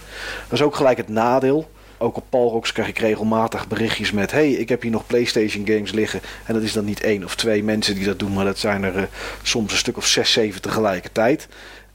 Dat 0.48 0.58
is 0.58 0.64
ook 0.64 0.76
gelijk 0.76 0.96
het 0.96 1.08
nadeel. 1.08 1.68
Ook 1.98 2.16
op 2.16 2.24
Palrox 2.28 2.72
krijg 2.72 2.88
ik 2.88 2.98
regelmatig 2.98 3.68
berichtjes 3.68 4.12
met: 4.12 4.30
hey, 4.30 4.50
ik 4.50 4.68
heb 4.68 4.82
hier 4.82 4.90
nog 4.90 5.06
PlayStation 5.06 5.66
games 5.66 5.92
liggen. 5.92 6.20
En 6.46 6.54
dat 6.54 6.62
is 6.62 6.72
dan 6.72 6.84
niet 6.84 7.00
één 7.00 7.24
of 7.24 7.36
twee 7.36 7.64
mensen 7.64 7.94
die 7.94 8.04
dat 8.04 8.18
doen, 8.18 8.32
maar 8.32 8.44
dat 8.44 8.58
zijn 8.58 8.82
er 8.82 9.08
soms 9.42 9.72
een 9.72 9.78
stuk 9.78 9.96
of 9.96 10.06
zes, 10.06 10.32
zeven 10.32 10.62
tegelijkertijd. 10.62 11.48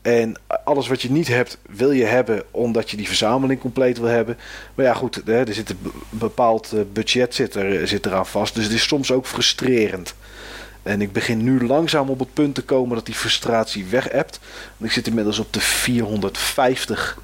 En 0.06 0.36
alles 0.64 0.88
wat 0.88 1.02
je 1.02 1.12
niet 1.12 1.28
hebt, 1.28 1.58
wil 1.70 1.92
je 1.92 2.04
hebben 2.04 2.44
omdat 2.52 2.92
je 2.92 2.98
die 2.98 3.08
verzameling 3.08 3.60
compleet 3.60 3.98
wil 3.98 4.08
hebben. 4.08 4.38
Maar 4.76 4.86
ja, 4.86 4.94
goed, 4.94 5.30
er 5.30 5.54
zit 5.54 5.70
een 5.70 5.92
bepaald 6.10 6.72
eh, 6.72 6.80
budget 6.94 7.36
zit, 7.36 7.56
er, 7.56 7.88
zit 7.88 8.06
eraan 8.06 8.26
vast. 8.26 8.56
Dus 8.56 8.64
het 8.64 8.74
is 8.74 8.88
soms 8.88 9.12
ook 9.12 9.26
frustrerend. 9.26 10.16
En 10.86 11.02
ik 11.02 11.12
begin 11.12 11.44
nu 11.44 11.66
langzaam 11.66 12.10
op 12.10 12.20
het 12.20 12.34
punt 12.34 12.56
te 12.56 12.64
komen 12.64 12.96
dat 12.96 13.06
die 13.06 13.16
frustratie 13.16 13.86
weg 13.86 14.12
hebt. 14.12 14.40
Ik 14.78 14.92
zit 14.92 15.08
inmiddels 15.08 15.40
op 15.40 15.54
de 15.54 15.60
450 15.60 17.18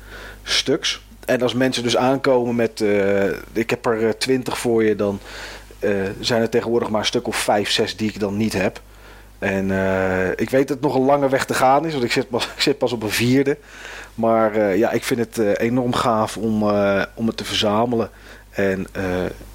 stuks. 0.43 1.01
En 1.26 1.41
als 1.41 1.53
mensen 1.53 1.84
dus 1.84 1.97
aankomen 1.97 2.55
met, 2.55 2.80
uh, 2.80 3.24
ik 3.53 3.70
heb 3.70 3.86
er 3.86 4.18
20 4.18 4.57
voor 4.57 4.84
je, 4.84 4.95
dan 4.95 5.20
uh, 5.80 5.91
zijn 6.20 6.41
er 6.41 6.49
tegenwoordig 6.49 6.89
maar 6.89 6.99
een 6.99 7.05
stuk 7.05 7.28
of 7.28 7.36
5, 7.36 7.70
6 7.70 7.97
die 7.97 8.09
ik 8.09 8.20
dan 8.20 8.38
niet 8.38 8.53
heb. 8.53 8.82
En 9.39 9.66
ik 10.36 10.49
weet 10.49 10.68
dat 10.68 10.78
het 10.78 10.82
nog 10.82 10.95
een 10.95 11.05
lange 11.05 11.30
weg 11.30 11.45
te 11.45 11.53
gaan 11.53 11.86
is, 11.86 11.91
want 11.91 12.03
ik 12.03 12.12
zit 12.12 12.30
pas, 12.30 12.45
ik 12.55 12.62
zit 12.62 12.78
pas 12.78 12.91
op 12.91 13.03
een 13.03 13.09
vierde. 13.09 13.57
Maar 14.16 14.78
ja, 14.78 14.91
ik 14.91 15.03
vind 15.03 15.20
het 15.20 15.57
enorm 15.57 15.93
gaaf 15.93 16.38
om, 16.38 16.64
om 17.14 17.28
het 17.28 17.38
te 17.38 17.45
verzamelen. 17.45 18.09
En 18.49 18.88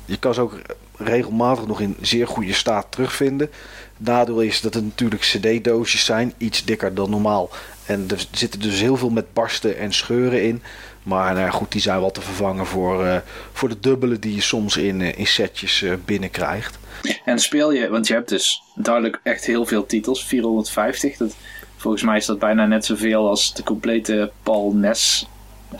je 0.04 0.18
kan 0.18 0.34
ze 0.34 0.40
ook 0.40 0.58
regelmatig 0.96 1.66
nog 1.66 1.80
in 1.80 1.96
zeer 2.00 2.26
goede 2.26 2.52
staat 2.52 2.86
terugvinden. 2.90 3.50
Nadeel 3.96 4.40
is 4.40 4.60
dat 4.60 4.74
het 4.74 4.84
natuurlijk 4.84 5.22
cd-doosjes 5.22 6.04
zijn, 6.04 6.32
iets 6.38 6.64
dikker 6.64 6.94
dan 6.94 7.10
normaal. 7.10 7.50
En 7.86 8.04
er 8.08 8.26
zitten 8.30 8.60
dus 8.60 8.80
heel 8.80 8.96
veel 8.96 9.10
met 9.10 9.32
barsten 9.32 9.78
en 9.78 9.92
scheuren 9.92 10.42
in. 10.42 10.62
Maar 11.02 11.34
nou 11.34 11.50
goed, 11.50 11.72
die 11.72 11.80
zijn 11.80 12.00
wel 12.00 12.10
te 12.10 12.20
vervangen 12.20 12.66
voor, 12.66 13.22
voor 13.52 13.68
de 13.68 13.80
dubbele 13.80 14.18
die 14.18 14.34
je 14.34 14.40
soms 14.40 14.76
in, 14.76 15.00
in 15.00 15.26
setjes 15.26 15.84
binnenkrijgt. 16.04 16.78
En 17.24 17.38
speel 17.38 17.72
je, 17.72 17.88
want 17.88 18.06
je 18.06 18.14
hebt 18.14 18.28
dus 18.28 18.62
duidelijk 18.74 19.20
echt 19.22 19.44
heel 19.44 19.66
veel 19.66 19.86
titels, 19.86 20.24
450. 20.24 21.16
Dat, 21.16 21.34
volgens 21.76 22.02
mij 22.02 22.16
is 22.16 22.26
dat 22.26 22.38
bijna 22.38 22.66
net 22.66 22.84
zoveel 22.84 23.28
als 23.28 23.54
de 23.54 23.62
complete 23.62 24.30
Paul 24.42 24.72
Ness 24.72 25.28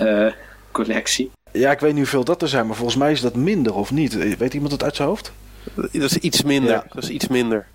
uh, 0.00 0.32
collectie. 0.72 1.30
Ja, 1.52 1.70
ik 1.70 1.80
weet 1.80 1.90
niet 1.90 2.00
hoeveel 2.00 2.24
dat 2.24 2.42
er 2.42 2.48
zijn, 2.48 2.66
maar 2.66 2.76
volgens 2.76 2.96
mij 2.96 3.12
is 3.12 3.20
dat 3.20 3.34
minder 3.34 3.74
of 3.74 3.90
niet. 3.90 4.36
Weet 4.38 4.54
iemand 4.54 4.72
het 4.72 4.82
uit 4.82 4.96
zijn 4.96 5.08
hoofd? 5.08 5.32
Dat 5.74 5.92
is 5.92 6.16
iets 6.16 6.42
minder. 6.42 6.70
Ja. 6.70 6.86
Dat 6.92 7.02
is 7.02 7.08
iets 7.10 7.28
minder. 7.28 7.66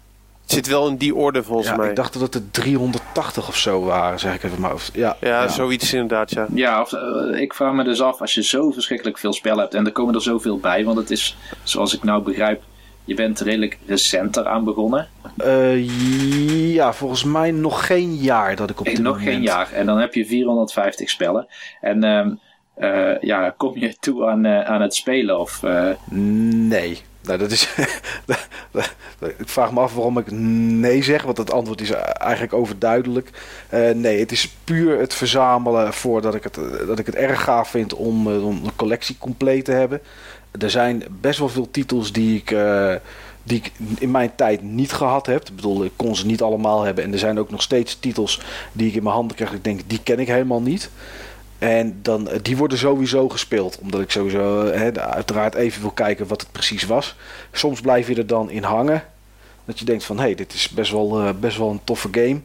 Het 0.41 0.51
zit 0.51 0.67
wel 0.67 0.87
in 0.87 0.95
die 0.95 1.15
orde 1.15 1.43
volgens 1.43 1.67
ja, 1.67 1.75
mij. 1.75 1.89
Ik 1.89 1.95
dacht 1.95 2.13
dat 2.13 2.21
het 2.21 2.35
er 2.35 2.51
380 2.51 3.47
of 3.47 3.57
zo 3.57 3.83
waren, 3.83 4.19
zeg 4.19 4.35
ik 4.35 4.43
even 4.43 4.61
maar. 4.61 4.73
Ja, 4.93 5.17
ja, 5.19 5.41
ja, 5.41 5.47
zoiets 5.47 5.93
inderdaad, 5.93 6.31
ja. 6.31 6.47
Ja, 6.53 6.81
of, 6.81 6.91
uh, 6.91 7.41
ik 7.41 7.53
vraag 7.53 7.73
me 7.73 7.83
dus 7.83 8.01
af, 8.01 8.21
als 8.21 8.33
je 8.33 8.43
zo 8.43 8.71
verschrikkelijk 8.71 9.17
veel 9.17 9.33
spellen 9.33 9.59
hebt 9.59 9.73
en 9.73 9.85
er 9.85 9.91
komen 9.91 10.15
er 10.15 10.21
zoveel 10.21 10.59
bij, 10.59 10.83
want 10.83 10.97
het 10.97 11.11
is, 11.11 11.37
zoals 11.63 11.95
ik 11.95 12.03
nou 12.03 12.23
begrijp, 12.23 12.63
je 13.05 13.15
bent 13.15 13.39
redelijk 13.39 13.77
recent 13.85 14.37
eraan 14.37 14.63
begonnen. 14.63 15.07
Uh, 15.37 16.73
ja, 16.73 16.93
volgens 16.93 17.23
mij 17.23 17.51
nog 17.51 17.85
geen 17.85 18.15
jaar 18.15 18.55
dat 18.55 18.69
ik 18.69 18.79
op 18.79 18.85
dit 18.85 18.99
Nog 18.99 19.17
moment... 19.17 19.29
geen 19.29 19.41
jaar. 19.41 19.71
En 19.71 19.85
dan 19.85 19.97
heb 19.97 20.13
je 20.13 20.25
450 20.25 21.09
spellen. 21.09 21.47
En 21.81 22.03
um, 22.03 22.39
uh, 22.77 23.21
ja, 23.21 23.53
kom 23.57 23.77
je 23.77 23.95
toe 23.99 24.25
aan, 24.25 24.45
uh, 24.45 24.61
aan 24.61 24.81
het 24.81 24.95
spelen? 24.95 25.39
Of, 25.39 25.61
Nee. 26.09 27.01
Nou, 27.21 27.39
dat 27.39 27.51
is. 27.51 27.69
ik 29.37 29.49
vraag 29.49 29.71
me 29.71 29.79
af 29.79 29.93
waarom 29.93 30.17
ik 30.17 30.31
nee 30.31 31.03
zeg, 31.03 31.23
want 31.23 31.37
het 31.37 31.51
antwoord 31.51 31.81
is 31.81 31.91
eigenlijk 31.91 32.53
overduidelijk. 32.53 33.29
Uh, 33.73 33.89
nee, 33.89 34.19
het 34.19 34.31
is 34.31 34.55
puur 34.63 34.99
het 34.99 35.13
verzamelen 35.13 35.93
voordat 35.93 36.35
ik 36.35 36.43
het, 36.43 36.59
dat 36.87 36.99
ik 36.99 37.05
het 37.05 37.15
erg 37.15 37.43
gaaf 37.43 37.69
vind 37.69 37.93
om, 37.93 38.27
om 38.27 38.63
de 38.63 38.71
collectie 38.75 39.17
compleet 39.19 39.65
te 39.65 39.71
hebben 39.71 40.01
er 40.59 40.69
zijn 40.69 41.03
best 41.21 41.39
wel 41.39 41.49
veel 41.49 41.71
titels 41.71 42.11
die 42.11 42.37
ik, 42.37 42.55
die 43.43 43.57
ik 43.57 43.71
in 43.99 44.11
mijn 44.11 44.31
tijd 44.35 44.61
niet 44.61 44.91
gehad 44.91 45.25
heb. 45.25 45.49
Ik 45.49 45.55
bedoel, 45.55 45.83
ik 45.83 45.91
kon 45.95 46.15
ze 46.15 46.25
niet 46.25 46.41
allemaal 46.41 46.83
hebben. 46.83 47.03
En 47.03 47.13
er 47.13 47.19
zijn 47.19 47.39
ook 47.39 47.49
nog 47.49 47.61
steeds 47.61 47.99
titels 47.99 48.41
die 48.71 48.87
ik 48.87 48.95
in 48.95 49.03
mijn 49.03 49.15
handen 49.15 49.35
krijg. 49.35 49.53
Ik 49.53 49.63
denk, 49.63 49.81
die 49.87 49.99
ken 50.03 50.19
ik 50.19 50.27
helemaal 50.27 50.61
niet. 50.61 50.89
En 51.61 51.99
dan, 52.01 52.29
eh, 52.29 52.39
die 52.41 52.57
worden 52.57 52.77
sowieso 52.77 53.29
gespeeld. 53.29 53.77
Omdat 53.81 54.01
ik 54.01 54.11
sowieso 54.11 54.65
he, 54.65 54.99
uiteraard 54.99 55.55
even 55.55 55.81
wil 55.81 55.91
kijken 55.91 56.27
wat 56.27 56.41
het 56.41 56.51
precies 56.51 56.85
was. 56.85 57.15
Soms 57.51 57.81
blijf 57.81 58.07
je 58.07 58.15
er 58.15 58.27
dan 58.27 58.49
in 58.49 58.63
hangen. 58.63 59.03
Dat 59.65 59.79
je 59.79 59.85
denkt 59.85 60.03
van, 60.03 60.17
hé, 60.17 60.23
hey, 60.23 60.35
dit 60.35 60.53
is 60.53 60.69
best 60.69 60.91
wel, 60.91 61.21
uh, 61.21 61.29
best 61.39 61.57
wel 61.57 61.69
een 61.69 61.83
toffe 61.83 62.07
game. 62.11 62.39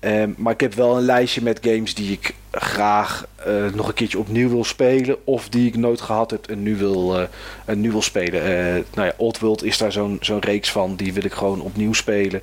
Um, 0.00 0.34
maar 0.38 0.52
ik 0.52 0.60
heb 0.60 0.74
wel 0.74 0.96
een 0.96 1.02
lijstje 1.02 1.42
met 1.42 1.58
games 1.62 1.94
die 1.94 2.12
ik 2.12 2.34
graag 2.50 3.26
nog 3.74 3.88
een 3.88 3.94
keertje 3.94 4.18
opnieuw 4.18 4.48
wil 4.48 4.64
spelen. 4.64 5.16
Of 5.26 5.48
die 5.48 5.66
ik 5.66 5.76
nooit 5.76 6.00
gehad 6.00 6.30
heb 6.30 6.46
en 6.46 6.62
nu 6.62 6.76
wil, 6.76 7.28
en 7.64 7.80
nu 7.80 7.90
wil 7.90 8.02
spelen. 8.02 8.42
Uh, 8.42 8.84
nou 8.94 9.06
ja, 9.06 9.12
Old 9.16 9.38
World 9.38 9.64
is 9.64 9.78
daar 9.78 9.92
zo'n 9.92 10.18
zo'n 10.20 10.40
reeks 10.40 10.70
van. 10.70 10.96
Die 10.96 11.12
wil 11.12 11.24
ik 11.24 11.32
gewoon 11.32 11.60
opnieuw 11.60 11.92
spelen. 11.92 12.42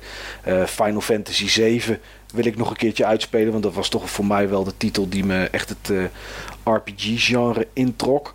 Final 0.66 1.00
Fantasy 1.00 1.48
7 1.48 2.00
wil 2.32 2.44
ik 2.44 2.56
nog 2.56 2.70
een 2.70 2.76
keertje 2.76 3.06
uitspelen. 3.06 3.50
Want 3.50 3.62
dat 3.62 3.74
was 3.74 3.88
toch 3.88 4.10
voor 4.10 4.26
mij 4.26 4.48
wel 4.48 4.64
de 4.64 4.76
titel 4.76 5.08
die 5.08 5.24
me 5.24 5.44
echt 5.44 5.68
het 5.68 6.10
RPG-genre 6.64 7.66
introk. 7.72 8.34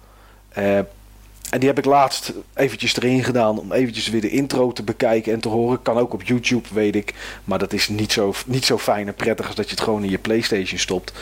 En 1.56 1.62
die 1.62 1.70
heb 1.70 1.78
ik 1.78 1.86
laatst 1.86 2.34
eventjes 2.54 2.98
erin 2.98 3.24
gedaan 3.24 3.60
om 3.60 3.72
eventjes 3.72 4.10
weer 4.10 4.22
de 4.22 4.30
intro 4.30 4.72
te 4.72 4.84
bekijken 4.84 5.34
en 5.34 5.40
te 5.40 5.50
horen. 5.50 5.82
Kan 5.82 5.98
ook 5.98 6.14
op 6.14 6.24
YouTube, 6.24 6.68
weet 6.74 6.96
ik. 6.96 7.14
Maar 7.44 7.60
dat 7.60 7.74
is 7.74 7.88
niet 7.88 8.12
zo, 8.12 8.34
niet 8.46 8.66
zo 8.66 8.78
fijn 8.78 9.08
en 9.08 9.14
prettig 9.14 9.46
als 9.46 9.56
dat 9.56 9.66
je 9.66 9.76
het 9.76 9.84
gewoon 9.84 10.04
in 10.04 10.10
je 10.10 10.18
Playstation 10.18 10.80
stopt. 10.80 11.14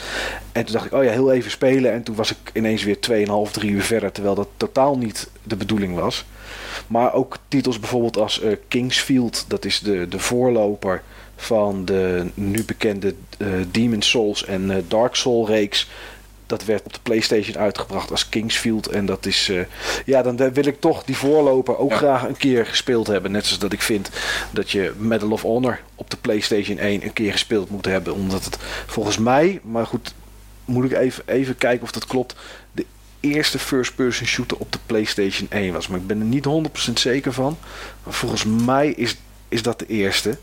En 0.52 0.64
toen 0.64 0.74
dacht 0.74 0.86
ik, 0.86 0.94
oh 0.94 1.04
ja, 1.04 1.12
heel 1.12 1.32
even 1.32 1.52
spelen. 1.52 1.92
En 1.92 2.04
toen 2.04 2.16
was 2.16 2.32
ik 2.32 2.38
ineens 2.54 2.84
weer 2.84 2.98
2,5, 3.48 3.52
3 3.52 3.72
uur 3.72 3.84
verder. 3.84 4.12
Terwijl 4.12 4.36
dat 4.36 4.48
totaal 4.58 4.98
niet 4.98 5.30
de 5.44 5.56
bedoeling 5.56 5.96
was. 5.96 6.26
Maar 6.88 7.14
ook 7.14 7.38
titels 7.48 7.80
bijvoorbeeld 7.80 8.18
als 8.18 8.42
uh, 8.42 8.56
Kingsfield. 8.68 9.46
Dat 9.48 9.66
is 9.66 9.80
de, 9.80 10.08
de 10.08 10.20
voorloper 10.20 11.02
van 11.36 11.86
de 11.86 12.26
nu 12.34 12.64
bekende 12.64 13.16
uh, 13.38 13.48
Demon 13.72 14.02
Souls 14.02 14.46
en 14.46 14.70
uh, 14.70 14.78
Dark 14.88 15.16
Soul 15.16 15.48
reeks 15.48 15.88
dat 16.46 16.66
werd 16.66 16.86
op 16.86 16.94
de 16.94 17.00
PlayStation 17.04 17.58
uitgebracht 17.58 18.12
als 18.12 18.30
Kingsfield. 18.30 18.88
En 18.88 19.06
dat 19.06 19.26
is. 19.26 19.50
Uh, 19.50 19.66
ja, 20.06 20.22
dan 20.22 20.54
wil 20.54 20.66
ik 20.66 20.80
toch 20.80 21.04
die 21.04 21.18
voorloper 21.18 21.78
ook 21.78 21.94
graag 21.94 22.28
een 22.28 22.38
keer 22.38 22.66
gespeeld 22.66 23.08
hebben. 23.08 23.32
Net 23.32 23.46
zoals 23.46 23.62
dat 23.62 23.74
ik 23.74 23.82
vind 23.82 24.10
dat 24.52 24.72
je 24.72 24.94
Medal 24.98 25.32
of 25.32 25.42
Honor 25.42 25.80
op 25.96 26.10
de 26.10 26.18
PlayStation 26.18 26.78
1 26.78 27.04
een 27.04 27.14
keer 27.14 27.32
gespeeld 27.32 27.70
moet 27.70 27.86
hebben. 27.86 28.14
Omdat 28.14 28.46
het 28.46 28.58
volgens 28.86 29.18
mij, 29.18 29.60
maar 29.64 29.86
goed, 29.86 30.14
moet 30.66 30.86
ik 30.86 30.92
even, 30.92 31.24
even 31.26 31.58
kijken 31.58 31.84
of 31.84 31.92
dat 31.92 32.06
klopt. 32.06 32.36
De 32.72 32.86
eerste 33.20 33.60
first-person 33.60 34.28
shooter 34.28 34.58
op 34.58 34.72
de 34.72 34.80
PlayStation 34.86 35.48
1 35.50 35.74
was. 35.74 35.88
Maar 35.88 36.00
ik 36.00 36.08
ben 36.08 36.20
er 36.20 36.26
niet 36.26 36.46
100% 36.90 36.94
zeker 36.94 37.34
van. 37.34 37.58
Maar 38.04 38.14
volgens 38.14 38.44
mij 38.44 38.90
is, 38.90 39.18
is 39.50 39.62
dat 39.62 39.80
de 39.80 39.88
eerste. 39.88 40.38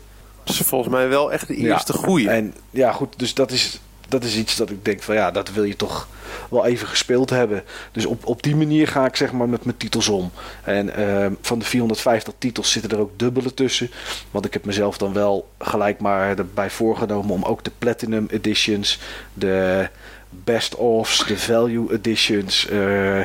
Is 0.45 0.57
volgens 0.57 0.93
mij 0.93 1.09
wel 1.09 1.31
echt 1.31 1.47
de 1.47 1.55
eerste 1.55 1.93
ja, 1.93 1.99
goeie. 1.99 2.29
En 2.29 2.53
ja, 2.69 2.91
goed, 2.91 3.13
dus 3.17 3.33
dat 3.33 3.51
is 3.51 3.79
dat 4.11 4.23
is 4.23 4.35
iets 4.35 4.55
dat 4.55 4.69
ik 4.69 4.85
denk 4.85 5.01
van 5.01 5.15
ja, 5.15 5.31
dat 5.31 5.51
wil 5.51 5.63
je 5.63 5.75
toch 5.75 6.07
wel 6.49 6.65
even 6.65 6.87
gespeeld 6.87 7.29
hebben. 7.29 7.63
Dus 7.91 8.05
op, 8.05 8.25
op 8.25 8.43
die 8.43 8.55
manier 8.55 8.87
ga 8.87 9.05
ik 9.05 9.15
zeg 9.15 9.31
maar 9.31 9.49
met 9.49 9.65
mijn 9.65 9.77
titels 9.77 10.07
om. 10.07 10.31
En 10.63 10.99
uh, 10.99 11.25
van 11.41 11.59
de 11.59 11.65
450 11.65 12.33
titels 12.37 12.71
zitten 12.71 12.91
er 12.91 12.99
ook 12.99 13.19
dubbele 13.19 13.53
tussen. 13.53 13.91
Want 14.31 14.45
ik 14.45 14.53
heb 14.53 14.65
mezelf 14.65 14.97
dan 14.97 15.13
wel 15.13 15.49
gelijk 15.59 15.99
maar 15.99 16.37
erbij 16.37 16.69
voorgenomen 16.69 17.33
om 17.33 17.43
ook 17.43 17.63
de 17.63 17.71
Platinum 17.77 18.27
Editions, 18.29 18.99
de 19.33 19.87
Best 20.29 20.75
ofs, 20.75 21.25
de 21.25 21.37
Value 21.37 21.93
Editions. 21.93 22.69
Uh, 22.69 23.19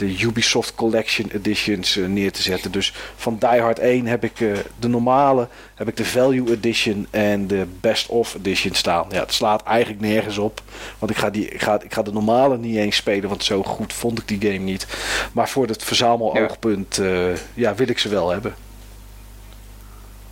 de 0.00 0.22
Ubisoft 0.22 0.74
Collection 0.74 1.30
Editions 1.30 1.96
uh, 1.96 2.08
neer 2.08 2.32
te 2.32 2.42
zetten. 2.42 2.72
Dus 2.72 2.92
van 3.16 3.36
Die 3.38 3.60
Hard 3.60 3.78
1 3.78 4.06
heb 4.06 4.24
ik 4.24 4.40
uh, 4.40 4.58
de 4.78 4.88
normale, 4.88 5.48
heb 5.74 5.88
ik 5.88 5.96
de 5.96 6.04
Value 6.04 6.50
Edition 6.50 7.06
en 7.10 7.46
de 7.46 7.66
Best 7.80 8.08
of 8.08 8.34
Edition 8.34 8.74
staan. 8.74 9.06
Ja, 9.10 9.20
het 9.20 9.32
slaat 9.32 9.62
eigenlijk 9.62 10.00
nergens 10.00 10.38
op. 10.38 10.62
Want 10.98 11.12
ik 11.12 11.18
ga, 11.18 11.30
die, 11.30 11.48
ik, 11.48 11.62
ga, 11.62 11.80
ik 11.82 11.94
ga 11.94 12.02
de 12.02 12.12
normale 12.12 12.58
niet 12.58 12.76
eens 12.76 12.96
spelen, 12.96 13.28
want 13.28 13.44
zo 13.44 13.62
goed 13.62 13.92
vond 13.92 14.18
ik 14.18 14.28
die 14.28 14.40
game 14.40 14.64
niet. 14.64 14.86
Maar 15.32 15.48
voor 15.48 15.66
het 15.66 15.84
verzameloogpunt 15.84 16.96
ja. 16.96 17.04
Uh, 17.04 17.36
ja, 17.54 17.74
wil 17.74 17.88
ik 17.88 17.98
ze 17.98 18.08
wel 18.08 18.30
hebben. 18.30 18.54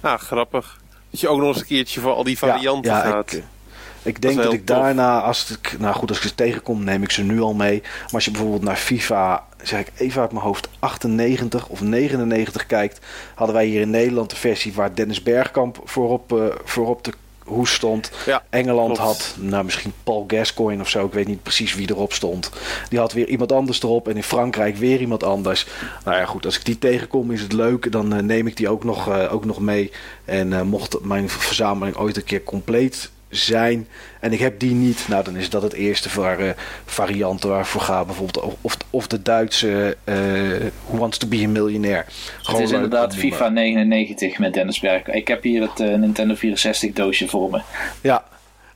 Ah, 0.00 0.18
grappig. 0.18 0.80
Dat 1.10 1.20
je 1.20 1.28
ook 1.28 1.38
nog 1.38 1.48
eens 1.48 1.60
een 1.60 1.66
keertje 1.66 2.00
voor 2.00 2.12
al 2.12 2.24
die 2.24 2.38
varianten 2.38 2.92
ja, 2.92 3.04
ja, 3.04 3.10
gaat. 3.10 3.32
Ik, 3.32 3.42
ik 4.08 4.22
denk 4.22 4.34
dat, 4.34 4.44
dat 4.44 4.52
ik 4.52 4.66
tof. 4.66 4.76
daarna, 4.76 5.20
als 5.20 5.50
ik, 5.50 5.76
nou 5.78 5.94
goed, 5.94 6.08
als 6.08 6.18
ik 6.18 6.28
ze 6.28 6.34
tegenkom, 6.34 6.84
neem 6.84 7.02
ik 7.02 7.10
ze 7.10 7.22
nu 7.22 7.40
al 7.40 7.54
mee. 7.54 7.80
Maar 7.82 8.12
als 8.12 8.24
je 8.24 8.30
bijvoorbeeld 8.30 8.62
naar 8.62 8.76
FIFA, 8.76 9.44
zeg 9.62 9.80
ik 9.80 9.92
even 9.96 10.20
uit 10.20 10.32
mijn 10.32 10.44
hoofd, 10.44 10.68
98 10.78 11.68
of 11.68 11.80
99 11.80 12.66
kijkt, 12.66 13.00
hadden 13.34 13.56
wij 13.56 13.66
hier 13.66 13.80
in 13.80 13.90
Nederland 13.90 14.30
de 14.30 14.36
versie 14.36 14.72
waar 14.72 14.94
Dennis 14.94 15.22
Bergkamp 15.22 15.80
voorop, 15.84 16.32
uh, 16.32 16.44
voorop 16.64 17.04
de 17.04 17.12
hoe 17.48 17.68
stond. 17.68 18.10
Ja, 18.26 18.42
Engeland 18.50 18.98
klopt. 18.98 19.00
had, 19.00 19.34
nou 19.38 19.64
misschien 19.64 19.92
Paul 20.04 20.24
Gascoigne 20.26 20.82
of 20.82 20.88
zo, 20.88 21.06
ik 21.06 21.12
weet 21.12 21.26
niet 21.26 21.42
precies 21.42 21.74
wie 21.74 21.90
erop 21.90 22.12
stond. 22.12 22.50
Die 22.88 22.98
had 22.98 23.12
weer 23.12 23.28
iemand 23.28 23.52
anders 23.52 23.82
erop 23.82 24.08
en 24.08 24.16
in 24.16 24.22
Frankrijk 24.22 24.76
weer 24.76 25.00
iemand 25.00 25.22
anders. 25.22 25.66
Nou 26.04 26.16
ja, 26.16 26.24
goed, 26.24 26.44
als 26.44 26.58
ik 26.58 26.64
die 26.64 26.78
tegenkom 26.78 27.30
is 27.30 27.40
het 27.40 27.52
leuk. 27.52 27.92
Dan 27.92 28.14
eh, 28.14 28.22
neem 28.22 28.46
ik 28.46 28.56
die 28.56 28.68
ook 28.68 28.84
nog, 28.84 29.08
eh, 29.08 29.32
ook 29.32 29.44
nog 29.44 29.60
mee. 29.60 29.92
En 30.24 30.52
eh, 30.52 30.62
mocht 30.62 31.00
mijn 31.00 31.28
verzameling 31.28 31.96
ooit 31.96 32.16
een 32.16 32.24
keer 32.24 32.42
compleet 32.42 33.10
zijn 33.28 33.88
en 34.20 34.32
ik 34.32 34.38
heb 34.38 34.60
die 34.60 34.70
niet, 34.74 35.04
nou 35.08 35.24
dan 35.24 35.36
is 35.36 35.50
dat 35.50 35.62
het 35.62 35.72
eerste 35.72 36.08
eh, 36.38 36.48
varianten 36.84 37.48
waarvoor 37.48 37.80
ga. 37.80 38.04
Bijvoorbeeld 38.04 38.44
of- 38.44 38.76
of, 38.90 39.06
de 39.06 39.22
Duitse 39.22 39.96
eh 40.04 40.14
Who 40.86 40.98
Wants 40.98 41.18
to 41.18 41.26
be 41.28 41.42
a 41.44 41.48
Millionaire. 41.48 42.04
Het 42.42 42.58
is 42.58 42.70
inderdaad 42.70 43.14
FIFA 43.14 43.48
99 43.48 44.38
met 44.38 44.54
Dennis 44.54 44.80
Berg. 44.80 45.06
Ik 45.06 45.28
heb 45.28 45.42
hier 45.42 45.62
het 45.62 45.80
eh, 45.80 45.94
Nintendo 45.94 46.34
64 46.34 46.92
doosje 46.92 47.28
voor 47.28 47.50
me. 47.50 47.60
Ja, 48.00 48.24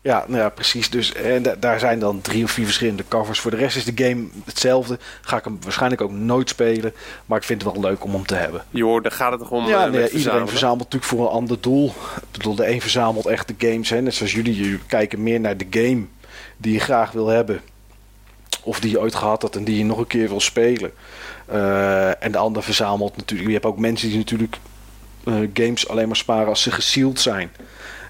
ja, 0.03 0.25
nou 0.29 0.41
ja, 0.43 0.49
precies. 0.49 0.91
Dus, 0.91 1.13
en 1.13 1.43
da- 1.43 1.55
daar 1.59 1.79
zijn 1.79 1.99
dan 1.99 2.21
drie 2.21 2.45
of 2.45 2.51
vier 2.51 2.65
verschillende 2.65 3.05
covers. 3.09 3.41
Voor 3.41 3.51
de 3.51 3.57
rest 3.57 3.77
is 3.77 3.85
de 3.85 4.05
game 4.05 4.27
hetzelfde. 4.45 4.99
Ga 5.21 5.37
ik 5.37 5.45
hem 5.45 5.59
waarschijnlijk 5.63 6.01
ook 6.03 6.11
nooit 6.13 6.49
spelen. 6.49 6.93
Maar 7.27 7.39
ik 7.39 7.45
vind 7.45 7.63
het 7.63 7.73
wel 7.73 7.83
leuk 7.83 8.05
om 8.05 8.13
hem 8.13 8.27
te 8.27 8.35
hebben. 8.35 8.65
Joh, 8.71 9.03
daar 9.03 9.13
gaat 9.13 9.31
het 9.31 9.41
toch 9.41 9.51
om 9.51 9.67
ja, 9.67 9.73
eh, 9.85 9.91
nee, 9.91 9.91
met 9.91 9.93
iedereen 9.93 10.13
verzamelen. 10.13 10.49
verzamelt 10.49 10.79
natuurlijk 10.79 11.11
voor 11.13 11.21
een 11.21 11.33
ander 11.33 11.61
doel. 11.61 11.87
Ik 12.17 12.23
bedoel, 12.33 12.55
de 12.55 12.69
een 12.71 12.81
verzamelt 12.81 13.27
echt 13.27 13.49
de 13.49 13.69
games. 13.69 13.91
Hè, 13.91 14.01
net 14.01 14.15
zoals 14.15 14.33
jullie. 14.33 14.55
Jullie 14.55 14.79
kijken 14.87 15.23
meer 15.23 15.41
naar 15.41 15.57
de 15.57 15.67
game 15.71 16.05
die 16.57 16.73
je 16.73 16.81
graag 16.81 17.11
wil 17.13 17.27
hebben. 17.27 17.61
Of 18.65 18.81
die 18.81 18.91
je 18.91 19.01
ooit 19.01 19.15
gehad 19.15 19.43
had 19.43 19.57
en 19.57 19.65
die 19.65 19.79
je 19.79 19.85
nog 19.85 19.99
een 19.99 20.07
keer 20.07 20.29
wil 20.29 20.41
spelen. 20.41 20.93
Eh, 21.47 22.23
en 22.25 22.33
de 22.33 22.39
ander 22.39 22.63
verzamelt 22.63 23.17
natuurlijk. 23.17 23.49
Je 23.49 23.55
hebt 23.55 23.67
ook 23.67 23.79
mensen 23.79 24.09
die 24.09 24.19
natuurlijk 24.19 24.57
eh, 25.25 25.35
games 25.55 25.89
alleen 25.89 26.07
maar 26.07 26.17
sparen 26.17 26.47
als 26.49 26.63
ze 26.63 26.71
gesealed 26.71 27.21
zijn. 27.21 27.51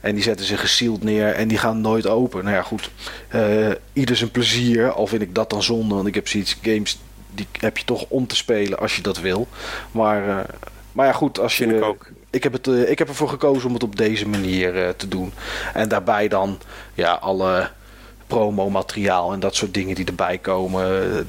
En 0.03 0.15
die 0.15 0.23
zetten 0.23 0.47
ze 0.47 0.57
gesealed 0.57 1.03
neer 1.03 1.35
en 1.35 1.49
die 1.49 1.59
gaan 1.59 1.81
nooit 1.81 2.07
open. 2.07 2.45
Nou 2.45 2.57
ja, 2.57 2.63
goed. 2.63 2.91
eh, 3.29 3.71
ieder 3.93 4.17
zijn 4.17 4.31
plezier. 4.31 4.93
Al 4.93 5.07
vind 5.07 5.23
ik 5.23 5.35
dat 5.35 5.51
dan 5.51 5.63
zonde. 5.63 5.95
Want 5.95 6.07
ik 6.07 6.15
heb 6.15 6.29
zoiets 6.29 6.57
games 6.63 6.99
die 7.35 7.47
heb 7.61 7.79
je 7.79 7.85
toch 7.85 8.05
om 8.09 8.27
te 8.27 8.37
spelen 8.37 8.79
als 8.79 8.97
je 8.97 9.03
dat 9.03 9.19
wil. 9.21 9.49
Maar, 9.91 10.29
eh, 10.29 10.45
maar 10.93 11.07
ja, 11.07 11.13
goed. 11.13 11.39
Als 11.39 11.57
je, 11.59 11.65
Vind 11.65 11.77
ik 11.77 11.85
ook. 11.85 12.07
ik 12.31 12.43
heb, 12.43 12.53
het, 12.53 12.67
eh, 12.69 12.91
ik 12.91 12.99
heb 12.99 13.09
ervoor 13.09 13.29
gekozen 13.29 13.69
om 13.69 13.75
het 13.75 13.83
op 13.83 13.97
deze 13.97 14.29
manier 14.29 14.95
te 14.97 15.09
doen. 15.09 15.33
En 15.75 15.89
daarbij 15.89 16.29
dan 16.29 16.59
ja, 16.95 17.13
alle 17.13 17.71
promomateriaal 18.33 19.33
en 19.33 19.41
dat 19.41 19.55
soort 19.55 19.75
dingen 19.75 19.95
die 19.95 20.05
erbij 20.05 20.39
komen. 20.39 20.83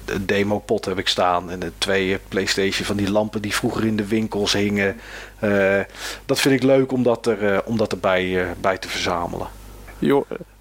De 0.06 0.26
demopot 0.26 0.86
heb 0.86 0.98
ik 0.98 1.08
staan. 1.08 1.52
En 1.52 1.60
de 1.60 1.72
twee 1.78 2.20
PlayStation 2.28 2.86
van 2.86 2.98
die 2.98 3.12
lampen 3.12 3.42
die 3.42 3.54
vroeger 3.56 3.86
in 3.86 3.96
de 3.96 4.08
winkels 4.08 4.54
hingen. 4.54 4.96
Eh, 5.40 5.80
dat 6.26 6.40
vind 6.40 6.56
ik 6.56 6.64
leuk 6.64 6.92
om 6.92 7.04
dat, 7.04 7.26
er, 7.26 7.54
eh, 7.54 7.60
om 7.66 7.78
dat 7.78 7.92
erbij 7.92 8.42
eh, 8.42 8.48
bij 8.62 8.78
te 8.78 8.88
verzamelen. 8.88 9.48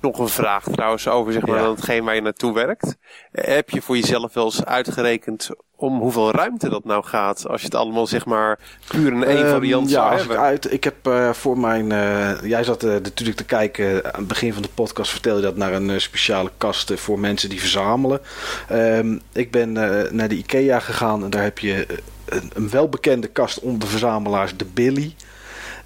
Nog 0.01 0.19
een 0.19 0.29
vraag 0.29 0.65
trouwens 0.73 1.09
over 1.09 1.33
zeg 1.33 1.47
maar, 1.47 1.63
Ja. 1.63 1.71
hetgeen 1.71 2.05
waar 2.05 2.15
je 2.15 2.21
naartoe 2.21 2.55
werkt. 2.55 2.97
Heb 3.33 3.71
je 3.71 3.83
voor 3.83 3.97
jezelf 3.97 4.35
wel 4.35 4.45
eens 4.45 4.65
uitgerekend 4.65 5.51
om 5.77 6.01
hoeveel 6.01 6.31
ruimte 6.31 6.69
dat 6.69 6.85
nou 6.85 7.05
gaat? 7.05 7.49
Als 7.49 7.61
je 7.61 7.67
het 7.67 7.75
allemaal 7.77 8.07
zeg 8.07 8.27
maar 8.27 8.59
puur 8.89 9.13
in 9.13 9.25
één 9.25 9.43
Ehm, 9.45 9.51
variant 9.51 9.89
ja, 9.91 9.95
zou 9.95 10.11
als 10.13 10.23
ik, 10.23 10.29
hebben. 10.29 10.47
uit, 10.47 10.73
ik 10.73 10.85
heb 10.85 11.07
eh, 11.07 11.33
voor 11.33 11.59
mijn. 11.59 11.93
eh, 11.93 12.43
jij 12.43 12.65
zat 12.65 12.83
eh, 12.83 12.91
natuurlijk 12.91 13.39
te 13.39 13.45
kijken. 13.45 14.05
Aan 14.05 14.19
het 14.21 14.29
begin 14.29 14.53
van 14.53 14.63
de 14.63 14.69
podcast 14.75 15.11
vertelde 15.11 15.41
je 15.41 15.47
dat 15.47 15.57
naar 15.57 15.73
een 15.73 16.01
speciale 16.01 16.51
kast 16.57 16.93
voor 16.95 17.19
mensen 17.19 17.49
die 17.49 17.61
verzamelen. 17.61 18.21
Ehm, 18.69 19.19
ik 19.33 19.51
ben 19.51 19.73
naar 20.17 20.29
de 20.29 20.37
IKEA 20.37 20.79
gegaan 20.81 21.25
en 21.25 21.31
daar 21.31 21.43
heb 21.43 21.59
je 21.59 21.87
een, 22.25 22.51
een 22.55 22.71
welbekende 22.71 23.27
kast 23.29 23.61
onder 23.61 23.89
verzamelaars, 23.89 24.57
de 24.57 24.65
Billy. 24.65 25.15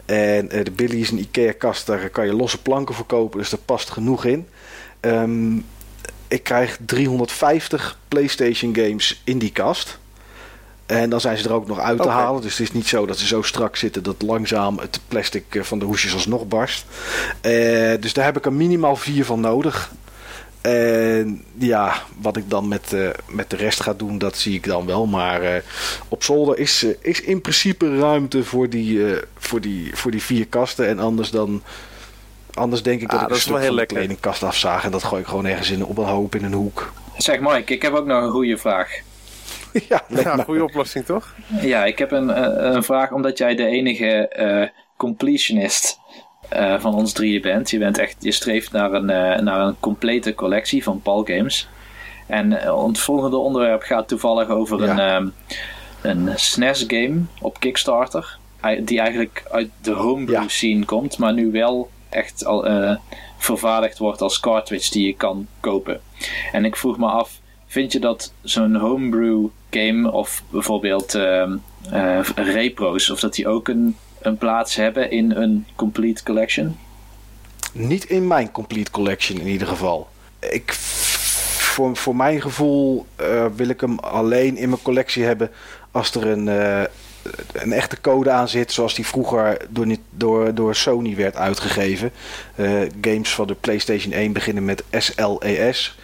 En 0.07 0.51
eh, 0.51 0.65
de 0.65 0.71
Billy 0.71 1.01
is 1.01 1.11
een 1.11 1.19
IKEA-kast, 1.19 1.87
daar 1.87 2.11
kan 2.11 2.27
je 2.27 2.35
losse 2.35 2.63
planken 2.63 2.95
voor 2.95 3.07
kopen, 3.07 3.39
dus 3.39 3.51
daar 3.51 3.61
past 3.65 3.91
genoeg 3.91 4.25
in. 4.25 4.49
Ehm, 5.01 5.57
ik 6.29 6.43
krijg 6.43 6.79
350 6.87 7.99
PlayStation 8.09 8.75
games 8.75 9.21
in 9.25 9.39
die 9.39 9.53
kast. 9.53 9.99
En 10.87 11.11
dan 11.11 11.21
zijn 11.21 11.39
ze 11.39 11.49
er 11.49 11.55
ook 11.55 11.67
nog 11.67 11.79
uit 11.79 12.03
te 12.03 12.09
halen. 12.09 12.43
Dus 12.43 12.59
het 12.59 12.69
is 12.69 12.73
niet 12.73 12.87
zo 12.87 13.07
dat 13.07 13.19
ze 13.19 13.27
zo 13.27 13.43
strak 13.43 13.77
zitten 13.77 14.03
dat 14.03 14.23
langzaam 14.23 14.79
het 14.79 15.01
plastic 15.09 15.55
eh, 15.55 15.63
van 15.63 15.79
de 15.79 15.85
hoesjes 15.85 16.15
alsnog 16.15 16.49
barst. 16.49 16.85
Eh, 17.41 17.53
dus 18.01 18.13
daar 18.13 18.25
heb 18.25 18.37
ik 18.37 18.45
er 18.45 18.53
minimaal 18.53 18.97
vier 18.97 19.25
van 19.25 19.41
nodig. 19.41 19.93
En 20.67 21.45
ja, 21.59 21.93
wat 22.21 22.37
ik 22.37 22.51
dan 22.51 22.69
met, 22.69 22.93
eh, 22.93 23.09
met 23.29 23.51
de 23.51 23.57
rest 23.57 23.81
ga 23.81 23.93
doen, 23.95 24.19
dat 24.19 24.37
zie 24.37 24.55
ik 24.55 24.65
dan 24.67 24.87
wel. 24.87 25.07
Maar 25.07 25.43
eh, 25.43 25.63
op 26.09 26.23
zolder 26.23 26.59
is, 26.59 26.85
eh, 26.85 26.91
is 27.01 27.21
in 27.21 27.41
principe 27.41 27.99
ruimte 27.99 28.45
voor 28.45 28.69
die, 28.69 29.07
eh, 29.13 29.23
voor, 29.39 29.61
die, 29.61 29.97
voor 29.97 30.11
die 30.11 30.23
vier 30.23 30.47
kasten. 30.47 30.89
En 30.89 30.99
anders 30.99 31.31
dan. 31.31 31.63
Anders 32.55 32.83
denk 32.83 33.01
ik 33.01 33.11
dat 33.11 33.17
Ah, 33.17 33.23
ik 33.23 33.29
dat 33.29 33.37
een 33.37 33.43
is 33.45 33.51
wel 33.51 33.57
stuk 33.59 33.69
heel 33.69 33.77
van 33.77 33.87
de 33.87 33.95
lekker. 33.95 33.97
kledingkast 33.97 34.43
afzaag. 34.43 34.85
En 34.85 34.91
dat 34.91 35.03
gooi 35.05 35.21
ik 35.23 35.29
gewoon 35.29 35.47
ergens 35.47 35.71
in, 35.71 35.85
op 35.85 35.99
een 35.99 36.05
hoop 36.05 36.35
in 36.35 36.45
een 36.45 36.53
hoek. 36.53 36.93
Zeg 37.17 37.41
Mike, 37.41 37.73
ik 37.75 37.83
heb 37.83 37.95
ook 37.95 38.07
nog 38.07 38.23
een 38.23 38.31
goede 38.31 38.57
vraag. 38.59 38.91
ja, 39.89 40.03
maar. 40.09 40.39
goede 40.45 40.63
oplossing 40.65 41.05
toch? 41.05 41.35
Ja, 41.61 41.85
ik 41.85 41.99
heb 41.99 42.11
een, 42.11 42.29
een 42.75 42.83
vraag 42.83 43.13
omdat 43.13 43.39
jij 43.39 43.55
de 43.55 43.67
enige 43.67 44.29
eh, 44.29 44.69
completionist 44.97 45.99
eh, 46.49 46.79
van 46.79 46.95
ons 46.95 47.13
drieën 47.13 47.41
bent. 47.41 47.71
Je, 47.71 47.79
bent 47.79 47.99
echt, 47.99 48.17
je 48.21 48.33
streeft 48.33 48.73
naar 48.73 48.93
een, 48.93 49.11
eh, 49.11 49.41
naar 49.41 49.61
een 49.61 49.77
complete 49.81 50.35
collectie 50.35 50.83
van 50.83 51.01
PAL 51.03 51.25
games. 51.25 51.69
En 52.27 52.63
eh, 52.63 52.87
het 52.87 52.99
volgende 52.99 53.37
onderwerp 53.37 53.83
gaat 53.83 54.09
toevallig 54.09 54.49
over 54.49 54.85
Ja. 54.85 54.91
een, 54.91 54.99
ehm, 54.99 55.29
een 56.03 56.33
SNES 56.39 56.85
game 56.87 57.21
op 57.41 57.61
Kickstarter. 57.61 58.39
Die 58.85 59.01
eigenlijk 59.01 59.43
uit 59.51 59.71
de 59.83 59.91
homebrew 59.93 60.43
Ja. 60.43 60.49
scene 60.49 60.85
komt, 60.85 61.19
maar 61.19 61.33
nu 61.33 61.51
wel 61.51 61.91
echt 62.09 62.45
al 62.45 62.69
vervaardigd 63.39 63.99
wordt 63.99 64.21
als 64.21 64.41
cartridge 64.41 64.91
die 64.91 65.07
je 65.07 65.15
kan 65.15 65.47
kopen. 65.61 66.01
En 66.53 66.65
ik 66.65 66.77
vroeg 66.77 66.99
me 66.99 67.07
af, 67.07 67.41
vind 67.67 67.93
je 67.93 67.99
dat 67.99 68.33
zo'n 68.43 68.75
homebrew 68.75 69.47
game 69.71 70.13
of 70.13 70.43
bijvoorbeeld 70.51 71.15
eh, 71.15 72.21
repro's, 72.35 73.11
of 73.11 73.21
dat 73.21 73.35
die 73.35 73.49
ook 73.49 73.69
een, 73.69 73.97
een 74.27 74.39
plaats 74.39 74.75
hebben 74.75 75.11
in 75.11 75.31
een 75.31 75.67
complete 75.75 76.23
collection? 76.23 76.77
Niet 77.73 78.05
in 78.05 78.27
mijn 78.27 78.51
complete 78.51 78.91
collection 78.91 79.41
in 79.41 79.47
ieder 79.47 79.69
geval. 79.69 80.09
Ik, 80.41 80.73
voor, 80.73 81.97
voor 81.97 82.17
mijn 82.17 82.41
gevoel 82.41 83.07
eh, 83.17 83.47
wil 83.57 83.69
ik 83.69 83.81
hem 83.81 83.99
alleen 83.99 84.57
in 84.57 84.69
mijn 84.69 84.83
collectie 84.83 85.25
hebben 85.25 85.51
als 85.91 86.15
er 86.15 86.27
een, 86.27 86.49
eh, 86.49 86.83
een 87.53 87.73
echte 87.73 88.01
code 88.01 88.31
aan 88.31 88.49
zit, 88.49 88.73
zoals 88.73 88.95
die 88.95 89.07
vroeger 89.07 89.57
door, 89.69 89.97
door, 90.11 90.55
door 90.55 90.75
Sony 90.75 91.17
werd 91.17 91.37
uitgegeven. 91.37 92.11
Eh, 92.55 92.71
games 93.01 93.35
van 93.35 93.47
de 93.47 93.55
PlayStation 93.55 94.13
1 94.13 94.33
beginnen 94.33 94.65
met 94.65 94.85
SLES 94.91 95.99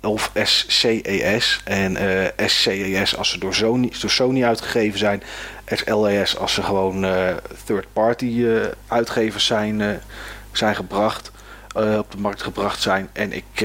of 0.00 0.30
SCES. 0.42 1.60
En 1.64 1.96
eh, 1.96 2.46
SCES 2.48 3.16
als 3.16 3.30
ze 3.30 3.38
door 3.38 3.54
Sony, 3.54 3.92
door 4.00 4.10
Sony 4.10 4.44
uitgegeven 4.44 4.98
zijn. 4.98 5.22
SLES 5.66 6.38
als 6.38 6.54
ze 6.54 6.62
gewoon 6.62 7.04
eh, 7.04 7.34
third-party 7.64 8.44
eh, 8.44 8.62
uitgevers 8.86 9.46
zijn, 9.46 9.80
eh, 9.80 9.90
zijn 10.52 10.74
gebracht. 10.74 11.30
op 11.74 12.10
de 12.10 12.18
markt 12.18 12.42
gebracht 12.42 12.82
zijn. 12.82 13.08
En 13.12 13.32
ik. 13.32 13.60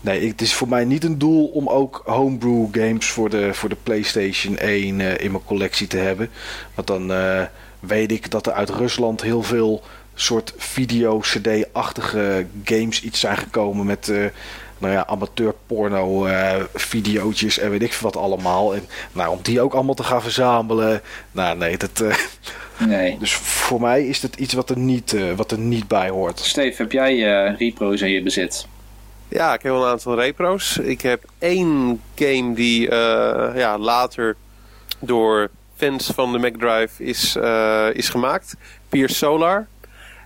nee, 0.00 0.28
het 0.28 0.40
is 0.40 0.54
voor 0.54 0.68
mij 0.68 0.84
niet 0.84 1.04
een 1.04 1.18
doel 1.18 1.46
om 1.46 1.68
ook 1.68 2.02
homebrew 2.04 2.66
games 2.72 3.06
voor 3.06 3.30
de, 3.30 3.54
voor 3.54 3.68
de 3.68 3.76
PlayStation 3.82 4.56
1 4.58 5.00
eh, 5.00 5.24
in 5.24 5.30
mijn 5.30 5.44
collectie 5.44 5.86
te 5.86 5.96
hebben. 5.96 6.30
Want 6.74 6.86
dan 6.86 7.12
weet 7.80 8.12
ik 8.12 8.30
dat 8.30 8.46
er 8.46 8.52
uit 8.52 8.70
Rusland 8.70 9.22
heel 9.22 9.42
veel 9.42 9.82
soort 10.14 10.54
video-cd-achtige 10.56 12.46
games 12.64 13.02
iets 13.02 13.20
zijn 13.20 13.36
gekomen 13.36 13.86
met. 13.86 14.12
Nou 14.82 14.94
ja, 14.94 15.06
amateur 15.06 15.54
porno 15.66 16.26
eh 16.26 16.62
videootjes 16.74 17.58
en 17.58 17.70
weet 17.70 17.82
ik 17.82 17.92
veel 17.92 18.10
wat 18.10 18.22
allemaal. 18.22 18.74
En 18.74 18.86
nou, 19.12 19.30
om 19.30 19.38
die 19.42 19.60
ook 19.60 19.74
allemaal 19.74 19.94
te 19.94 20.02
gaan 20.04 20.22
verzamelen. 20.22 21.02
Nou 21.32 21.56
nee, 21.56 21.76
dat, 21.76 22.00
eh, 22.00 22.16
Nee. 22.88 23.16
dus 23.18 23.34
voor 23.34 23.80
mij 23.80 24.06
is 24.06 24.22
het 24.22 24.36
iets 24.36 24.54
wat 24.54 24.70
er 24.70 24.78
niet, 24.78 25.12
eh, 25.12 25.32
wat 25.36 25.50
er 25.50 25.58
niet 25.58 25.88
bij 25.88 26.08
hoort. 26.08 26.38
Steve, 26.38 26.82
heb 26.82 26.92
jij 26.92 27.12
eh, 27.46 27.58
repro's 27.58 28.00
in 28.00 28.10
je 28.10 28.22
bezit? 28.22 28.66
Ja, 29.28 29.54
ik 29.54 29.62
heb 29.62 29.72
een 29.72 29.84
aantal 29.84 30.14
repro's. 30.14 30.78
Ik 30.78 31.00
heb 31.00 31.24
één 31.38 32.00
game 32.14 32.54
die 32.54 32.88
eh, 32.88 33.56
ja, 33.56 33.78
later 33.78 34.36
door 34.98 35.50
fans 35.76 36.10
van 36.14 36.32
de 36.32 36.38
MacDrive 36.38 37.04
is, 37.04 37.36
eh, 37.36 37.86
is 37.92 38.08
gemaakt. 38.08 38.54
Pierce 38.88 39.14
Solar. 39.14 39.66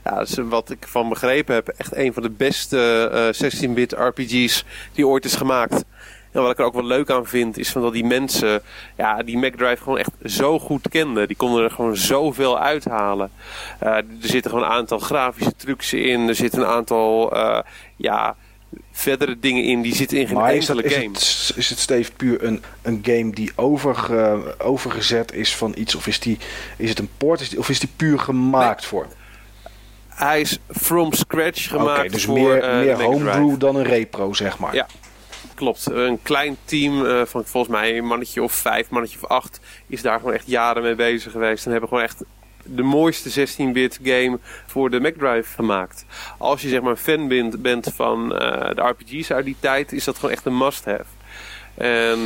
Ja, 0.07 0.15
dat 0.15 0.29
is 0.29 0.37
wat 0.37 0.71
ik 0.71 0.87
van 0.89 1.09
begrepen 1.09 1.55
heb. 1.55 1.69
Echt 1.69 1.97
een 1.97 2.13
van 2.13 2.23
de 2.23 2.31
beste 2.31 3.09
eh 3.13 3.53
16-bit 3.53 3.93
RPG's 3.93 4.65
die 4.93 5.07
ooit 5.07 5.25
is 5.25 5.35
gemaakt. 5.35 5.85
En 6.33 6.43
wat 6.43 6.51
ik 6.51 6.59
er 6.59 6.65
ook 6.65 6.75
wel 6.75 6.85
leuk 6.85 7.11
aan 7.11 7.27
vind, 7.27 7.59
is 7.59 7.69
van 7.71 7.83
dat 7.83 7.93
die 7.93 8.05
mensen 8.05 8.63
ja, 8.97 9.23
die 9.23 9.39
MacDrive 9.39 9.83
gewoon 9.83 9.99
echt 9.99 10.11
zo 10.25 10.59
goed 10.59 10.89
kenden. 10.89 11.27
Die 11.27 11.37
konden 11.37 11.65
er 11.65 11.71
gewoon 11.71 11.97
zoveel 11.97 12.59
uithalen. 12.59 13.31
Eh, 13.79 13.89
er 13.97 14.05
zitten 14.21 14.51
gewoon 14.51 14.67
een 14.67 14.73
aantal 14.73 14.99
grafische 14.99 15.57
trucs 15.57 15.93
in. 15.93 16.29
Er 16.29 16.35
zitten 16.35 16.61
een 16.61 16.67
aantal 16.67 17.33
eh, 17.37 17.59
ja, 17.97 18.37
verdere 18.93 19.39
dingen 19.39 19.65
in 19.65 19.83
die 19.83 19.95
zitten 19.95 20.19
in 20.19 20.27
geen 20.27 20.37
Maar 20.37 20.55
is, 20.55 20.67
dat, 20.67 20.77
enkele 20.77 20.95
is, 20.95 21.03
game. 21.03 21.15
het, 21.15 21.53
is 21.57 21.71
het 21.71 21.79
Steve 21.79 22.13
puur 22.13 22.45
een, 22.45 22.63
een 22.83 23.01
game 23.03 23.31
die 23.31 23.53
overge, 23.55 24.55
overgezet 24.59 25.33
is 25.33 25.57
van 25.57 25.75
iets? 25.77 25.95
Of 25.95 26.07
is, 26.07 26.21
die, 26.21 26.39
is 26.77 26.89
het 26.89 26.99
een 26.99 27.11
port 27.17 27.41
is 27.41 27.49
die, 27.49 27.59
of 27.59 27.69
is 27.69 27.81
die 27.81 27.91
puur 27.97 28.19
gemaakt 28.19 28.85
voor? 28.85 29.07
Hij 30.17 30.41
is 30.41 30.59
from 30.71 31.13
scratch 31.13 31.69
gemaakt 31.69 31.99
Oké, 31.99 32.09
dus 32.09 32.25
voor 32.25 32.35
meer, 32.35 32.61
de 32.61 32.67
meer 32.85 33.03
homebrew 33.03 33.59
dan 33.59 33.77
een 33.77 33.85
repro, 33.85 34.33
zeg 34.33 34.59
maar. 34.59 34.75
Ja. 34.75 34.87
Klopt. 35.55 35.91
Een 35.91 36.23
klein 36.23 36.57
team 36.65 37.07
eh, 37.07 37.23
van 37.25 37.45
volgens 37.45 37.73
mij 37.73 37.99
een 37.99 38.07
mannetje 38.07 38.43
of 38.43 38.53
vijf, 38.53 38.91
mannetje 38.91 39.19
of 39.23 39.29
acht... 39.29 39.61
is 39.87 40.03
daar 40.03 40.19
gewoon 40.19 40.35
echt 40.35 40.47
jaren 40.47 40.83
mee 40.83 40.95
bezig 40.95 41.33
geweest. 41.33 41.65
En 41.65 41.71
hebben 41.71 41.89
gewoon 41.89 42.05
echt 42.05 42.25
de 42.63 42.83
mooiste 42.83 43.47
16-bit 43.49 43.99
game 44.03 44.39
voor 44.67 44.91
de 44.91 45.01
Mac 45.01 45.15
Drive 45.15 45.55
gemaakt. 45.55 46.05
Als 46.39 46.63
je 46.63 46.69
zeg 46.69 46.81
maar 46.81 46.97
fan 46.97 47.29
bent, 47.29 47.63
bent 47.63 47.93
van 47.95 48.37
eh, 48.37 48.75
de 48.75 48.83
RPG's 48.83 49.31
uit 49.31 49.45
die 49.45 49.57
tijd... 49.61 49.93
is 49.93 50.05
dat 50.05 50.15
gewoon 50.17 50.31
echt 50.31 50.45
een 50.45 50.59
must-have. 50.59 51.05
En 51.75 52.25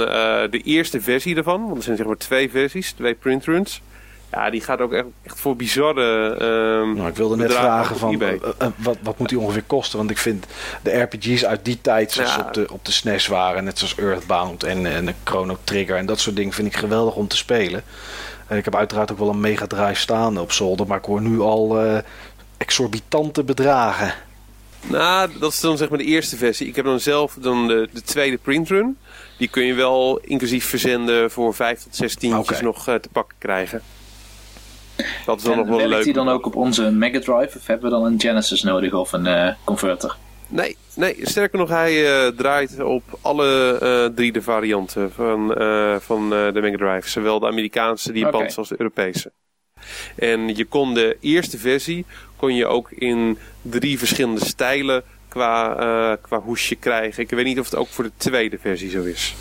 de 0.51 0.61
eerste 0.65 1.01
versie 1.01 1.35
daarvan, 1.35 1.65
want 1.65 1.77
er 1.77 1.83
zijn 1.83 1.97
zeg 1.97 2.07
maar 2.07 2.17
twee 2.17 2.51
versies, 2.51 2.93
twee 2.93 3.15
printruns... 3.15 3.83
Ja, 4.33 4.51
die 4.51 4.61
gaat 4.61 4.81
ook 4.81 4.93
echt, 4.93 5.05
echt 5.23 5.41
voor 5.41 5.57
bizarre 5.57 6.35
ehm 6.35 6.95
Nou, 6.95 7.09
ik 7.09 7.17
wilde 7.17 7.37
net 7.37 7.53
vragen 7.53 7.97
van 7.97 8.23
eh, 8.23 8.33
eh, 8.33 8.41
wat, 8.77 8.97
wat 9.03 9.19
moet 9.19 9.29
die 9.29 9.39
ongeveer 9.39 9.63
kosten? 9.63 9.99
Want 9.99 10.11
ik 10.11 10.19
vind 10.19 10.47
de 10.83 11.01
RPG's 11.01 11.45
uit 11.45 11.65
die 11.65 11.81
tijd, 11.81 12.13
zoals 12.13 12.35
Ja. 12.35 12.41
op, 12.47 12.55
de, 12.55 12.67
op 12.73 12.85
de 12.85 12.93
SNES 12.93 13.27
waren, 13.27 13.65
net 13.65 13.79
zoals 13.79 13.95
Earthbound 13.95 14.63
en, 14.63 14.87
en 14.87 15.07
de 15.07 15.15
Chrono 15.25 15.59
Trigger 15.65 15.97
en 15.97 16.07
dat 16.07 16.21
soort 16.21 16.37
dingen, 16.37 16.53
vind 16.53 16.67
ik 16.67 16.77
geweldig 16.77 17.15
om 17.15 17.29
te 17.29 17.37
spelen. 17.37 17.83
En 18.47 18.57
ik 18.57 18.65
heb 18.65 18.75
uiteraard 18.77 19.13
ook 19.13 19.19
wel 19.19 19.29
een 19.29 19.41
Mega 19.41 19.67
Drive 19.67 20.01
staan 20.01 20.39
op 20.39 20.53
zolder, 20.53 20.87
maar 20.87 20.99
ik 20.99 21.05
hoor 21.05 21.21
nu 21.21 21.41
al 21.41 21.81
eh, 21.81 21.99
exorbitante 22.57 23.45
bedragen. 23.45 24.15
Nou, 24.87 25.31
dat 25.39 25.53
is 25.53 25.61
dan 25.61 25.77
zeg 25.77 25.89
maar 25.89 25.99
de 25.99 26.05
eerste 26.05 26.37
versie. 26.37 26.67
Ik 26.67 26.77
heb 26.77 26.85
dan 26.85 27.01
zelf 27.01 27.37
dan 27.41 27.67
de, 27.67 27.89
de 27.93 28.03
tweede 28.03 28.37
printrun. 28.37 28.99
Die 29.39 29.49
kun 29.49 29.65
je 29.65 29.75
wel 29.75 30.19
inclusief 30.19 30.65
verzenden 30.65 31.31
voor 31.31 31.55
5 31.55 31.83
tot 31.83 31.97
6 31.97 32.15
tientjes 32.15 32.57
Oké. 32.57 32.65
nog 32.65 32.85
te 32.85 33.09
pakken 33.13 33.37
krijgen. 33.39 33.83
Dat 35.27 35.39
is 35.39 35.43
dan 35.43 35.53
En 35.53 35.59
nog 35.59 35.69
wel 35.69 35.77
werkt 35.77 35.93
leuk. 35.93 36.05
die 36.05 36.13
dan 36.13 36.29
ook 36.29 36.47
op 36.47 36.57
onze 36.57 36.91
Mega 36.91 37.21
Drive 37.21 37.59
of 37.59 37.67
hebben 37.67 37.91
we 37.91 37.97
dan 37.97 38.05
een 38.05 38.21
Genesis 38.21 38.63
nodig 38.63 38.93
of 38.93 39.13
een 39.13 39.27
eh, 39.27 39.53
converter? 39.65 40.17
Nee, 40.49 40.77
nee, 40.95 41.17
sterker 41.23 41.59
nog, 41.59 41.69
hij 41.69 42.25
eh, 42.25 42.29
draait 42.29 42.81
op 42.81 43.03
alle 43.21 43.79
eh, 43.81 44.15
drie 44.17 44.33
de 44.33 44.43
varianten 44.43 45.13
van, 45.13 45.55
van 46.01 46.31
de 46.31 46.59
Mega 46.61 46.77
Drive. 46.77 47.09
Zowel 47.09 47.39
de 47.39 47.47
Amerikaanse, 47.47 48.13
de 48.13 48.19
Japanse 48.19 48.59
als 48.59 48.69
de 48.69 48.75
Europese. 48.79 49.33
En 50.17 50.57
je 50.57 50.65
kon 50.65 50.95
de 50.95 51.17
eerste 51.21 51.59
versie 51.59 52.05
kon 52.37 52.55
je 52.55 52.67
ook 52.67 52.91
in 52.91 53.39
drie 53.63 53.99
verschillende 53.99 54.45
stijlen 54.45 55.03
qua, 55.29 56.17
qua 56.23 56.41
hoesje 56.41 56.75
krijgen. 56.75 57.23
Ik 57.23 57.31
weet 57.31 57.45
niet 57.45 57.59
of 57.59 57.65
het 57.65 57.77
ook 57.77 57.89
voor 57.89 58.05
de 58.05 58.13
tweede 58.17 58.59
versie 58.59 58.91
zo 58.91 59.03
is. 59.03 59.35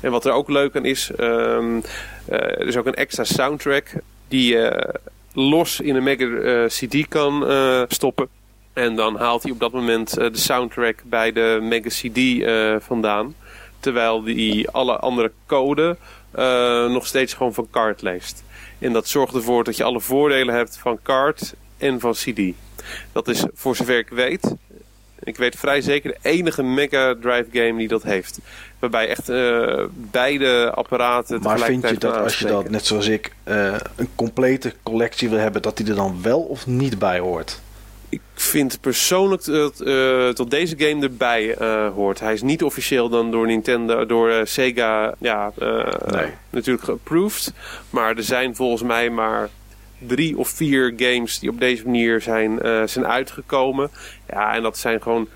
En 0.00 0.10
wat 0.10 0.24
er 0.24 0.32
ook 0.32 0.48
leuk 0.48 0.76
aan 0.76 0.84
is, 0.84 1.10
ehm, 1.16 1.80
eh, 2.26 2.38
er 2.38 2.66
is 2.66 2.76
ook 2.76 2.86
een 2.86 2.94
extra 2.94 3.24
soundtrack 3.24 3.92
die 4.28 4.52
je 4.52 4.94
los 5.32 5.80
in 5.80 5.96
een 5.96 6.02
Mega 6.02 6.24
eh, 6.26 6.66
CD 6.66 7.08
kan 7.08 7.46
eh, 7.46 7.82
stoppen. 7.88 8.28
En 8.76 8.94
dan 8.94 9.16
haalt 9.16 9.42
hij 9.42 9.52
op 9.52 9.60
dat 9.60 9.72
moment 9.72 10.16
eh, 10.16 10.32
de 10.32 10.38
soundtrack 10.38 11.02
bij 11.04 11.32
de 11.32 11.58
Mega 11.62 11.88
CD 11.88 12.42
eh, 12.42 12.76
vandaan. 12.78 13.34
Terwijl 13.80 14.22
die 14.22 14.70
alle 14.70 14.96
andere 14.96 15.32
code 15.46 15.96
eh, 16.30 16.90
nog 16.90 17.06
steeds 17.06 17.34
gewoon 17.34 17.54
van 17.54 17.68
card 17.70 18.02
leest. 18.02 18.44
En 18.78 18.92
dat 18.92 19.08
zorgt 19.08 19.34
ervoor 19.34 19.64
dat 19.64 19.76
je 19.76 19.84
alle 19.84 20.00
voordelen 20.00 20.54
hebt 20.54 20.78
van 20.78 20.98
card 21.02 21.54
en 21.76 22.00
van 22.00 22.12
CD. 22.12 22.40
Dat 23.12 23.28
is 23.28 23.44
voor 23.54 23.76
zover 23.76 23.98
ik 23.98 24.08
weet, 24.08 24.54
ik 25.22 25.36
weet 25.36 25.56
vrij 25.56 25.80
zeker 25.80 26.10
de 26.10 26.28
enige 26.28 26.62
Mega 26.62 27.14
Drive 27.20 27.46
game 27.52 27.78
die 27.78 27.88
dat 27.88 28.02
heeft. 28.02 28.38
Waarbij 28.78 29.08
echt 29.08 29.28
eh, 29.28 29.84
beide 29.92 30.70
apparaten 30.74 31.40
Maar 31.42 31.58
vind 31.58 31.88
je 31.88 31.98
dat 31.98 32.16
als 32.16 32.38
je 32.38 32.46
dat, 32.46 32.70
net 32.70 32.86
zoals 32.86 33.06
ik, 33.08 33.32
eh, 33.44 33.74
een 33.96 34.08
complete 34.14 34.74
collectie 34.82 35.28
wil 35.28 35.38
hebben, 35.38 35.62
dat 35.62 35.76
die 35.76 35.88
er 35.88 35.94
dan 35.94 36.18
wel 36.22 36.40
of 36.40 36.66
niet 36.66 36.98
bij 36.98 37.18
hoort? 37.18 37.60
Ik 38.08 38.20
vind 38.34 38.80
persoonlijk 38.80 39.44
dat, 39.44 39.76
dat 40.36 40.50
deze 40.50 40.74
game 40.78 41.02
erbij 41.02 41.56
hoort. 41.94 42.20
Hij 42.20 42.32
is 42.32 42.42
niet 42.42 42.62
officieel 42.62 43.08
dan 43.08 43.30
door 43.30 43.46
Nintendo, 43.46 44.06
door 44.06 44.46
Sega, 44.46 45.14
ja, 45.18 45.52
Nee. 46.06 46.30
natuurlijk 46.50 46.84
geapproved. 46.84 47.52
Maar 47.90 48.16
er 48.16 48.22
zijn 48.22 48.56
volgens 48.56 48.82
mij 48.82 49.10
maar 49.10 49.48
drie 49.98 50.38
of 50.38 50.48
vier 50.48 50.92
games 50.96 51.38
die 51.38 51.50
op 51.50 51.60
deze 51.60 51.84
manier 51.84 52.20
zijn, 52.20 52.60
eh, 52.62 52.82
zijn 52.84 53.06
uitgekomen. 53.06 53.90
Ja, 54.28 54.54
en 54.54 54.62
dat 54.62 54.78
zijn 54.78 55.02
gewoon 55.02 55.28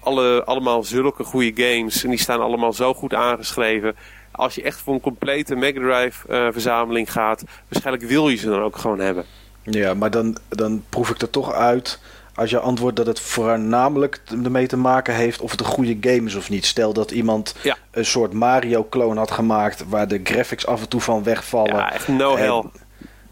alle, 0.00 0.44
allemaal 0.44 0.84
zulke 0.84 1.24
goede 1.24 1.62
games. 1.62 2.04
En 2.04 2.10
die 2.10 2.18
staan 2.18 2.40
allemaal 2.40 2.72
zo 2.72 2.94
goed 2.94 3.14
aangeschreven. 3.14 3.96
Als 4.30 4.54
je 4.54 4.62
echt 4.62 4.80
voor 4.80 4.94
een 4.94 5.00
complete 5.00 5.54
Mega 5.54 5.80
Drive 5.80 6.28
eh, 6.28 6.46
verzameling 6.50 7.12
gaat, 7.12 7.44
waarschijnlijk 7.68 8.08
wil 8.08 8.28
je 8.28 8.36
ze 8.36 8.48
dan 8.48 8.62
ook 8.62 8.76
gewoon 8.76 8.98
hebben. 9.00 9.24
Ja, 9.62 9.94
maar 9.94 10.10
dan, 10.10 10.36
dan 10.48 10.84
proef 10.88 11.10
ik 11.10 11.20
er 11.20 11.30
toch 11.30 11.52
uit 11.52 12.00
als 12.34 12.50
je 12.50 12.58
antwoordt 12.58 12.96
dat 12.96 13.06
het 13.06 13.20
voornamelijk 13.20 14.20
ermee 14.44 14.66
te 14.66 14.76
maken 14.76 15.14
heeft 15.14 15.40
of 15.40 15.50
het 15.50 15.60
een 15.60 15.66
goede 15.66 15.96
game 16.00 16.26
is 16.26 16.34
of 16.34 16.50
niet. 16.50 16.66
Stel 16.66 16.92
dat 16.92 17.10
iemand 17.10 17.54
Ja. 17.62 17.76
een 17.90 18.04
soort 18.04 18.32
Mario-kloon 18.32 19.16
had 19.16 19.30
gemaakt 19.30 19.84
waar 19.88 20.08
de 20.08 20.20
graphics 20.24 20.66
af 20.66 20.80
en 20.80 20.88
toe 20.88 21.00
van 21.00 21.22
wegvallen. 21.22 21.74
Ja, 21.76 21.92
echt 21.92 22.08
no 22.08 22.36
En 22.36 22.42
hell. 22.42 22.62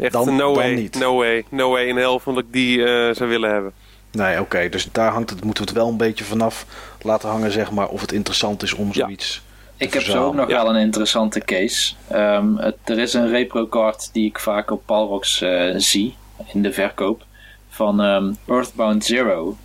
Echt 0.01 0.13
dan- 0.13 0.37
no 0.37 0.37
dan 0.37 0.55
way, 0.55 0.75
niet. 0.75 0.99
no 0.99 1.17
way, 1.17 1.45
no 1.49 1.71
way 1.71 1.87
in 1.87 1.97
hell 1.97 2.19
vond 2.19 2.39
ik 2.39 2.45
die 2.51 2.85
eh, 2.85 3.15
zou 3.15 3.29
willen 3.31 3.51
hebben. 3.51 3.73
Nee, 4.13 4.41
oké, 4.41 4.69
dus 4.69 4.89
daar 4.93 5.11
hangt 5.13 5.31
het, 5.31 5.45
moeten 5.45 5.65
we 5.65 5.71
het 5.71 5.79
wel 5.79 5.89
een 5.89 5.97
beetje 5.97 6.25
vanaf 6.25 6.67
laten 7.03 7.29
hangen, 7.29 7.53
zeg 7.53 7.71
maar, 7.71 7.89
of 7.89 8.01
het 8.01 8.13
interessant 8.13 8.63
is 8.63 8.75
om 8.75 8.87
Ja. 8.87 8.93
zoiets. 8.93 9.43
Ik 9.77 9.91
te 9.91 9.99
heb 9.99 10.07
zo 10.07 10.25
ook 10.25 10.35
nog 10.35 10.49
Ja. 10.49 10.63
wel 10.65 10.75
een 10.75 10.81
interessante 10.81 11.41
case. 11.41 11.95
Ehm, 12.09 12.57
het- 12.57 12.77
er 12.85 12.99
is 12.99 13.15
een 13.15 13.29
repro 13.29 13.67
card 13.69 14.13
die 14.13 14.27
ik 14.27 14.39
vaak 14.39 14.71
op 14.71 14.83
Palrox 14.87 15.41
eh, 15.41 15.75
zie 15.77 16.15
in 16.53 16.63
de 16.63 16.73
verkoop 16.73 17.25
van 17.69 18.01
ehm, 18.01 18.33
Earthbound 18.47 19.05
Zero. 19.05 19.57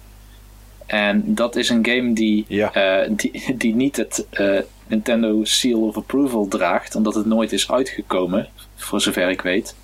En 0.86 1.22
dat 1.26 1.56
is 1.56 1.70
een 1.70 1.86
game 1.86 2.14
die, 2.14 2.46
Ja. 2.48 2.74
eh, 2.74 3.10
die, 3.12 3.56
die 3.58 3.76
niet 3.76 3.96
het 3.98 4.26
eh, 4.30 4.60
Nintendo 4.88 5.44
Seal 5.44 5.80
of 5.82 5.98
Approval 5.98 6.48
draagt, 6.48 6.96
omdat 6.96 7.16
het 7.16 7.26
nooit 7.26 7.52
is 7.52 7.72
uitgekomen, 7.72 8.48
voor 8.76 9.02
zover 9.02 9.30
ik 9.30 9.42
weet. 9.42 9.76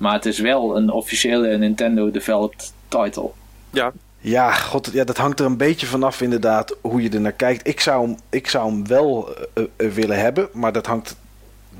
Maar 0.00 0.12
het 0.12 0.26
is 0.26 0.38
wel 0.38 0.76
een 0.76 0.90
officiële 0.90 1.58
Nintendo 1.58 2.10
developed 2.10 2.72
title. 2.88 3.30
Ja, 3.70 3.92
Ja, 4.18 4.52
god, 4.52 4.90
ja, 4.92 5.04
dat 5.04 5.16
hangt 5.16 5.40
er 5.40 5.46
een 5.46 5.56
beetje 5.56 5.86
vanaf 5.86 6.20
inderdaad 6.20 6.76
hoe 6.80 7.02
je 7.02 7.10
er 7.10 7.20
naar 7.20 7.32
kijkt. 7.32 7.68
Ik 7.68 7.80
zou 7.80 8.06
hem, 8.06 8.16
ik 8.30 8.48
zou 8.48 8.70
hem 8.72 8.86
wel 8.86 9.28
eh, 9.54 9.64
eh, 9.76 9.92
willen 9.92 10.18
hebben, 10.18 10.48
maar 10.52 10.72
dat 10.72 10.86
hangt 10.86 11.16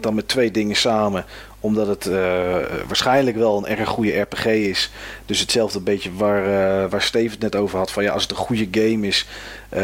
dan 0.00 0.14
met 0.14 0.28
twee 0.28 0.50
dingen 0.50 0.76
samen. 0.76 1.24
Omdat 1.60 1.86
het 1.86 2.06
eh, 2.06 2.56
waarschijnlijk 2.86 3.36
wel 3.36 3.56
een 3.56 3.66
erg 3.66 3.88
goede 3.88 4.20
RPG 4.20 4.44
is. 4.44 4.90
Dus 5.26 5.40
hetzelfde 5.40 5.80
beetje 5.80 6.14
waar, 6.14 6.44
eh, 6.44 6.90
waar 6.90 7.02
Steven 7.02 7.30
het 7.30 7.40
net 7.40 7.56
over 7.56 7.78
had. 7.78 7.90
Van 7.90 8.02
ja, 8.02 8.12
als 8.12 8.22
het 8.22 8.30
een 8.30 8.36
goede 8.36 8.68
game 8.70 9.06
is, 9.06 9.26
eh, 9.68 9.82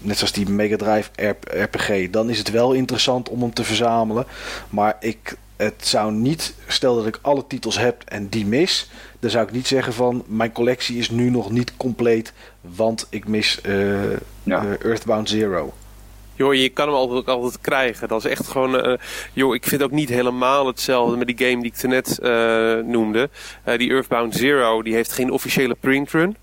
net 0.00 0.16
zoals 0.16 0.32
die 0.32 0.48
Mega 0.48 0.76
Drive 0.76 1.10
RPG, 1.44 2.10
dan 2.10 2.30
is 2.30 2.38
het 2.38 2.50
wel 2.50 2.72
interessant 2.72 3.28
om 3.28 3.40
hem 3.40 3.54
te 3.54 3.64
verzamelen. 3.64 4.26
Maar 4.70 4.96
ik, 5.00 5.36
het 5.60 5.86
zou 5.86 6.12
niet, 6.12 6.54
stel 6.66 6.96
dat 6.96 7.06
ik 7.06 7.18
alle 7.22 7.46
titels 7.46 7.78
heb 7.78 8.02
en 8.04 8.28
die 8.28 8.46
mis, 8.46 8.90
dan 9.20 9.30
zou 9.30 9.46
ik 9.46 9.52
niet 9.52 9.66
zeggen 9.66 9.92
van 9.92 10.24
mijn 10.26 10.52
collectie 10.52 10.98
is 10.98 11.10
nu 11.10 11.30
nog 11.30 11.50
niet 11.50 11.76
compleet, 11.76 12.32
want 12.60 13.06
ik 13.10 13.28
mis 13.28 13.60
eh, 13.60 14.10
Ja. 14.42 14.64
eh, 14.64 14.84
Earthbound 14.90 15.28
Zero. 15.28 15.72
joh, 16.34 16.54
je 16.54 16.68
kan 16.68 16.86
hem 16.86 16.96
altijd, 16.96 17.18
ook 17.18 17.28
altijd 17.28 17.60
krijgen. 17.60 18.08
Dat 18.08 18.24
is 18.24 18.30
echt 18.30 18.46
gewoon, 18.48 18.80
eh, 18.80 18.98
joh, 19.32 19.54
ik 19.54 19.66
vind 19.66 19.82
ook 19.82 19.90
niet 19.90 20.08
helemaal 20.08 20.66
hetzelfde 20.66 21.16
met 21.16 21.26
die 21.36 21.48
game 21.48 21.62
die 21.62 21.72
ik 21.76 21.82
net 21.82 22.18
eh 22.18 22.76
noemde. 22.76 23.30
Eh, 23.64 23.78
die 23.78 23.90
Earthbound 23.90 24.34
Zero, 24.34 24.82
die 24.82 24.94
heeft 24.94 25.12
geen 25.12 25.30
officiële 25.30 25.76
printrun. 25.80 26.36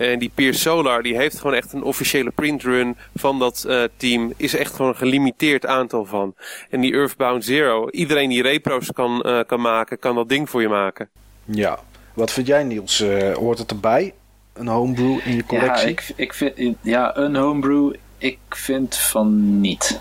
En 0.00 0.18
die 0.18 0.30
Pier 0.34 0.54
Solar, 0.54 1.02
die 1.02 1.16
heeft 1.16 1.38
gewoon 1.38 1.54
echt 1.56 1.72
een 1.72 1.82
officiële 1.82 2.30
printrun 2.30 2.96
van 3.14 3.38
dat 3.38 3.64
eh, 3.68 3.82
team. 3.96 4.32
Is 4.36 4.54
echt 4.54 4.74
gewoon 4.74 4.90
een 4.90 4.96
gelimiteerd 4.96 5.66
aantal 5.66 6.04
van. 6.04 6.34
En 6.70 6.80
die 6.80 6.92
Earthbound 6.92 7.44
Zero, 7.44 7.90
iedereen 7.90 8.28
die 8.28 8.42
repro's 8.42 8.92
kan, 8.92 9.22
eh, 9.22 9.40
kan 9.46 9.60
maken, 9.60 9.98
kan 9.98 10.14
dat 10.14 10.28
ding 10.28 10.50
voor 10.50 10.60
je 10.60 10.68
maken. 10.68 11.08
Ja. 11.44 11.78
Wat 12.14 12.30
vind 12.32 12.46
jij 12.46 12.64
Niels? 12.64 13.00
Eh, 13.00 13.34
hoort 13.34 13.58
het 13.58 13.70
erbij? 13.70 14.14
Een 14.52 14.66
homebrew 14.66 15.18
in 15.24 15.36
je 15.36 15.44
collectie? 15.44 15.86
Ja, 15.86 15.92
ik, 15.92 16.12
ik 16.16 16.34
vind, 16.34 16.76
ja, 16.82 17.16
een 17.16 17.36
homebrew, 17.36 17.92
ik 18.18 18.38
vind 18.48 18.96
van 18.96 19.60
niet. 19.60 20.00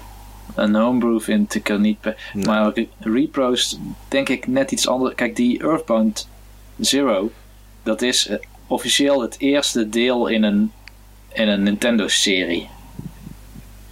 Een 0.56 0.76
homebrew 0.76 1.20
vind 1.22 1.56
ik 1.56 1.70
er 1.70 1.80
niet 1.80 2.02
bij. 2.02 2.16
Nee. 2.34 2.46
Maar 2.46 2.72
re- 2.74 2.88
repros 3.00 3.80
denk 4.08 4.30
ik 4.30 4.48
net 4.48 4.72
iets 4.72 4.88
anders. 4.88 5.16
Kijk, 5.16 5.36
die 5.36 5.62
Earthbound 5.64 6.28
Zero, 6.80 7.32
dat 7.84 8.02
is 8.02 8.30
officieel 8.70 9.22
het 9.22 9.36
eerste 9.40 9.90
deel 9.90 10.28
in 10.28 10.44
een, 10.44 10.72
in 11.34 11.48
een 11.48 11.64
Nintendo-serie. 11.64 12.70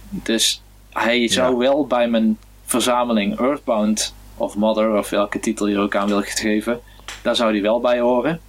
Dus 0.08 0.62
hij 0.92 1.28
zou 1.28 1.56
wel 1.56 1.86
bij 1.86 2.08
mijn 2.08 2.38
verzameling 2.64 3.38
Earthbound 3.38 4.14
of 4.36 4.56
Mother, 4.56 4.98
of 4.98 5.10
welke 5.10 5.40
titel 5.40 5.66
je 5.66 5.78
ook 5.78 5.96
aan 5.96 6.08
wil 6.08 6.22
geven, 6.24 6.80
daar 7.22 7.36
zou 7.36 7.52
die 7.52 7.62
wel 7.62 7.80
bij 7.80 8.00
horen. 8.00 8.40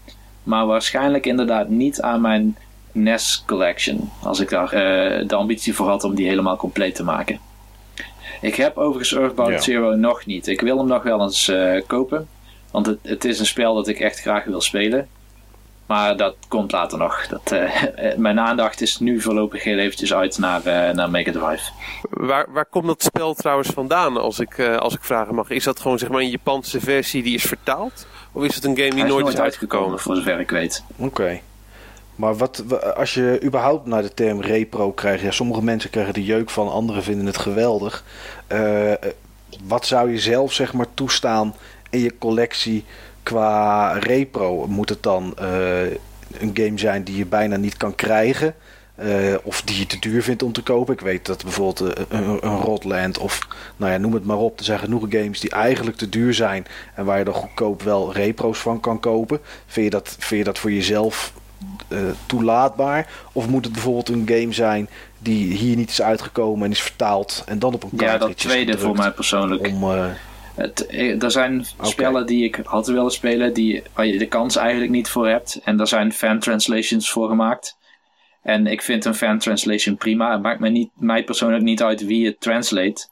Maar 0.43 0.65
waarschijnlijk 0.65 1.25
inderdaad 1.25 1.69
niet 1.69 2.01
aan 2.01 2.21
mijn 2.21 2.57
NES 2.91 3.43
Collection. 3.45 4.09
Als 4.23 4.39
ik 4.39 4.49
daar 4.49 4.71
eh, 4.71 5.27
de 5.27 5.35
ambitie 5.35 5.75
voor 5.75 5.87
had 5.87 6.03
om 6.03 6.15
die 6.15 6.27
helemaal 6.27 6.55
compleet 6.57 6.95
te 6.95 7.03
maken. 7.03 7.39
Ik 8.41 8.55
heb 8.55 8.77
overigens 8.77 9.13
Earthbound 9.13 9.51
Ja. 9.51 9.59
Zero 9.59 9.95
nog 9.95 10.25
niet. 10.25 10.47
Ik 10.47 10.61
wil 10.61 10.77
hem 10.77 10.87
nog 10.87 11.03
wel 11.03 11.21
eens 11.21 11.47
eh, 11.47 11.81
kopen. 11.87 12.27
Want 12.71 12.85
het, 12.85 12.99
het 13.01 13.25
is 13.25 13.39
een 13.39 13.45
spel 13.45 13.75
dat 13.75 13.87
ik 13.87 13.99
echt 13.99 14.19
graag 14.19 14.43
wil 14.43 14.61
spelen. 14.61 15.07
Maar 15.89 16.17
dat 16.17 16.35
komt 16.47 16.71
later 16.71 16.97
nog. 16.97 17.27
Dat, 17.27 17.51
uh, 17.51 17.71
mijn 18.17 18.39
aandacht 18.39 18.81
is 18.81 18.99
nu 18.99 19.21
voorlopig 19.21 19.63
heel 19.63 19.77
eventjes 19.77 20.13
uit 20.13 20.37
naar, 20.37 20.59
uh, 20.59 20.89
naar 20.89 21.09
Mega 21.09 21.31
Drive. 21.31 21.71
Waar, 22.09 22.45
waar 22.51 22.65
komt 22.65 22.85
dat 22.85 23.03
spel 23.03 23.33
trouwens 23.33 23.69
vandaan, 23.69 24.17
als 24.17 24.39
ik, 24.39 24.57
uh, 24.57 24.77
als 24.77 24.93
ik 24.93 25.03
vragen 25.03 25.35
mag? 25.35 25.49
Is 25.49 25.63
dat 25.63 25.79
gewoon 25.79 25.99
zeg 25.99 26.09
maar 26.09 26.21
een 26.21 26.29
Japanse 26.29 26.79
versie 26.79 27.23
die 27.23 27.35
is 27.35 27.43
vertaald? 27.43 28.05
Of 28.31 28.43
is 28.43 28.55
het 28.55 28.63
een 28.63 28.77
game 28.77 28.89
die 28.89 29.03
nooit, 29.03 29.23
nooit 29.23 29.33
is 29.33 29.39
uitgekomen? 29.39 29.99
Voor 29.99 30.15
zover 30.15 30.39
ik 30.39 30.49
weet. 30.49 30.83
Oké. 30.95 31.05
Okay. 31.05 31.41
Maar 32.15 32.37
wat, 32.37 32.63
als 32.95 33.13
je 33.13 33.39
überhaupt 33.43 33.85
naar 33.85 34.01
de 34.01 34.13
term 34.13 34.41
repro 34.41 34.91
krijgt, 34.91 35.23
ja, 35.23 35.31
sommige 35.31 35.63
mensen 35.63 35.89
krijgen 35.89 36.13
de 36.13 36.23
jeuk 36.23 36.49
van, 36.49 36.71
anderen 36.71 37.03
vinden 37.03 37.25
het 37.25 37.37
geweldig. 37.37 38.03
Uh, 38.51 38.93
wat 39.63 39.85
zou 39.85 40.11
je 40.11 40.19
zelf 40.19 40.53
zeg 40.53 40.73
maar 40.73 40.93
toestaan 40.93 41.55
in 41.89 41.99
je 41.99 42.17
collectie 42.17 42.85
qua 43.29 43.91
repro? 43.91 44.67
Moet 44.67 44.89
het 44.89 45.03
dan 45.03 45.35
uh, 45.41 45.81
een 46.39 46.51
game 46.53 46.77
zijn 46.77 47.03
die 47.03 47.17
je 47.17 47.25
bijna 47.25 47.55
niet 47.55 47.77
kan 47.77 47.95
krijgen? 47.95 48.55
Uh, 49.03 49.35
of 49.43 49.61
die 49.61 49.79
je 49.79 49.85
te 49.85 49.99
duur 49.99 50.23
vindt 50.23 50.43
om 50.43 50.51
te 50.51 50.63
kopen. 50.63 50.93
Ik 50.93 51.01
weet 51.01 51.25
dat 51.25 51.43
bijvoorbeeld 51.43 51.79
een, 52.09 52.39
een 52.41 52.59
Rotland 52.59 53.17
of 53.17 53.47
nou 53.77 53.91
ja, 53.91 53.97
noem 53.97 54.13
het 54.13 54.25
maar 54.25 54.37
op. 54.37 54.59
Er 54.59 54.65
zijn 54.65 54.79
genoeg 54.79 55.05
games 55.09 55.39
die 55.39 55.49
eigenlijk 55.49 55.97
te 55.97 56.09
duur 56.09 56.33
zijn 56.33 56.65
en 56.95 57.05
waar 57.05 57.17
je 57.17 57.23
dan 57.23 57.33
goedkoop 57.33 57.81
wel 57.81 58.13
repro's 58.13 58.59
van 58.59 58.79
kan 58.79 58.99
kopen. 58.99 59.39
Vind 59.65 59.85
je 59.85 59.91
dat, 59.91 60.15
vind 60.19 60.39
je 60.39 60.43
dat 60.43 60.59
voor 60.59 60.71
jezelf 60.71 61.33
uh, 61.87 61.99
toelaatbaar? 62.25 63.07
Of 63.31 63.47
moet 63.47 63.63
het 63.63 63.73
bijvoorbeeld 63.73 64.09
een 64.09 64.27
game 64.27 64.53
zijn 64.53 64.89
die 65.19 65.53
hier 65.53 65.75
niet 65.75 65.89
is 65.89 66.01
uitgekomen 66.01 66.65
en 66.65 66.71
is 66.71 66.81
vertaald 66.81 67.43
en 67.45 67.59
dan 67.59 67.73
op 67.73 67.83
een 67.83 67.89
Ja, 67.97 68.17
dat 68.17 68.37
tweede 68.37 68.77
voor 68.77 68.95
mij 68.95 69.11
persoonlijk. 69.11 69.67
Om, 69.67 69.83
het, 70.55 70.87
er 71.23 71.31
zijn 71.31 71.65
okay. 71.77 71.89
spellen 71.89 72.25
die 72.25 72.43
ik 72.43 72.59
had 72.63 72.87
willen 72.87 73.11
spelen 73.11 73.53
die, 73.53 73.83
waar 73.93 74.05
je 74.05 74.17
de 74.17 74.27
kans 74.27 74.55
eigenlijk 74.55 74.91
niet 74.91 75.09
voor 75.09 75.27
hebt. 75.27 75.61
En 75.63 75.77
daar 75.77 75.87
zijn 75.87 76.13
fan 76.13 76.39
translations 76.39 77.11
voor 77.11 77.27
gemaakt. 77.27 77.77
En 78.41 78.67
ik 78.67 78.81
vind 78.81 79.05
een 79.05 79.15
fan 79.15 79.39
translation 79.39 79.97
prima. 79.97 80.31
Het 80.31 80.41
maakt 80.41 80.59
mij, 80.59 80.69
niet, 80.69 80.89
mij 80.95 81.23
persoonlijk 81.23 81.63
niet 81.63 81.83
uit 81.83 82.05
wie 82.05 82.25
het 82.25 82.39
translate. 82.39 83.07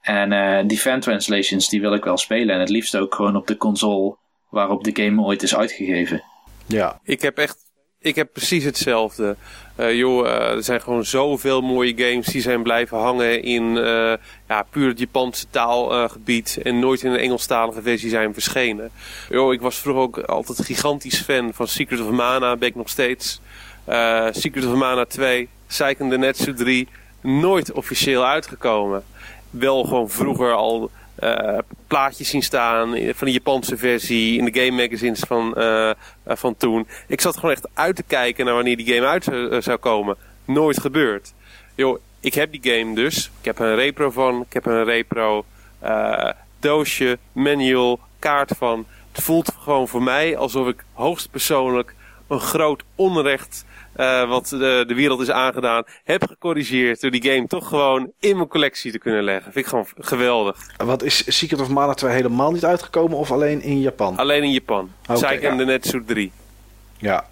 En 0.00 0.32
uh, 0.32 0.58
die 0.66 0.78
fan 0.78 1.00
translations 1.00 1.68
die 1.68 1.80
wil 1.80 1.94
ik 1.94 2.04
wel 2.04 2.16
spelen. 2.16 2.54
En 2.54 2.60
het 2.60 2.68
liefst 2.68 2.96
ook 2.96 3.14
gewoon 3.14 3.36
op 3.36 3.46
de 3.46 3.56
console 3.56 4.16
waarop 4.50 4.84
de 4.84 5.02
game 5.02 5.22
ooit 5.22 5.42
is 5.42 5.56
uitgegeven. 5.56 6.22
Ja. 6.66 7.00
Ik 7.02 7.22
heb 7.22 7.38
echt 7.38 7.64
ik 8.04 8.14
heb 8.14 8.32
precies 8.32 8.64
hetzelfde. 8.64 9.36
Uh, 9.76 9.94
joh, 9.94 10.26
uh, 10.26 10.50
er 10.50 10.62
zijn 10.62 10.80
gewoon 10.80 11.04
zoveel 11.04 11.60
mooie 11.60 11.94
games 11.96 12.26
die 12.26 12.42
zijn 12.42 12.62
blijven 12.62 12.98
hangen 12.98 13.42
in 13.42 13.76
uh, 13.76 14.12
ja, 14.48 14.62
puur 14.70 14.88
het 14.88 14.98
Japanse 14.98 15.46
taalgebied 15.50 16.58
en 16.62 16.78
nooit 16.78 17.02
in 17.02 17.10
een 17.10 17.18
Engelstalige 17.18 17.82
versie 17.82 18.10
zijn 18.10 18.32
verschenen. 18.32 18.90
Joh, 19.28 19.52
ik 19.52 19.60
was 19.60 19.78
vroeger 19.78 20.02
ook 20.02 20.18
altijd 20.18 20.64
gigantisch 20.64 21.20
fan 21.20 21.54
van 21.54 21.68
Secret 21.68 22.00
of 22.00 22.10
Mana, 22.10 22.56
ben 22.56 22.68
ik 22.68 22.74
nog 22.74 22.88
steeds. 22.88 23.40
Secret 24.30 24.66
of 24.66 24.74
Mana 24.74 25.04
2, 25.04 25.48
Seiken 25.66 26.08
de 26.08 26.18
Netsu 26.18 26.54
3, 26.54 26.88
nooit 27.20 27.72
officieel 27.72 28.26
uitgekomen. 28.26 29.04
Wel 29.50 29.84
gewoon 29.84 30.10
vroeger 30.10 30.52
al 30.52 30.90
uh, 31.18 31.58
plaatjes 31.86 32.28
zien 32.28 32.42
staan 32.42 32.88
van 33.14 33.26
de 33.26 33.32
Japanse 33.32 33.76
versie 33.76 34.38
in 34.38 34.44
de 34.44 34.60
game 34.60 34.82
magazines 34.82 35.20
van, 35.20 35.54
uh, 35.56 35.90
van 36.26 36.56
toen. 36.56 36.86
Ik 37.06 37.20
zat 37.20 37.34
gewoon 37.34 37.50
echt 37.50 37.68
uit 37.74 37.96
te 37.96 38.02
kijken 38.02 38.44
naar 38.44 38.54
wanneer 38.54 38.76
die 38.76 38.94
game 38.94 39.06
uit 39.06 39.24
zou, 39.64 39.76
komen. 39.76 40.16
Nooit 40.44 40.80
gebeurd. 40.80 41.32
Yo, 41.74 41.98
ik 42.20 42.34
heb 42.34 42.52
die 42.52 42.72
game 42.72 42.94
dus. 42.94 43.30
Ik 43.38 43.44
heb 43.44 43.58
een 43.58 43.74
repro 43.74 44.10
van. 44.10 44.44
Ik 44.48 44.52
heb 44.52 44.66
een 44.66 44.84
repro 44.84 45.44
doosje, 46.60 47.18
manual, 47.32 48.00
kaart 48.18 48.52
van. 48.58 48.86
Het 49.12 49.24
voelt 49.24 49.52
gewoon 49.58 49.88
voor 49.88 50.02
mij 50.02 50.36
alsof 50.36 50.68
ik 50.68 50.84
hoogstpersoonlijk 50.92 51.94
een 52.28 52.40
groot 52.40 52.82
onrecht 52.94 53.64
uh, 53.96 54.28
wat 54.28 54.48
de, 54.48 54.84
de 54.86 54.94
wereld 54.94 55.20
is 55.20 55.30
aangedaan, 55.30 55.84
heb 56.04 56.24
gecorrigeerd 56.28 57.00
door 57.00 57.10
die 57.10 57.22
game 57.22 57.46
toch 57.46 57.68
gewoon 57.68 58.12
in 58.20 58.36
mijn 58.36 58.48
collectie 58.48 58.92
te 58.92 58.98
kunnen 58.98 59.24
leggen. 59.24 59.52
Vind 59.52 59.64
ik 59.64 59.70
gewoon 59.70 59.86
geweldig. 59.98 60.56
Wat 60.76 61.02
is 61.02 61.38
Secret 61.38 61.60
of 61.60 61.68
Mana 61.68 61.94
2 61.94 62.12
helemaal 62.12 62.52
niet 62.52 62.64
uitgekomen 62.64 63.18
of 63.18 63.32
alleen 63.32 63.62
in 63.62 63.80
Japan? 63.80 64.16
Alleen 64.16 64.42
in 64.42 64.52
Japan. 64.52 64.90
Okay, 65.02 65.16
Seiken 65.16 65.50
ja. 65.50 65.56
de 65.56 65.64
Netsu 65.64 66.04
3. 66.04 66.32
Ja. 66.98 67.24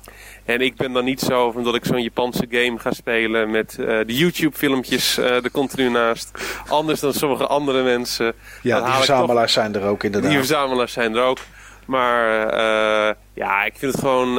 En 0.44 0.60
ik 0.60 0.76
ben 0.76 0.92
dan 0.92 1.04
niet 1.04 1.20
zo 1.20 1.50
van 1.50 1.64
dat 1.64 1.74
ik 1.74 1.84
zo'n 1.84 2.02
Japanse 2.02 2.46
game 2.50 2.78
ga 2.78 2.92
spelen 2.92 3.50
met 3.50 3.76
uh, 3.80 3.86
de 3.86 4.16
YouTube 4.16 4.56
filmpjes 4.56 5.18
uh, 5.18 5.44
er 5.44 5.50
continu 5.50 5.90
naast. 5.90 6.30
Anders 6.68 7.00
dan 7.00 7.12
sommige 7.12 7.46
andere 7.46 7.82
mensen. 7.82 8.34
Ja, 8.62 8.80
die 8.80 8.92
verzamelaars 8.92 9.52
toch... 9.54 9.62
zijn 9.62 9.74
er 9.74 9.82
ook 9.88 10.02
inderdaad. 10.02 10.30
Die 10.30 10.38
verzamelaars 10.38 10.92
zijn 10.92 11.16
er 11.16 11.22
ook. 11.22 11.38
Maar 11.86 12.46
uh, 12.46 13.14
ja, 13.34 13.64
ik 13.64 13.74
vind 13.76 13.92
het 13.92 14.00
gewoon 14.00 14.38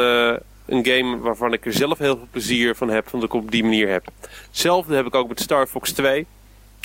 een 0.65 0.85
game 0.85 1.18
waarvan 1.18 1.53
ik 1.53 1.65
er 1.65 1.73
zelf 1.73 1.98
heel 1.98 2.18
veel 2.18 2.27
plezier 2.31 2.76
van 2.76 2.90
heb, 2.90 3.10
van 3.10 3.19
dat 3.19 3.30
ik 3.30 3.35
op 3.35 3.52
die 3.52 3.64
manier 3.64 3.90
heb. 3.90 4.06
Hetzelfde 4.48 4.95
heb 4.95 5.06
ik 5.06 5.15
ook 5.15 5.27
met 5.27 5.40
Star 5.40 5.68
Fox 5.68 5.91
2. 5.91 6.26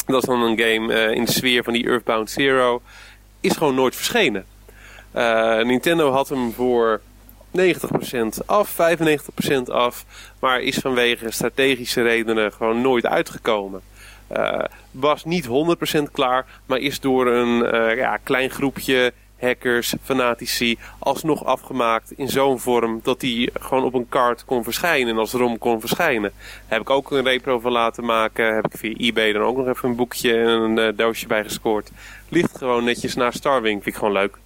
Dat 0.06 0.22
is 0.22 0.28
dan 0.28 0.42
een 0.42 0.58
game 0.58 1.08
uh, 1.08 1.16
in 1.16 1.24
de 1.24 1.32
sfeer 1.32 1.64
van 1.64 1.72
die 1.72 1.86
Earthbound 1.86 2.30
Zero. 2.30 2.82
Is 3.40 3.56
gewoon 3.56 3.74
nooit 3.74 3.96
verschenen. 3.96 4.46
Uh, 5.14 5.62
Nintendo 5.62 6.10
had 6.10 6.28
hem 6.28 6.52
voor 6.52 7.00
90% 7.58 7.60
af, 8.46 8.76
95% 8.76 9.62
af. 9.64 10.04
Maar 10.38 10.60
is 10.60 10.76
vanwege 10.78 11.30
strategische 11.30 12.02
redenen 12.02 12.52
gewoon 12.52 12.80
nooit 12.80 13.06
uitgekomen. 13.06 13.80
Uh, 14.32 14.58
was 14.90 15.24
niet 15.24 15.46
100% 15.46 15.50
klaar, 16.12 16.46
maar 16.66 16.78
is 16.78 17.00
door 17.00 17.26
een 17.26 17.56
ja, 17.96 18.16
klein 18.16 18.50
groepje 18.50 19.12
hackers, 19.40 19.94
fanatici, 20.02 20.78
alsnog 20.98 21.44
afgemaakt 21.44 22.12
in 22.12 22.28
zo'n 22.28 22.60
vorm 22.60 23.00
dat 23.02 23.20
die 23.20 23.50
gewoon 23.60 23.84
op 23.84 23.94
een 23.94 24.08
kaart 24.08 24.44
kon 24.44 24.64
verschijnen 24.64 25.12
en 25.12 25.18
als 25.18 25.32
ROM 25.32 25.58
kon 25.58 25.80
verschijnen. 25.80 26.32
Heb 26.66 26.80
ik 26.80 26.90
ook 26.90 27.10
een 27.10 27.22
repro 27.22 27.58
van 27.58 27.72
laten 27.72 28.04
maken, 28.04 28.54
heb 28.54 28.66
ik 28.66 28.78
via 28.78 28.94
eBay 28.96 29.32
dan 29.32 29.42
ook 29.42 29.56
nog 29.56 29.68
even 29.68 29.88
een 29.88 29.96
boekje 29.96 30.32
en 30.38 30.48
een 30.48 30.78
uh, 30.78 30.88
doosje 30.96 31.26
bij 31.26 31.42
gescoord. 31.42 31.90
Ligt 32.28 32.58
gewoon 32.58 32.84
netjes 32.84 33.14
naar 33.14 33.32
Starwing, 33.32 33.82
vind 33.82 33.94
ik 33.94 34.00
gewoon 34.00 34.12
leuk. 34.12 34.36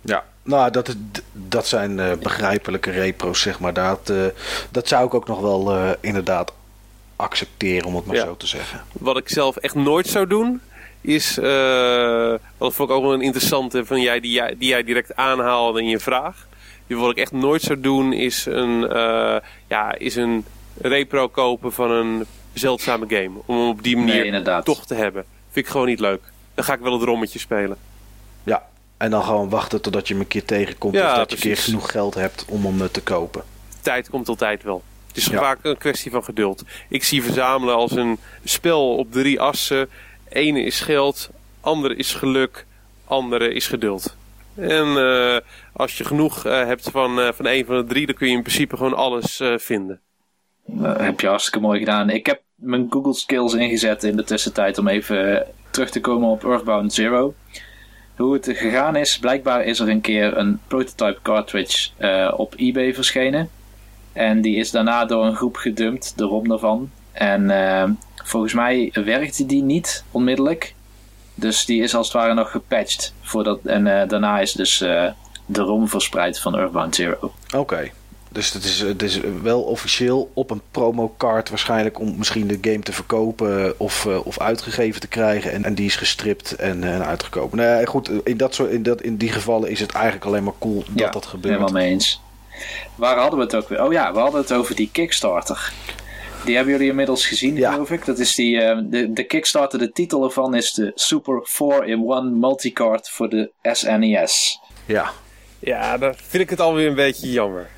Ja, 0.00 0.24
nou, 0.42 0.70
dat, 0.70 0.96
dat 1.32 1.66
zijn 1.66 1.98
uh, 1.98 2.12
begrijpelijke 2.14 2.90
repro's, 2.90 3.40
zeg 3.40 3.60
maar. 3.60 3.72
Dat, 3.72 4.10
uh, 4.10 4.24
dat 4.70 4.88
zou 4.88 5.06
ik 5.06 5.14
ook 5.14 5.26
nog 5.26 5.40
wel 5.40 5.94
inderdaad 6.00 6.52
accepteren, 7.16 7.86
om 7.86 7.94
het 7.94 8.04
maar 8.06 8.16
ja. 8.16 8.24
zo 8.24 8.36
te 8.36 8.46
zeggen. 8.46 8.80
Wat 8.92 9.16
ik 9.16 9.28
zelf 9.28 9.56
echt 9.56 9.74
nooit 9.74 10.06
zou 10.06 10.26
doen, 10.26 10.60
is, 11.00 11.38
uh, 11.38 12.34
dat 12.58 12.74
vond 12.74 12.90
ik 12.90 12.96
ook 12.96 13.02
wel 13.02 13.12
een 13.12 13.20
interessante 13.20 13.84
van 13.84 14.00
jij, 14.00 14.20
die, 14.20 14.32
jij, 14.32 14.54
die 14.58 14.68
jij 14.68 14.84
direct 14.84 15.16
aanhaalde 15.16 15.80
in 15.80 15.88
je 15.88 15.98
vraag. 15.98 16.48
Die 16.86 16.96
wat 16.96 17.10
ik 17.10 17.16
echt 17.16 17.32
nooit 17.32 17.62
zou 17.62 17.80
doen 17.80 18.12
is 18.12 18.46
een, 18.46 18.82
uh, 18.82 19.36
ja, 19.68 19.94
is 19.98 20.16
een 20.16 20.44
repro 20.80 21.28
kopen 21.28 21.72
van 21.72 21.90
een 21.90 22.26
zeldzame 22.52 23.06
game. 23.08 23.30
Om 23.46 23.58
hem 23.58 23.68
op 23.68 23.82
die 23.82 23.96
manier 23.96 24.30
nee, 24.30 24.62
toch 24.62 24.86
te 24.86 24.94
hebben. 24.94 25.24
Vind 25.50 25.66
ik 25.66 25.72
gewoon 25.72 25.86
niet 25.86 26.00
leuk. 26.00 26.22
Dan 26.54 26.64
ga 26.64 26.74
ik 26.74 26.80
wel 26.80 26.92
het 26.92 27.02
rommetje 27.02 27.38
spelen. 27.38 27.76
Ja, 28.42 28.66
en 28.96 29.10
dan 29.10 29.22
gewoon 29.22 29.48
wachten 29.48 29.80
totdat 29.80 30.08
je 30.08 30.14
hem 30.14 30.22
een 30.22 30.28
keer 30.28 30.44
tegenkomt. 30.44 30.94
Ja, 30.94 31.10
of 31.10 31.16
dat 31.16 31.26
precies. 31.26 31.42
je 31.42 31.48
een 31.48 31.54
keer 31.54 31.64
genoeg 31.64 31.90
geld 31.90 32.14
hebt 32.14 32.44
om 32.48 32.64
hem 32.64 32.90
te 32.90 33.02
kopen. 33.02 33.42
Tijd 33.80 34.10
komt 34.10 34.28
altijd 34.28 34.62
wel. 34.62 34.82
Het 35.06 35.16
is 35.16 35.26
ja. 35.26 35.38
vaak 35.38 35.58
een 35.62 35.78
kwestie 35.78 36.10
van 36.10 36.24
geduld. 36.24 36.62
Ik 36.88 37.04
zie 37.04 37.22
verzamelen 37.22 37.74
als 37.74 37.92
een 37.92 38.18
spel 38.44 38.96
op 38.96 39.12
drie 39.12 39.40
assen 39.40 39.88
ene 40.32 40.62
is 40.62 40.80
geld, 40.80 41.30
andere 41.60 41.96
is 41.96 42.14
geluk, 42.14 42.66
andere 43.04 43.54
is 43.54 43.66
geduld. 43.66 44.16
En 44.54 44.86
uh, 44.86 45.36
als 45.72 45.98
je 45.98 46.04
genoeg 46.04 46.46
uh, 46.46 46.66
hebt 46.66 46.90
van, 46.90 47.18
uh, 47.18 47.28
van 47.32 47.46
een 47.46 47.64
van 47.64 47.76
de 47.76 47.84
drie, 47.84 48.06
dan 48.06 48.14
kun 48.14 48.28
je 48.28 48.36
in 48.36 48.42
principe 48.42 48.76
gewoon 48.76 48.96
alles 48.96 49.42
vinden. 49.56 50.00
Heb 50.82 51.20
je 51.20 51.26
hartstikke 51.26 51.60
mooi 51.60 51.78
gedaan. 51.78 52.10
Ik 52.10 52.26
heb 52.26 52.42
mijn 52.54 52.86
Google 52.90 53.14
Skills 53.14 53.54
ingezet 53.54 54.04
in 54.04 54.16
de 54.16 54.24
tussentijd 54.24 54.78
om 54.78 54.88
even 54.88 55.46
terug 55.70 55.90
te 55.90 56.00
komen 56.00 56.28
op 56.28 56.44
Earthbound 56.44 56.92
Zero. 56.92 57.34
Hoe 58.16 58.32
het 58.32 58.48
gegaan 58.52 58.96
is, 58.96 59.18
blijkbaar 59.18 59.64
is 59.64 59.80
er 59.80 59.88
een 59.88 60.00
keer 60.00 60.36
een 60.36 60.60
prototype 60.66 61.18
cartridge 61.22 61.90
op 62.36 62.54
eBay 62.56 62.94
verschenen. 62.94 63.50
En 64.12 64.40
die 64.40 64.56
is 64.56 64.70
daarna 64.70 65.04
door 65.04 65.24
een 65.24 65.36
groep 65.36 65.56
gedumpt, 65.56 66.18
de 66.18 66.24
ROM 66.24 66.48
daarvan. 66.48 66.90
En 67.12 67.50
Volgens 68.30 68.54
mij 68.54 68.90
werkte 68.92 69.46
die 69.46 69.62
niet 69.62 70.04
onmiddellijk. 70.10 70.74
Dus 71.34 71.64
die 71.64 71.82
is 71.82 71.94
als 71.94 72.06
het 72.06 72.16
ware 72.16 72.34
nog 72.34 72.50
gepatcht. 72.50 73.14
Voordat, 73.20 73.58
en 73.64 73.86
uh, 73.86 74.08
daarna 74.08 74.40
is 74.40 74.52
dus 74.52 74.80
uh, 74.80 75.10
de 75.46 75.60
ROM 75.60 75.88
verspreid 75.88 76.40
van 76.40 76.56
Earthbound 76.56 76.94
Zero. 76.94 77.32
Oké. 77.46 77.56
Okay. 77.56 77.92
Dus 78.28 78.52
het 78.52 78.64
is, 78.64 78.80
het 78.80 79.02
is 79.02 79.20
wel 79.42 79.62
officieel 79.62 80.30
op 80.34 80.50
een 80.50 80.60
promocard 80.70 81.48
waarschijnlijk 81.48 81.98
om 81.98 82.14
misschien 82.18 82.46
de 82.46 82.58
game 82.60 82.80
te 82.80 82.92
verkopen 82.92 83.80
of, 83.80 84.04
uh, 84.04 84.26
of 84.26 84.38
uitgegeven 84.38 85.00
te 85.00 85.08
krijgen. 85.08 85.52
En, 85.52 85.64
en 85.64 85.74
die 85.74 85.86
is 85.86 85.96
gestript 85.96 86.52
en, 86.52 86.84
en 86.84 87.04
uitgekomen. 87.04 87.56
Nee, 87.56 87.86
goed, 87.86 88.10
in, 88.24 88.36
dat 88.36 88.54
soort, 88.54 88.70
in, 88.70 88.82
dat, 88.82 89.02
in 89.02 89.16
die 89.16 89.32
gevallen 89.32 89.70
is 89.70 89.80
het 89.80 89.92
eigenlijk 89.92 90.24
alleen 90.24 90.44
maar 90.44 90.58
cool 90.58 90.84
dat 90.88 90.98
ja, 90.98 91.10
dat 91.10 91.26
gebeurt. 91.26 91.54
helemaal 91.54 91.72
mee 91.72 91.90
eens. 91.90 92.20
Waar 92.94 93.18
hadden 93.18 93.38
we 93.38 93.44
het 93.44 93.54
ook 93.54 93.68
weer? 93.68 93.84
Oh 93.84 93.92
ja, 93.92 94.12
we 94.12 94.18
hadden 94.18 94.40
het 94.40 94.52
over 94.52 94.74
die 94.74 94.88
Kickstarter. 94.92 95.72
Die 96.44 96.54
hebben 96.56 96.72
jullie 96.72 96.88
inmiddels 96.88 97.26
gezien, 97.26 97.56
ja. 97.56 97.72
geloof 97.72 97.90
ik. 97.90 98.04
Dat 98.04 98.18
is 98.18 98.34
die, 98.34 98.56
uh, 98.56 98.78
de, 98.84 99.12
de 99.12 99.24
Kickstarter, 99.24 99.78
de 99.78 99.92
titel 99.92 100.24
ervan 100.24 100.54
is 100.54 100.72
de 100.72 100.92
Super 100.94 101.48
4-in-1 101.48 102.38
Multicard 102.38 103.10
voor 103.10 103.28
de 103.28 103.50
SNES. 103.62 104.60
Ja. 104.86 105.10
Ja, 105.58 105.98
dan 105.98 106.14
vind 106.16 106.42
ik 106.42 106.50
het 106.50 106.60
alweer 106.60 106.88
een 106.88 106.94
beetje 106.94 107.30
jammer. 107.30 107.68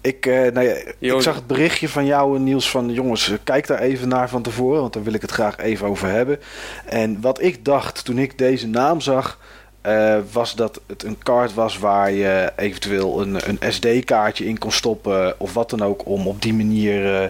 Ik, 0.00 0.26
uh, 0.26 0.50
nou 0.52 0.66
ja, 0.66 0.74
ik 0.98 1.22
zag 1.22 1.34
het 1.34 1.46
berichtje 1.46 1.88
van 1.88 2.06
jou, 2.06 2.38
Niels, 2.38 2.70
van 2.70 2.92
jongens, 2.92 3.32
kijk 3.44 3.66
daar 3.66 3.78
even 3.78 4.08
naar 4.08 4.28
van 4.28 4.42
tevoren, 4.42 4.80
want 4.80 4.92
daar 4.92 5.02
wil 5.02 5.12
ik 5.12 5.22
het 5.22 5.30
graag 5.30 5.56
even 5.56 5.86
over 5.86 6.08
hebben. 6.08 6.40
En 6.84 7.20
wat 7.20 7.42
ik 7.42 7.64
dacht 7.64 8.04
toen 8.04 8.18
ik 8.18 8.38
deze 8.38 8.68
naam 8.68 9.00
zag, 9.00 9.38
uh, 9.86 10.18
was 10.32 10.54
dat 10.54 10.80
het 10.86 11.02
een 11.02 11.18
kaart 11.18 11.54
was 11.54 11.78
waar 11.78 12.10
je 12.10 12.52
eventueel 12.56 13.20
een, 13.20 13.38
een 13.48 13.72
SD-kaartje 13.72 14.44
in 14.44 14.58
kon 14.58 14.72
stoppen 14.72 15.40
of 15.40 15.54
wat 15.54 15.70
dan 15.70 15.82
ook, 15.82 16.06
om 16.06 16.26
op 16.26 16.42
die 16.42 16.54
manier 16.54 17.22
uh, 17.22 17.28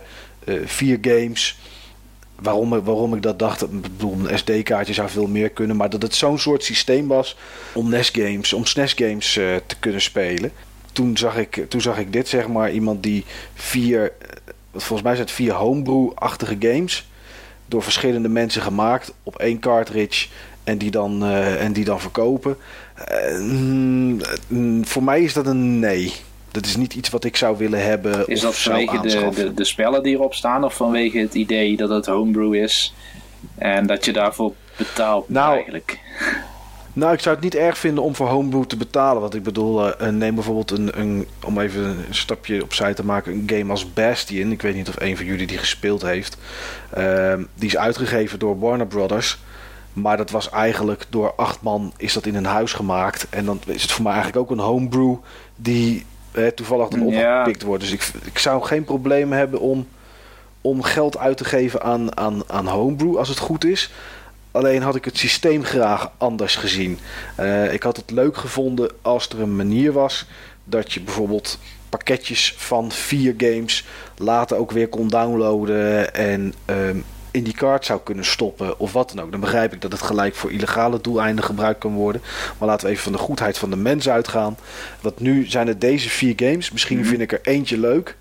vier 0.64 0.98
games 1.01 1.56
waarom, 2.43 2.69
waarom 2.69 3.14
ik 3.14 3.23
dat 3.23 3.39
dacht, 3.39 3.62
ik 3.62 3.82
bedoel, 3.82 4.16
een 4.19 4.39
SD-kaartje 4.39 4.93
zou 4.94 5.09
veel 5.09 5.27
meer 5.27 5.51
kunnen, 5.51 5.77
maar 5.77 5.90
dat 5.90 6.02
het 6.02 6.14
zo'n 6.14 6.39
soort 6.39 6.64
systeem 6.64 7.09
was 7.09 7.36
om 7.73 7.89
NES 7.89 8.09
games, 8.09 8.52
om 8.52 8.64
SNES 8.64 8.93
games 8.93 9.36
uh, 9.36 9.56
te 9.66 9.77
kunnen 9.78 10.01
spelen. 10.01 10.52
Toen 10.93 11.16
zag, 11.16 11.36
ik, 11.36 11.64
toen 11.69 11.81
zag 11.81 11.98
ik 11.98 12.12
dit, 12.12 12.28
zeg 12.28 12.48
maar, 12.48 12.73
iemand 12.73 13.02
die 13.02 13.24
vier, 13.55 14.12
volgens 14.73 15.02
mij 15.02 15.14
zijn 15.14 15.27
het 15.27 15.36
vier 15.36 15.52
homebrew-achtige 15.52 16.56
games, 16.59 17.10
door 17.66 17.82
verschillende 17.82 18.28
mensen 18.28 18.62
gemaakt 18.62 19.14
op 19.23 19.39
één 19.39 19.59
cartridge 19.59 20.28
en 20.64 20.78
die 20.78 20.90
dan, 20.90 21.24
en 21.24 21.73
die 21.73 21.85
dan 21.85 22.01
verkopen. 22.01 22.56
Uh, 23.12 24.20
voor 24.82 25.02
mij 25.02 25.23
is 25.23 25.32
dat 25.32 25.47
een 25.47 25.78
nee 25.78 26.12
dat 26.52 26.66
is 26.66 26.76
niet 26.76 26.94
iets 26.94 27.10
wat 27.10 27.24
ik 27.24 27.36
zou 27.36 27.56
willen 27.56 27.84
hebben. 27.84 28.26
Is 28.26 28.40
dat 28.40 28.58
vanwege 28.58 29.00
de, 29.00 29.30
de, 29.34 29.54
de, 29.54 29.64
spellen 29.64 30.02
die 30.02 30.14
erop 30.14 30.34
staan 30.34 30.64
of 30.64 30.74
vanwege 30.74 31.18
het 31.18 31.34
idee 31.34 31.76
dat 31.76 31.88
het 31.88 32.06
homebrew 32.06 32.54
is 32.54 32.94
en 33.54 33.86
dat 33.86 34.04
je 34.04 34.12
daarvoor 34.12 34.52
betaalt 34.76 35.28
nou, 35.28 35.54
eigenlijk? 35.54 35.98
Nou, 36.94 37.12
ik 37.12 37.20
zou 37.20 37.34
het 37.34 37.44
niet 37.44 37.54
erg 37.54 37.78
vinden 37.78 38.04
om 38.04 38.14
voor 38.14 38.28
homebrew 38.28 38.64
te 38.64 38.76
betalen. 38.76 39.20
Want 39.20 39.34
ik 39.34 39.42
bedoel, 39.42 39.88
uh, 39.88 40.08
neem 40.08 40.34
bijvoorbeeld 40.34 40.70
een, 40.70 41.00
een, 41.00 41.26
om 41.44 41.60
even 41.60 41.84
een 41.84 42.14
stapje 42.14 42.62
opzij 42.62 42.94
te 42.94 43.04
maken, 43.04 43.32
een 43.32 43.58
game 43.58 43.70
als 43.70 43.92
Bastion. 43.92 44.52
Ik 44.52 44.62
weet 44.62 44.74
niet 44.74 44.88
of 44.88 45.00
een 45.00 45.16
van 45.16 45.26
jullie 45.26 45.46
die 45.46 45.58
gespeeld 45.58 46.02
heeft. 46.02 46.36
Uh, 46.98 47.34
die 47.54 47.68
is 47.68 47.76
uitgegeven 47.76 48.38
door 48.38 48.58
Warner 48.58 48.86
Brothers. 48.86 49.38
Maar 49.92 50.16
dat 50.16 50.30
was 50.30 50.50
eigenlijk 50.50 51.04
door 51.08 51.34
acht 51.34 51.62
man 51.62 51.92
is 51.96 52.12
dat 52.12 52.26
in 52.26 52.34
een 52.34 52.44
huis 52.44 52.72
gemaakt. 52.72 53.26
En 53.30 53.44
dan 53.44 53.60
is 53.66 53.82
het 53.82 53.92
voor 53.92 54.02
mij 54.02 54.12
eigenlijk 54.12 54.42
ook 54.42 54.58
een 54.58 54.64
homebrew 54.64 55.14
die 55.56 56.06
toevallig 56.54 56.88
dan 56.88 57.02
opgepikt 57.02 57.62
wordt. 57.62 57.82
Dus 57.82 57.92
ik, 57.92 58.10
ik 58.24 58.38
zou 58.38 58.62
geen 58.62 58.84
probleem 58.84 59.32
hebben 59.32 59.60
om, 59.60 59.88
om 60.60 60.82
geld 60.82 61.18
uit 61.18 61.36
te 61.36 61.44
geven 61.44 61.82
aan, 61.82 62.16
aan, 62.16 62.42
aan 62.46 62.66
homebrew 62.66 63.16
als 63.16 63.28
het 63.28 63.38
goed 63.38 63.64
is. 63.64 63.90
Alleen 64.50 64.82
had 64.82 64.94
ik 64.94 65.04
het 65.04 65.18
systeem 65.18 65.64
graag 65.64 66.10
anders 66.16 66.56
gezien. 66.56 66.98
Uh, 67.40 67.72
ik 67.72 67.82
had 67.82 67.96
het 67.96 68.10
leuk 68.10 68.36
gevonden 68.36 68.90
als 69.02 69.28
er 69.28 69.40
een 69.40 69.56
manier 69.56 69.92
was 69.92 70.26
dat 70.64 70.92
je 70.92 71.00
bijvoorbeeld 71.00 71.59
pakketjes 71.88 72.54
van 72.56 72.90
vier 72.90 73.34
games 73.36 73.84
later 74.16 74.56
ook 74.56 74.70
weer 74.70 74.88
kon 74.88 75.09
downloaden 75.09 76.14
en 76.14 76.54
um, 76.66 77.04
in 77.32 77.44
die 77.44 77.54
kaart 77.54 77.84
zou 77.84 78.00
kunnen 78.04 78.24
stoppen 78.24 78.78
of 78.78 78.92
wat 78.92 79.12
dan 79.14 79.24
ook. 79.24 79.30
Dan 79.30 79.40
begrijp 79.40 79.72
ik 79.72 79.80
dat 79.80 79.92
het 79.92 80.02
gelijk 80.02 80.34
voor 80.34 80.52
illegale 80.52 81.00
doeleinden 81.00 81.44
gebruikt 81.44 81.80
kan 81.80 81.92
worden. 81.92 82.22
Maar 82.59 82.68
laten 82.68 82.86
we 82.86 82.92
even 82.92 83.04
van 83.04 83.12
de 83.12 83.18
goedheid 83.18 83.59
van 83.59 83.70
de 83.70 83.76
mens 83.76 84.09
uitgaan. 84.09 84.56
Want 85.00 85.20
nu 85.20 85.46
zijn 85.46 85.66
het 85.66 85.80
deze 85.80 86.09
vier 86.09 86.32
games. 86.36 86.70
Misschien 86.70 86.98
mhm. 86.98 87.09
vind 87.09 87.20
ik 87.20 87.32
er 87.32 87.40
eentje 87.42 87.78
leuk. 87.78 88.16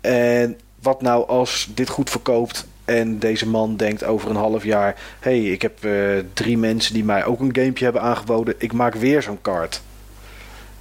En 0.00 0.58
wat 0.82 1.02
nou 1.02 1.28
als 1.28 1.68
dit 1.74 1.88
goed 1.88 2.10
verkoopt 2.10 2.66
en 2.84 3.18
deze 3.18 3.48
man 3.48 3.76
denkt 3.76 4.04
over 4.04 4.30
een 4.30 4.36
half 4.36 4.64
jaar: 4.64 4.96
hey, 5.20 5.40
ik 5.40 5.62
heb 5.62 5.84
uh, 5.84 6.18
drie 6.32 6.58
mensen 6.58 6.94
die 6.94 7.04
mij 7.04 7.24
ook 7.24 7.40
een 7.40 7.54
gamepje 7.54 7.84
hebben 7.84 8.02
aangeboden. 8.02 8.54
Ik 8.58 8.72
maak 8.72 8.94
weer 8.94 9.22
zo'n 9.22 9.42
kaart. 9.42 9.82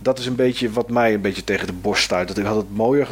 Dat 0.01 0.19
is 0.19 0.26
een 0.26 0.35
beetje 0.35 0.72
wat 0.72 0.89
mij 0.89 1.14
een 1.14 1.22
beetje 1.22 1.43
tegen 1.43 1.68
de 1.68 1.73
borst 1.73 2.03
stuit. 2.03 2.27
Dat 2.27 2.38
ik 2.38 2.45
had 2.45 2.56
het 2.56 2.76
mooier 2.76 3.07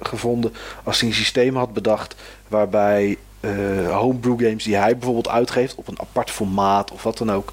gevonden 0.00 0.52
als 0.84 1.00
hij 1.00 1.08
een 1.08 1.14
systeem 1.14 1.56
had 1.56 1.72
bedacht 1.72 2.14
waarbij 2.48 3.16
uh, 3.40 3.96
homebrew 3.96 4.40
games 4.40 4.64
die 4.64 4.76
hij 4.76 4.92
bijvoorbeeld 4.92 5.28
uitgeeft 5.28 5.74
op 5.74 5.88
een 5.88 6.00
apart 6.00 6.30
formaat 6.30 6.92
of 6.92 7.02
wat 7.02 7.18
dan 7.18 7.30
ook 7.32 7.52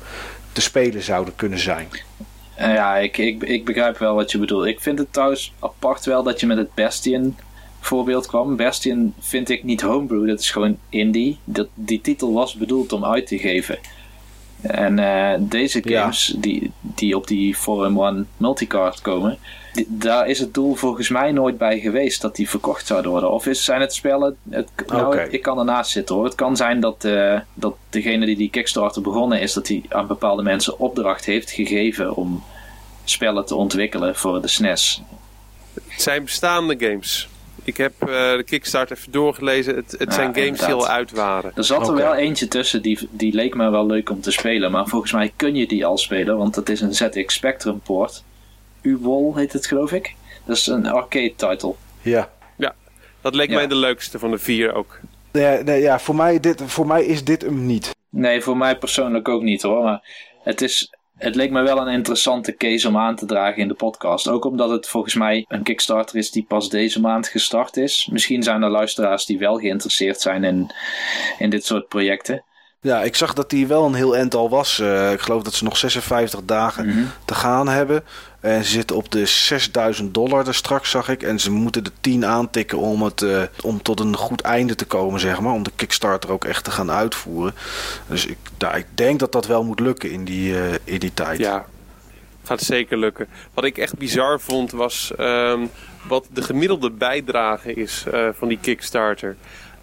te 0.52 0.62
spelen 0.62 1.04
zouden 1.04 1.36
kunnen 1.36 1.60
zijn. 1.60 1.88
Uh, 2.60 2.74
ja, 2.74 2.98
ik, 2.98 3.18
ik, 3.18 3.44
ik 3.44 3.66
begrijp 3.66 3.98
wel 3.98 4.16
wat 4.16 4.32
je 4.32 4.38
bedoelt. 4.38 4.66
Ik 4.66 4.80
vind 4.80 5.00
het 5.00 5.14
trouwens 5.14 5.54
apart 5.60 6.06
wel 6.06 6.24
dat 6.24 6.40
je 6.40 6.46
met 6.46 6.58
het 6.58 6.74
Bastion 6.74 7.38
voorbeeld 7.80 8.26
kwam. 8.26 8.56
Bastion 8.56 9.14
vind 9.20 9.50
ik 9.50 9.64
niet 9.64 9.82
homebrew, 9.82 10.28
dat 10.28 10.40
is 10.40 10.52
gewoon 10.52 10.78
indie. 10.90 11.38
Dat, 11.44 11.68
die 11.74 12.02
titel 12.02 12.34
was 12.34 12.54
bedoeld 12.54 12.94
om 12.94 13.06
uit 13.06 13.28
te 13.28 13.38
geven. 13.38 13.78
En 14.62 14.98
uh, 14.98 15.34
deze 15.40 15.82
games 15.86 16.36
die, 16.38 16.72
die 16.82 17.16
op 17.16 17.28
die 17.28 17.56
4-in-1 17.56 18.28
multicard 18.38 19.02
komen, 19.02 19.38
daar 19.88 20.28
is 20.28 20.40
het 20.40 20.54
doel 20.54 20.76
volgens 20.76 21.10
mij 21.10 21.32
nooit 21.32 21.58
bij 21.58 21.80
geweest 21.80 22.22
dat 22.22 22.36
die 22.36 22.50
verkocht 22.50 22.88
zouden 22.88 23.12
worden. 23.12 23.32
Of 23.32 23.46
is, 23.46 23.64
zijn 23.64 23.82
het 23.82 23.94
spellen. 23.94 24.38
Het, 24.50 24.70
nou, 24.88 25.20
ik 25.20 25.42
kan 25.42 25.60
ernaast 25.60 25.92
zitten 25.92 26.16
hoor. 26.16 26.24
Het 26.24 26.36
kan 26.36 26.56
zijn 26.56 26.80
dat, 26.80 27.04
uh, 27.06 27.40
dat 27.54 27.76
degene 27.90 28.26
die 28.26 28.36
die 28.36 28.50
Kickstarter 28.50 29.02
begonnen 29.02 29.42
is, 29.42 29.54
dat 29.54 29.68
hij 29.68 29.84
aan 29.90 30.08
bepaalde 30.08 30.44
mensen 30.44 30.80
opdracht 30.80 31.26
heeft 31.26 31.52
gegeven 31.52 32.16
om 32.16 32.44
spellen 33.04 33.46
te 33.46 33.56
ontwikkelen 33.56 34.16
voor 34.16 34.42
de 34.42 34.48
SNES. 34.48 35.02
Het 35.88 36.02
zijn 36.02 36.24
bestaande 36.24 36.76
games. 36.80 37.28
Ik 37.64 37.78
heb 37.78 37.94
uh, 38.00 38.08
de 38.08 38.44
Kickstarter 38.46 38.98
even 38.98 39.12
doorgelezen. 39.12 39.76
Het, 39.76 39.96
het 39.98 40.14
zijn 40.14 40.36
games 40.36 40.60
die 40.60 40.74
al 40.74 40.88
uit 40.88 41.12
waren. 41.12 41.52
Er 41.56 41.64
zat 41.64 41.88
er 41.88 41.96
wel 41.96 42.16
eentje 42.16 42.48
tussen 42.48 42.82
die, 42.82 43.08
die 43.12 43.34
leek 43.34 43.56
me 43.56 43.70
wel 43.70 43.86
leuk 43.86 44.10
om 44.10 44.22
te 44.22 44.32
spelen. 44.32 44.72
Maar 44.72 44.88
volgens 44.88 45.12
mij 45.12 45.34
kun 45.36 45.56
je 45.56 45.68
die 45.68 45.86
al 45.86 45.98
spelen, 45.98 46.38
want 46.38 46.56
het 46.56 46.70
is 46.70 46.82
een 46.82 46.94
ZX 46.94 47.34
Spectrum 47.34 47.80
port. 47.80 48.24
U-Wol 48.86 49.36
heet 49.36 49.54
het, 49.54 49.66
geloof 49.66 49.92
ik. 49.92 50.16
Dat 50.46 50.56
is 50.56 50.68
een 50.68 50.88
arcade 50.88 51.34
title. 51.36 51.74
Ja. 52.02 52.30
Ja, 52.58 52.76
dat 53.22 53.36
leek 53.36 53.50
mij 53.50 53.68
de 53.68 53.76
leukste 53.76 54.20
van 54.20 54.32
de 54.32 54.38
vier 54.38 54.74
ook. 54.74 55.00
Ja, 55.32 55.62
nee, 55.64 55.82
ja 55.82 56.00
voor, 56.00 56.16
mij 56.16 56.40
dit, 56.40 56.62
voor 56.66 56.88
mij 56.88 57.06
is 57.06 57.24
dit 57.24 57.42
hem 57.42 57.66
niet. 57.66 57.96
Nee, 58.10 58.42
voor 58.42 58.58
mij 58.58 58.78
persoonlijk 58.78 59.28
ook 59.28 59.42
niet 59.42 59.62
hoor. 59.62 59.84
Maar 59.84 60.08
het, 60.44 60.62
is, 60.62 60.94
het 61.18 61.36
leek 61.36 61.52
me 61.52 61.62
wel 61.62 61.78
een 61.78 61.94
interessante 61.94 62.56
case 62.56 62.88
om 62.88 62.98
aan 62.98 63.16
te 63.16 63.26
dragen 63.26 63.62
in 63.62 63.68
de 63.68 63.74
podcast. 63.74 64.28
Ook 64.28 64.46
omdat 64.46 64.70
het 64.70 64.88
volgens 64.88 65.16
mij 65.16 65.46
een 65.48 65.64
Kickstarter 65.64 66.18
is 66.18 66.32
die 66.32 66.46
pas 66.48 66.70
deze 66.70 67.02
maand 67.02 67.28
gestart 67.28 67.78
is. 67.78 68.10
Misschien 68.12 68.44
zijn 68.44 68.62
er 68.62 68.70
luisteraars 68.70 69.26
die 69.26 69.40
wel 69.40 69.58
geïnteresseerd 69.58 70.22
zijn 70.22 70.44
in, 70.44 70.72
in 71.40 71.50
dit 71.50 71.66
soort 71.66 71.88
projecten. 71.88 72.44
Ja, 72.86 73.04
ik 73.04 73.16
zag 73.16 73.34
dat 73.34 73.50
die 73.50 73.68
wel 73.68 73.86
een 73.86 73.94
heel 73.94 74.18
end 74.18 74.36
al 74.36 74.50
was. 74.50 74.80
Uh, 74.80 75.12
ik 75.12 75.20
geloof 75.20 75.44
dat 75.44 75.54
ze 75.54 75.64
nog 75.64 75.78
56 75.78 76.42
dagen 76.44 76.86
mm 76.86 76.92
-hmm. 76.92 77.12
te 77.26 77.34
gaan 77.34 77.68
hebben. 77.68 78.04
En 78.46 78.64
ze 78.64 78.72
zitten 78.72 78.96
op 78.96 79.12
de 79.12 79.26
6000 79.26 80.14
dollar 80.14 80.48
er 80.48 80.56
straks, 80.56 80.90
zag 80.90 81.10
ik. 81.10 81.24
En 81.24 81.40
ze 81.40 81.52
moeten 81.52 81.84
de 81.84 81.92
10 82.02 82.26
aantikken 82.26 82.78
om, 82.78 83.02
het, 83.02 83.22
uh, 83.22 83.42
om 83.64 83.82
tot 83.82 84.00
een 84.00 84.16
goed 84.16 84.42
einde 84.42 84.76
te 84.76 84.86
komen, 84.86 85.20
zeg 85.20 85.40
maar. 85.40 85.54
Om 85.54 85.64
de 85.64 85.72
Kickstarter 85.76 86.32
ook 86.32 86.46
echt 86.46 86.64
te 86.64 86.72
gaan 86.72 86.92
uitvoeren. 86.92 87.54
Dus 88.08 88.26
ik, 88.26 88.38
nou, 88.58 88.78
ik 88.78 88.86
denk 88.96 89.20
dat 89.20 89.32
dat 89.32 89.46
wel 89.46 89.64
moet 89.64 89.80
lukken 89.80 90.12
in 90.12 90.26
die, 90.26 90.52
uh, 90.52 90.74
in 90.84 91.00
die 91.00 91.14
tijd. 91.14 91.40
Ja, 91.40 91.66
gaat 92.44 92.62
zeker 92.62 92.98
lukken. 92.98 93.28
Wat 93.54 93.64
ik 93.64 93.78
echt 93.78 93.98
bizar 93.98 94.40
vond 94.40 94.72
was 94.72 95.12
um, 95.20 95.70
wat 96.08 96.28
de 96.32 96.42
gemiddelde 96.42 96.92
bijdrage 96.92 97.74
is 97.74 98.06
uh, 98.14 98.30
van 98.34 98.48
die 98.48 98.60
Kickstarter. 98.62 99.36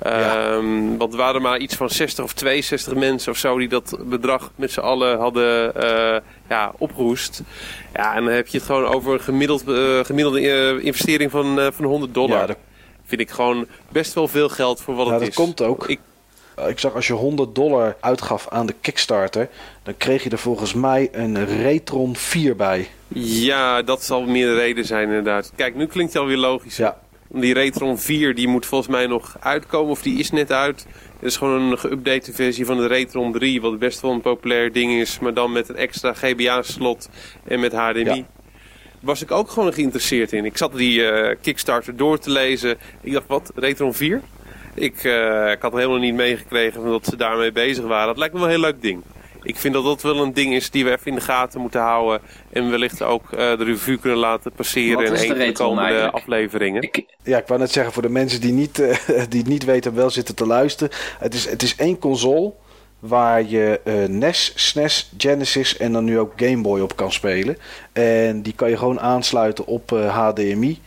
Ja. 0.05 0.53
Um, 0.53 0.99
want 0.99 1.12
er 1.12 1.19
waren 1.19 1.43
maar 1.43 1.59
iets 1.59 1.74
van 1.74 1.91
60 1.91 2.24
of 2.24 2.33
62 2.33 2.95
mensen 2.95 3.33
of 3.33 3.39
zo 3.39 3.59
die 3.59 3.69
dat 3.69 3.99
bedrag 4.05 4.51
met 4.55 4.70
z'n 4.70 4.81
allen 4.81 5.19
hadden 5.19 5.73
uh, 5.77 6.16
ja, 6.49 6.73
opgehoest. 6.79 7.43
Ja, 7.95 8.15
en 8.15 8.24
dan 8.24 8.33
heb 8.33 8.47
je 8.47 8.59
het 8.59 8.66
gewoon 8.66 8.85
over 8.85 9.12
een 9.12 9.20
gemiddeld, 9.20 9.69
uh, 9.69 10.05
gemiddelde 10.05 10.41
uh, 10.41 10.85
investering 10.85 11.31
van, 11.31 11.73
van 11.73 11.85
100 11.85 12.15
dollar. 12.15 12.41
Ja, 12.41 12.47
dat... 12.47 12.57
Vind 13.05 13.20
ik 13.20 13.31
gewoon 13.31 13.66
best 13.89 14.15
wel 14.15 14.29
veel 14.29 14.49
geld 14.49 14.81
voor 14.81 14.95
wat 14.95 15.07
het 15.07 15.20
is. 15.20 15.27
dat 15.27 15.35
komt 15.35 15.62
ook. 15.62 15.89
Ik... 15.89 16.01
ik 16.69 16.79
zag 16.79 16.95
als 16.95 17.07
je 17.07 17.12
100 17.12 17.55
dollar 17.55 17.97
uitgaf 18.01 18.49
aan 18.49 18.66
de 18.66 18.74
Kickstarter, 18.81 19.49
dan 19.83 19.97
kreeg 19.97 20.23
je 20.23 20.31
er 20.31 20.39
volgens 20.39 20.74
mij 20.74 21.09
een 21.12 21.47
Retron 21.47 22.16
4 22.16 22.57
bij. 22.57 22.89
Ja, 23.15 23.83
dat 23.83 24.05
zal 24.05 24.23
meer 24.23 24.47
de 24.47 24.55
reden 24.55 24.85
zijn 24.85 25.09
inderdaad. 25.09 25.53
Kijk, 25.57 25.74
nu 25.74 25.87
klinkt 25.87 26.12
het 26.12 26.23
alweer 26.23 26.37
logisch. 26.37 26.77
Ja. 26.77 27.01
Die 27.35 27.55
Retron 27.55 27.99
4 27.99 28.35
die 28.35 28.49
moet 28.49 28.67
volgens 28.67 28.91
mij 28.91 29.07
nog 29.07 29.37
uitkomen 29.41 29.91
of 29.91 30.03
die 30.03 30.19
is 30.19 30.31
net 30.31 30.53
uit. 30.53 30.87
Het 31.15 31.31
is 31.31 31.37
gewoon 31.37 31.61
een 31.61 31.79
geüpdate 31.79 32.35
versie 32.35 32.67
van 32.67 32.77
de 32.77 32.87
Retron 32.87 33.33
3, 33.33 33.61
wat 33.61 33.79
best 33.79 34.01
wel 34.01 34.11
een 34.11 34.21
populair 34.21 34.73
ding 34.73 34.93
is, 34.93 35.19
maar 35.19 35.35
dan 35.35 35.53
met 35.53 35.69
een 35.69 35.77
extra 35.77 36.13
GBA-slot 36.13 37.09
en 37.45 37.61
met 37.61 37.73
HDMI. 37.73 38.05
Ja. 38.05 38.27
Was 39.01 39.23
ik 39.23 39.31
ook 39.31 39.51
gewoon 39.51 39.73
geïnteresseerd 39.73 40.33
in. 40.33 40.45
Ik 40.45 40.57
zat 40.57 40.77
die 40.77 41.01
uh, 41.01 41.35
Kickstarter 41.41 41.97
door 41.97 42.19
te 42.19 42.31
lezen. 42.31 42.79
Ik 43.01 43.13
dacht, 43.13 43.27
wat? 43.27 43.53
Retron 43.55 43.95
4? 43.95 44.21
Ik, 44.75 45.05
uh, 45.05 45.51
ik 45.51 45.63
had 45.63 45.73
helemaal 45.73 45.99
niet 45.99 46.15
meegekregen 46.15 46.85
dat 46.85 47.07
ze 47.07 47.17
daarmee 47.17 47.53
bezig 47.53 47.85
waren. 47.85 48.07
Dat 48.07 48.19
lijkt 48.19 48.35
me 48.35 48.41
wel 48.41 48.49
een 48.49 48.55
heel 48.55 48.65
leuk 48.65 48.83
ding 48.83 49.03
ik 49.43 49.56
vind 49.56 49.74
dat 49.74 49.85
dat 49.85 50.02
wel 50.02 50.23
een 50.23 50.32
ding 50.32 50.55
is 50.55 50.70
die 50.70 50.85
we 50.85 50.90
even 50.90 51.06
in 51.06 51.14
de 51.14 51.20
gaten 51.20 51.60
moeten 51.60 51.81
houden. 51.81 52.20
En 52.52 52.70
wellicht 52.70 53.02
ook 53.02 53.24
uh, 53.24 53.39
de 53.39 53.64
revue 53.64 53.98
kunnen 53.98 54.19
laten 54.19 54.52
passeren 54.52 55.06
in 55.06 55.12
een 55.12 55.27
van 55.28 55.39
de 55.39 55.52
komende 55.52 56.10
afleveringen. 56.10 56.82
Ik... 56.82 57.05
Ja, 57.23 57.39
ik 57.39 57.47
wou 57.47 57.60
net 57.60 57.73
zeggen 57.73 57.93
voor 57.93 58.02
de 58.02 58.09
mensen 58.09 58.40
die 58.40 58.52
niet, 58.52 58.78
uh, 58.78 58.97
die 59.28 59.40
het 59.40 59.48
niet 59.48 59.64
weten 59.64 59.94
wel 59.94 60.10
zitten 60.10 60.35
te 60.35 60.47
luisteren. 60.47 60.93
Het 61.19 61.35
is, 61.35 61.48
het 61.48 61.62
is 61.62 61.77
één 61.77 61.98
console 61.98 62.52
waar 62.98 63.48
je 63.48 63.81
uh, 63.85 64.05
NES, 64.09 64.52
SNES, 64.55 65.12
Genesis 65.19 65.77
en 65.77 65.93
dan 65.93 66.05
nu 66.05 66.19
ook 66.19 66.32
Game 66.36 66.62
Boy 66.62 66.81
op 66.81 66.97
kan 66.97 67.12
spelen. 67.12 67.59
En 67.93 68.43
die 68.43 68.52
kan 68.52 68.70
je 68.70 68.77
gewoon 68.77 69.01
aansluiten 69.01 69.66
op 69.66 69.90
HDMI. 69.90 70.81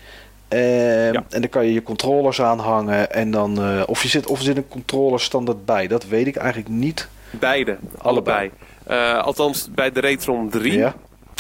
Ehm, 0.47 1.13
Ja. 1.13 1.23
En 1.29 1.41
dan 1.41 1.49
kan 1.49 1.65
je 1.65 1.73
je 1.73 1.83
controllers 1.83 2.41
aanhangen. 2.41 3.11
En 3.11 3.31
dan, 3.31 3.61
eh, 3.61 3.83
of, 3.85 4.01
je 4.03 4.07
zit, 4.07 4.27
of 4.27 4.37
er 4.37 4.43
zit 4.43 4.57
een 4.57 4.67
controller 4.67 5.19
standaard 5.19 5.65
bij. 5.65 5.87
Dat 5.87 6.05
weet 6.05 6.27
ik 6.27 6.35
eigenlijk 6.35 6.69
niet. 6.69 7.07
Beide, 7.39 7.77
allebei. 7.97 8.51
Eh, 8.83 9.17
althans, 9.17 9.69
bij 9.71 9.91
de 9.91 9.99
Retron 9.99 10.49
3 10.49 10.77
Ja? 10.77 10.95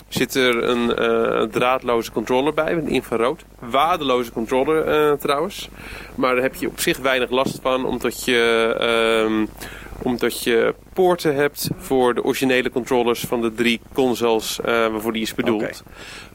zit 0.07 0.35
er 0.35 0.63
een 0.63 0.95
eh, 0.95 1.41
draadloze 1.41 2.11
controller 2.11 2.53
bij, 2.53 2.75
met 2.75 2.87
infrarood. 2.87 3.45
Waardeloze 3.59 4.31
controller 4.31 4.87
eh, 4.87 5.17
trouwens. 5.17 5.69
Maar 6.15 6.33
daar 6.33 6.43
heb 6.43 6.55
je 6.55 6.67
op 6.67 6.79
zich 6.79 6.97
weinig 6.97 7.29
last 7.29 7.59
van, 7.61 7.85
omdat 7.85 8.25
je, 8.25 8.75
ehm, 8.79 9.45
omdat 10.05 10.43
je 10.43 10.75
poorten 10.93 11.35
hebt 11.35 11.69
voor 11.77 12.13
de 12.13 12.23
originele 12.23 12.69
controllers 12.69 13.19
van 13.19 13.41
de 13.41 13.53
drie 13.53 13.81
consoles 13.93 14.59
eh, 14.61 14.65
waarvoor 14.65 15.13
die 15.13 15.21
is 15.21 15.33
bedoeld. 15.33 15.83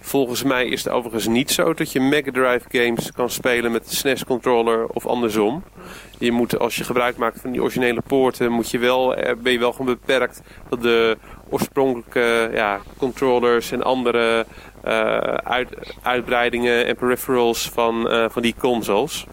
Volgens 0.01 0.43
mij 0.43 0.67
is 0.67 0.85
het 0.85 0.93
overigens 0.93 1.27
niet 1.27 1.51
zo 1.51 1.75
dat 1.75 1.93
je 1.93 2.01
Mega 2.01 2.31
Drive 2.31 2.65
games 2.69 3.13
kan 3.13 3.31
spelen 3.31 3.73
met 3.73 3.89
de 3.89 3.97
SNES 3.97 4.25
controller 4.25 4.87
of 4.87 5.07
andersom. 5.07 5.63
Je 6.19 6.33
moet, 6.33 6.59
als 6.59 6.77
je 6.77 6.85
gebruik 6.85 7.17
maakt 7.17 7.41
van 7.41 7.51
die 7.51 7.61
originele 7.61 8.03
poorten, 8.07 8.53
moet 8.53 8.71
je 8.71 8.79
wel, 8.79 9.15
eh, 9.15 9.37
ben 9.43 9.53
je 9.53 9.59
wel 9.59 9.73
gewoon 9.73 9.95
beperkt 10.01 10.43
dat 10.69 10.83
de 10.83 11.17
oorspronkelijke 11.51 12.51
ja, 12.55 12.81
controllers 12.97 13.73
en 13.73 13.83
andere 13.83 14.47
eh, 14.83 15.19
uit, 15.35 15.69
uitbreidingen 16.03 16.87
en 16.87 16.97
peripherals 16.97 17.69
van, 17.69 18.09
van 18.31 18.43
die 18.43 18.55
consoles. 18.59 19.27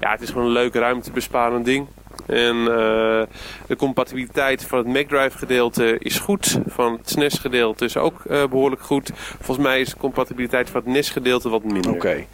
Ja, 0.00 0.10
het 0.10 0.20
is 0.20 0.28
gewoon 0.28 0.46
een 0.46 0.52
leuk 0.52 0.74
ruimtebesparend 0.74 1.64
ding. 1.64 1.86
En 2.26 2.56
eh, 2.56 3.22
de 3.66 3.76
compatibiliteit 3.76 4.64
van 4.64 4.78
het 4.78 4.86
Mac 4.86 5.08
Drive 5.08 5.38
gedeelte 5.38 5.96
is 5.98 6.18
goed. 6.18 6.58
Van 6.66 6.92
het 6.92 7.10
SNES 7.10 7.38
gedeelte 7.38 7.84
is 7.84 7.96
ook 7.96 8.24
eh, 8.24 8.46
behoorlijk 8.46 8.82
goed. 8.82 9.10
Volgens 9.40 9.66
mij 9.66 9.80
is 9.80 9.88
de 9.88 9.96
compatibiliteit 9.96 10.70
van 10.70 10.80
het 10.84 10.92
NES 10.92 11.10
gedeelte 11.10 11.48
wat 11.48 11.64
minder. 11.64 11.90
Oké. 11.92 12.24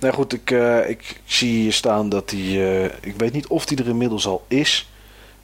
Nou 0.00 0.14
goed, 0.14 0.32
ik, 0.32 0.50
eh, 0.50 0.88
ik 0.88 1.20
zie 1.24 1.50
hier 1.60 1.72
staan 1.72 2.08
dat 2.08 2.28
die... 2.28 2.84
ik 3.00 3.14
weet 3.16 3.32
niet 3.32 3.46
of 3.46 3.66
die 3.66 3.78
er 3.78 3.88
inmiddels 3.88 4.26
al 4.26 4.44
is. 4.48 4.90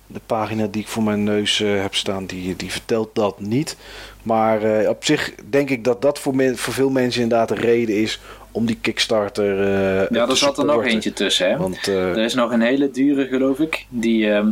De 0.06 0.20
pagina 0.26 0.66
die 0.66 0.82
ik 0.82 0.88
voor 0.88 1.02
mijn 1.02 1.24
neus 1.24 1.58
heb 1.58 1.94
staan, 1.94 2.26
die, 2.26 2.56
die 2.56 2.70
vertelt 2.70 3.14
dat 3.14 3.40
niet. 3.40 3.76
Maar 4.22 4.88
op 4.88 5.04
zich 5.04 5.34
denk 5.50 5.70
ik 5.70 5.84
dat 5.84 6.02
dat 6.02 6.18
voor, 6.18 6.34
men- 6.36 6.58
voor 6.58 6.72
veel 6.72 6.90
mensen 6.90 7.22
inderdaad 7.22 7.50
een 7.50 7.56
reden 7.56 7.94
is 7.94 8.20
om 8.58 8.66
die 8.66 8.78
Kickstarter 8.80 9.60
eh 9.60 10.08
Ja, 10.10 10.28
er 10.28 10.36
zat 10.36 10.58
er 10.58 10.64
nog 10.64 10.84
eentje 10.84 11.12
tussen, 11.12 11.50
hè? 11.50 11.56
Want 11.56 11.88
eh, 11.88 11.94
Er 12.10 12.18
is 12.18 12.34
nog 12.34 12.50
een 12.52 12.60
hele 12.60 12.90
dure, 12.90 13.26
geloof 13.26 13.58
ik. 13.58 13.86
Die, 13.88 14.32
ehm, 14.32 14.48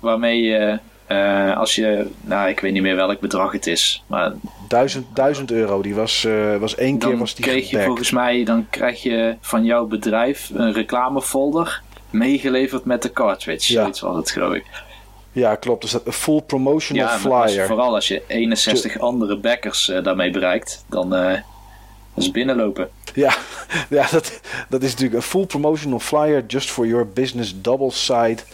waarmee 0.00 0.42
je, 0.42 0.78
eh, 1.06 1.56
als 1.56 1.74
je, 1.74 2.06
nou, 2.20 2.48
ik 2.48 2.60
weet 2.60 2.72
niet 2.72 2.82
meer 2.82 2.96
welk 2.96 3.20
bedrag 3.20 3.52
het 3.52 3.66
is. 3.66 4.02
Maar 4.06 4.32
duizend, 4.68 5.06
duizend 5.14 5.50
euro, 5.50 5.82
die 5.82 5.94
was, 5.94 6.26
was 6.58 6.74
één 6.74 6.98
keer 6.98 7.08
dan 7.10 7.18
was 7.18 7.34
die 7.34 7.44
kreeg 7.44 7.70
je 7.70 7.82
volgens 7.82 8.10
mij, 8.10 8.44
dan 8.44 8.66
krijg 8.70 9.02
je 9.02 9.34
van 9.40 9.64
jouw 9.64 9.86
bedrijf 9.86 10.50
een 10.54 10.72
reclamefolder 10.72 11.82
meegeleverd 12.10 12.84
met 12.84 13.02
de 13.02 13.12
cartridge. 13.12 13.72
Ja. 13.72 13.80
Zoiets 13.80 14.00
was 14.00 14.16
het, 14.16 14.30
geloof 14.30 14.54
ik. 14.54 14.64
Ja, 15.32 15.54
klopt. 15.54 15.82
Er 15.82 15.88
staat 15.88 16.06
een 16.06 16.12
full 16.12 16.40
promotional 16.40 17.06
Ja, 17.06 17.18
maar 17.28 17.42
als- 17.42 17.50
flyer. 17.52 17.66
vooral 17.66 17.94
als 17.94 18.08
je 18.08 18.22
61 18.26 18.98
andere 18.98 19.36
backers 19.36 19.92
daarmee 20.02 20.30
bereikt, 20.30 20.84
dan 20.88 21.14
het 22.14 22.32
binnenlopen. 22.32 22.90
Ja, 23.14 23.36
ja 23.88 24.06
dat, 24.10 24.40
dat 24.68 24.82
is 24.82 24.90
natuurlijk 24.90 25.16
een 25.16 25.28
full 25.28 25.46
promotional 25.46 25.98
flyer 25.98 26.44
just 26.46 26.70
for 26.70 26.86
your 26.86 27.08
business 27.08 27.54
double-sided 27.60 28.44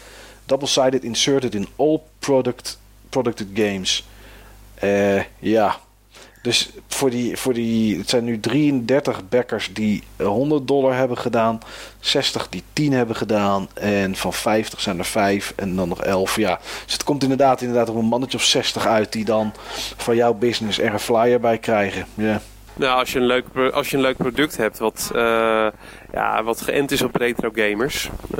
double-sided 0.46 1.04
inserted 1.04 1.54
in 1.54 1.66
all 1.76 2.00
product, 2.18 2.78
producted 3.08 3.48
games. 3.54 4.04
Eh, 4.74 5.22
ja, 5.38 5.76
dus 6.42 6.70
voor 6.88 7.10
die, 7.10 7.36
voor 7.36 7.54
die, 7.54 7.98
het 7.98 8.08
zijn 8.08 8.24
nu 8.24 8.40
33 8.40 9.28
backers 9.28 9.70
die 9.72 10.02
100 10.16 10.68
dollar 10.68 10.94
hebben 10.94 11.18
gedaan, 11.18 11.60
60 12.00 12.48
die 12.48 12.62
10 12.72 12.92
hebben 12.92 13.16
gedaan 13.16 13.68
en 13.74 14.16
van 14.16 14.32
50 14.32 14.80
zijn 14.80 14.98
er 14.98 15.04
5 15.04 15.52
en 15.56 15.76
dan 15.76 15.88
nog 15.88 16.02
11. 16.02 16.36
Ja, 16.36 16.60
dus 16.84 16.92
het 16.92 17.04
komt 17.04 17.22
inderdaad, 17.22 17.60
inderdaad 17.60 17.88
op 17.88 17.96
een 17.96 18.04
mannetje 18.04 18.38
of 18.38 18.44
60 18.44 18.86
uit 18.86 19.12
die 19.12 19.24
dan 19.24 19.52
van 19.96 20.16
jouw 20.16 20.34
business 20.34 20.78
er 20.78 20.92
een 20.92 21.00
flyer 21.00 21.40
bij 21.40 21.58
krijgen. 21.58 22.06
Ja. 22.14 22.40
Nou, 22.76 22.98
als 22.98 23.12
je 23.12 23.18
een 23.18 23.26
leuk, 23.26 23.44
als 23.72 23.90
je 23.90 23.96
een 23.96 24.02
leuk 24.02 24.16
product 24.16 24.56
hebt 24.56 24.78
wat, 24.78 25.10
eh, 25.14 25.66
ja, 26.12 26.42
wat 26.42 26.60
geënt 26.60 26.90
is 26.90 27.02
op 27.02 27.16
retro 27.16 27.50
gamers, 27.54 28.10
eh, 28.30 28.38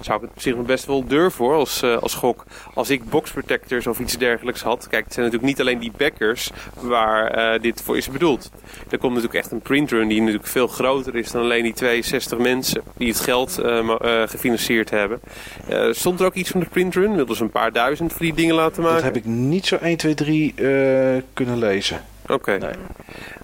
zou 0.00 0.16
ik 0.16 0.20
het 0.20 0.30
op 0.30 0.40
zich 0.40 0.56
nog 0.56 0.66
best 0.66 0.86
wel 0.86 1.06
durven 1.06 1.44
hoor, 1.44 1.54
als, 1.54 1.82
eh, 1.82 1.96
als 1.96 2.14
gok. 2.14 2.44
Als 2.74 2.90
ik 2.90 3.10
box 3.10 3.30
protectors 3.30 3.86
of 3.86 3.98
iets 3.98 4.18
dergelijks 4.18 4.62
had. 4.62 4.88
Kijk, 4.88 5.04
het 5.04 5.12
zijn 5.12 5.24
natuurlijk 5.24 5.52
niet 5.52 5.60
alleen 5.60 5.78
die 5.78 5.92
backers 5.96 6.50
waar 6.80 7.60
dit 7.60 7.82
voor 7.82 7.96
is 7.96 8.10
bedoeld. 8.10 8.50
Er 8.90 8.98
komt 8.98 9.14
natuurlijk 9.14 9.44
echt 9.44 9.52
een 9.52 9.60
printrun 9.60 10.08
die 10.08 10.20
natuurlijk 10.20 10.46
veel 10.46 10.66
groter 10.66 11.16
is 11.16 11.30
dan 11.30 11.42
alleen 11.42 11.62
die 11.62 11.72
62 11.72 12.38
mensen 12.38 12.82
die 12.96 13.08
het 13.08 13.20
geld 13.20 13.60
gefinancierd 14.26 14.90
hebben. 14.90 15.20
Stond 15.90 16.20
er 16.20 16.26
ook 16.26 16.34
iets 16.34 16.50
van 16.50 16.60
de 16.60 16.66
printrun? 16.66 17.14
Wilden 17.14 17.36
ze 17.36 17.42
een 17.42 17.50
paar 17.50 17.72
duizend 17.72 18.12
voor 18.12 18.20
die 18.20 18.34
dingen 18.34 18.54
laten 18.54 18.82
maken? 18.82 18.96
Dat 18.96 19.04
heb 19.04 19.16
ik 19.16 19.24
niet 19.24 19.66
zo 19.66 19.76
1, 19.76 19.96
2, 19.96 20.14
3 20.14 20.54
eh, 20.56 21.22
kunnen 21.32 21.58
lezen. 21.58 22.04
Oké. 22.26 22.58
Nee. 22.58 22.70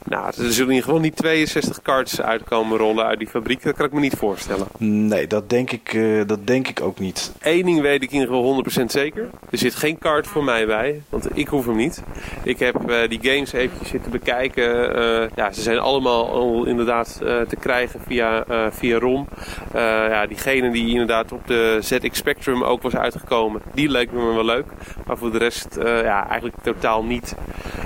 Nou, 0.05 0.27
er 0.27 0.33
zullen 0.35 0.55
in 0.57 0.75
ieder 0.75 0.83
geval 0.83 1.01
niet 1.01 1.17
62 1.17 1.83
cards 1.83 2.21
uitkomen 2.21 2.79
rollen 2.79 3.05
uit 3.05 3.19
die 3.19 3.29
fabriek. 3.29 3.63
Dat 3.63 3.75
kan 3.75 3.87
ik 3.87 3.93
me 3.93 4.01
niet 4.01 4.17
voorstellen. 4.17 4.67
Nee, 4.79 5.27
dat 5.27 5.51
denk 5.51 5.71
ik, 5.71 5.95
eh, 5.95 6.21
dat 6.27 6.47
denk 6.47 6.69
ik 6.69 6.81
ook 6.81 6.99
niet. 6.99 7.33
Eén 7.41 7.65
ding 7.65 7.81
weet 7.81 8.03
ik 8.03 8.09
in 8.13 8.21
ieder 8.21 8.35
geval 8.35 8.45
100% 8.45 8.91
zeker. 8.91 9.29
Er 9.51 9.59
zit 9.59 9.75
geen 9.75 9.99
card 9.99 10.27
voor 10.27 10.45
mij 10.45 10.67
bij, 10.67 11.03
want 11.09 11.39
ik 11.39 11.49
hoef 11.49 11.67
hem 11.67 11.77
niet. 11.77 12.03
Ik 12.43 12.59
heb 12.59 12.91
eh, 12.91 13.09
die 13.09 13.19
games 13.23 13.53
eventjes 13.53 13.89
zitten 13.89 14.11
bekijken. 14.11 14.97
Eh, 14.97 15.29
ja, 15.37 15.53
ze 15.53 15.63
zijn 15.63 15.79
allemaal 15.79 16.31
al 16.31 16.65
inderdaad 16.65 17.17
te 17.49 17.57
krijgen 17.61 18.01
via, 18.07 18.45
via 18.71 18.99
ROM. 18.99 19.29
Ja, 19.75 20.27
diegene 20.27 20.71
die 20.71 20.89
inderdaad 20.89 21.33
op 21.33 21.47
de 21.47 21.79
ZX 21.81 22.19
Spectrum 22.19 22.65
ook 22.65 22.83
was 22.83 22.97
uitgekomen, 22.97 23.63
die 23.75 23.89
leek 23.89 24.13
me 24.13 24.35
wel 24.35 24.45
leuk. 24.45 24.67
Maar 25.07 25.19
voor 25.19 25.33
de 25.33 25.39
rest 25.39 25.77
ja, 25.81 26.29
eigenlijk 26.29 26.57
totaal 26.63 27.05
niet. 27.05 27.35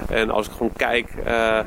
En 0.08 0.30
als 0.30 0.46
ik 0.46 0.52
gewoon 0.52 0.72
kijk, 0.76 1.08
eh, 1.24 1.58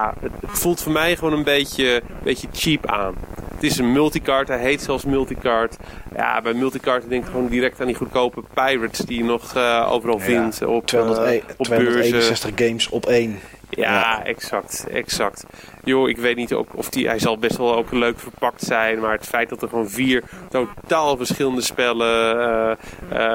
ja, 0.00 0.14
het, 0.20 0.32
het 0.40 0.58
voelt 0.58 0.82
voor 0.82 0.92
mij 0.92 1.16
gewoon 1.16 1.32
een 1.32 1.44
beetje, 1.44 2.02
beetje 2.22 2.48
cheap 2.52 2.86
aan. 2.86 3.14
Het 3.54 3.62
is 3.62 3.78
een 3.78 3.92
multicard, 3.92 4.48
hij 4.48 4.58
heet 4.58 4.82
zelfs 4.82 5.04
multicard. 5.04 5.76
Ja, 6.16 6.40
bij 6.40 6.52
multicard 6.52 7.08
denk 7.08 7.24
ik 7.24 7.30
gewoon 7.30 7.48
direct 7.48 7.80
aan 7.80 7.86
die 7.86 7.96
goedkope 7.96 8.42
pirates 8.54 8.98
die 8.98 9.18
je 9.18 9.24
nog 9.24 9.54
eh, 9.54 9.88
overal 9.92 10.18
Ja, 10.18 10.24
vindt. 10.24 10.64
Op, 10.64 10.80
eh, 10.80 10.86
201 10.86 11.42
op 11.56 11.66
beurzen. 11.68 11.90
261 11.90 12.50
games 12.54 12.88
op 12.88 13.06
één. 13.06 13.38
Ja, 13.70 14.24
exact, 14.24 14.86
exact. 14.92 15.44
Joh, 15.84 16.08
ik 16.08 16.16
weet 16.16 16.36
niet 16.36 16.54
of 16.54 16.88
die, 16.88 17.08
hij 17.08 17.18
zal 17.18 17.38
best 17.38 17.56
wel 17.56 17.74
ook 17.76 17.92
leuk 17.92 18.18
verpakt 18.18 18.62
zijn, 18.62 19.00
maar 19.00 19.12
het 19.12 19.26
feit 19.26 19.48
dat 19.48 19.62
er 19.62 19.68
gewoon 19.68 19.88
vier 19.88 20.22
totaal 20.48 21.16
verschillende 21.16 21.60
spellen 21.60 22.40
eh, 22.40 22.70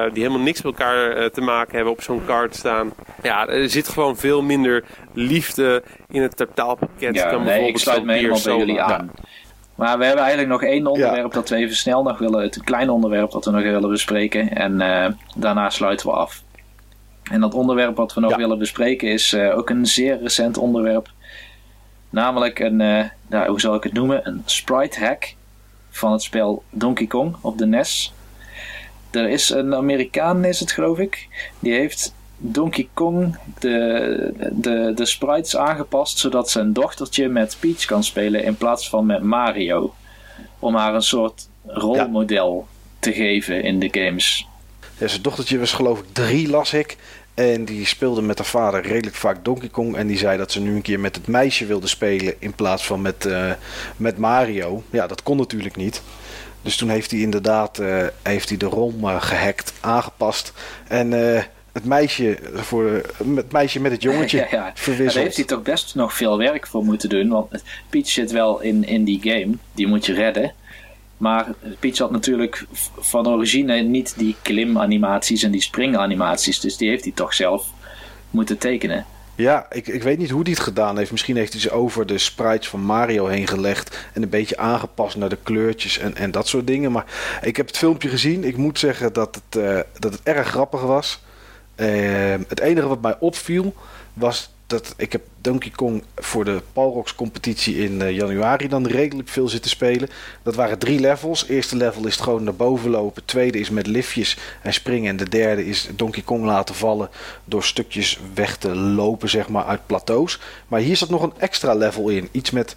eh, 0.06 0.14
die 0.14 0.24
helemaal 0.24 0.44
niks 0.44 0.62
met 0.62 0.74
elkaar 0.74 1.12
eh, 1.12 1.26
te 1.26 1.42
maken 1.42 1.76
hebben 1.76 1.94
op 1.94 2.02
zo'n 2.02 2.26
kaart 2.26 2.56
staan. 2.56 2.94
Ja, 3.24 3.48
er 3.48 3.70
zit 3.70 3.88
gewoon 3.88 4.18
veel 4.18 4.42
minder 4.42 4.84
liefde 5.14 5.84
in 6.10 6.22
het 6.22 6.38
totaalpakket. 6.38 7.16
Ja, 7.16 7.30
dan 7.30 7.44
nee, 7.44 7.46
ik 7.46 7.46
bijvoorbeeld 7.46 7.80
sluit 7.80 7.98
zo'n 7.98 8.08
me 8.08 8.14
helemaal 8.14 8.42
bij 8.44 8.58
jullie 8.58 8.82
aan. 8.82 9.12
Maar 9.76 9.98
we 9.98 10.06
hebben 10.06 10.24
eigenlijk 10.24 10.52
nog 10.52 10.64
één 10.64 10.88
onderwerp 10.88 11.34
dat 11.34 11.50
we 11.50 11.56
even 11.56 11.76
snel 11.76 12.04
nog 12.04 12.18
willen, 12.18 12.42
het 12.42 12.64
klein 12.64 12.90
onderwerp 12.90 13.32
dat 13.32 13.46
we 13.46 13.52
nog 13.52 13.64
willen 13.64 13.90
bespreken. 13.90 14.56
En 14.56 14.78
daarna 15.36 15.70
sluiten 15.70 16.08
we 16.08 16.14
af. 16.14 16.44
En 17.32 17.40
dat 17.42 17.54
onderwerp 17.54 17.96
wat 17.96 18.14
we 18.14 18.20
nog 18.20 18.32
Ja. 18.32 18.38
willen 18.38 18.58
bespreken 18.58 19.08
is 19.08 19.36
ook 19.36 19.70
een 19.70 19.86
zeer 19.86 20.22
recent 20.22 20.58
onderwerp. 20.58 21.10
Namelijk 22.16 22.60
een, 22.60 22.82
eh, 22.82 23.04
nou, 23.28 23.50
hoe 23.50 23.60
zal 23.60 23.76
ik 23.76 23.84
het 23.84 23.94
noemen? 23.94 24.28
Een 24.28 24.42
sprite 24.46 25.00
hack 25.00 25.36
van 25.90 26.12
het 26.12 26.22
spel 26.22 26.64
Donkey 26.70 27.08
Kong 27.08 27.36
op 27.42 27.58
de 27.58 27.66
NES. 27.66 28.14
Er 29.12 29.30
is 29.30 29.50
een 29.50 29.76
Amerikaan, 29.76 30.46
is 30.46 30.60
het 30.60 30.72
geloof 30.72 31.00
ik, 31.00 31.28
die 31.60 31.74
heeft 31.74 32.14
Donkey 32.38 32.88
Kong 32.94 33.38
de, 33.60 34.50
de, 34.52 34.92
de 34.96 35.06
sprites 35.06 35.58
aangepast 35.58 36.18
zodat 36.18 36.50
zijn 36.50 36.74
dochtertje 36.74 37.28
met 37.28 37.58
Peach 37.60 37.86
kan 37.86 38.04
spelen 38.04 38.44
in 38.44 38.58
plaats 38.58 38.90
van 38.90 39.06
met 39.06 39.24
Mario. 39.24 39.94
Om 40.60 40.76
haar 40.76 40.96
een 40.96 41.02
soort 41.02 41.48
rolmodel 41.66 42.68
te 43.00 43.14
geven 43.14 43.64
in 43.64 43.80
de 43.80 43.90
games. 43.92 44.48
Ja, 44.98 45.08
zijn 45.08 45.22
dochtertje 45.22 45.60
was 45.60 45.74
geloof 45.74 46.00
ik 46.00 46.06
drie, 46.12 46.50
las 46.50 46.74
ik. 46.74 46.98
En 47.36 47.66
die 47.66 47.86
speelde 47.86 48.22
met 48.22 48.38
haar 48.38 48.48
vader 48.48 48.82
redelijk 48.82 49.16
vaak 49.16 49.46
Donkey 49.46 49.70
Kong. 49.70 49.96
En 49.96 50.08
die 50.08 50.18
zei 50.18 50.38
dat 50.38 50.52
ze 50.52 50.62
nu 50.62 50.76
een 50.76 50.82
keer 50.82 51.00
met 51.00 51.16
het 51.16 51.28
meisje 51.28 51.66
wilde 51.66 51.88
spelen 51.88 52.34
in 52.40 52.54
plaats 52.54 52.86
van 52.86 53.02
met, 53.02 53.26
eh, 53.26 53.52
met 53.98 54.18
Mario. 54.18 54.84
Ja, 54.90 55.08
dat 55.08 55.24
kon 55.24 55.38
natuurlijk 55.38 55.76
niet. 55.76 56.02
Dus 56.66 56.76
toen 56.76 56.90
heeft 56.90 57.12
hij 57.12 57.20
inderdaad 57.20 57.80
eh, 57.80 58.04
heeft 58.24 58.50
hij 58.50 58.58
de 58.58 58.66
ROM 58.66 59.10
eh, 59.10 59.22
gehackt, 59.22 59.74
aangepast. 59.80 60.54
En 60.88 61.36
eh, 61.36 61.44
het, 61.72 61.86
meisje 61.86 62.40
voor, 62.54 63.02
het 63.36 63.52
meisje 63.52 63.80
met 63.80 63.92
het 63.92 64.02
jongetje 64.02 64.38
Ja, 64.38 64.48
ja. 64.52 64.58
Daar 64.58 64.72
verwisseld. 64.76 65.24
heeft 65.24 65.36
hij 65.36 65.46
toch 65.46 65.62
best 65.62 65.96
nog 65.96 66.14
veel 66.14 66.38
werk 66.38 66.68
voor 66.68 66.84
moeten 66.84 67.10
doen. 67.10 67.30
Want 67.30 67.64
Peach 67.90 68.08
zit 68.08 68.32
wel 68.32 68.62
in, 68.62 68.84
in 68.84 69.04
die 69.04 69.20
game. 69.22 69.58
Die 69.72 69.88
moet 69.88 70.06
je 70.06 70.14
redden. 70.14 70.54
Maar 71.18 71.54
Peach 71.80 71.98
had 71.98 72.12
natuurlijk 72.12 72.66
van 72.98 73.28
origine 73.28 73.82
niet 73.82 74.14
die 74.18 74.36
klimanimaties 74.42 75.44
en 75.44 75.52
die 75.52 75.62
springanimaties. 75.62 76.60
Dus 76.60 76.78
die 76.78 76.90
heeft 76.90 77.04
hij 77.04 77.14
toch 77.14 77.34
zelf 77.34 77.68
moeten 78.30 78.58
tekenen. 78.58 79.06
Ja, 79.36 79.66
ik, 79.70 79.88
ik 79.88 80.04
weet 80.04 80.18
niet 80.18 80.30
hoe 80.30 80.42
hij 80.42 80.52
het 80.52 80.60
gedaan 80.60 80.98
heeft. 80.98 81.12
Misschien 81.12 81.36
heeft 81.36 81.52
hij 81.52 81.62
ze 81.62 81.72
over 81.72 82.06
de 82.06 82.18
sprites 82.18 82.68
van 82.68 82.82
Mario 82.82 83.28
heen 83.28 83.48
gelegd. 83.48 84.08
En 84.14 84.24
een 84.24 84.30
beetje 84.30 84.58
aangepast 84.58 85.16
naar 85.16 85.30
de 85.30 85.38
kleurtjes 85.44 85.98
en, 85.98 86.16
en 86.16 86.32
dat 86.32 86.48
soort 86.48 86.68
dingen. 86.68 86.92
Maar 86.92 87.06
ik 87.42 87.58
heb 87.58 87.68
het 87.68 87.78
filmpje 87.78 88.10
gezien. 88.10 88.44
Ik 88.44 88.58
moet 88.58 88.80
zeggen 88.80 89.14
dat 89.14 89.36
het, 89.36 89.62
uh, 89.64 89.80
dat 90.00 90.12
het 90.12 90.24
erg 90.24 90.48
grappig 90.48 90.82
was. 90.82 91.24
Uh, 91.76 91.88
het 92.48 92.60
enige 92.60 92.88
wat 92.88 93.02
mij 93.02 93.16
opviel 93.20 93.74
was 94.14 94.55
dat 94.68 94.94
ik 94.98 95.12
heb 95.12 95.22
Donkey 95.42 95.72
Kong 95.76 96.04
voor 96.16 96.46
de 96.46 96.62
Palrox 96.74 97.16
competitie 97.16 97.78
in 97.78 98.02
uh, 98.02 98.12
januari 98.12 98.68
dan 98.68 98.88
redelijk 98.88 99.30
veel 99.30 99.48
zitten 99.48 99.72
spelen. 99.72 100.10
Dat 100.44 100.56
waren 100.56 100.80
drie 100.80 101.00
levels. 101.00 101.48
Eerste 101.48 101.76
level 101.76 102.06
is 102.06 102.14
het 102.14 102.24
gewoon 102.24 102.44
naar 102.44 102.56
boven 102.56 102.90
lopen. 102.90 103.26
Tweede 103.26 103.60
is 103.60 103.70
met 103.70 103.88
liftjes 103.88 104.38
en 104.62 104.74
springen. 104.74 105.10
En 105.10 105.18
de 105.18 105.30
derde 105.30 105.66
is 105.66 105.90
Donkey 105.96 106.24
Kong 106.24 106.46
laten 106.46 106.76
vallen 106.76 107.10
door 107.46 107.64
stukjes 107.64 108.20
weg 108.34 108.58
te 108.58 108.76
lopen 108.76 109.30
zeg 109.30 109.50
maar 109.50 109.66
uit 109.66 109.86
plateaus. 109.86 110.40
Maar 110.68 110.80
hier 110.80 110.98
zat 110.98 111.10
nog 111.10 111.22
een 111.22 111.34
extra 111.38 111.74
level 111.74 112.10
in. 112.10 112.30
Iets 112.32 112.52
met 112.52 112.76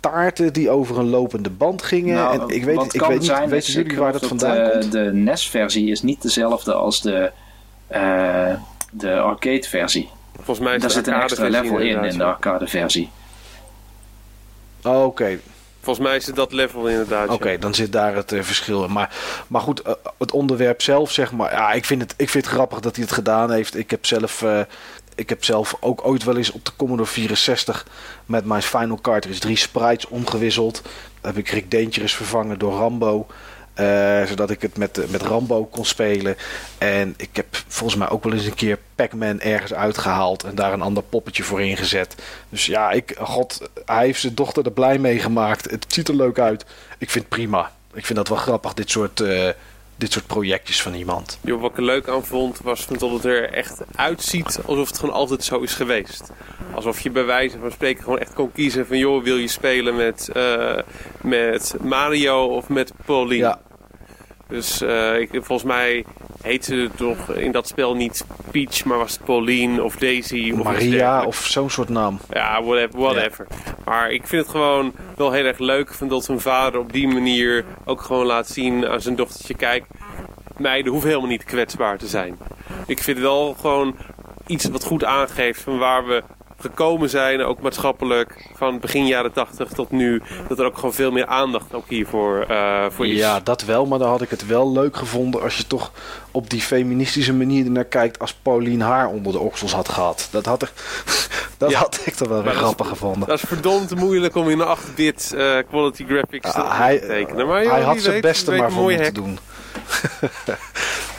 taarten 0.00 0.52
die 0.52 0.70
over 0.70 0.98
een 0.98 1.08
lopende 1.08 1.50
band 1.50 1.82
gingen. 1.82 2.14
Nou, 2.14 2.40
en 2.40 2.56
ik 2.56 2.64
weet, 2.64 2.94
ik 2.94 3.00
weet 3.00 3.20
niet, 3.20 3.48
weten 3.48 3.72
jullie 3.72 3.98
waar 3.98 4.12
dat 4.12 4.26
vandaan 4.26 4.70
komt? 4.70 4.92
De 4.92 5.10
NES-versie 5.12 5.90
is 5.90 6.02
niet 6.02 6.22
dezelfde 6.22 6.72
als 6.72 7.02
de, 7.02 7.32
uh, 7.92 8.54
de 8.90 9.18
arcade-versie. 9.18 10.08
Volgens 10.36 10.58
mij 10.58 10.74
is 10.74 10.80
Daar 10.82 10.90
zit 10.90 11.06
een 11.06 11.14
extra 11.14 11.48
level 11.48 11.78
in, 11.78 12.04
in 12.04 12.18
de 12.18 12.24
arcade 12.24 12.66
versie. 12.66 13.10
Oh, 14.82 14.96
Oké. 14.96 15.04
Okay. 15.04 15.40
Volgens 15.82 16.06
mij 16.06 16.16
is 16.16 16.26
het 16.26 16.36
dat 16.36 16.52
level 16.52 16.86
inderdaad. 16.86 17.24
Oké, 17.24 17.32
okay, 17.32 17.52
ja. 17.52 17.58
dan 17.58 17.74
zit 17.74 17.92
daar 17.92 18.14
het 18.14 18.32
uh, 18.32 18.42
verschil 18.42 18.84
in. 18.84 18.92
Maar, 18.92 19.16
maar 19.46 19.60
goed, 19.60 19.86
uh, 19.86 19.92
het 20.18 20.32
onderwerp 20.32 20.82
zelf, 20.82 21.10
zeg 21.10 21.32
maar. 21.32 21.52
Ja, 21.52 21.72
ik 21.72 21.84
vind, 21.84 22.02
het, 22.02 22.14
ik 22.16 22.28
vind 22.28 22.44
het 22.44 22.54
grappig 22.54 22.80
dat 22.80 22.96
hij 22.96 23.04
het 23.04 23.14
gedaan 23.14 23.52
heeft. 23.52 23.76
Ik 23.76 23.90
heb 23.90 24.06
zelf. 24.06 24.42
Uh, 24.42 24.60
ik 25.14 25.28
heb 25.28 25.44
zelf 25.44 25.76
ook 25.80 26.06
ooit 26.06 26.24
wel 26.24 26.36
eens 26.36 26.52
op 26.52 26.64
de 26.64 26.70
Commodore 26.76 27.08
64 27.08 27.86
met 28.26 28.44
mijn 28.44 28.62
Final 28.62 29.00
Cartridge 29.00 29.40
drie 29.40 29.56
sprites 29.56 30.06
omgewisseld. 30.08 30.82
Dan 31.20 31.34
heb 31.34 31.36
ik 31.36 31.48
Rick 31.48 31.70
Dangerous 31.70 32.14
vervangen 32.14 32.58
door 32.58 32.72
Rambo. 32.72 33.26
Uh, 33.80 34.26
zodat 34.26 34.50
ik 34.50 34.62
het 34.62 34.76
met, 34.76 35.10
met 35.10 35.22
Rambo 35.22 35.64
kon 35.64 35.84
spelen. 35.84 36.36
En 36.78 37.14
ik 37.16 37.28
heb 37.32 37.46
volgens 37.66 37.98
mij 37.98 38.10
ook 38.10 38.24
wel 38.24 38.32
eens 38.32 38.44
een 38.44 38.54
keer 38.54 38.78
Pac-Man 38.94 39.40
ergens 39.40 39.74
uitgehaald. 39.74 40.44
En 40.44 40.54
daar 40.54 40.72
een 40.72 40.82
ander 40.82 41.02
poppetje 41.02 41.42
voor 41.42 41.62
ingezet. 41.62 42.14
Dus 42.48 42.66
ja, 42.66 42.90
ik, 42.90 43.16
god, 43.18 43.68
hij 43.86 44.04
heeft 44.04 44.20
zijn 44.20 44.34
dochter 44.34 44.64
er 44.64 44.72
blij 44.72 44.98
mee 44.98 45.18
gemaakt. 45.18 45.70
Het 45.70 45.84
ziet 45.88 46.08
er 46.08 46.16
leuk 46.16 46.38
uit. 46.38 46.64
Ik 46.98 47.10
vind 47.10 47.24
het 47.24 47.34
prima. 47.34 47.72
Ik 47.94 48.06
vind 48.06 48.18
dat 48.18 48.28
wel 48.28 48.38
grappig, 48.38 48.74
dit 48.74 48.90
soort, 48.90 49.20
uh, 49.20 49.48
dit 50.02 50.12
soort 50.12 50.26
projectjes 50.26 50.82
van 50.82 50.94
iemand. 50.94 51.38
Jo, 51.40 51.58
wat 51.58 51.70
ik 51.70 51.76
er 51.76 51.82
leuk 51.82 52.08
aan 52.08 52.24
vond, 52.24 52.60
was 52.62 52.86
dat 52.86 53.10
het 53.10 53.24
er 53.24 53.50
echt 53.52 53.82
uitziet 53.94 54.60
alsof 54.66 54.88
het 54.88 54.98
gewoon 54.98 55.14
altijd 55.14 55.44
zo 55.44 55.60
is 55.60 55.74
geweest. 55.74 56.30
Alsof 56.74 57.00
je 57.00 57.10
bij 57.10 57.24
wijze 57.24 57.58
van 57.58 57.70
spreken 57.70 58.02
gewoon 58.02 58.18
echt 58.18 58.34
kon 58.34 58.52
kiezen 58.52 58.86
van... 58.86 58.98
joh, 58.98 59.22
wil 59.22 59.36
je 59.36 59.48
spelen 59.48 59.96
met, 59.96 60.30
uh, 60.36 60.78
met 61.20 61.74
Mario 61.80 62.46
of 62.46 62.68
met 62.68 62.92
Pauline? 63.04 63.44
Ja. 63.44 63.60
Dus 64.48 64.82
uh, 64.82 65.20
ik, 65.20 65.28
volgens 65.32 65.62
mij 65.62 66.04
heette 66.42 66.74
het 66.74 66.96
toch 66.96 67.30
in 67.30 67.52
dat 67.52 67.68
spel 67.68 67.94
niet 67.94 68.24
Peach, 68.50 68.84
maar 68.84 68.98
was 68.98 69.12
het 69.12 69.24
Pauline 69.24 69.82
of 69.82 69.96
Daisy 69.96 70.54
of 70.58 70.64
Maria 70.64 71.24
of 71.24 71.36
zo'n 71.36 71.70
soort 71.70 71.88
naam. 71.88 72.18
Ja, 72.30 72.62
whatever. 72.62 73.00
whatever. 73.00 73.46
Ja. 73.50 73.74
Maar 73.84 74.10
ik 74.10 74.26
vind 74.26 74.42
het 74.42 74.50
gewoon 74.50 74.92
wel 75.16 75.32
heel 75.32 75.44
erg 75.44 75.58
leuk 75.58 75.94
van 75.94 76.08
dat 76.08 76.24
zijn 76.24 76.40
vader 76.40 76.80
op 76.80 76.92
die 76.92 77.08
manier 77.08 77.64
ook 77.84 78.00
gewoon 78.00 78.26
laat 78.26 78.48
zien 78.48 78.86
aan 78.88 79.00
zijn 79.00 79.16
dochtertje: 79.16 79.54
kijk, 79.54 79.84
meiden 80.56 80.92
hoeven 80.92 81.08
helemaal 81.10 81.30
niet 81.30 81.44
kwetsbaar 81.44 81.98
te 81.98 82.06
zijn. 82.06 82.38
Ik 82.86 83.02
vind 83.02 83.16
het 83.16 83.26
wel 83.26 83.56
gewoon 83.60 83.96
iets 84.46 84.68
wat 84.68 84.84
goed 84.84 85.04
aangeeft 85.04 85.60
van 85.60 85.78
waar 85.78 86.06
we 86.06 86.22
gekomen 86.62 87.10
zijn, 87.10 87.42
ook 87.42 87.60
maatschappelijk, 87.60 88.48
van 88.54 88.80
begin 88.80 89.06
jaren 89.06 89.32
80 89.32 89.68
tot 89.68 89.90
nu, 89.90 90.22
dat 90.48 90.58
er 90.58 90.64
ook 90.64 90.74
gewoon 90.74 90.92
veel 90.94 91.10
meer 91.10 91.26
aandacht 91.26 91.74
ook 91.74 91.88
hiervoor 91.88 92.46
uh, 92.50 92.84
voor 92.90 93.06
is. 93.06 93.18
Ja, 93.18 93.40
dat 93.40 93.64
wel, 93.64 93.86
maar 93.86 93.98
dan 93.98 94.08
had 94.08 94.22
ik 94.22 94.30
het 94.30 94.46
wel 94.46 94.72
leuk 94.72 94.96
gevonden 94.96 95.42
als 95.42 95.56
je 95.56 95.66
toch 95.66 95.92
op 96.30 96.50
die 96.50 96.60
feministische 96.60 97.32
manier 97.32 97.64
ernaar 97.64 97.84
kijkt 97.84 98.18
als 98.18 98.34
Paulien 98.34 98.80
haar 98.80 99.08
onder 99.08 99.32
de 99.32 99.38
oksels 99.38 99.72
had 99.72 99.88
gehad. 99.88 100.28
Dat 100.30 100.46
had 100.46 100.62
ik, 100.62 100.72
dat 101.58 101.70
ja, 101.70 101.78
had 101.78 102.00
ik 102.04 102.14
toch 102.14 102.28
wel 102.28 102.42
weer 102.42 102.54
grappig 102.54 102.86
is, 102.86 102.92
gevonden. 102.92 103.28
Dat 103.28 103.38
is 103.42 103.48
verdomd 103.48 103.94
moeilijk 103.94 104.34
om 104.34 104.48
in 104.48 104.60
een 104.60 104.76
8-bit 104.76 105.32
uh, 105.34 105.58
quality 105.68 106.04
graphics 106.04 106.52
te, 106.52 106.64
hij, 106.64 106.98
te 106.98 107.06
tekenen. 107.06 107.46
Maar 107.46 107.62
joh, 107.62 107.72
hij 107.72 107.82
had 107.82 108.00
zijn 108.00 108.12
weet, 108.12 108.22
beste 108.22 108.52
maar 108.52 108.72
voor 108.72 108.92
moeten 108.92 109.14
doen. 109.14 109.38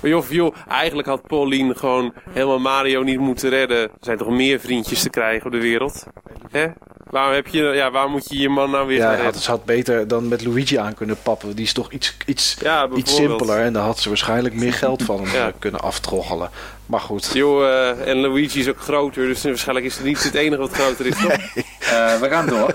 Maar 0.00 0.10
joh, 0.10 0.30
joh, 0.30 0.54
eigenlijk 0.68 1.08
had 1.08 1.22
Pauline 1.26 1.74
gewoon 1.74 2.12
helemaal 2.30 2.58
Mario 2.58 3.02
niet 3.02 3.18
moeten 3.18 3.50
redden. 3.50 3.78
Er 3.78 3.90
zijn 4.00 4.18
toch 4.18 4.28
meer 4.30 4.60
vriendjes 4.60 5.02
te 5.02 5.10
krijgen 5.10 5.46
op 5.46 5.52
de 5.52 5.60
wereld? 5.60 6.06
Hè? 6.50 6.66
Waarom, 7.10 7.34
heb 7.34 7.46
je, 7.46 7.62
ja, 7.62 7.90
waarom 7.90 8.10
moet 8.12 8.26
je 8.28 8.38
je 8.38 8.48
man 8.48 8.70
nou 8.70 8.86
weer 8.86 8.96
Ja, 8.96 9.02
gaan 9.02 9.14
had, 9.14 9.22
redden? 9.24 9.40
ze 9.42 9.50
had 9.50 9.64
beter 9.64 10.08
dan 10.08 10.28
met 10.28 10.44
Luigi 10.46 10.76
aan 10.78 10.94
kunnen 10.94 11.16
pappen. 11.22 11.56
Die 11.56 11.64
is 11.64 11.72
toch 11.72 11.92
iets, 11.92 12.16
iets, 12.26 12.56
Ja, 12.60 12.88
iets 12.96 13.14
simpeler. 13.14 13.58
En 13.60 13.72
daar 13.72 13.82
had 13.84 13.98
ze 13.98 14.08
waarschijnlijk 14.08 14.54
meer 14.54 14.72
geld 14.72 15.02
van 15.02 15.16
hem 15.22 15.32
Ja. 15.34 15.46
eh, 15.46 15.52
kunnen 15.58 15.80
aftroggelen. 15.80 16.50
Maar 16.86 17.00
goed. 17.00 17.30
Joh, 17.32 17.64
eh, 17.66 18.08
en 18.08 18.16
Luigi 18.16 18.60
is 18.60 18.68
ook 18.68 18.80
groter, 18.80 19.26
dus 19.26 19.42
waarschijnlijk 19.42 19.86
is 19.86 19.96
het 19.96 20.04
niet 20.04 20.22
het 20.24 20.34
enige 20.34 20.60
wat 20.60 20.72
groter 20.72 21.06
is, 21.06 21.16
toch? 21.16 21.32
Uh, 21.32 22.20
we 22.20 22.26
gaan 22.30 22.46
door. 22.46 22.72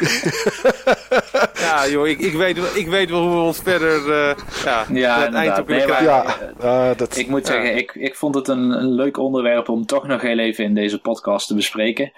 Ja. 1.60 1.88
joh, 1.88 2.08
ik, 2.08 2.18
ik, 2.18 2.32
weet, 2.32 2.56
wel- 2.58 2.76
ik 2.76 2.86
weet 2.88 3.10
wel 3.10 3.20
hoe 3.22 3.30
we 3.34 3.40
ons 3.40 3.58
verder 3.62 4.08
uh, 4.08 4.34
ja, 4.64 4.84
Ja, 4.92 5.20
het 5.20 5.34
eind 5.34 5.58
op 5.58 5.66
kunnen 5.66 5.86
Nee, 5.86 5.96
krijgen. 5.96 6.06
Ja, 6.60 6.90
eh, 6.90 6.96
dat, 6.96 7.16
Ik 7.16 7.28
moet 7.28 7.46
Ja. 7.46 7.52
zeggen, 7.52 7.76
ik, 7.76 7.94
ik 7.94 8.14
vond 8.14 8.34
het 8.34 8.48
een, 8.48 8.70
een 8.70 8.92
leuk 8.94 9.18
onderwerp 9.18 9.68
om 9.68 9.86
toch 9.86 10.06
nog 10.06 10.22
heel 10.22 10.38
even 10.38 10.64
in 10.64 10.74
deze 10.74 11.00
podcast 11.00 11.46
te 11.46 11.54
bespreken. 11.54 12.12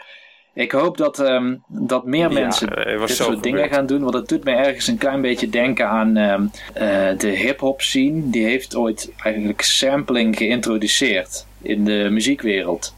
Ik 0.54 0.72
hoop 0.72 0.96
dat, 0.96 1.18
ehm, 1.18 1.54
dat 1.68 2.04
meer 2.04 2.20
Ja, 2.30 2.40
mensen 2.40 2.98
was 2.98 3.08
dit 3.08 3.16
soort 3.16 3.42
dingen 3.42 3.68
gaan 3.68 3.86
doen. 3.86 4.00
Want 4.02 4.14
het 4.14 4.28
doet 4.28 4.44
me 4.44 4.50
ergens 4.52 4.86
een 4.86 4.98
klein 4.98 5.20
beetje 5.20 5.48
denken 5.48 5.88
aan 5.88 6.16
ehm, 6.16 6.42
eh, 6.74 7.18
de 7.18 7.28
hip-hop 7.28 7.80
scene. 7.82 8.30
Die 8.30 8.44
heeft 8.44 8.76
ooit 8.76 9.10
eigenlijk 9.22 9.60
sampling 9.62 10.36
geïntroduceerd 10.36 11.46
in 11.62 11.84
de 11.84 12.08
muziekwereld. 12.10 12.94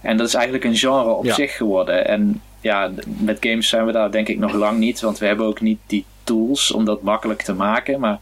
En 0.00 0.16
dat 0.16 0.26
is 0.26 0.34
eigenlijk 0.34 0.64
een 0.64 0.76
genre 0.76 1.10
op 1.10 1.24
Ja. 1.24 1.34
zich 1.34 1.56
geworden. 1.56 2.06
En 2.06 2.42
ja, 2.62 2.90
met 3.18 3.36
games 3.40 3.68
zijn 3.68 3.86
we 3.86 3.92
daar 3.92 4.10
denk 4.10 4.28
ik 4.28 4.38
nog 4.38 4.52
lang 4.52 4.78
niet. 4.78 5.00
Want 5.00 5.18
we 5.18 5.26
hebben 5.26 5.46
ook 5.46 5.60
niet 5.60 5.78
die 5.86 6.04
tools 6.24 6.72
om 6.72 6.84
dat 6.84 7.02
makkelijk 7.02 7.42
te 7.42 7.54
maken. 7.54 8.00
Maar 8.00 8.20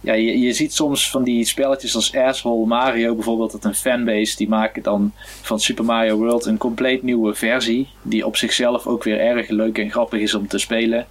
ja, 0.00 0.12
je, 0.12 0.38
je 0.38 0.52
ziet 0.52 0.72
soms 0.72 1.10
van 1.10 1.22
die 1.22 1.44
spelletjes 1.44 1.94
als 1.94 2.16
Asshole 2.16 2.66
Mario 2.66 3.14
bijvoorbeeld, 3.14 3.52
dat 3.52 3.64
een 3.64 3.74
fanbase 3.74 4.36
die 4.36 4.48
maken 4.48 4.82
dan 4.82 5.12
van 5.42 5.60
Super 5.60 5.84
Mario 5.84 6.16
World 6.16 6.46
een 6.46 6.58
compleet 6.58 7.02
nieuwe 7.02 7.34
versie, 7.34 7.88
die 8.02 8.26
op 8.26 8.36
zichzelf 8.36 8.86
ook 8.86 9.04
weer 9.04 9.20
erg 9.20 9.48
leuk 9.48 9.78
en 9.78 9.90
grappig 9.90 10.20
is 10.20 10.34
om 10.34 10.48
te 10.48 10.58
spelen. 10.58 11.06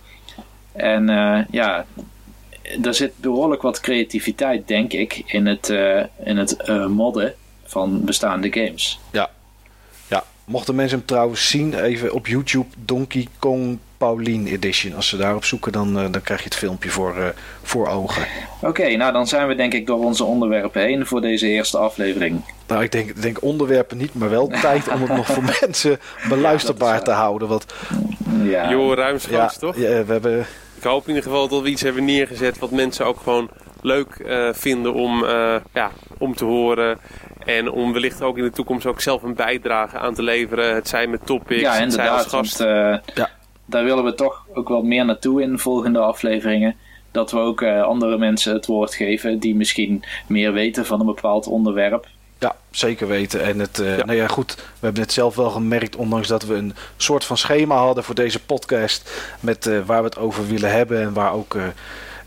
En 0.72 1.10
eh, 1.10 1.40
ja, 1.52 1.86
er 2.84 2.94
zit 2.94 3.12
behoorlijk 3.18 3.62
wat 3.62 3.80
creativiteit, 3.80 4.68
denk 4.68 4.94
ik, 4.94 5.24
in 5.26 5.46
het, 5.46 5.70
eh, 5.70 6.04
in 6.24 6.38
het 6.38 6.56
eh, 6.56 6.88
modden 6.88 7.34
van 7.64 8.04
bestaande 8.04 8.52
games. 8.52 9.00
ja. 9.12 9.30
Mochten 10.48 10.76
mensen 10.76 10.98
hem 10.98 11.08
trouwens 11.08 11.50
zien, 11.50 11.80
even 11.80 12.14
op 12.14 12.28
YouTube 12.28 12.68
Donkey 12.86 13.28
Kong 13.40 13.78
Pauline 13.98 14.50
Edition. 14.50 14.96
Als 14.96 15.08
ze 15.08 15.18
daarop 15.18 15.46
zoeken, 15.46 15.72
dan, 15.72 16.00
eh, 16.00 16.06
dan 16.12 16.22
krijg 16.22 16.40
je 16.40 16.46
het 16.46 16.56
filmpje 16.56 16.90
voor, 16.90 17.18
eh, 17.18 17.26
voor 17.62 17.88
ogen. 17.88 18.26
Oké, 18.62 18.96
nou 18.96 19.14
dan 19.14 19.28
zijn 19.28 19.48
we 19.48 19.56
denk 19.56 19.74
ik 19.74 19.86
door 19.88 20.00
onze 20.04 20.24
onderwerpen 20.24 20.82
heen 20.82 21.06
voor 21.06 21.22
deze 21.22 21.48
eerste 21.48 21.78
aflevering. 21.78 22.42
Nou, 22.68 22.84
ik 22.84 22.92
denk, 22.92 23.22
denk 23.22 23.44
onderwerpen 23.44 23.98
niet, 23.98 24.14
maar 24.14 24.30
wel 24.30 24.48
tijd 24.62 24.88
om 24.88 25.02
het 25.02 25.16
nog 25.16 25.26
voor 25.26 25.44
mensen 25.62 26.00
beluisterbaar 26.30 27.04
te 27.04 27.12
houden. 27.12 27.48
Want 27.48 27.66
Ja, 28.44 28.70
Joh, 28.70 28.90
ja, 28.90 28.96
ruimschoots, 28.96 29.58
toch? 29.58 29.76
ja, 29.76 30.06
we 30.06 30.12
hebben 30.12 30.46
Ik 30.78 30.84
hoop 30.84 31.02
in 31.02 31.08
ieder 31.08 31.24
geval 31.24 31.48
dat 31.48 31.62
we 31.62 31.70
iets 31.70 31.82
hebben 31.82 32.06
neergezet 32.06 32.60
wat 32.60 32.72
mensen 32.72 33.06
ook 33.06 33.20
gewoon 33.24 33.50
leuk 33.82 34.10
eh, 34.16 34.50
vinden 34.54 34.94
om, 34.94 35.24
eh, 35.26 35.56
ja, 35.74 35.92
om 36.18 36.36
te 36.36 36.46
horen. 36.46 37.00
En 37.48 37.72
om 37.72 37.94
wellicht 37.94 38.22
ook 38.22 38.38
in 38.38 38.44
de 38.44 38.52
toekomst 38.52 38.86
ook 38.86 39.02
zelf 39.02 39.24
een 39.24 39.34
bijdrage 39.36 39.98
aan 39.98 40.14
te 40.14 40.24
leveren. 40.24 40.76
Het 40.76 40.88
zij 40.88 41.08
met 41.08 41.26
topics, 41.26 41.62
Ja, 41.62 41.74
het 41.74 41.94
zij 41.94 42.10
als. 42.10 42.28
Want, 42.32 42.60
eh, 42.60 42.98
Ja. 43.16 43.30
Daar 43.66 43.84
willen 43.84 44.04
we 44.04 44.14
toch 44.14 44.46
ook 44.54 44.70
wel 44.70 44.84
meer 44.84 45.06
naartoe 45.06 45.42
in 45.42 45.60
volgende 45.60 46.00
afleveringen. 46.00 46.76
Dat 47.12 47.32
we 47.32 47.40
ook 47.40 47.62
eh, 47.62 47.82
andere 47.82 48.18
mensen 48.18 48.54
het 48.54 48.66
woord 48.66 48.94
geven 48.96 49.40
die 49.40 49.56
misschien 49.56 50.04
meer 50.28 50.54
weten 50.54 50.86
van 50.86 51.00
een 51.00 51.06
bepaald 51.06 51.48
onderwerp. 51.48 52.08
Ja, 52.40 52.56
zeker 52.72 53.08
weten. 53.08 53.44
En 53.44 53.60
het, 53.60 53.80
eh, 53.80 53.98
Ja. 53.98 54.06
nou 54.06 54.18
ja, 54.18 54.28
goed. 54.28 54.56
We 54.56 54.62
hebben 54.86 55.02
het 55.02 55.14
zelf 55.14 55.36
wel 55.36 55.50
gemerkt, 55.50 55.96
ondanks 55.96 56.28
dat 56.28 56.44
we 56.46 56.54
een 56.56 56.74
soort 56.98 57.26
van 57.26 57.38
schema 57.38 57.76
hadden 57.76 58.04
voor 58.04 58.16
deze 58.16 58.40
podcast. 58.44 59.12
Met 59.40 59.68
eh, 59.68 59.80
waar 59.86 60.00
we 60.00 60.06
het 60.08 60.18
over 60.18 60.48
willen 60.48 60.72
hebben 60.72 61.02
en 61.02 61.14
waar 61.14 61.34
ook 61.34 61.56
eh, 61.56 61.64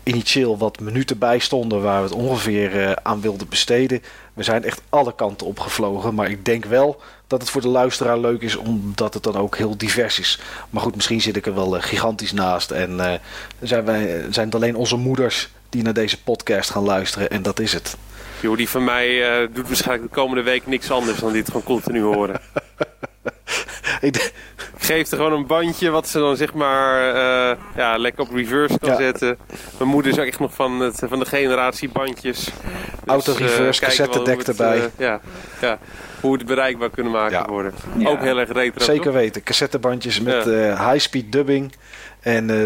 initieel 0.03 0.57
wat 0.57 0.79
minuten 0.79 1.17
bij 1.17 1.39
stonden 1.39 1.81
waar 1.81 1.97
we 1.97 2.07
het 2.07 2.17
ongeveer 2.17 2.99
aan 3.03 3.21
wilden 3.21 3.49
besteden. 3.49 4.01
We 4.33 4.43
zijn 4.43 4.63
echt 4.63 4.81
alle 4.89 5.15
kanten 5.15 5.47
opgevlogen. 5.47 6.15
Maar 6.15 6.29
ik 6.29 6.45
denk 6.45 6.65
wel 6.65 7.01
dat 7.27 7.41
het 7.41 7.49
voor 7.49 7.61
de 7.61 7.67
luisteraar 7.67 8.19
leuk 8.19 8.41
is, 8.41 8.55
omdat 8.55 9.13
het 9.13 9.23
dan 9.23 9.35
ook 9.35 9.57
heel 9.57 9.77
divers 9.77 10.19
is. 10.19 10.39
Maar 10.69 10.81
goed, 10.81 10.95
misschien 10.95 11.21
zit 11.21 11.35
ik 11.35 11.45
er 11.45 11.55
wel 11.55 11.75
eh, 11.75 11.83
gigantisch 11.83 12.31
naast. 12.31 12.71
En 12.71 12.99
eh, 12.99 13.19
zijn, 13.59 13.85
wij, 13.85 14.25
zijn 14.29 14.45
het 14.45 14.55
alleen 14.55 14.75
onze 14.75 14.95
moeders 14.95 15.49
die 15.69 15.83
naar 15.83 15.93
deze 15.93 16.21
podcast 16.23 16.69
gaan 16.69 16.83
luisteren. 16.83 17.29
En 17.29 17.41
dat 17.41 17.59
is 17.59 17.73
het. 17.73 17.97
Joh, 18.41 18.57
die 18.57 18.69
van 18.69 18.83
mij 18.83 19.41
uh, 19.41 19.47
doet 19.53 19.67
waarschijnlijk 19.67 20.09
de 20.09 20.19
komende 20.19 20.43
week 20.43 20.67
niks 20.67 20.91
anders 20.91 21.19
dan 21.19 21.33
dit 21.33 21.47
gewoon 21.47 21.63
continu 21.63 22.01
horen. 22.01 22.41
ik 24.01 24.33
geef 24.77 25.11
er 25.11 25.17
gewoon 25.17 25.33
een 25.33 25.45
bandje 25.45 25.89
wat 25.89 26.07
ze 26.07 26.19
dan 26.19 26.37
zeg 26.37 26.53
maar 26.53 27.15
uh, 27.15 27.57
ja, 27.75 27.97
lekker 27.97 28.23
op 28.23 28.31
reverse 28.33 28.79
kan 28.79 28.89
ja. 28.89 28.95
zetten. 28.95 29.37
Mijn 29.77 29.89
moeder 29.89 30.11
is 30.11 30.19
ook 30.19 30.25
echt 30.25 30.39
nog 30.39 30.53
van, 30.53 30.79
het, 30.79 31.03
van 31.05 31.19
de 31.19 31.25
generatie 31.25 31.89
bandjes. 31.89 32.43
Dus, 32.43 32.53
Auto-reverse, 33.05 33.81
uh, 33.81 33.87
cassettedek 33.87 34.41
erbij. 34.41 34.89
ja, 34.97 35.21
ja, 35.61 35.79
hoe 36.21 36.31
we 36.31 36.37
het 36.37 36.47
bereikbaar 36.47 36.89
kunnen 36.89 37.11
maken 37.11 37.37
ja. 37.37 37.45
worden. 37.47 37.73
Ook 38.03 38.21
heel 38.21 38.39
erg 38.39 38.51
retro. 38.51 38.83
Zeker 38.85 39.03
toch? 39.03 39.13
weten. 39.13 39.43
Cassettebandjes 39.43 40.19
met 40.19 40.45
high-speed 40.77 41.31
dubbing. 41.31 41.73
En 42.21 42.49
uh, 42.49 42.63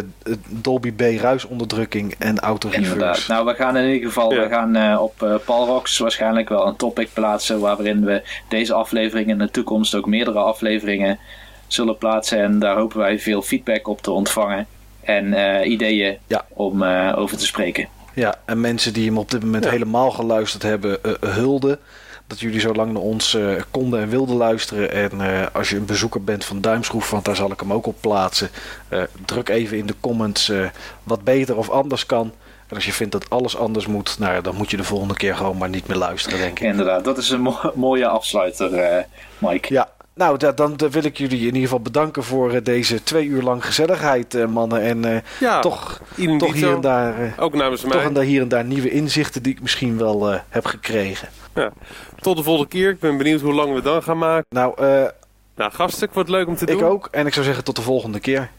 Dolby 0.50 0.92
B 0.92 1.02
ruisonderdrukking 1.02 2.16
en 2.20 2.40
auto 2.40 2.70
reverse. 2.70 2.92
Inderdaad. 2.92 3.28
Nou, 3.28 3.46
we 3.46 3.54
gaan 3.54 3.78
in 3.78 3.94
ieder 3.94 4.08
geval 4.08 4.34
ja. 4.34 4.42
we 4.42 4.50
gaan, 4.50 4.78
uh, 4.78 5.02
op 5.02 5.22
uh, 5.24 5.36
Palrox 5.46 5.98
waarschijnlijk 5.98 6.50
wel 6.50 6.68
een 6.68 6.76
topic 6.76 7.10
plaatsen. 7.14 7.60
Waarin 7.60 8.06
we 8.06 8.24
deze 8.50 8.74
aflevering 8.74 9.28
in 9.30 9.38
de 9.38 9.52
toekomst 9.52 9.96
ook 9.96 10.06
meerdere 10.06 10.40
afleveringen 10.40 11.20
zullen 11.68 11.98
plaatsen. 11.98 12.40
En 12.40 12.60
daar 12.60 12.76
hopen 12.76 12.98
wij 12.98 13.20
veel 13.20 13.42
feedback 13.42 13.88
op 13.88 14.02
te 14.02 14.12
ontvangen. 14.12 14.68
En 15.02 15.34
ideeën 15.72 16.18
ja. 16.28 16.46
om 16.50 16.84
over 17.16 17.38
te 17.38 17.46
spreken. 17.46 17.88
Ja, 18.14 18.36
en 18.46 18.62
mensen 18.62 18.94
die 18.94 19.06
hem 19.06 19.18
op 19.18 19.32
dit 19.32 19.44
moment 19.44 19.64
ja. 19.64 19.70
helemaal 19.70 20.12
geluisterd 20.12 20.64
hebben, 20.64 21.00
hulde 21.20 21.80
dat 22.28 22.40
jullie 22.40 22.60
zo 22.60 22.74
lang 22.74 22.92
naar 22.92 23.02
ons 23.02 23.34
uh, 23.34 23.62
konden 23.72 24.00
en 24.02 24.10
wilden 24.10 24.36
luisteren. 24.36 24.92
En 24.92 25.12
uh, 25.14 25.46
als 25.54 25.70
je 25.70 25.76
een 25.76 25.86
bezoeker 25.86 26.24
bent 26.24 26.46
van 26.46 26.62
Duimschroef, 26.62 27.10
want 27.10 27.26
daar 27.26 27.36
zal 27.36 27.52
ik 27.52 27.60
hem 27.60 27.74
ook 27.74 27.86
op 27.86 27.96
plaatsen. 28.02 28.50
Uh, 28.90 29.04
druk 29.26 29.50
even 29.50 29.78
in 29.78 29.86
de 29.86 29.96
comments 30.00 30.52
wat 31.04 31.24
beter 31.24 31.58
of 31.58 31.70
anders 31.70 32.06
kan. 32.06 32.34
En 32.68 32.76
als 32.76 32.86
je 32.86 32.94
vindt 32.94 33.12
dat 33.12 33.30
alles 33.30 33.58
anders 33.58 33.88
moet, 33.88 34.16
nou, 34.20 34.42
dan 34.42 34.56
moet 34.56 34.72
je 34.72 34.78
de 34.78 34.84
volgende 34.84 35.14
keer 35.14 35.36
gewoon 35.36 35.58
maar 35.58 35.70
niet 35.70 35.88
meer 35.88 35.98
luisteren, 35.98 36.40
denk 36.40 36.60
ik. 36.60 36.66
Inderdaad, 36.66 37.04
dat 37.04 37.18
is 37.18 37.30
een 37.30 37.42
mo 37.42 37.72
mooie 37.76 38.08
afsluiter, 38.08 39.06
Mike. 39.38 39.74
Ja, 39.74 39.90
nou, 40.16 40.54
dan 40.56 40.78
wil 40.90 41.04
ik 41.04 41.18
jullie 41.18 41.40
in 41.40 41.46
ieder 41.46 41.62
geval 41.62 41.80
bedanken 41.80 42.24
voor 42.24 42.64
deze 42.64 43.04
twee 43.04 43.26
uur 43.26 43.42
lang 43.42 43.66
gezelligheid, 43.66 44.48
mannen. 44.48 44.82
En 44.82 45.24
ja, 45.40 45.60
toch, 45.60 46.02
toch 46.38 46.54
hier 46.54 46.74
en 46.74 46.82
daar, 46.82 47.34
ook 47.40 47.54
namens 47.54 47.82
toch 47.82 47.94
mij. 47.94 48.04
En 48.04 48.14
daar 48.14 48.24
hier 48.24 48.42
en 48.42 48.48
daar 48.48 48.66
nieuwe 48.66 48.90
inzichten 48.90 49.44
die 49.44 49.54
ik 49.54 49.62
misschien 49.62 49.98
wel 49.98 50.42
heb 50.50 50.66
gekregen. 50.66 51.30
Ja. 51.56 51.72
Tot 52.20 52.38
de 52.38 52.44
volgende 52.44 52.70
keer. 52.70 52.90
Ik 52.90 53.00
ben 53.00 53.18
benieuwd 53.18 53.42
hoe 53.42 53.54
lang 53.54 53.74
we 53.74 53.82
dan 53.82 54.04
gaan 54.04 54.18
maken. 54.18 54.46
Nou, 54.50 54.76
nou 55.56 55.72
gasten, 55.72 56.10
wordt 56.14 56.30
leuk 56.30 56.48
om 56.48 56.56
te 56.56 56.66
ik 56.66 56.72
doen. 56.72 56.80
Ik 56.80 56.86
ook. 56.86 57.08
En 57.12 57.28
ik 57.28 57.34
zou 57.34 57.46
zeggen 57.46 57.64
tot 57.64 57.76
de 57.76 57.82
volgende 57.82 58.20
keer. 58.20 58.50